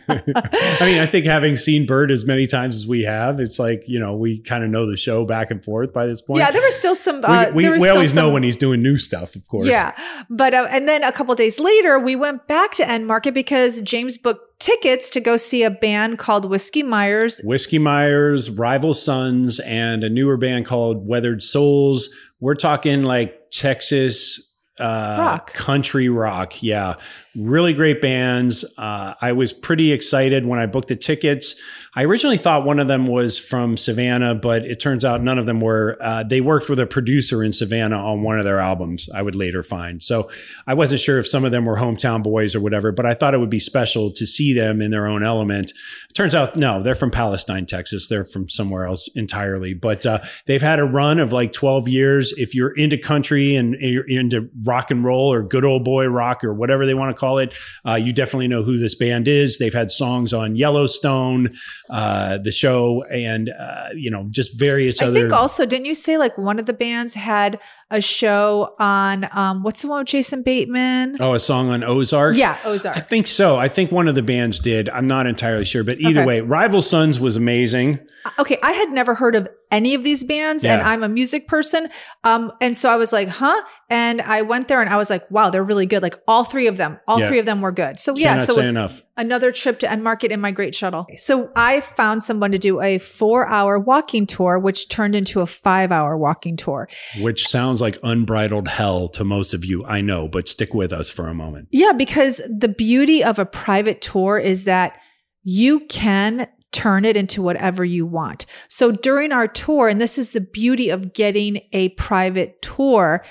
I 0.09 0.79
mean, 0.83 0.99
I 0.99 1.07
think 1.07 1.25
having 1.27 1.57
seen 1.57 1.87
Bert 1.87 2.11
as 2.11 2.25
many 2.27 2.47
times 2.47 2.77
as 2.77 2.87
we 2.87 3.03
have, 3.03 3.41
it's 3.41 3.59
like, 3.59 3.85
you 3.87 3.99
know, 3.99 4.15
we 4.15 4.41
kind 4.41 4.63
of 4.63 4.71
know 4.71 4.87
the 4.87 4.97
show 4.97 5.25
back 5.25 5.51
and 5.51 5.65
forth 5.65 5.93
by 5.93 6.07
this 6.07 6.21
point. 6.21 6.41
yeah, 6.41 6.51
there 6.51 6.61
were 6.61 6.71
still 6.71 6.95
some. 6.95 7.17
we, 7.17 7.27
Uh, 7.27 7.53
we, 7.55 7.69
we 7.69 7.81
still 7.81 7.95
always 7.95 8.15
know 8.15 8.31
when 8.31 8.43
he's 8.43 8.57
doing 8.57 8.83
new 8.83 8.97
stuff, 8.97 9.37
of 9.37 9.47
course. 9.49 9.67
Yeah, 9.67 9.93
but 10.29 10.55
uh, 10.55 10.67
and 10.71 10.89
then 10.89 11.03
a 11.03 11.13
couple 11.13 11.35
days 11.35 11.59
later, 11.59 11.99
we 11.99 12.17
went 12.17 12.47
back 12.47 12.73
to 12.73 12.83
Enmarket 12.85 13.33
because 13.33 13.81
James 13.81 14.19
booked 14.19 14.52
tickets 14.63 15.11
to 15.11 15.21
go 15.21 15.37
see 15.37 15.65
a 15.65 15.71
band 15.71 16.19
called 16.19 16.49
Whiskey 16.49 16.83
Myers. 16.83 17.41
Whiskey 17.45 17.79
Myers, 17.79 18.49
Rival 18.49 18.95
Sons, 18.95 19.59
and 19.61 20.05
a 20.05 20.09
newer 20.09 20.37
band 20.37 20.67
called 20.67 21.07
Weathered 21.07 21.43
Souls. 21.43 22.09
We're 22.39 22.55
talking 22.55 23.03
like 23.03 23.51
Texas 23.51 24.55
uh, 24.79 25.17
Rock. 25.19 25.53
country 25.53 26.09
rock. 26.09 26.63
Yeah, 26.63 26.95
really 27.37 27.73
great 27.73 28.01
bands. 28.01 28.65
Uh, 28.77 29.15
I 29.21 29.33
was 29.33 29.53
pretty 29.53 29.93
excited 29.93 30.47
when 30.47 30.59
I 30.59 30.67
booked 30.67 30.89
the 30.89 30.97
tickets. 30.97 31.61
I 31.95 32.05
originally 32.05 32.39
thought 32.39 32.65
one 32.65 32.81
of 32.81 32.89
them 32.89 33.07
was 33.07 33.39
from 33.39 33.77
Savannah, 33.77 34.35
but 34.35 34.65
it 34.65 34.81
turns 34.81 35.05
out 35.05 35.23
none 35.23 35.39
of 35.39 35.45
them 35.45 35.61
were. 35.61 35.99
Uh, 36.01 36.23
they 36.23 36.41
worked 36.41 36.71
with 36.71 36.79
a 36.79 36.87
producer 36.87 37.43
in 37.43 37.53
Savannah 37.53 37.99
on 37.99 38.23
one 38.23 38.39
of 38.39 38.45
their 38.45 38.61
albums, 38.61 39.11
I 39.15 39.21
would 39.21 39.35
later 39.35 39.63
find. 39.63 40.03
So 40.03 40.31
I 40.67 40.73
wasn't 40.73 41.03
sure 41.03 41.19
if 41.19 41.27
some 41.27 41.45
of 41.45 41.53
them 41.53 41.67
were 41.67 41.77
hometown 41.77 42.23
boys 42.23 42.55
or 42.55 42.61
whatever, 42.61 42.93
but 42.93 43.05
I 43.05 43.13
thought 43.13 43.35
it 43.35 43.39
would 43.39 43.51
be 43.51 43.59
special 43.59 44.11
to 44.11 44.27
see 44.27 44.55
them 44.55 44.81
in 44.81 44.91
their 44.91 45.07
own 45.07 45.23
element. 45.23 45.73
Turns 46.15 46.35
out, 46.35 46.57
no, 46.57 46.83
they're 46.83 46.95
from 46.95 47.11
Palestine, 47.11 47.67
Texas. 47.67 48.09
They're 48.09 48.25
from 48.25 48.49
somewhere 48.49 48.87
else 48.87 49.09
entirely, 49.15 49.75
but 49.75 50.07
uh, 50.07 50.21
they've 50.47 50.63
had 50.63 50.81
a 50.81 50.85
run 50.85 51.21
of 51.21 51.31
like 51.31 51.53
12 51.53 51.89
years. 51.89 52.33
If 52.39 52.55
you're 52.55 52.73
into 52.73 52.97
country 52.97 53.55
and 53.55 53.75
you're 53.75 54.09
into 54.09 54.49
rock 54.65 54.91
and 54.91 55.05
roll 55.05 55.31
or 55.31 55.43
good 55.43 55.65
old 55.65 55.85
boy 55.85 56.07
rock 56.07 56.43
or 56.43 56.55
whatever 56.55 56.87
they 56.87 56.95
want 56.95 57.15
to 57.15 57.21
call 57.23 57.39
it, 57.39 57.55
uh, 57.89 57.95
you 57.95 58.13
definitely 58.13 58.49
know 58.49 58.63
who 58.63 58.77
this 58.79 58.95
band 58.95 59.29
is. 59.29 59.59
They've 59.59 59.73
had 59.83 59.91
songs 59.91 60.33
on 60.33 60.57
Yellowstone, 60.57 61.51
uh, 61.91 62.39
the 62.39 62.53
show, 62.53 63.05
and, 63.11 63.51
uh, 63.51 63.89
you 63.95 64.11
know, 64.11 64.27
just 64.31 64.59
various 64.59 65.01
I 65.01 65.07
other. 65.07 65.21
think 65.21 65.33
also, 65.33 65.65
didn't 65.67 65.87
you 65.87 65.95
say 65.95 66.19
like 66.19 66.37
one 66.37 66.59
of 66.59 66.67
the 66.67 66.73
bands 66.73 67.15
had 67.15 67.61
a 67.91 68.01
show 68.01 68.75
on 68.79 69.27
um 69.33 69.63
what's 69.63 69.83
the 69.83 69.89
one 69.89 69.99
with 70.01 70.09
Jason 70.09 70.43
Bateman? 70.43 71.17
oh, 71.21 71.35
a 71.35 71.41
song 71.41 71.69
on 71.69 71.85
Ozarks? 71.85 72.39
Yeah, 72.39 72.57
Ozark. 72.65 72.97
I 72.97 73.01
think 73.01 73.27
so. 73.27 73.57
I 73.57 73.69
think 73.69 73.93
one 73.93 74.09
of 74.09 74.15
the 74.15 74.23
bands 74.23 74.59
did. 74.61 74.89
I'm 74.89 75.07
not 75.07 75.27
entirely 75.27 75.65
sure, 75.67 75.85
but 75.85 75.99
either 76.01 76.21
Okay. 76.21 76.27
way, 76.27 76.41
Rival 76.41 76.83
Sons 76.83 77.21
was 77.21 77.37
amazing. 77.37 77.99
okay, 78.39 78.59
I 78.63 78.73
had 78.73 78.91
never 78.91 79.15
heard 79.15 79.35
of 79.35 79.47
any 79.73 79.95
of 79.95 80.05
these 80.05 80.23
bands 80.23 80.65
and 80.65 80.81
I'm 80.83 81.03
a 81.03 81.09
music 81.09 81.49
person. 81.49 81.89
Um, 82.23 82.53
and 82.61 82.77
so 82.77 82.89
I 82.91 82.97
was 82.97 83.13
like, 83.13 83.29
huh? 83.29 83.61
And 83.91 84.21
I 84.21 84.43
went 84.43 84.69
there 84.69 84.81
and 84.81 84.89
I 84.91 84.97
was 84.97 85.11
like, 85.11 85.29
wow, 85.31 85.51
they're 85.51 85.65
really 85.65 85.87
good. 85.87 86.03
Like 86.03 86.17
all 86.29 86.45
three 86.45 86.67
of 86.69 86.77
them, 86.77 87.01
all 87.09 87.19
Yeah. 87.19 87.29
three 87.29 87.39
of 87.41 87.47
them 87.47 87.61
were 87.63 87.73
good. 87.73 87.99
So 87.99 88.15
yeah, 88.17 88.35
Cannot 88.35 88.47
so 88.47 88.53
it 88.55 88.59
was 88.59 88.69
enough. 88.71 89.03
another 89.17 89.51
trip 89.51 89.79
to 89.81 89.87
Enmarket 89.87 90.31
in 90.31 90.41
my 90.41 90.51
great 90.51 90.75
shuttle. 90.75 91.07
So 91.17 91.51
I 91.57 91.81
found 91.81 92.23
someone 92.23 92.53
to 92.53 92.59
do 92.59 92.81
a 92.81 92.99
four 92.99 93.49
hour 93.49 93.79
walking 93.79 94.27
tour, 94.27 94.59
which 94.59 94.89
turned 94.89 95.15
into 95.15 95.41
a 95.41 95.47
five 95.47 95.91
hour 95.91 96.17
walking 96.17 96.57
tour. 96.57 96.89
Which 97.21 97.49
sounds 97.49 97.81
like 97.81 97.99
unbridled 98.03 98.69
hell 98.69 99.09
to 99.09 99.25
most 99.25 99.55
of 99.55 99.65
you, 99.65 99.85
I 99.87 100.03
know, 100.03 100.29
but 100.29 100.49
stick 100.49 100.75
with 100.75 100.93
us 100.93 101.11
for 101.11 101.29
a 101.29 101.35
moment. 101.35 101.69
Yeah, 101.73 101.93
because 101.93 102.43
the 102.49 102.69
beauty 102.69 103.25
of 103.25 103.39
a 103.39 103.47
private 103.47 104.01
tour 104.03 104.39
is 104.39 104.65
that 104.65 104.99
you 105.43 105.81
can 105.89 106.47
turn 106.73 107.05
it 107.05 107.17
into 107.17 107.43
whatever 107.43 107.85
you 107.85 108.07
want. 108.07 108.47
So 108.69 108.91
during 108.93 109.33
our 109.33 109.47
tour, 109.47 109.89
and 109.89 110.01
this 110.01 110.19
is 110.19 110.31
the 110.31 110.41
beauty 110.41 110.89
of 110.91 111.13
getting 111.13 111.61
a 111.73 111.91
private 111.91 112.61
tour, 112.63 113.25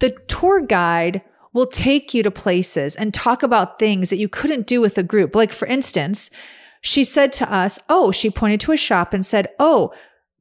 the 0.00 0.10
tour 0.26 0.60
guide 0.60 1.22
will 1.52 1.66
take 1.66 2.14
you 2.14 2.22
to 2.22 2.30
places 2.30 2.96
and 2.96 3.12
talk 3.12 3.42
about 3.42 3.78
things 3.78 4.10
that 4.10 4.18
you 4.18 4.28
couldn't 4.28 4.66
do 4.66 4.80
with 4.80 4.98
a 4.98 5.02
group. 5.02 5.34
Like, 5.34 5.52
for 5.52 5.66
instance, 5.66 6.30
she 6.80 7.04
said 7.04 7.32
to 7.34 7.52
us, 7.52 7.78
Oh, 7.88 8.10
she 8.10 8.30
pointed 8.30 8.60
to 8.60 8.72
a 8.72 8.76
shop 8.76 9.14
and 9.14 9.24
said, 9.24 9.48
Oh, 9.58 9.92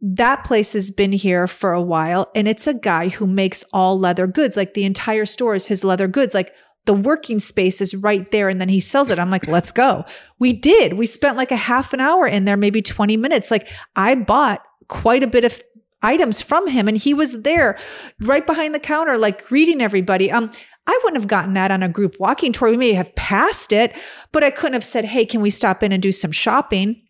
that 0.01 0.43
place 0.43 0.73
has 0.73 0.89
been 0.89 1.11
here 1.11 1.47
for 1.47 1.73
a 1.73 1.81
while 1.81 2.31
and 2.33 2.47
it's 2.47 2.65
a 2.65 2.73
guy 2.73 3.09
who 3.09 3.27
makes 3.27 3.63
all 3.71 3.99
leather 3.99 4.25
goods. 4.25 4.57
Like 4.57 4.73
the 4.73 4.85
entire 4.85 5.25
store 5.25 5.53
is 5.53 5.67
his 5.67 5.83
leather 5.83 6.07
goods. 6.07 6.33
Like 6.33 6.51
the 6.85 6.93
working 6.93 7.39
space 7.39 7.81
is 7.81 7.95
right 7.95 8.29
there 8.31 8.49
and 8.49 8.59
then 8.59 8.69
he 8.69 8.79
sells 8.79 9.09
it. 9.09 9.19
I'm 9.19 9.29
like, 9.29 9.47
let's 9.47 9.71
go. 9.71 10.05
We 10.39 10.53
did. 10.53 10.93
We 10.93 11.05
spent 11.05 11.37
like 11.37 11.51
a 11.51 11.55
half 11.55 11.93
an 11.93 11.99
hour 11.99 12.27
in 12.27 12.45
there, 12.45 12.57
maybe 12.57 12.81
20 12.81 13.17
minutes. 13.17 13.51
Like 13.51 13.69
I 13.95 14.15
bought 14.15 14.61
quite 14.87 15.23
a 15.23 15.27
bit 15.27 15.43
of 15.43 15.61
items 16.01 16.41
from 16.41 16.67
him 16.67 16.87
and 16.87 16.97
he 16.97 17.13
was 17.13 17.43
there 17.43 17.77
right 18.19 18.45
behind 18.45 18.73
the 18.73 18.79
counter, 18.79 19.17
like 19.17 19.45
greeting 19.45 19.81
everybody. 19.81 20.31
Um, 20.31 20.49
I 20.87 20.99
wouldn't 21.03 21.21
have 21.21 21.29
gotten 21.29 21.53
that 21.53 21.71
on 21.71 21.83
a 21.83 21.89
group 21.89 22.15
walking 22.19 22.51
tour. 22.51 22.69
We 22.69 22.77
may 22.77 22.93
have 22.93 23.15
passed 23.15 23.71
it, 23.71 23.95
but 24.31 24.43
I 24.43 24.49
couldn't 24.49 24.73
have 24.73 24.83
said, 24.83 25.05
Hey, 25.05 25.25
can 25.25 25.41
we 25.41 25.51
stop 25.51 25.83
in 25.83 25.91
and 25.91 26.01
do 26.01 26.11
some 26.11 26.31
shopping? 26.31 27.03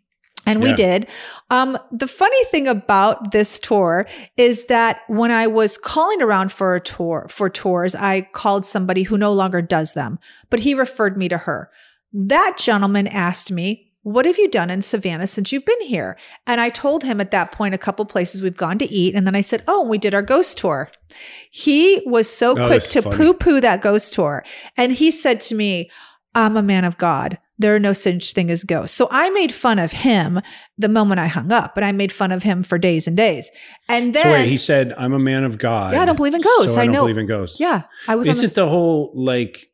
And 0.45 0.61
we 0.61 0.73
did. 0.73 1.07
Um, 1.49 1.77
the 1.91 2.07
funny 2.07 2.43
thing 2.45 2.67
about 2.67 3.31
this 3.31 3.59
tour 3.59 4.07
is 4.37 4.65
that 4.65 5.01
when 5.07 5.29
I 5.31 5.47
was 5.47 5.77
calling 5.77 6.21
around 6.21 6.51
for 6.51 6.75
a 6.75 6.79
tour, 6.81 7.27
for 7.29 7.49
tours, 7.49 7.95
I 7.95 8.21
called 8.33 8.65
somebody 8.65 9.03
who 9.03 9.17
no 9.17 9.31
longer 9.31 9.61
does 9.61 9.93
them, 9.93 10.19
but 10.49 10.61
he 10.61 10.73
referred 10.73 11.15
me 11.15 11.29
to 11.29 11.37
her. 11.37 11.69
That 12.11 12.57
gentleman 12.57 13.07
asked 13.07 13.51
me, 13.51 13.91
what 14.03 14.25
have 14.25 14.39
you 14.39 14.49
done 14.49 14.71
in 14.71 14.81
Savannah 14.81 15.27
since 15.27 15.51
you've 15.51 15.65
been 15.65 15.81
here? 15.81 16.17
And 16.47 16.59
I 16.59 16.69
told 16.69 17.03
him 17.03 17.21
at 17.21 17.31
that 17.31 17.51
point 17.51 17.75
a 17.75 17.77
couple 17.77 18.03
places 18.05 18.41
we've 18.41 18.57
gone 18.57 18.79
to 18.79 18.91
eat. 18.91 19.13
And 19.13 19.27
then 19.27 19.35
I 19.35 19.41
said, 19.41 19.63
Oh, 19.67 19.83
we 19.83 19.99
did 19.99 20.15
our 20.15 20.23
ghost 20.23 20.57
tour. 20.57 20.89
He 21.51 22.01
was 22.05 22.27
so 22.27 22.55
quick 22.55 22.81
to 22.83 23.01
poo 23.03 23.33
poo 23.35 23.61
that 23.61 23.81
ghost 23.81 24.13
tour. 24.13 24.43
And 24.75 24.91
he 24.91 25.11
said 25.11 25.39
to 25.41 25.55
me, 25.55 25.91
I'm 26.33 26.57
a 26.57 26.63
man 26.63 26.83
of 26.83 26.97
God. 26.97 27.37
There 27.61 27.75
are 27.75 27.79
no 27.79 27.93
such 27.93 28.33
thing 28.33 28.49
as 28.49 28.63
ghosts. 28.63 28.95
So 28.97 29.07
I 29.11 29.29
made 29.29 29.51
fun 29.51 29.77
of 29.79 29.91
him 29.91 30.41
the 30.77 30.89
moment 30.89 31.19
I 31.19 31.27
hung 31.27 31.51
up, 31.51 31.75
but 31.75 31.83
I 31.83 31.91
made 31.91 32.11
fun 32.11 32.31
of 32.31 32.43
him 32.43 32.63
for 32.63 32.77
days 32.77 33.07
and 33.07 33.15
days. 33.15 33.51
And 33.87 34.13
then, 34.13 34.23
So 34.23 34.31
wait, 34.31 34.47
he 34.47 34.57
said, 34.57 34.93
"I'm 34.97 35.13
a 35.13 35.19
man 35.19 35.43
of 35.43 35.57
God." 35.57 35.93
Yeah, 35.93 36.01
I 36.01 36.05
don't 36.05 36.15
believe 36.15 36.33
in 36.33 36.41
ghosts. 36.41 36.73
So 36.73 36.79
I, 36.79 36.83
I 36.83 36.85
don't 36.87 36.93
know. 36.93 37.01
believe 37.01 37.17
in 37.19 37.27
ghosts. 37.27 37.59
yeah, 37.59 37.83
I 38.07 38.15
was. 38.15 38.27
Isn't 38.27 38.55
the, 38.55 38.63
the 38.63 38.69
whole 38.69 39.11
like, 39.15 39.67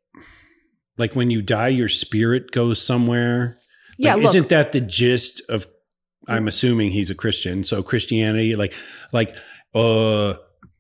like 0.97 1.15
when 1.15 1.31
you 1.31 1.41
die, 1.41 1.69
your 1.69 1.89
spirit 1.89 2.51
goes 2.51 2.81
somewhere? 2.81 3.57
yeah, 3.97 4.15
look, 4.15 4.25
isn't 4.25 4.49
that 4.49 4.73
the 4.73 4.81
gist 4.81 5.41
of? 5.49 5.65
I'm 6.27 6.47
assuming 6.49 6.91
he's 6.91 7.09
a 7.09 7.15
Christian, 7.15 7.63
so 7.63 7.81
Christianity, 7.81 8.57
like, 8.57 8.73
like, 9.13 9.33
uh, 9.73 10.33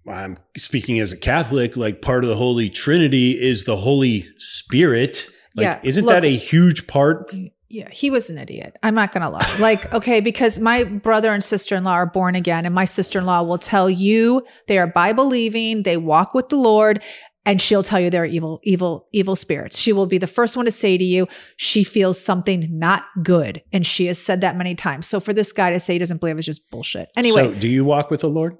I'm 0.05 0.37
speaking 0.57 0.99
as 0.99 1.13
a 1.13 1.17
Catholic. 1.17 1.77
Like, 1.77 2.01
part 2.01 2.25
of 2.25 2.29
the 2.29 2.35
Holy 2.35 2.69
Trinity 2.69 3.31
is 3.39 3.63
the 3.63 3.77
Holy 3.77 4.25
Spirit. 4.39 5.29
Like, 5.57 5.63
Yeah, 5.63 5.79
isn't 5.83 6.05
look- 6.05 6.13
that 6.13 6.23
a 6.23 6.35
huge 6.35 6.87
part? 6.87 7.33
yeah, 7.69 7.89
he 7.91 8.09
was 8.09 8.29
an 8.29 8.37
idiot. 8.37 8.77
I'm 8.83 8.95
not 8.95 9.11
going 9.11 9.25
to 9.25 9.29
lie. 9.31 9.57
Like, 9.59 9.91
okay, 9.99 10.21
because 10.21 10.59
my 10.59 10.83
brother 10.85 11.33
and 11.33 11.43
sister 11.43 11.75
in 11.75 11.83
law 11.83 11.93
are 11.93 12.05
born 12.05 12.35
again, 12.35 12.65
and 12.65 12.73
my 12.73 12.85
sister 12.85 13.19
in 13.19 13.25
law 13.25 13.41
will 13.43 13.57
tell 13.57 13.89
you 13.89 14.45
they 14.67 14.77
are 14.77 14.87
Bible 14.87 15.25
believing, 15.25 15.83
they 15.83 15.97
walk 15.97 16.33
with 16.33 16.47
the 16.49 16.55
Lord, 16.55 17.03
and 17.45 17.61
she'll 17.61 17.81
tell 17.83 17.99
you 17.99 18.09
they're 18.09 18.25
evil, 18.25 18.59
evil, 18.63 19.07
evil 19.13 19.35
spirits. 19.35 19.79
She 19.79 19.93
will 19.93 20.05
be 20.05 20.17
the 20.17 20.27
first 20.27 20.55
one 20.55 20.65
to 20.65 20.71
say 20.71 20.97
to 20.97 21.03
you, 21.03 21.27
she 21.55 21.83
feels 21.83 22.19
something 22.19 22.67
not 22.71 23.05
good. 23.23 23.63
And 23.73 23.85
she 23.85 24.05
has 24.07 24.19
said 24.19 24.41
that 24.41 24.55
many 24.57 24.75
times. 24.75 25.07
So 25.07 25.19
for 25.19 25.33
this 25.33 25.51
guy 25.53 25.71
to 25.71 25.79
say 25.79 25.93
he 25.93 25.99
doesn't 25.99 26.19
believe 26.19 26.37
is 26.39 26.45
just 26.45 26.69
bullshit. 26.69 27.09
Anyway, 27.15 27.53
so 27.53 27.59
do 27.59 27.67
you 27.69 27.83
walk 27.85 28.11
with 28.11 28.21
the 28.21 28.29
Lord? 28.29 28.57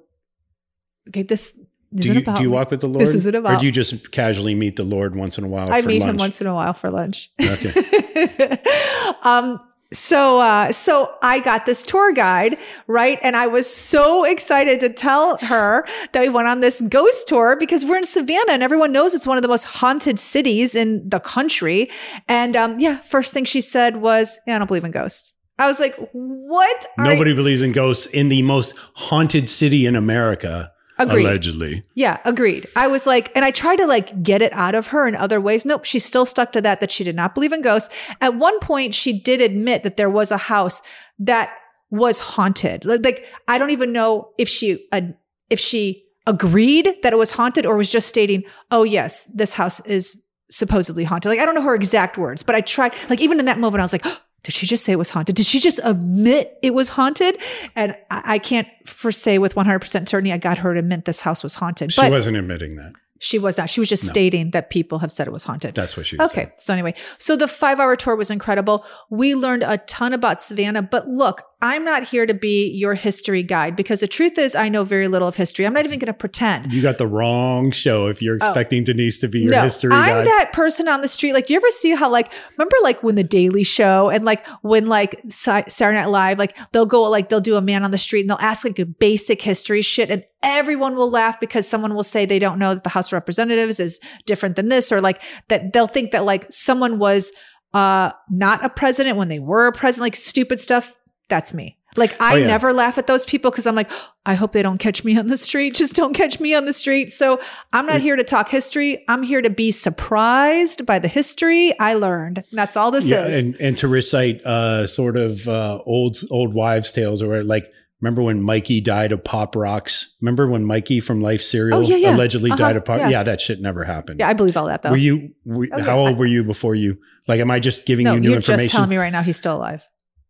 okay, 1.08 1.22
this 1.22 1.58
Do 1.94 2.12
you, 2.12 2.18
about 2.18 2.36
do 2.36 2.42
you 2.42 2.50
walk 2.50 2.70
with 2.70 2.82
the 2.82 2.86
Lord? 2.86 3.00
This 3.00 3.14
isn't 3.14 3.34
Or 3.34 3.56
do 3.56 3.64
you 3.64 3.72
just 3.72 4.10
casually 4.10 4.54
meet 4.54 4.76
the 4.76 4.82
Lord 4.82 5.16
once 5.16 5.38
in 5.38 5.44
a 5.44 5.48
while? 5.48 5.72
I 5.72 5.80
meet 5.80 6.00
lunch? 6.00 6.10
him 6.10 6.16
once 6.18 6.40
in 6.40 6.46
a 6.46 6.54
while 6.54 6.74
for 6.74 6.90
lunch. 6.90 7.30
Okay. 7.40 8.58
um, 9.22 9.58
so, 9.90 10.38
uh, 10.40 10.70
so 10.70 11.14
I 11.22 11.40
got 11.40 11.64
this 11.64 11.86
tour 11.86 12.12
guide, 12.12 12.58
right? 12.88 13.18
And 13.22 13.34
I 13.36 13.46
was 13.46 13.66
so 13.66 14.24
excited 14.24 14.80
to 14.80 14.90
tell 14.90 15.38
her 15.38 15.86
that 16.12 16.20
we 16.20 16.28
went 16.28 16.46
on 16.46 16.60
this 16.60 16.82
ghost 16.82 17.26
tour 17.28 17.56
because 17.58 17.86
we're 17.86 17.96
in 17.96 18.04
Savannah 18.04 18.52
and 18.52 18.62
everyone 18.62 18.92
knows 18.92 19.14
it's 19.14 19.26
one 19.26 19.38
of 19.38 19.42
the 19.42 19.48
most 19.48 19.64
haunted 19.64 20.18
cities 20.18 20.74
in 20.74 21.08
the 21.08 21.20
country. 21.20 21.88
And, 22.28 22.54
um, 22.54 22.78
yeah, 22.78 22.98
first 22.98 23.32
thing 23.32 23.46
she 23.46 23.62
said 23.62 23.96
was, 23.96 24.38
yeah, 24.46 24.56
I 24.56 24.58
don't 24.58 24.68
believe 24.68 24.84
in 24.84 24.90
ghosts. 24.90 25.32
I 25.58 25.66
was 25.66 25.80
like, 25.80 25.96
what? 26.12 26.86
are 26.98 27.06
you-" 27.06 27.12
Nobody 27.12 27.34
believes 27.34 27.62
in 27.62 27.72
ghosts 27.72 28.06
in 28.06 28.28
the 28.28 28.42
most 28.42 28.76
haunted 28.94 29.48
city 29.48 29.86
in 29.86 29.96
America. 29.96 30.70
Agreed. 30.98 31.26
Allegedly. 31.26 31.84
Yeah, 31.94 32.18
agreed. 32.24 32.66
I 32.74 32.88
was 32.88 33.06
like, 33.06 33.30
and 33.36 33.44
I 33.44 33.52
tried 33.52 33.76
to 33.76 33.86
like 33.86 34.22
get 34.22 34.42
it 34.42 34.52
out 34.52 34.74
of 34.74 34.88
her 34.88 35.06
in 35.06 35.14
other 35.14 35.40
ways. 35.40 35.64
Nope, 35.64 35.84
she 35.84 35.98
still 35.98 36.26
stuck 36.26 36.52
to 36.52 36.60
that, 36.62 36.80
that 36.80 36.90
she 36.90 37.04
did 37.04 37.14
not 37.14 37.34
believe 37.34 37.52
in 37.52 37.62
ghosts. 37.62 37.94
At 38.20 38.34
one 38.34 38.58
point, 38.58 38.94
she 38.94 39.18
did 39.18 39.40
admit 39.40 39.84
that 39.84 39.96
there 39.96 40.10
was 40.10 40.32
a 40.32 40.36
house 40.36 40.82
that 41.20 41.50
was 41.90 42.18
haunted. 42.18 42.84
Like, 42.84 43.04
like 43.04 43.26
I 43.46 43.58
don't 43.58 43.70
even 43.70 43.92
know 43.92 44.30
if 44.38 44.48
she, 44.48 44.86
uh, 44.90 45.02
if 45.48 45.60
she 45.60 46.04
agreed 46.26 46.88
that 47.02 47.12
it 47.12 47.16
was 47.16 47.32
haunted 47.32 47.64
or 47.64 47.76
was 47.76 47.90
just 47.90 48.08
stating, 48.08 48.42
oh, 48.70 48.82
yes, 48.82 49.24
this 49.34 49.54
house 49.54 49.80
is 49.86 50.24
supposedly 50.50 51.04
haunted. 51.04 51.30
Like, 51.30 51.38
I 51.38 51.46
don't 51.46 51.54
know 51.54 51.62
her 51.62 51.74
exact 51.74 52.18
words, 52.18 52.42
but 52.42 52.54
I 52.54 52.60
tried, 52.60 52.92
like, 53.08 53.20
even 53.20 53.38
in 53.38 53.46
that 53.46 53.58
moment, 53.58 53.80
I 53.80 53.84
was 53.84 53.92
like, 53.92 54.04
did 54.48 54.54
she 54.54 54.64
just 54.64 54.82
say 54.82 54.92
it 54.92 54.98
was 54.98 55.10
haunted? 55.10 55.36
Did 55.36 55.44
she 55.44 55.60
just 55.60 55.78
admit 55.84 56.56
it 56.62 56.72
was 56.72 56.88
haunted? 56.88 57.36
And 57.76 57.94
I, 58.10 58.22
I 58.24 58.38
can't 58.38 58.66
for 58.86 59.12
say 59.12 59.36
with 59.36 59.54
100% 59.54 59.84
certainty 60.08 60.32
I 60.32 60.38
got 60.38 60.56
her 60.56 60.72
to 60.72 60.80
admit 60.80 61.04
this 61.04 61.20
house 61.20 61.42
was 61.42 61.56
haunted. 61.56 61.92
She 61.92 62.00
But 62.00 62.10
wasn't 62.10 62.38
admitting 62.38 62.76
that. 62.76 62.94
She 63.18 63.38
was 63.38 63.58
not. 63.58 63.68
She 63.70 63.80
was 63.80 63.88
just 63.88 64.06
stating 64.06 64.50
that 64.52 64.70
people 64.70 65.00
have 65.00 65.12
said 65.12 65.26
it 65.26 65.32
was 65.32 65.44
haunted. 65.44 65.74
That's 65.74 65.96
what 65.96 66.06
she 66.06 66.16
was 66.16 66.30
Okay. 66.30 66.52
So 66.56 66.72
anyway, 66.72 66.94
so 67.18 67.36
the 67.36 67.48
five 67.48 67.80
hour 67.80 67.96
tour 67.96 68.16
was 68.16 68.30
incredible. 68.30 68.84
We 69.10 69.34
learned 69.34 69.62
a 69.62 69.78
ton 69.78 70.12
about 70.12 70.40
Savannah, 70.40 70.82
but 70.82 71.08
look, 71.08 71.42
I'm 71.60 71.84
not 71.84 72.04
here 72.04 72.24
to 72.24 72.34
be 72.34 72.70
your 72.70 72.94
history 72.94 73.42
guide 73.42 73.74
because 73.74 73.98
the 74.00 74.06
truth 74.06 74.38
is 74.38 74.54
I 74.54 74.68
know 74.68 74.84
very 74.84 75.08
little 75.08 75.26
of 75.26 75.34
history. 75.34 75.66
I'm 75.66 75.72
not 75.72 75.84
even 75.84 75.98
going 75.98 76.06
to 76.06 76.12
pretend. 76.14 76.72
You 76.72 76.80
got 76.80 76.98
the 76.98 77.06
wrong 77.08 77.72
show 77.72 78.06
if 78.06 78.22
you're 78.22 78.38
oh. 78.40 78.46
expecting 78.46 78.84
Denise 78.84 79.18
to 79.20 79.28
be 79.28 79.40
your 79.40 79.48
Oh. 79.52 79.56
No, 79.56 79.62
history 79.62 79.90
I'm 79.92 80.18
guy. 80.18 80.24
that 80.24 80.52
person 80.52 80.86
on 80.88 81.00
the 81.00 81.08
street. 81.08 81.32
Like, 81.32 81.46
do 81.46 81.54
you 81.54 81.58
ever 81.58 81.70
see 81.70 81.96
how, 81.96 82.08
like, 82.10 82.32
remember, 82.56 82.76
like, 82.82 83.02
when 83.02 83.16
the 83.16 83.24
Daily 83.24 83.64
Show 83.64 84.08
and 84.08 84.24
like 84.24 84.46
when, 84.62 84.86
like, 84.86 85.20
Sa- 85.30 85.64
Saturday 85.66 85.98
Night 85.98 86.10
Live, 86.10 86.38
like, 86.38 86.56
they'll 86.72 86.86
go, 86.86 87.02
like, 87.10 87.28
they'll 87.28 87.40
do 87.40 87.56
a 87.56 87.60
man 87.60 87.82
on 87.82 87.90
the 87.90 87.98
street 87.98 88.20
and 88.20 88.30
they'll 88.30 88.36
ask, 88.40 88.64
like, 88.64 88.78
a 88.78 88.86
basic 88.86 89.42
history 89.42 89.82
shit, 89.82 90.10
and 90.10 90.22
everyone 90.42 90.94
will 90.96 91.10
laugh 91.10 91.40
because 91.40 91.68
someone 91.68 91.94
will 91.94 92.04
say 92.04 92.24
they 92.26 92.38
don't 92.38 92.58
know 92.58 92.74
that 92.74 92.84
the 92.84 92.90
House 92.90 93.08
of 93.08 93.12
Representatives 93.14 93.80
is 93.80 94.00
different 94.26 94.56
than 94.56 94.68
this, 94.68 94.92
or 94.92 95.00
like 95.00 95.20
that 95.48 95.72
they'll 95.72 95.86
think 95.86 96.10
that, 96.12 96.24
like, 96.24 96.46
someone 96.50 96.98
was 96.98 97.32
uh 97.74 98.12
not 98.30 98.64
a 98.64 98.68
president 98.70 99.16
when 99.16 99.28
they 99.28 99.38
were 99.40 99.66
a 99.66 99.72
president, 99.72 100.02
like, 100.02 100.16
stupid 100.16 100.58
stuff. 100.60 100.96
That's 101.28 101.52
me. 101.52 101.76
Like, 101.96 102.20
I 102.20 102.34
Oh, 102.34 102.36
yeah. 102.36 102.46
never 102.46 102.72
laugh 102.72 102.96
at 102.96 103.06
those 103.06 103.24
people 103.26 103.50
because 103.50 103.66
I'm 103.66 103.74
like, 103.74 103.90
I 104.24 104.34
hope 104.34 104.52
they 104.52 104.62
don't 104.62 104.78
catch 104.78 105.04
me 105.04 105.18
on 105.18 105.26
the 105.26 105.36
street. 105.36 105.74
Just 105.74 105.94
don't 105.94 106.12
catch 106.14 106.38
me 106.38 106.54
on 106.54 106.64
the 106.64 106.72
street. 106.72 107.10
So 107.10 107.40
I'm 107.72 107.86
not 107.86 108.00
here 108.00 108.14
to 108.14 108.22
talk 108.22 108.48
history. 108.50 109.04
I'm 109.08 109.22
here 109.22 109.42
to 109.42 109.50
be 109.50 109.70
surprised 109.72 110.86
by 110.86 110.98
the 110.98 111.08
history 111.08 111.78
I 111.80 111.94
learned. 111.94 112.44
That's 112.52 112.76
all 112.76 112.90
this 112.90 113.10
yeah, 113.10 113.26
is. 113.26 113.42
and, 113.42 113.56
and 113.60 113.76
to 113.78 113.88
recite 113.88 114.44
uh, 114.44 114.86
sort 114.86 115.16
of 115.16 115.48
uh, 115.48 115.80
old 115.86 116.18
old 116.30 116.54
wives' 116.54 116.92
tales, 116.92 117.20
or 117.20 117.42
like 117.42 117.72
remember 118.00 118.22
when 118.22 118.42
Mikey 118.42 118.80
died 118.80 119.12
of 119.12 119.24
pop 119.24 119.54
rocks? 119.56 120.14
Remember 120.20 120.46
when 120.48 120.64
Mikey 120.64 121.00
from 121.00 121.20
Life 121.20 121.42
Cereal 121.42 121.78
Oh, 121.78 121.82
yeah, 121.82 121.96
yeah. 121.96 122.14
allegedly 122.16 122.50
Uh-huh, 122.50 122.56
died 122.56 122.76
of 122.76 122.84
pop? 122.84 122.98
yeah. 122.98 123.08
Yeah. 123.08 123.22
that 123.24 123.40
shit 123.40 123.60
never 123.60 123.84
happened. 123.84 124.20
yeah, 124.20 124.28
I 124.28 124.32
believe 124.34 124.56
all 124.56 124.66
that 124.66 124.82
though. 124.82 124.90
were 124.90 124.96
you? 124.96 125.30
Were, 125.44 125.68
Oh. 125.72 125.82
How 125.82 125.98
old 125.98 126.18
were 126.18 126.26
you 126.26 126.44
before 126.44 126.74
you? 126.74 126.98
Like, 127.26 127.40
am 127.40 127.50
I 127.50 127.58
just 127.60 127.84
giving 127.86 128.04
no, 128.04 128.14
you 128.14 128.20
new 128.20 128.28
you're 128.30 128.36
information? 128.36 128.64
just 128.64 128.72
telling 128.74 128.90
me 128.90 128.96
right 128.96 129.12
now 129.12 129.22
he's 129.22 129.36
still 129.36 129.56
alive. 129.56 129.86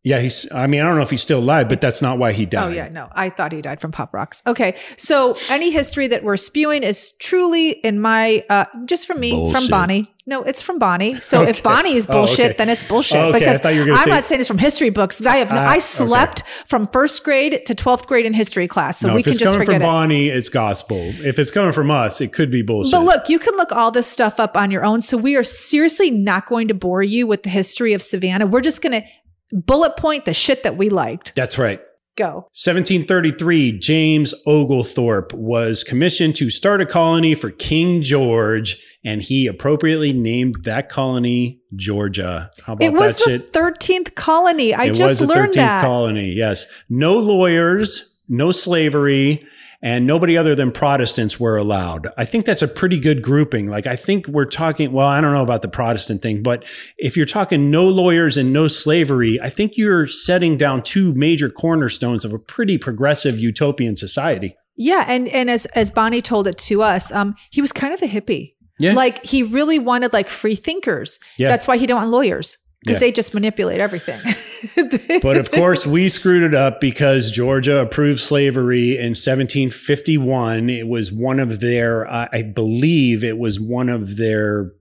Yeah, 0.08 0.20
he's. 0.20 0.50
I 0.52 0.66
mean, 0.66 0.80
I 0.80 0.84
don't 0.84 0.96
know 0.96 1.02
if 1.02 1.10
he's 1.10 1.22
still 1.22 1.40
alive, 1.40 1.68
but 1.68 1.80
that's 1.80 2.00
not 2.00 2.18
why 2.18 2.32
he 2.32 2.46
died. 2.46 2.64
Oh 2.64 2.74
yeah, 2.74 2.88
no, 2.88 3.08
I 3.12 3.28
thought 3.30 3.52
he 3.52 3.60
died 3.62 3.80
from 3.80 3.92
pop 3.92 4.14
rocks. 4.14 4.42
Okay, 4.46 4.76
so 4.96 5.36
any 5.50 5.70
history 5.70 6.06
that 6.08 6.24
we're 6.24 6.36
spewing 6.38 6.82
is 6.82 7.12
truly 7.12 7.70
in 7.70 8.00
my 8.00 8.44
uh 8.48 8.64
just 8.86 9.06
from 9.06 9.20
me 9.20 9.52
from 9.52 9.68
Bonnie. 9.68 10.06
No, 10.26 10.42
it's 10.42 10.60
from 10.60 10.78
Bonnie. 10.78 11.14
So 11.20 11.42
if 11.42 11.62
Bonnie 11.70 11.94
is 11.94 12.06
Oh, 12.08 12.12
bullshit, 12.12 12.46
okay. 12.46 12.54
then 12.58 12.68
it's 12.68 12.84
bullshit. 12.84 13.16
Oh, 13.16 13.28
okay. 13.28 13.36
I 13.36 13.38
Because 13.40 13.60
thought 13.60 13.72
you 13.74 13.80
were 13.80 13.86
gonna 13.86 13.98
I'm 13.98 14.04
say- 14.04 14.10
not 14.10 14.24
saying 14.26 14.40
it's 14.40 14.48
from 14.48 14.58
history 14.58 14.90
books. 14.90 15.18
'cause 15.18 15.26
I 15.26 15.38
have 15.38 15.50
no, 15.50 15.56
Ah, 15.56 15.64
I 15.64 15.70
okay. 15.72 15.80
slept 15.80 16.42
from 16.66 16.86
first 16.88 17.24
grade 17.24 17.64
to 17.66 17.74
twelfth 17.74 18.06
grade 18.06 18.26
in 18.26 18.34
history 18.34 18.68
class, 18.68 18.98
so 19.00 19.08
no, 19.08 19.14
we 19.14 19.20
if 19.20 19.24
can 19.24 19.30
it's 19.32 19.40
just 19.40 19.52
coming 19.52 19.66
forget 19.66 19.80
from 19.80 19.88
it. 19.88 19.92
Bonnie, 19.92 20.28
it's 20.28 20.48
gospel. 20.48 20.98
If 21.00 21.38
it's 21.38 21.50
coming 21.50 21.72
from 21.72 21.90
us, 21.90 22.20
it 22.20 22.32
could 22.34 22.50
be 22.50 22.62
bullshit. 22.62 22.92
But 22.92 23.04
look, 23.04 23.28
you 23.30 23.38
can 23.38 23.54
look 23.56 23.72
all 23.72 23.90
this 23.90 24.06
stuff 24.06 24.38
up 24.38 24.54
on 24.56 24.70
your 24.70 24.84
own. 24.84 25.00
So 25.00 25.16
we 25.16 25.34
are 25.36 25.42
seriously 25.44 26.10
not 26.10 26.46
going 26.46 26.68
to 26.68 26.74
bore 26.74 27.02
you 27.02 27.26
with 27.26 27.42
the 27.42 27.50
history 27.50 27.92
of 27.94 28.02
Savannah. 28.02 28.46
We're 28.46 28.60
just 28.60 28.82
going 28.82 29.00
to 29.00 29.06
bullet 29.52 29.96
point 29.96 30.24
the 30.24 30.34
shit 30.34 30.62
that 30.62 30.76
we 30.76 30.88
liked. 30.90 31.34
that's 31.34 31.58
right. 31.58 31.80
Go. 32.16 32.48
1733, 32.50 33.78
James 33.78 34.34
Oglethorpe 34.44 35.32
was 35.34 35.84
commissioned 35.84 36.34
to 36.34 36.50
start 36.50 36.80
a 36.80 36.86
colony 36.86 37.36
for 37.36 37.52
King 37.52 38.02
George, 38.02 38.76
and 39.04 39.22
he 39.22 39.46
appropriately 39.46 40.12
named 40.12 40.64
that 40.64 40.88
colony 40.88 41.60
Georgia. 41.76 42.50
How 42.66 42.72
about 42.72 42.80
that? 42.80 42.86
It 42.86 42.98
was 42.98 43.16
that 43.18 43.24
the 43.24 43.30
shit? 43.30 43.52
13th 43.52 44.16
colony. 44.16 44.74
I 44.74 44.86
it 44.86 44.94
just 44.94 45.00
was 45.00 45.18
the 45.20 45.26
learned 45.28 45.52
13th 45.52 45.56
that. 45.56 45.84
colony, 45.84 46.32
yes. 46.32 46.66
No 46.88 47.18
lawyers, 47.18 48.18
no 48.28 48.50
slavery, 48.50 49.46
and 49.80 50.06
nobody 50.06 50.36
other 50.36 50.54
than 50.54 50.72
Protestants 50.72 51.38
were 51.38 51.56
allowed. 51.56 52.08
I 52.16 52.24
think 52.24 52.44
that's 52.44 52.62
a 52.62 52.68
pretty 52.68 52.98
good 52.98 53.22
grouping. 53.22 53.68
Like, 53.68 53.86
I 53.86 53.96
think 53.96 54.26
we're 54.26 54.44
talking, 54.44 54.92
well, 54.92 55.06
I 55.06 55.20
don't 55.20 55.32
know 55.32 55.42
about 55.42 55.62
the 55.62 55.68
Protestant 55.68 56.20
thing, 56.20 56.42
but 56.42 56.64
if 56.96 57.16
you're 57.16 57.26
talking 57.26 57.70
no 57.70 57.86
lawyers 57.86 58.36
and 58.36 58.52
no 58.52 58.66
slavery, 58.66 59.40
I 59.40 59.50
think 59.50 59.76
you're 59.76 60.06
setting 60.06 60.56
down 60.56 60.82
two 60.82 61.12
major 61.14 61.48
cornerstones 61.48 62.24
of 62.24 62.32
a 62.32 62.38
pretty 62.38 62.78
progressive 62.78 63.38
utopian 63.38 63.96
society. 63.96 64.56
Yeah, 64.76 65.04
and 65.08 65.28
and 65.28 65.50
as 65.50 65.66
as 65.66 65.90
Bonnie 65.90 66.22
told 66.22 66.46
it 66.46 66.56
to 66.58 66.82
us, 66.82 67.10
um, 67.10 67.34
he 67.50 67.60
was 67.60 67.72
kind 67.72 67.92
of 67.92 68.00
a 68.00 68.06
hippie. 68.06 68.54
Yeah. 68.78 68.92
Like 68.92 69.24
he 69.24 69.42
really 69.42 69.80
wanted 69.80 70.12
like 70.12 70.28
free 70.28 70.54
thinkers. 70.54 71.18
Yeah. 71.36 71.48
That's 71.48 71.66
why 71.66 71.78
he 71.78 71.86
didn't 71.86 71.98
want 71.98 72.10
lawyers 72.10 72.58
because 72.84 72.96
Yeah. 72.96 73.00
they 73.08 73.12
just 73.12 73.34
manipulate 73.34 73.80
everything. 73.80 74.20
But 75.22 75.36
of 75.36 75.52
course, 75.52 75.86
we 75.86 76.08
screwed 76.08 76.42
it 76.42 76.52
up 76.54 76.80
because 76.80 77.30
Georgia 77.30 77.78
approved 77.78 78.18
slavery 78.18 78.96
in 78.96 79.14
1751. 79.14 80.68
It 80.70 80.88
was 80.88 81.12
one 81.12 81.38
of 81.38 81.60
their, 81.60 82.06
uh, 82.10 82.26
I 82.32 82.42
believe 82.42 83.22
it 83.22 83.38
was 83.38 83.60
one 83.60 83.88
of 83.88 84.16
their 84.16 84.72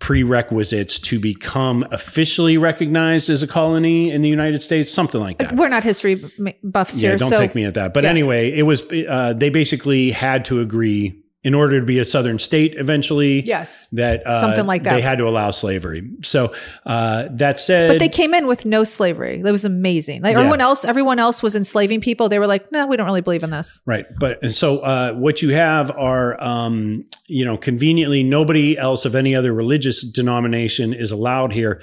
prerequisites 0.00 0.98
to 1.00 1.18
become 1.20 1.86
officially 1.90 2.56
recognized 2.56 3.28
as 3.28 3.42
a 3.42 3.46
colony 3.46 4.10
in 4.10 4.22
the 4.22 4.28
United 4.28 4.62
States, 4.62 4.90
something 4.90 5.20
like 5.20 5.38
that. 5.38 5.52
We're 5.56 5.68
not 5.68 5.84
history 5.84 6.14
buffs 6.62 7.02
Yeah, 7.02 7.10
here, 7.10 7.18
don't 7.18 7.28
so 7.30 7.38
take 7.38 7.54
me 7.54 7.64
at 7.64 7.74
that. 7.74 7.92
But 7.92 8.04
yeah. 8.04 8.10
anyway, 8.10 8.50
it 8.52 8.62
was, 8.62 8.82
uh, 8.92 9.34
they 9.36 9.50
basically 9.50 10.10
had 10.12 10.44
to 10.46 10.60
agree 10.60 11.20
in 11.44 11.54
order 11.54 11.78
to 11.78 11.86
be 11.86 12.00
a 12.00 12.04
southern 12.04 12.36
state 12.38 12.74
eventually. 12.76 13.42
yes. 13.44 13.88
That 13.90 14.26
uh, 14.26 14.34
Something 14.36 14.66
like 14.66 14.82
that. 14.82 14.92
They 14.92 15.00
had 15.00 15.18
to 15.18 15.28
allow 15.28 15.52
slavery. 15.52 16.10
So 16.22 16.52
uh, 16.84 17.28
that 17.30 17.60
said, 17.60 17.88
But 17.92 18.00
they 18.00 18.08
came 18.08 18.34
in 18.34 18.48
with 18.48 18.64
no 18.66 18.82
slavery. 18.82 19.40
That 19.42 19.52
was 19.52 19.64
amazing. 19.64 20.22
Like 20.22 20.32
Yeah. 20.32 20.40
everyone 20.40 20.60
else, 20.60 20.84
everyone 20.84 21.20
else 21.20 21.40
was 21.40 21.54
enslaving 21.54 22.00
people. 22.00 22.28
They 22.28 22.40
were 22.40 22.48
like, 22.48 22.72
no, 22.72 22.88
we 22.88 22.96
don't 22.96 23.06
really 23.06 23.20
believe 23.20 23.44
in 23.44 23.50
this. 23.50 23.80
Right. 23.86 24.04
But 24.18 24.42
and 24.42 24.52
so 24.52 24.80
uh, 24.80 25.12
what 25.14 25.40
you 25.40 25.50
have 25.50 25.92
are, 25.92 26.42
um, 26.42 27.04
you 27.28 27.44
know, 27.44 27.56
conveniently 27.56 28.24
nobody 28.24 28.76
else 28.76 29.04
of 29.04 29.14
any 29.14 29.36
other 29.36 29.54
religious 29.54 30.02
denomination 30.02 30.92
is 30.92 31.12
allowed 31.12 31.52
here. 31.52 31.80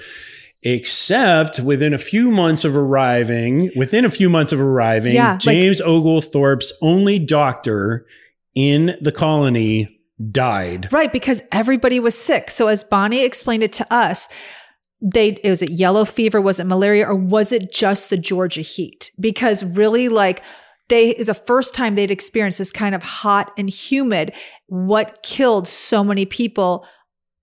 Except 0.62 1.60
within 1.60 1.94
a 1.94 1.98
few 1.98 2.30
months 2.30 2.64
of 2.64 2.76
arriving, 2.76 3.70
within 3.76 4.04
a 4.04 4.10
few 4.10 4.28
months 4.28 4.52
of 4.52 4.60
arriving, 4.60 5.14
Yeah, 5.14 5.32
like- 5.32 5.40
James 5.40 5.80
Oglethorpe's 5.80 6.72
only 6.82 7.18
doctor 7.18 8.04
in 8.56 8.96
the 9.00 9.12
colony 9.12 10.00
died. 10.30 10.92
Right, 10.92 11.12
because 11.12 11.42
everybody 11.52 12.00
was 12.00 12.18
sick. 12.18 12.50
So 12.50 12.66
as 12.66 12.82
Bonnie 12.82 13.22
explained 13.22 13.62
it 13.62 13.72
to 13.74 13.94
us, 13.94 14.28
they 15.00 15.38
it 15.44 15.50
was 15.50 15.62
it 15.62 15.70
yellow 15.70 16.04
fever, 16.06 16.40
was 16.40 16.58
it 16.58 16.64
malaria, 16.64 17.06
or 17.06 17.14
was 17.14 17.52
it 17.52 17.72
just 17.72 18.10
the 18.10 18.16
Georgia 18.16 18.62
heat? 18.62 19.10
Because 19.20 19.62
really, 19.62 20.08
like 20.08 20.42
they 20.88 21.10
is 21.10 21.26
the 21.26 21.34
first 21.34 21.74
time 21.74 21.94
they'd 21.94 22.10
experienced 22.10 22.58
this 22.58 22.72
kind 22.72 22.94
of 22.94 23.02
hot 23.02 23.52
and 23.58 23.68
humid. 23.68 24.32
What 24.66 25.22
killed 25.22 25.68
so 25.68 26.02
many 26.02 26.24
people 26.24 26.86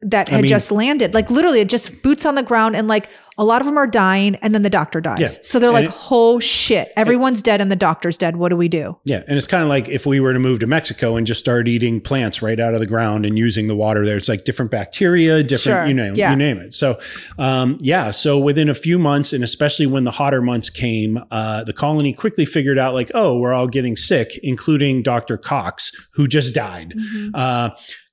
that 0.02 0.30
I 0.30 0.36
had 0.36 0.42
mean- 0.42 0.50
just 0.50 0.72
landed? 0.72 1.14
Like 1.14 1.30
literally, 1.30 1.60
it 1.60 1.70
just 1.70 2.02
boots 2.02 2.26
on 2.26 2.34
the 2.34 2.44
ground, 2.44 2.76
and 2.76 2.88
like 2.88 3.08
a 3.38 3.44
lot 3.44 3.62
of 3.62 3.66
them 3.68 3.78
are 3.78 3.88
dying, 3.88 4.36
and 4.36 4.54
then 4.54 4.62
the 4.62 4.70
doctor 4.70 5.02
dies. 5.02 5.20
Yeah. 5.20 5.28
So 5.44 5.60
they're 5.60 5.70
And 5.70 5.76
like, 5.76 5.86
it- 5.86 6.08
"Oh 6.12 6.40
shit, 6.40 6.92
everyone's 6.96 7.42
dead, 7.42 7.62
and 7.62 7.72
the 7.72 7.76
doctor's 7.76 8.18
dead. 8.18 8.36
What 8.38 8.50
do 8.50 8.56
we 8.58 8.68
do?" 8.68 8.98
Yeah, 9.06 9.24
and 9.28 9.38
it's 9.38 9.48
kind 9.48 9.64
of 9.64 9.70
like 9.70 9.90
if 9.90 10.06
we 10.06 10.20
were 10.20 10.34
to 10.34 10.40
move 10.40 10.60
to 10.60 10.68
Mexico 10.68 11.16
and 11.16 11.26
just 11.26 11.40
start 11.40 11.68
eating 11.68 12.00
plants 12.02 12.42
right 12.42 12.60
out 12.60 12.74
of 12.74 12.80
the 12.80 12.86
ground 12.86 13.26
and 13.26 13.38
using 13.38 13.68
the 13.68 13.76
water 13.76 14.06
there. 14.06 14.18
It's 14.18 14.30
like 14.30 14.44
different 14.46 14.72
bacteria, 14.72 15.42
different, 15.44 15.64
Sure, 15.64 15.86
you 15.88 15.94
know, 15.94 16.14
yeah. 16.16 16.32
you 16.32 16.36
name 16.38 16.58
it. 16.60 16.74
So, 16.74 17.00
um, 17.40 17.78
yeah. 17.82 18.12
So 18.12 18.38
within 18.40 18.70
a 18.70 18.76
few 18.76 19.00
months, 19.00 19.34
and 19.34 19.44
especially 19.44 19.86
when 19.88 20.04
the 20.04 20.12
hotter 20.12 20.42
months 20.42 20.70
came, 20.70 21.20
uh, 21.32 21.64
the 21.64 21.74
colony 21.74 22.14
quickly 22.14 22.46
figured 22.46 22.78
out 22.78 22.94
like, 22.94 23.12
oh, 23.16 23.38
we're 23.38 23.54
all 23.54 23.68
getting 23.68 23.96
sick, 23.96 24.38
including 24.44 25.02
Dr. 25.04 25.38
Cox, 25.38 25.92
who 26.14 26.28
just 26.28 26.54
died. 26.54 26.94
Uh, 27.34 27.72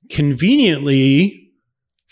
conveniently. 0.09 1.40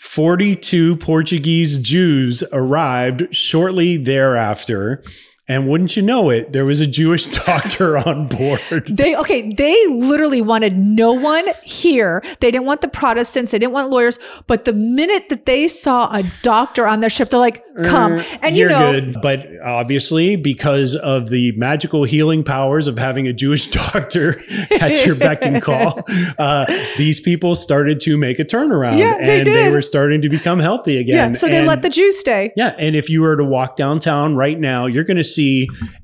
42 0.00 0.96
Portuguese 0.96 1.76
Jews 1.76 2.42
arrived 2.52 3.36
shortly 3.36 3.98
thereafter. 3.98 5.04
And 5.50 5.66
wouldn't 5.68 5.96
you 5.96 6.02
know 6.02 6.30
it, 6.30 6.52
there 6.52 6.64
was 6.64 6.80
a 6.80 6.86
Jewish 6.86 7.26
doctor 7.46 7.98
on 7.98 8.28
board. 8.28 8.60
They 9.00 9.16
okay, 9.16 9.50
they 9.50 9.76
literally 9.88 10.40
wanted 10.42 10.76
no 10.76 11.12
one 11.12 11.44
here. 11.64 12.22
They 12.40 12.50
didn't 12.52 12.66
want 12.66 12.82
the 12.82 12.88
Protestants, 12.88 13.50
they 13.50 13.58
didn't 13.58 13.72
want 13.72 13.90
lawyers, 13.90 14.18
but 14.46 14.64
the 14.64 14.72
minute 14.72 15.28
that 15.30 15.46
they 15.46 15.66
saw 15.68 16.08
a 16.14 16.22
doctor 16.42 16.86
on 16.86 17.00
their 17.00 17.10
ship, 17.10 17.30
they're 17.30 17.40
like, 17.40 17.62
"Come." 17.84 18.22
And 18.42 18.56
you 18.56 18.62
You're 18.68 18.70
know, 18.70 18.92
good. 18.92 19.16
But 19.22 19.46
obviously, 19.64 20.36
because 20.36 20.94
of 20.94 21.30
the 21.30 21.50
magical 21.52 22.04
healing 22.04 22.44
powers 22.44 22.86
of 22.86 22.98
having 22.98 23.26
a 23.26 23.32
Jewish 23.32 23.66
doctor 23.70 24.36
at 24.80 25.04
your 25.06 25.14
beck 25.16 25.38
and 25.44 25.60
call, 25.62 26.00
uh, 26.38 26.66
these 26.96 27.18
people 27.20 27.54
started 27.56 27.98
to 28.00 28.16
make 28.16 28.38
a 28.38 28.44
turnaround 28.44 28.98
Yeah, 28.98 29.16
they 29.18 29.38
and 29.40 29.46
they 29.48 29.64
did. 29.64 29.72
were 29.72 29.82
starting 29.82 30.20
to 30.22 30.28
become 30.28 30.60
healthy 30.60 30.98
again. 30.98 31.30
yeah, 31.30 31.32
so 31.32 31.48
they 31.48 31.58
And- 31.58 31.66
let 31.66 31.82
the 31.82 31.88
Jews 31.90 32.18
stay. 32.18 32.52
yeah, 32.56 32.74
and 32.78 32.94
if 32.94 33.08
you 33.10 33.22
were 33.22 33.36
to 33.36 33.44
walk 33.44 33.74
downtown 33.76 34.36
right 34.36 34.58
now, 34.58 34.86
you're 34.86 35.04
going 35.04 35.16
to 35.16 35.24
see 35.24 35.39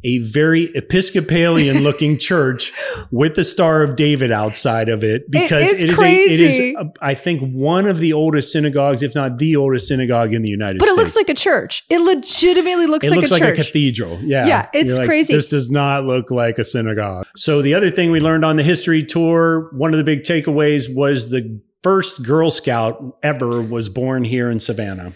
a 0.05 0.19
very 0.19 0.65
Episcopalian 0.75 1.83
looking 1.83 2.19
church 2.19 2.73
with 3.11 3.35
the 3.35 3.45
Star 3.45 3.83
of 3.83 3.97
David 3.97 4.33
outside 4.33 4.89
of 4.89 5.05
it 5.05 5.31
because 5.31 5.73
is 5.73 5.83
it 5.83 5.91
is 5.91 5.99
crazy. 5.99 6.33
a, 6.33 6.35
it 6.35 6.41
is 6.41 6.77
a, 6.77 6.93
I 7.01 7.15
think 7.15 7.53
one 7.53 7.87
of 7.87 7.99
the 7.99 8.13
oldest 8.13 8.53
synagogues, 8.53 9.03
if 9.03 9.15
not 9.15 9.39
the 9.39 9.57
oldest 9.57 9.89
synagogue 9.89 10.35
in 10.35 10.43
the 10.43 10.49
United 10.49 10.79
But 10.79 10.87
States. 10.87 10.95
But 10.95 11.01
it 11.01 11.03
looks 11.03 11.17
like 11.17 11.29
a 11.29 11.35
church. 11.35 11.85
It 11.89 12.01
legitimately 12.01 12.87
looks 12.87 13.09
like 13.11 13.19
a 13.19 13.21
church. 13.23 13.31
it 13.31 13.31
like 13.31 13.31
looks 13.31 13.31
a 13.31 13.35
like 13.35 13.43
church. 13.43 13.59
a 13.59 13.65
cathedral. 13.65 14.21
Yeah. 14.23 14.47
Yeah, 14.47 14.69
it's 14.73 14.99
like, 14.99 15.07
crazy. 15.07 15.35
This 15.35 15.49
does 15.49 15.71
not 15.71 16.05
look 16.05 16.31
like 16.31 16.59
a 16.59 16.65
synagogue. 16.65 17.27
So 17.37 17.63
the 17.63 17.75
other 17.75 17.91
thing 17.91 18.11
we 18.11 18.21
learned 18.21 18.45
on 18.45 18.57
the 18.57 18.63
history 18.63 19.03
tour, 19.05 19.71
one 19.73 19.93
of 19.93 19.99
the 19.99 20.05
big 20.05 20.23
takeaways 20.23 20.93
was 20.93 21.31
the 21.31 21.61
first 21.83 22.25
Girl 22.25 22.51
Scout 22.51 23.19
ever 23.23 23.63
was 23.63 23.89
born 23.89 24.25
here 24.25 24.51
in 24.51 24.61
Savannah. 24.61 25.13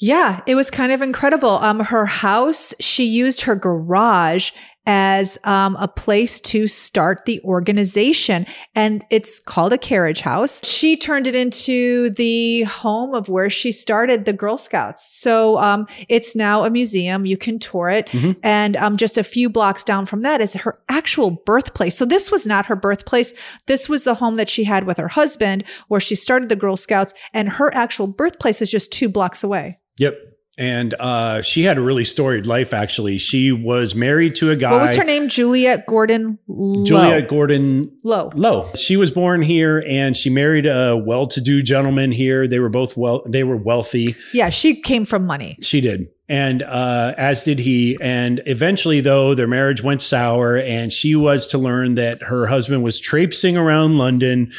Yeah, 0.00 0.40
it 0.46 0.54
was 0.54 0.70
kind 0.70 0.90
of 0.92 1.02
incredible. 1.02 1.50
Um, 1.58 1.80
her 1.80 2.06
house, 2.06 2.72
she 2.80 3.04
used 3.04 3.42
her 3.42 3.54
garage 3.54 4.50
as 4.84 5.38
um, 5.44 5.76
a 5.78 5.86
place 5.86 6.40
to 6.40 6.66
start 6.66 7.24
the 7.24 7.40
organization, 7.44 8.44
and 8.74 9.04
it's 9.10 9.38
called 9.38 9.72
a 9.72 9.78
carriage 9.78 10.22
house. 10.22 10.60
She 10.66 10.96
turned 10.96 11.28
it 11.28 11.36
into 11.36 12.10
the 12.10 12.62
home 12.62 13.14
of 13.14 13.28
where 13.28 13.48
she 13.48 13.70
started 13.70 14.24
the 14.24 14.32
Girl 14.32 14.56
Scouts. 14.56 15.06
So 15.20 15.58
um, 15.58 15.86
it's 16.08 16.34
now 16.34 16.64
a 16.64 16.70
museum. 16.70 17.26
You 17.26 17.36
can 17.36 17.60
tour 17.60 17.90
it, 17.90 18.08
Mhm. 18.08 18.36
and 18.42 18.76
um, 18.76 18.96
just 18.96 19.18
a 19.18 19.22
few 19.22 19.48
blocks 19.48 19.84
down 19.84 20.04
from 20.06 20.22
that 20.22 20.40
is 20.40 20.54
her 20.54 20.80
actual 20.88 21.30
birthplace. 21.30 21.96
So 21.96 22.04
this 22.04 22.32
was 22.32 22.44
not 22.44 22.66
her 22.66 22.74
birthplace. 22.74 23.34
This 23.66 23.88
was 23.88 24.02
the 24.02 24.14
home 24.14 24.34
that 24.36 24.48
she 24.48 24.64
had 24.64 24.84
with 24.84 24.96
her 24.96 25.08
husband, 25.08 25.62
where 25.86 26.00
she 26.00 26.16
started 26.16 26.48
the 26.48 26.56
Girl 26.56 26.76
Scouts, 26.76 27.14
and 27.32 27.48
her 27.50 27.72
actual 27.72 28.08
birthplace 28.08 28.60
is 28.60 28.70
just 28.70 28.90
two 28.90 29.08
blocks 29.08 29.44
away. 29.44 29.78
Yep. 29.98 30.18
And 30.58 30.92
uh, 31.00 31.40
she 31.40 31.62
had 31.62 31.78
a 31.78 31.80
really 31.80 32.04
storied 32.04 32.44
life, 32.44 32.74
actually. 32.74 33.16
She 33.16 33.52
was 33.52 33.94
married 33.94 34.34
to 34.36 34.50
a 34.50 34.56
guy. 34.56 34.72
What 34.72 34.82
was 34.82 34.96
her 34.96 35.04
name? 35.04 35.28
Juliette 35.28 35.86
Gordon 35.86 36.38
Low. 36.46 36.84
Juliette 36.84 37.28
Gordon 37.28 37.98
Low. 38.04 38.30
Low. 38.34 38.70
She 38.74 38.98
was 38.98 39.10
born 39.10 39.40
here 39.40 39.82
and 39.88 40.14
she 40.14 40.28
married 40.28 40.66
a 40.66 40.94
well-to-do 40.94 41.62
gentleman 41.62 42.12
here. 42.12 42.46
They 42.46 42.58
were 42.58 42.68
both 42.68 42.98
well 42.98 43.22
they 43.26 43.44
were 43.44 43.56
wealthy. 43.56 44.14
Yeah, 44.34 44.50
she 44.50 44.78
came 44.78 45.06
from 45.06 45.24
money. 45.24 45.56
She 45.62 45.80
did. 45.80 46.08
And 46.28 46.62
uh, 46.62 47.14
as 47.16 47.42
did 47.44 47.58
he. 47.58 47.96
And 48.00 48.42
eventually, 48.46 49.00
though, 49.00 49.34
their 49.34 49.48
marriage 49.48 49.82
went 49.82 50.00
sour, 50.00 50.56
and 50.56 50.92
she 50.92 51.14
was 51.14 51.46
to 51.48 51.58
learn 51.58 51.94
that 51.96 52.22
her 52.24 52.46
husband 52.46 52.82
was 52.82 53.00
traipsing 53.00 53.56
around 53.56 53.98
London 53.98 54.50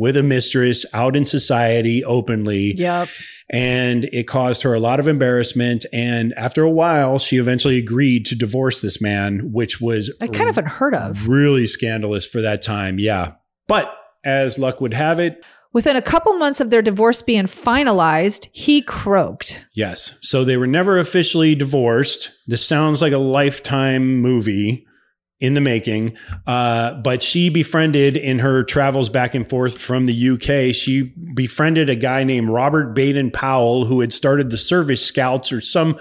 with 0.00 0.16
a 0.16 0.22
mistress 0.22 0.86
out 0.94 1.14
in 1.14 1.24
society 1.24 2.02
openly. 2.04 2.74
Yep. 2.76 3.08
And 3.52 4.04
it 4.12 4.24
caused 4.28 4.62
her 4.62 4.72
a 4.74 4.80
lot 4.80 5.00
of 5.00 5.08
embarrassment. 5.08 5.84
And 5.92 6.32
after 6.34 6.62
a 6.62 6.70
while, 6.70 7.18
she 7.18 7.36
eventually 7.36 7.78
agreed 7.78 8.24
to 8.26 8.34
divorce 8.36 8.80
this 8.80 9.00
man, 9.00 9.50
which 9.52 9.80
was 9.80 10.16
I 10.22 10.26
kind 10.28 10.48
of 10.48 10.56
unheard 10.56 10.94
of. 10.94 11.28
really 11.28 11.66
scandalous 11.66 12.26
for 12.26 12.40
that 12.40 12.62
time. 12.62 12.98
Yeah. 12.98 13.32
But 13.68 13.92
as 14.24 14.58
luck 14.58 14.80
would 14.80 14.94
have 14.94 15.20
it, 15.20 15.42
Within 15.72 15.94
a 15.94 16.02
couple 16.02 16.32
months 16.34 16.60
of 16.60 16.70
their 16.70 16.82
divorce 16.82 17.22
being 17.22 17.44
finalized, 17.44 18.48
he 18.52 18.82
croaked. 18.82 19.64
yes. 19.72 20.18
So 20.20 20.44
they 20.44 20.56
were 20.56 20.66
never 20.66 20.98
officially 20.98 21.54
divorced. 21.54 22.30
This 22.48 22.66
sounds 22.66 23.00
like 23.00 23.12
a 23.12 23.18
lifetime 23.18 24.16
movie 24.20 24.84
in 25.40 25.54
the 25.54 25.60
making. 25.60 26.14
Uh, 26.46 26.94
but 26.94 27.22
she 27.22 27.48
befriended 27.48 28.14
in 28.16 28.40
her 28.40 28.62
travels 28.62 29.08
back 29.08 29.34
and 29.34 29.48
forth 29.48 29.78
from 29.78 30.04
the 30.04 30.30
UK, 30.30 30.74
she 30.74 31.14
befriended 31.34 31.88
a 31.88 31.96
guy 31.96 32.22
named 32.24 32.50
Robert 32.50 32.94
Baden 32.94 33.30
Powell 33.30 33.86
who 33.86 34.00
had 34.00 34.12
started 34.12 34.50
the 34.50 34.58
Service 34.58 35.04
Scouts 35.04 35.50
or 35.50 35.62
some, 35.62 35.98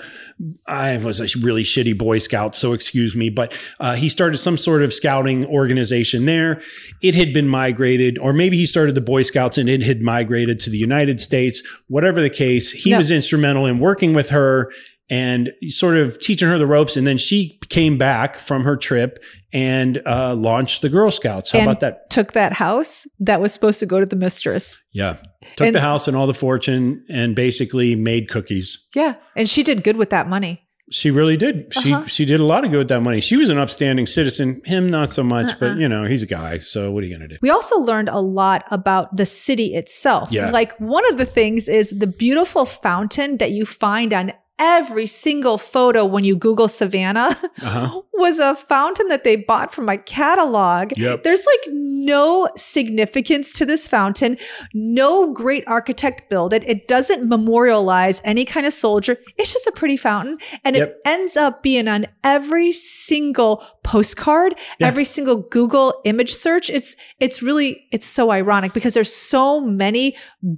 I 0.67 0.97
was 0.97 1.21
a 1.21 1.39
really 1.39 1.63
shitty 1.63 1.97
Boy 1.97 2.19
Scout, 2.19 2.55
so 2.55 2.73
excuse 2.73 3.15
me, 3.15 3.29
but 3.29 3.53
uh, 3.79 3.95
he 3.95 4.09
started 4.09 4.37
some 4.39 4.57
sort 4.57 4.83
of 4.83 4.93
scouting 4.93 5.45
organization 5.45 6.25
there. 6.25 6.61
It 7.01 7.15
had 7.15 7.33
been 7.33 7.47
migrated, 7.47 8.17
or 8.19 8.33
maybe 8.33 8.57
he 8.57 8.65
started 8.65 8.93
the 8.95 9.01
Boy 9.01 9.21
Scouts 9.21 9.57
and 9.57 9.69
it 9.69 9.83
had 9.83 10.01
migrated 10.01 10.59
to 10.61 10.69
the 10.69 10.77
United 10.77 11.21
States. 11.21 11.63
Whatever 11.87 12.21
the 12.21 12.29
case, 12.29 12.71
he 12.71 12.91
No. 12.91 12.97
was 12.97 13.09
instrumental 13.09 13.65
in 13.65 13.79
working 13.79 14.13
with 14.13 14.31
her 14.31 14.69
and 15.09 15.51
sort 15.69 15.97
of 15.97 16.19
teaching 16.19 16.47
her 16.47 16.57
the 16.57 16.67
ropes. 16.67 16.95
And 16.97 17.05
then 17.07 17.17
she 17.17 17.59
came 17.69 17.97
back 17.97 18.35
from 18.35 18.63
her 18.63 18.77
trip 18.77 19.23
and 19.51 20.01
uh, 20.05 20.35
launched 20.35 20.81
the 20.83 20.89
Girl 20.89 21.09
Scouts. 21.11 21.51
How 21.51 21.59
And 21.59 21.67
about 21.67 21.79
that? 21.79 22.09
Took 22.09 22.33
that 22.33 22.53
house 22.53 23.07
that 23.19 23.41
was 23.41 23.53
supposed 23.53 23.79
to 23.79 23.85
go 23.85 23.99
to 23.99 24.05
the 24.05 24.15
mistress. 24.15 24.81
Yeah. 24.93 25.17
Took 25.57 25.67
And- 25.67 25.75
the 25.75 25.81
house 25.81 26.07
and 26.07 26.15
all 26.15 26.27
the 26.27 26.33
fortune 26.33 27.03
and 27.09 27.35
basically 27.35 27.95
made 27.95 28.29
cookies. 28.29 28.87
Yeah. 28.93 29.15
And 29.35 29.49
she 29.49 29.63
did 29.63 29.83
good 29.83 29.97
with 29.97 30.11
that 30.11 30.27
money. 30.29 30.61
She 30.91 31.11
really 31.11 31.37
did. 31.37 31.71
She 31.71 31.93
Uh-huh. 31.93 32.07
she 32.07 32.25
did 32.25 32.39
a 32.39 32.43
lot 32.43 32.65
of 32.65 32.71
good 32.71 32.79
with 32.79 32.87
that 32.87 33.01
money. 33.01 33.21
She 33.21 33.37
was 33.37 33.49
an 33.49 33.59
upstanding 33.59 34.07
citizen. 34.07 34.59
Him 34.65 34.89
not 34.89 35.11
so 35.11 35.21
much, 35.21 35.51
Uh-uh. 35.51 35.57
but 35.59 35.77
you 35.77 35.87
know 35.87 36.05
he's 36.05 36.23
a 36.23 36.25
guy. 36.25 36.57
So 36.57 36.89
what 36.91 37.03
are 37.03 37.05
you 37.07 37.13
gonna 37.15 37.27
do? 37.27 37.35
We 37.43 37.51
also 37.51 37.77
learned 37.77 38.09
a 38.09 38.17
lot 38.19 38.63
about 38.71 39.15
the 39.15 39.25
city 39.27 39.75
itself. 39.75 40.31
Yeah. 40.31 40.49
Like 40.49 40.75
one 40.79 41.07
of 41.11 41.17
the 41.17 41.25
things 41.25 41.67
is 41.67 41.91
the 41.91 42.07
beautiful 42.07 42.65
fountain 42.65 43.37
that 43.37 43.51
you 43.51 43.67
find 43.67 44.13
on 44.13 44.31
every 44.59 45.05
single 45.05 45.57
photo 45.57 46.05
when 46.05 46.23
you 46.25 46.35
Google 46.35 46.67
Savannah 46.67 47.35
Uh-huh. 47.63 48.01
was 48.13 48.37
a 48.39 48.53
fountain 48.53 49.07
that 49.07 49.23
they 49.23 49.37
bought 49.37 49.73
from 49.73 49.85
my 49.85 49.95
catalog. 49.95 50.91
Yep. 50.97 51.23
There's 51.23 51.45
like 51.45 51.73
no 51.73 52.49
significance 52.57 53.53
to 53.53 53.65
this 53.65 53.87
fountain. 53.87 54.37
No 54.73 55.31
great 55.31 55.63
architect 55.67 56.29
built 56.29 56.51
it. 56.51 56.67
It 56.67 56.87
doesn't 56.89 57.27
memorialize 57.29 58.21
any 58.25 58.43
kind 58.43 58.65
of 58.65 58.73
soldier. 58.73 59.17
It's 59.37 59.53
just 59.53 59.67
a 59.67 59.71
pretty 59.71 59.95
fountain. 59.95 60.37
And 60.65 60.75
Yep. 60.75 60.89
it 60.89 60.95
ends 61.05 61.37
up 61.37 61.63
being 61.63 61.87
on 61.87 62.07
every 62.23 62.73
single 62.73 63.63
postcard, 63.83 64.55
Yeah. 64.79 64.87
every 64.87 65.05
single 65.05 65.37
Google 65.37 66.01
image 66.03 66.33
search. 66.33 66.69
It's 66.69 66.97
it's 67.21 67.41
really 67.41 67.85
it's 67.93 68.05
so 68.05 68.31
ironic 68.31 68.73
because 68.73 68.93
there's 68.95 69.13
so 69.13 69.61
many 69.61 70.15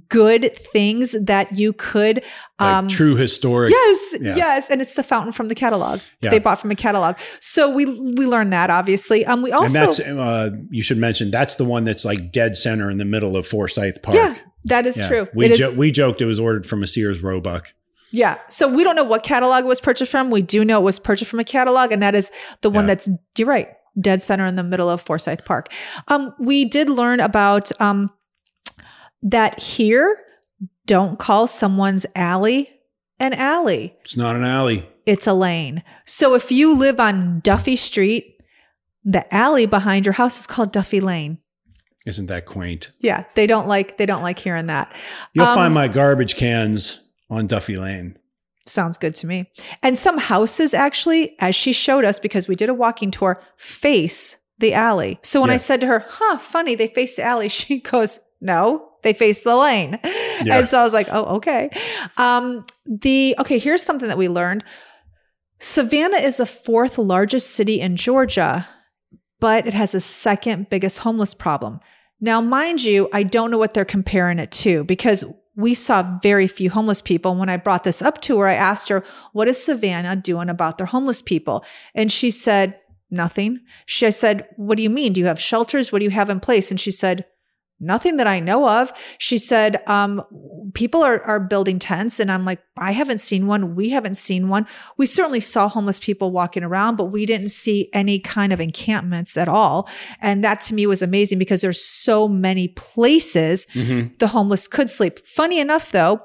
good 0.08 0.52
things 0.56 1.14
that 1.24 1.56
you 1.56 1.72
could 1.72 2.22
Like 2.62 2.74
um 2.74 2.88
true 2.88 3.16
historic. 3.16 3.70
Yes, 3.70 4.14
Yeah. 4.20 4.36
yes, 4.36 4.70
and 4.70 4.80
it's 4.80 4.94
the 4.94 5.02
fountain 5.02 5.32
from 5.32 5.48
the 5.48 5.54
catalog. 5.54 6.00
Yeah. 6.20 6.30
They 6.30 6.38
bought 6.38 6.60
from 6.60 6.70
a 6.70 6.74
catalog. 6.74 7.16
So 7.40 7.68
we 7.70 7.84
we 7.86 8.26
learned 8.26 8.52
that 8.52 8.70
obviously. 8.70 9.24
Um 9.26 9.42
we 9.42 9.50
And 9.50 9.60
also 9.60 9.78
that's 9.78 10.00
uh, 10.00 10.50
you 10.70 10.82
should 10.82 10.98
mention 10.98 11.30
that's 11.30 11.56
the 11.56 11.64
one 11.64 11.84
that's 11.84 12.04
like 12.04 12.32
dead 12.32 12.56
center 12.56 12.90
in 12.90 12.98
the 12.98 13.04
middle 13.04 13.36
of 13.36 13.46
Forsyth 13.46 14.02
Park. 14.02 14.14
Yeah, 14.16 14.34
that 14.64 14.86
is 14.86 14.96
Yeah. 14.96 15.08
true. 15.08 15.28
We 15.34 15.46
It 15.46 15.50
is- 15.52 15.58
jo- 15.58 15.72
we 15.74 15.90
joked 15.90 16.20
it 16.22 16.26
was 16.26 16.38
ordered 16.40 16.64
from 16.66 16.82
a 16.82 16.86
Sears 16.86 17.22
Roebuck. 17.22 17.74
yeah. 18.10 18.36
So 18.48 18.68
we 18.68 18.84
don't 18.84 18.96
know 18.96 19.04
what 19.04 19.22
catalog 19.22 19.64
it 19.64 19.66
was 19.68 19.80
purchased 19.80 20.10
from. 20.12 20.30
We 20.30 20.42
do 20.42 20.64
know 20.64 20.78
it 20.80 20.84
was 20.84 20.98
purchased 20.98 21.30
from 21.30 21.40
a 21.40 21.44
catalog, 21.44 21.92
and 21.92 22.02
that 22.02 22.14
is 22.14 22.30
the 22.60 22.68
one 22.70 22.84
Yeah. 22.84 22.88
that's 22.94 23.08
you're 23.38 23.48
right, 23.48 23.68
dead 24.00 24.20
center 24.22 24.44
in 24.46 24.54
the 24.56 24.62
middle 24.62 24.88
of 24.90 25.00
Forsyth 25.00 25.44
Park. 25.44 25.72
Um, 26.08 26.34
we 26.38 26.64
did 26.64 26.88
learn 26.90 27.20
about 27.20 27.70
um 27.80 28.10
that 29.22 29.60
here, 29.60 30.18
don't 30.86 31.18
call 31.18 31.46
someone's 31.46 32.06
alley 32.14 32.68
an 33.18 33.34
alley. 33.34 33.94
It's 34.00 34.16
not 34.16 34.34
an 34.34 34.42
alley. 34.42 34.84
It's 35.06 35.28
a 35.28 35.32
lane. 35.32 35.84
So 36.04 36.34
if 36.34 36.50
you 36.50 36.76
live 36.76 36.98
on 36.98 37.38
Duffy 37.40 37.76
Street, 37.76 38.36
the 39.04 39.32
alley 39.32 39.64
behind 39.66 40.06
your 40.06 40.14
house 40.14 40.40
is 40.40 40.46
called 40.46 40.72
Duffy 40.72 40.98
Lane. 41.00 41.38
Isn't 42.04 42.26
that 42.26 42.46
quaint? 42.46 42.90
Yeah, 42.98 43.24
they 43.34 43.46
don't 43.46 43.68
like 43.68 43.96
they 43.96 44.06
don't 44.06 44.22
like 44.22 44.40
hearing 44.40 44.66
that. 44.66 44.92
You'll 45.34 45.46
Um, 45.46 45.54
find 45.54 45.72
my 45.74 45.86
garbage 45.86 46.34
cans 46.34 47.00
on 47.30 47.46
Duffy 47.46 47.76
Lane. 47.76 48.18
Sounds 48.66 48.96
good 48.98 49.14
to 49.16 49.26
me. 49.28 49.48
And 49.84 49.96
some 49.96 50.18
houses 50.18 50.74
actually, 50.74 51.36
as 51.38 51.54
she 51.54 51.72
showed 51.72 52.04
us, 52.04 52.18
because 52.18 52.48
we 52.48 52.56
did 52.56 52.68
a 52.68 52.74
walking 52.74 53.10
tour, 53.12 53.40
face 53.56 54.36
the 54.58 54.74
alley. 54.74 55.18
So 55.22 55.40
when 55.40 55.50
I 55.50 55.56
said 55.58 55.80
to 55.80 55.86
her, 55.86 56.04
huh, 56.08 56.38
funny, 56.38 56.74
they 56.74 56.88
face 56.88 57.14
the 57.16 57.22
alley, 57.22 57.48
she 57.50 57.78
goes, 57.80 58.18
no, 58.40 58.88
they 59.02 59.12
face 59.12 59.42
the 59.42 59.56
lane. 59.56 59.98
Yeah. 60.42 60.58
And 60.58 60.68
so 60.68 60.80
I 60.80 60.82
was 60.82 60.92
like, 60.92 61.06
oh, 61.12 61.36
okay. 61.36 61.70
Um, 62.16 62.64
the 62.84 63.36
okay, 63.38 63.58
here's 63.58 63.82
something 63.82 64.08
that 64.08 64.18
we 64.18 64.28
learned. 64.28 64.64
Savannah 65.60 66.16
is 66.16 66.38
the 66.38 66.46
fourth 66.46 66.98
largest 66.98 67.50
city 67.50 67.80
in 67.80 67.96
Georgia, 67.96 68.66
but 69.38 69.66
it 69.66 69.74
has 69.74 69.92
the 69.92 70.00
second 70.00 70.68
biggest 70.68 71.00
homeless 71.00 71.34
problem. 71.34 71.78
Now, 72.20 72.40
mind 72.40 72.82
you, 72.82 73.08
I 73.12 73.22
don't 73.22 73.50
know 73.50 73.58
what 73.58 73.74
they're 73.74 73.84
comparing 73.84 74.40
it 74.40 74.50
to 74.52 74.84
because 74.84 75.24
we 75.54 75.74
saw 75.74 76.18
very 76.22 76.46
few 76.46 76.70
homeless 76.70 77.02
people. 77.02 77.36
When 77.36 77.48
I 77.48 77.56
brought 77.56 77.84
this 77.84 78.00
up 78.00 78.20
to 78.22 78.38
her, 78.38 78.48
I 78.48 78.54
asked 78.54 78.88
her, 78.88 79.04
What 79.32 79.48
is 79.48 79.62
Savannah 79.62 80.16
doing 80.16 80.48
about 80.48 80.78
their 80.78 80.86
homeless 80.86 81.22
people? 81.22 81.64
And 81.94 82.10
she 82.10 82.30
said, 82.30 82.78
Nothing. 83.10 83.60
She 83.84 84.06
I 84.06 84.10
said, 84.10 84.48
What 84.56 84.76
do 84.76 84.82
you 84.82 84.90
mean? 84.90 85.12
Do 85.12 85.20
you 85.20 85.26
have 85.26 85.40
shelters? 85.40 85.92
What 85.92 85.98
do 85.98 86.04
you 86.04 86.10
have 86.10 86.30
in 86.30 86.40
place? 86.40 86.70
And 86.70 86.80
she 86.80 86.90
said, 86.90 87.26
Nothing 87.80 88.16
that 88.18 88.28
I 88.28 88.38
know 88.38 88.68
of. 88.68 88.92
She 89.18 89.38
said, 89.38 89.78
um, 89.88 90.22
people 90.72 91.02
are, 91.02 91.20
are 91.24 91.40
building 91.40 91.80
tents. 91.80 92.20
And 92.20 92.30
I'm 92.30 92.44
like, 92.44 92.60
I 92.78 92.92
haven't 92.92 93.18
seen 93.18 93.48
one. 93.48 93.74
We 93.74 93.88
haven't 93.90 94.16
seen 94.16 94.48
one. 94.48 94.66
We 94.98 95.06
certainly 95.06 95.40
saw 95.40 95.68
homeless 95.68 95.98
people 95.98 96.30
walking 96.30 96.62
around, 96.62 96.94
but 96.96 97.06
we 97.06 97.26
didn't 97.26 97.48
see 97.50 97.88
any 97.92 98.20
kind 98.20 98.52
of 98.52 98.60
encampments 98.60 99.36
at 99.36 99.48
all. 99.48 99.88
And 100.20 100.44
that 100.44 100.60
to 100.62 100.74
me 100.74 100.86
was 100.86 101.02
amazing 101.02 101.40
because 101.40 101.60
there's 101.60 101.84
so 101.84 102.28
many 102.28 102.68
places 102.68 103.66
Mhm. 103.74 104.16
the 104.18 104.28
homeless 104.28 104.68
could 104.68 104.88
sleep. 104.88 105.26
Funny 105.26 105.58
enough, 105.58 105.90
though, 105.90 106.20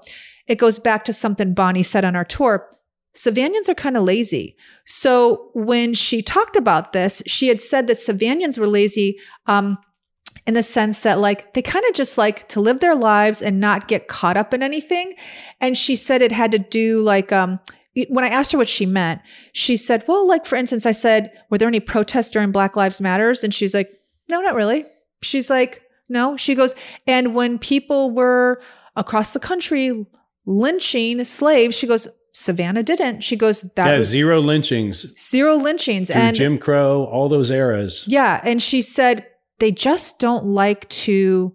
it 0.47 0.59
goes 0.59 0.77
back 0.77 1.03
to 1.05 1.13
something 1.13 1.55
Bonnie 1.55 1.81
said 1.83 2.05
on 2.05 2.15
our 2.15 2.25
tour. 2.25 2.67
Savannans 3.15 3.67
are 3.67 3.73
kind 3.73 3.97
of 3.97 4.03
lazy. 4.03 4.55
So 4.85 5.49
when 5.55 5.95
she 5.95 6.21
talked 6.21 6.55
about 6.55 6.93
this, 6.93 7.23
she 7.25 7.47
had 7.47 7.61
said 7.61 7.87
that 7.87 7.97
Savannans 7.97 8.59
were 8.59 8.67
lazy 8.67 9.17
um, 9.47 9.79
in 10.47 10.53
the 10.55 10.63
sense 10.63 11.01
that, 11.01 11.19
like, 11.19 11.53
they 11.53 11.61
kind 11.61 11.85
of 11.85 11.93
just 11.93 12.17
like 12.17 12.47
to 12.49 12.59
live 12.61 12.79
their 12.79 12.95
lives 12.95 13.41
and 13.41 13.59
not 13.59 13.87
get 13.87 14.07
caught 14.07 14.37
up 14.37 14.53
in 14.53 14.63
anything. 14.63 15.13
And 15.61 15.77
she 15.77 15.95
said 15.95 16.21
it 16.23 16.31
had 16.31 16.51
to 16.51 16.59
do 16.59 17.01
like, 17.01 17.31
um, 17.31 17.59
when 18.09 18.23
I 18.23 18.29
asked 18.29 18.51
her 18.53 18.57
what 18.57 18.69
she 18.69 18.85
meant, 18.85 19.21
she 19.53 19.75
said, 19.75 20.03
well, 20.07 20.27
like, 20.27 20.45
for 20.45 20.55
instance, 20.55 20.85
I 20.85 20.91
said, 20.91 21.31
were 21.49 21.57
there 21.57 21.67
any 21.67 21.79
protests 21.79 22.31
during 22.31 22.51
Black 22.51 22.75
Lives 22.75 23.01
Matters? 23.01 23.43
And 23.43 23.53
she's 23.53 23.73
like, 23.73 23.91
no, 24.29 24.39
not 24.41 24.55
really. 24.55 24.85
She's 25.21 25.49
like, 25.49 25.81
no. 26.09 26.37
She 26.37 26.55
goes, 26.55 26.75
and 27.05 27.35
when 27.35 27.59
people 27.59 28.11
were 28.11 28.61
across 28.95 29.31
the 29.31 29.39
country 29.39 30.05
lynching 30.45 31.23
slaves, 31.23 31.75
she 31.77 31.87
goes, 31.87 32.07
Savannah 32.33 32.83
didn't. 32.83 33.21
She 33.21 33.35
goes, 33.35 33.61
that 33.75 33.87
Yeah, 33.87 33.97
was 33.97 34.07
zero 34.09 34.39
lynchings 34.39 35.05
zero 35.19 35.55
lynchings. 35.57 36.09
and 36.11 36.35
Jim 36.35 36.57
Crow, 36.59 37.05
all 37.05 37.27
those 37.29 37.49
eras. 37.51 38.05
yeah. 38.07 38.39
And 38.43 38.61
she 38.61 38.81
said, 38.81 39.25
they 39.59 39.71
just 39.71 40.19
don't 40.19 40.45
like 40.45 40.88
to, 40.89 41.53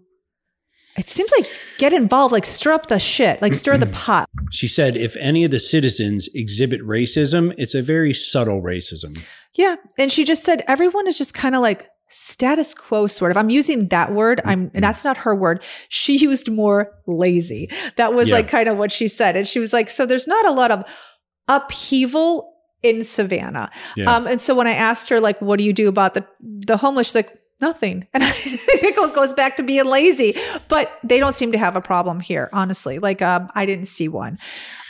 it 0.97 1.07
seems 1.09 1.31
like 1.37 1.49
get 1.77 1.93
involved, 1.93 2.31
like 2.31 2.45
stir 2.45 2.73
up 2.73 2.87
the 2.87 2.99
shit, 2.99 3.41
like 3.41 3.53
stir 3.53 3.77
the 3.77 3.85
pot. 3.93 4.29
She 4.51 4.67
said, 4.67 4.95
if 4.95 5.15
any 5.17 5.43
of 5.43 5.51
the 5.51 5.59
citizens 5.59 6.29
exhibit 6.35 6.81
racism, 6.81 7.53
it's 7.57 7.73
a 7.73 7.81
very 7.81 8.13
subtle 8.13 8.61
racism. 8.61 9.23
Yeah. 9.55 9.75
And 9.97 10.11
she 10.11 10.23
just 10.25 10.43
said, 10.43 10.61
everyone 10.67 11.07
is 11.07 11.17
just 11.17 11.33
kind 11.33 11.55
of 11.55 11.61
like 11.61 11.87
status 12.09 12.73
quo, 12.75 13.07
sort 13.07 13.31
of. 13.31 13.37
I'm 13.37 13.49
using 13.49 13.87
that 13.87 14.13
word. 14.13 14.41
I'm, 14.45 14.69
and 14.75 14.83
that's 14.83 15.03
not 15.03 15.17
her 15.17 15.33
word. 15.33 15.63
She 15.89 16.17
used 16.17 16.51
more 16.51 16.91
lazy. 17.07 17.69
That 17.95 18.13
was 18.13 18.29
Yeah. 18.29 18.35
like 18.35 18.47
kind 18.47 18.67
of 18.69 18.77
what 18.77 18.91
she 18.91 19.07
said. 19.07 19.35
And 19.35 19.47
she 19.47 19.59
was 19.59 19.73
like, 19.73 19.89
so 19.89 20.05
there's 20.05 20.27
not 20.27 20.45
a 20.45 20.51
lot 20.51 20.69
of 20.71 20.83
upheaval 21.47 22.51
in 22.81 23.03
Savannah. 23.03 23.69
Yeah. 23.95 24.13
Um, 24.13 24.27
and 24.27 24.41
so 24.41 24.53
when 24.55 24.67
I 24.67 24.73
asked 24.73 25.09
her, 25.09 25.19
like, 25.19 25.41
what 25.41 25.57
do 25.57 25.63
you 25.63 25.73
do 25.73 25.87
about 25.87 26.13
the, 26.13 26.25
the 26.41 26.77
homeless? 26.77 27.07
She's 27.07 27.15
like, 27.15 27.37
nothing. 27.63 28.05
And 28.13 28.23
it 28.35 29.15
goes 29.15 29.33
back 29.33 29.55
to 29.55 29.63
being 29.63 29.85
lazy, 29.85 30.35
but 30.67 30.99
they 31.03 31.19
don't 31.19 31.33
seem 31.33 31.51
to 31.53 31.57
have 31.57 31.75
a 31.75 31.81
problem 31.81 32.19
here, 32.19 32.49
honestly. 32.53 32.99
Like, 32.99 33.21
um, 33.21 33.47
I 33.55 33.65
didn't 33.65 33.85
see 33.87 34.07
one. 34.07 34.37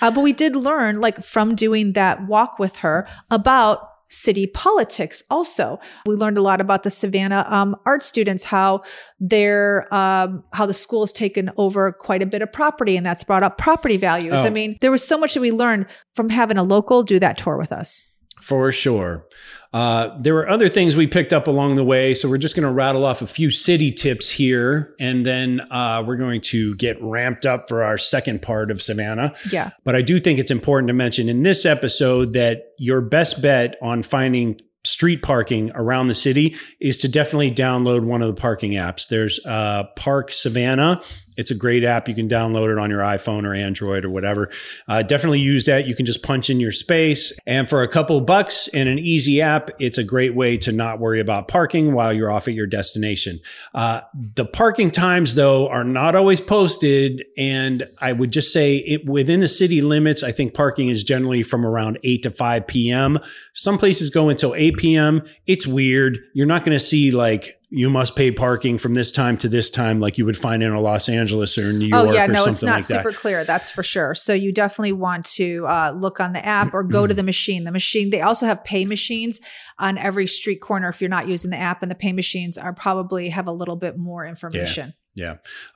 Uh, 0.01 0.11
but 0.11 0.21
we 0.21 0.33
did 0.33 0.55
learn, 0.55 0.99
like, 0.99 1.23
from 1.23 1.55
doing 1.55 1.93
that 1.93 2.27
walk 2.27 2.59
with 2.59 2.77
her 2.77 3.07
about 3.31 3.89
city 4.09 4.45
politics 4.45 5.23
also 5.31 5.79
we 6.05 6.13
learned 6.13 6.37
a 6.37 6.41
lot 6.41 6.61
about 6.61 6.83
the 6.83 6.89
savannah 6.91 7.43
um, 7.49 7.75
art 7.83 8.03
students 8.03 8.43
how 8.43 8.79
their 9.19 9.91
um, 9.91 10.43
how 10.53 10.67
the 10.67 10.73
school 10.73 11.01
has 11.01 11.11
taken 11.11 11.49
over 11.57 11.91
quite 11.91 12.21
a 12.21 12.25
bit 12.27 12.43
of 12.43 12.51
property 12.53 12.95
and 12.95 13.03
that's 13.03 13.23
brought 13.23 13.41
up 13.41 13.57
property 13.57 13.97
values 13.97 14.41
Oh. 14.43 14.45
i 14.45 14.51
mean 14.51 14.77
there 14.81 14.91
was 14.91 15.03
so 15.07 15.17
much 15.17 15.33
that 15.33 15.41
we 15.41 15.51
learned 15.51 15.87
from 16.15 16.29
having 16.29 16.57
a 16.57 16.63
local 16.63 17.01
do 17.01 17.17
that 17.19 17.39
tour 17.39 17.57
with 17.57 17.71
us 17.71 18.03
For 18.43 18.73
sure. 18.73 19.25
Uh, 19.71 20.15
there 20.19 20.33
were 20.33 20.47
other 20.49 20.67
things 20.67 20.97
we 20.97 21.07
picked 21.07 21.31
up 21.31 21.47
along 21.47 21.75
the 21.75 21.83
way. 21.83 22.13
So 22.13 22.29
we're 22.29 22.37
just 22.37 22.55
going 22.55 22.67
to 22.67 22.71
rattle 22.71 23.05
off 23.05 23.21
a 23.21 23.25
few 23.25 23.49
city 23.49 23.89
tips 23.89 24.29
here. 24.29 24.93
And 24.99 25.25
then 25.25 25.61
uh, 25.71 26.03
we're 26.05 26.17
going 26.17 26.41
to 26.41 26.75
get 26.75 27.01
ramped 27.01 27.45
up 27.45 27.69
for 27.69 27.83
our 27.83 27.97
second 27.97 28.41
part 28.41 28.69
of 28.69 28.81
Savannah. 28.81 29.33
yeah 29.49 29.71
But 29.85 29.95
I 29.95 30.01
do 30.01 30.19
think 30.19 30.39
it's 30.39 30.51
important 30.51 30.89
to 30.89 30.93
mention 30.93 31.29
in 31.29 31.41
this 31.41 31.65
episode 31.65 32.33
that 32.33 32.73
your 32.77 32.99
best 32.99 33.41
bet 33.41 33.77
on 33.81 34.03
finding 34.03 34.59
street 34.85 35.21
parking 35.21 35.71
around 35.75 36.09
the 36.09 36.15
city 36.15 36.57
is 36.81 36.97
to 36.97 37.07
definitely 37.07 37.49
download 37.49 38.03
one 38.03 38.21
of 38.21 38.27
the 38.27 38.39
parking 38.39 38.73
apps. 38.73 39.07
There's 39.07 39.39
uh, 39.45 39.85
Park 39.95 40.31
Savannah 40.31 41.01
It's 41.37 41.51
a 41.51 41.55
great 41.55 41.83
app. 41.83 42.07
You 42.07 42.15
can 42.15 42.27
download 42.27 42.71
it 42.71 42.77
on 42.77 42.89
your 42.89 43.01
iPhone 43.01 43.45
or 43.45 43.53
Android 43.53 44.05
or 44.05 44.09
whatever. 44.09 44.49
Uh, 44.87 45.03
definitely 45.03 45.39
use 45.39 45.65
that. 45.65 45.87
You 45.87 45.95
can 45.95 46.05
just 46.05 46.23
punch 46.23 46.49
in 46.49 46.59
your 46.59 46.71
space. 46.71 47.33
And 47.45 47.67
for 47.67 47.83
a 47.83 47.87
couple 47.87 48.19
bucks 48.21 48.67
and 48.69 48.89
an 48.89 48.99
easy 48.99 49.41
app, 49.41 49.69
it's 49.79 49.97
a 49.97 50.03
great 50.03 50.35
way 50.35 50.57
to 50.57 50.71
not 50.71 50.99
worry 50.99 51.19
about 51.19 51.47
parking 51.47 51.93
while 51.93 52.13
you're 52.13 52.31
off 52.31 52.47
at 52.47 52.53
your 52.53 52.67
destination. 52.67 53.39
Uh, 53.73 54.01
the 54.35 54.45
parking 54.45 54.91
times, 54.91 55.35
though, 55.35 55.67
are 55.69 55.83
not 55.83 56.15
always 56.15 56.41
posted. 56.41 57.25
And 57.37 57.87
I 57.99 58.13
would 58.13 58.31
just 58.31 58.53
say 58.53 58.77
it 58.77 59.05
within 59.05 59.39
the 59.39 59.47
city 59.47 59.81
limits, 59.81 60.23
I 60.23 60.31
think 60.31 60.53
parking 60.53 60.89
is 60.89 61.03
generally 61.03 61.43
from 61.43 61.65
around 61.65 61.99
8 62.03 62.23
to 62.23 62.31
5 62.31 62.67
p.m. 62.67 63.19
Some 63.53 63.77
places 63.77 64.09
go 64.09 64.29
until 64.29 64.53
8 64.55 64.77
p.m. 64.77 65.23
It's 65.45 65.67
weird. 65.67 66.19
You're 66.33 66.47
not 66.47 66.63
going 66.63 66.77
to 66.77 66.83
see 66.83 67.11
like 67.11 67.59
you 67.75 67.89
must 67.89 68.15
pay 68.15 68.29
parking 68.29 68.77
from 68.77 68.93
this 68.93 69.11
time 69.11 69.35
to 69.35 69.49
this 69.49 69.71
time, 69.71 69.99
like 69.99 70.19
you 70.19 70.25
would 70.25 70.37
find 70.37 70.61
in 70.61 70.71
a 70.71 70.79
Los 70.79 71.09
Angeles 71.09 71.57
or 71.57 71.73
New 71.73 71.87
York. 71.87 72.07
Oh 72.07 72.13
yeah, 72.13 72.27
no, 72.27 72.45
it's 72.45 72.61
not 72.61 72.75
like 72.75 72.83
super 72.83 73.09
that. 73.09 73.17
clear. 73.17 73.43
That's 73.45 73.71
for 73.71 73.81
sure. 73.81 74.13
So 74.13 74.31
you 74.31 74.53
definitely 74.53 74.91
want 74.91 75.25
to 75.37 75.65
uh, 75.65 75.91
look 75.97 76.19
on 76.19 76.33
the 76.33 76.45
app 76.45 76.75
or 76.75 76.83
go 76.83 77.07
to 77.07 77.15
the 77.15 77.23
machine. 77.33 77.63
The 77.63 77.71
machine. 77.71 78.11
They 78.11 78.21
also 78.21 78.45
have 78.45 78.63
pay 78.63 78.85
machines 78.85 79.41
on 79.79 79.97
every 79.97 80.27
street 80.27 80.61
corner. 80.61 80.87
If 80.89 81.01
you're 81.01 81.09
not 81.09 81.27
using 81.27 81.49
the 81.49 81.57
app, 81.57 81.81
and 81.81 81.89
the 81.89 81.95
pay 81.95 82.13
machines 82.13 82.59
are 82.59 82.73
probably 82.73 83.29
have 83.29 83.47
a 83.47 83.51
little 83.51 83.75
bit 83.75 83.97
more 83.97 84.23
information. 84.23 84.89
Yeah. 84.89 85.02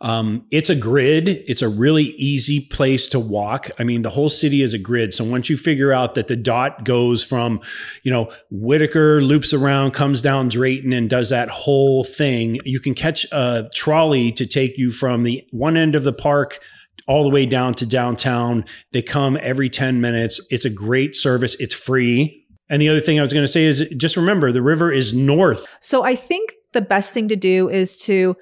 Um, 0.01 0.45
it's 0.51 0.69
a 0.69 0.75
grid. 0.75 1.27
It's 1.29 1.61
a 1.61 1.69
really 1.69 2.05
easy 2.17 2.61
place 2.61 3.07
to 3.09 3.19
walk. 3.19 3.69
I 3.77 3.83
mean, 3.83 4.01
the 4.01 4.09
whole 4.09 4.29
city 4.29 4.61
is 4.61 4.73
a 4.73 4.79
grid. 4.79 5.13
So 5.13 5.23
once 5.23 5.49
you 5.49 5.57
figure 5.57 5.93
out 5.93 6.15
that 6.15 6.27
the 6.27 6.35
dot 6.35 6.83
goes 6.83 7.23
from, 7.23 7.61
you 8.03 8.11
know, 8.11 8.31
Whitaker 8.49 9.21
loops 9.21 9.53
around, 9.53 9.91
comes 9.91 10.21
down 10.21 10.49
Drayton 10.49 10.91
and 10.91 11.09
does 11.09 11.29
that 11.29 11.49
whole 11.49 12.03
thing, 12.03 12.59
you 12.65 12.79
can 12.79 12.95
catch 12.95 13.25
a 13.31 13.69
trolley 13.73 14.31
to 14.31 14.45
take 14.45 14.77
you 14.77 14.91
from 14.91 15.23
the 15.23 15.47
one 15.51 15.77
end 15.77 15.95
of 15.95 16.03
the 16.03 16.13
park 16.13 16.59
all 17.07 17.23
the 17.23 17.29
way 17.29 17.45
down 17.45 17.73
to 17.75 17.85
downtown. 17.85 18.65
They 18.91 19.01
come 19.01 19.37
every 19.41 19.69
10 19.69 20.01
minutes. 20.01 20.41
It's 20.49 20.65
a 20.65 20.69
great 20.69 21.15
service. 21.15 21.55
It's 21.59 21.73
free. 21.73 22.43
And 22.69 22.81
the 22.81 22.89
other 22.89 22.99
thing 22.99 23.17
I 23.17 23.21
was 23.21 23.31
going 23.31 23.45
to 23.45 23.51
say 23.51 23.65
is 23.65 23.85
just 23.95 24.17
remember 24.17 24.51
the 24.51 24.61
river 24.61 24.91
is 24.91 25.13
north. 25.13 25.65
So 25.79 26.03
I 26.03 26.15
think 26.15 26.51
the 26.73 26.81
best 26.81 27.13
thing 27.13 27.27
to 27.29 27.35
do 27.35 27.69
is 27.69 27.95
to 28.05 28.35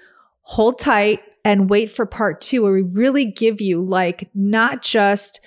hold 0.45 0.79
tight 0.79 1.21
and 1.43 1.69
wait 1.69 1.91
for 1.91 2.05
part 2.05 2.41
two, 2.41 2.63
where 2.63 2.73
we 2.73 2.81
really 2.81 3.25
give 3.25 3.61
you 3.61 3.83
like 3.83 4.29
not 4.33 4.81
just 4.81 5.45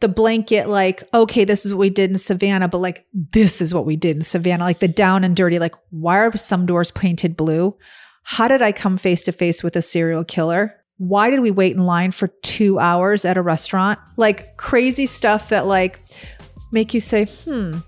the 0.00 0.08
blanket, 0.08 0.68
like, 0.68 1.02
okay, 1.14 1.44
this 1.44 1.64
is 1.64 1.72
what 1.72 1.80
we 1.80 1.90
did 1.90 2.10
in 2.10 2.18
Savannah, 2.18 2.68
but 2.68 2.78
like, 2.78 3.06
this 3.12 3.62
is 3.62 3.72
what 3.72 3.86
we 3.86 3.96
did 3.96 4.16
in 4.16 4.22
Savannah, 4.22 4.64
like 4.64 4.80
the 4.80 4.88
down 4.88 5.24
and 5.24 5.34
dirty, 5.34 5.58
like, 5.58 5.74
why 5.90 6.18
are 6.18 6.36
some 6.36 6.66
doors 6.66 6.90
painted 6.90 7.36
blue? 7.36 7.76
How 8.22 8.48
did 8.48 8.60
I 8.60 8.72
come 8.72 8.96
face 8.96 9.22
to 9.24 9.32
face 9.32 9.62
with 9.62 9.76
a 9.76 9.82
serial 9.82 10.24
killer? 10.24 10.74
Why 10.98 11.30
did 11.30 11.40
we 11.40 11.50
wait 11.50 11.74
in 11.74 11.84
line 11.84 12.10
for 12.10 12.28
two 12.42 12.78
hours 12.78 13.24
at 13.24 13.36
a 13.36 13.42
restaurant? 13.42 13.98
Like 14.16 14.56
crazy 14.56 15.06
stuff 15.06 15.48
that 15.48 15.66
like 15.66 16.00
make 16.70 16.94
you 16.94 17.00
say, 17.00 17.24
hmm, 17.26 17.78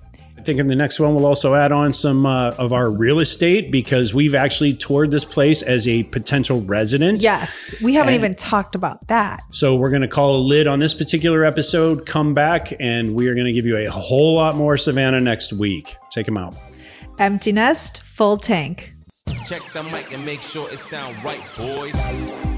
think 0.47 0.60
in 0.60 0.68
the 0.68 0.77
next 0.77 0.98
one, 1.01 1.14
we'll 1.14 1.27
also 1.27 1.55
add 1.55 1.73
on 1.73 1.93
some 1.93 2.24
uh, 2.24 2.52
of 2.52 2.73
our 2.73 2.90
real 2.90 3.18
estate 3.18 3.70
because 3.70 4.14
we've 4.14 4.35
actually 4.35 4.73
toured 4.73 5.10
this 5.10 5.24
place 5.24 5.60
as 5.60 5.86
a 5.89 6.05
potential 6.05 6.62
resident. 6.62 7.23
yes, 7.23 7.74
we 7.82 7.94
haven't 7.94 8.14
And- 8.14 8.20
even 8.24 8.35
talked 8.35 8.74
about 8.74 9.06
that. 9.09 9.43
So 9.51 9.77
we're 9.77 9.90
going 9.90 10.02
to 10.02 10.09
call 10.09 10.36
a 10.36 10.43
lid 10.43 10.66
on 10.66 10.78
this 10.78 10.94
particular 10.94 11.44
episode, 11.44 12.06
come 12.06 12.32
back, 12.32 12.73
and 12.81 13.14
we 13.14 13.28
are 13.28 13.35
going 13.35 13.47
to 13.47 13.52
give 13.52 13.66
you 13.66 13.77
a 13.77 13.90
whole 13.90 14.35
lot 14.36 14.55
more 14.56 14.77
Savannah 14.77 15.20
next 15.20 15.52
week. 15.52 15.97
Take 16.10 16.27
them 16.27 16.36
out. 16.39 16.55
Empty 17.18 17.52
nest, 17.52 18.01
full 18.02 18.36
tank. 18.36 18.94
Check 19.47 19.62
the 19.73 19.82
mic 19.82 20.12
and 20.14 20.24
make 20.24 20.40
sure 20.40 20.70
it 20.70 20.78
sound 20.78 21.16
right, 21.24 21.43
boys. 21.59 22.56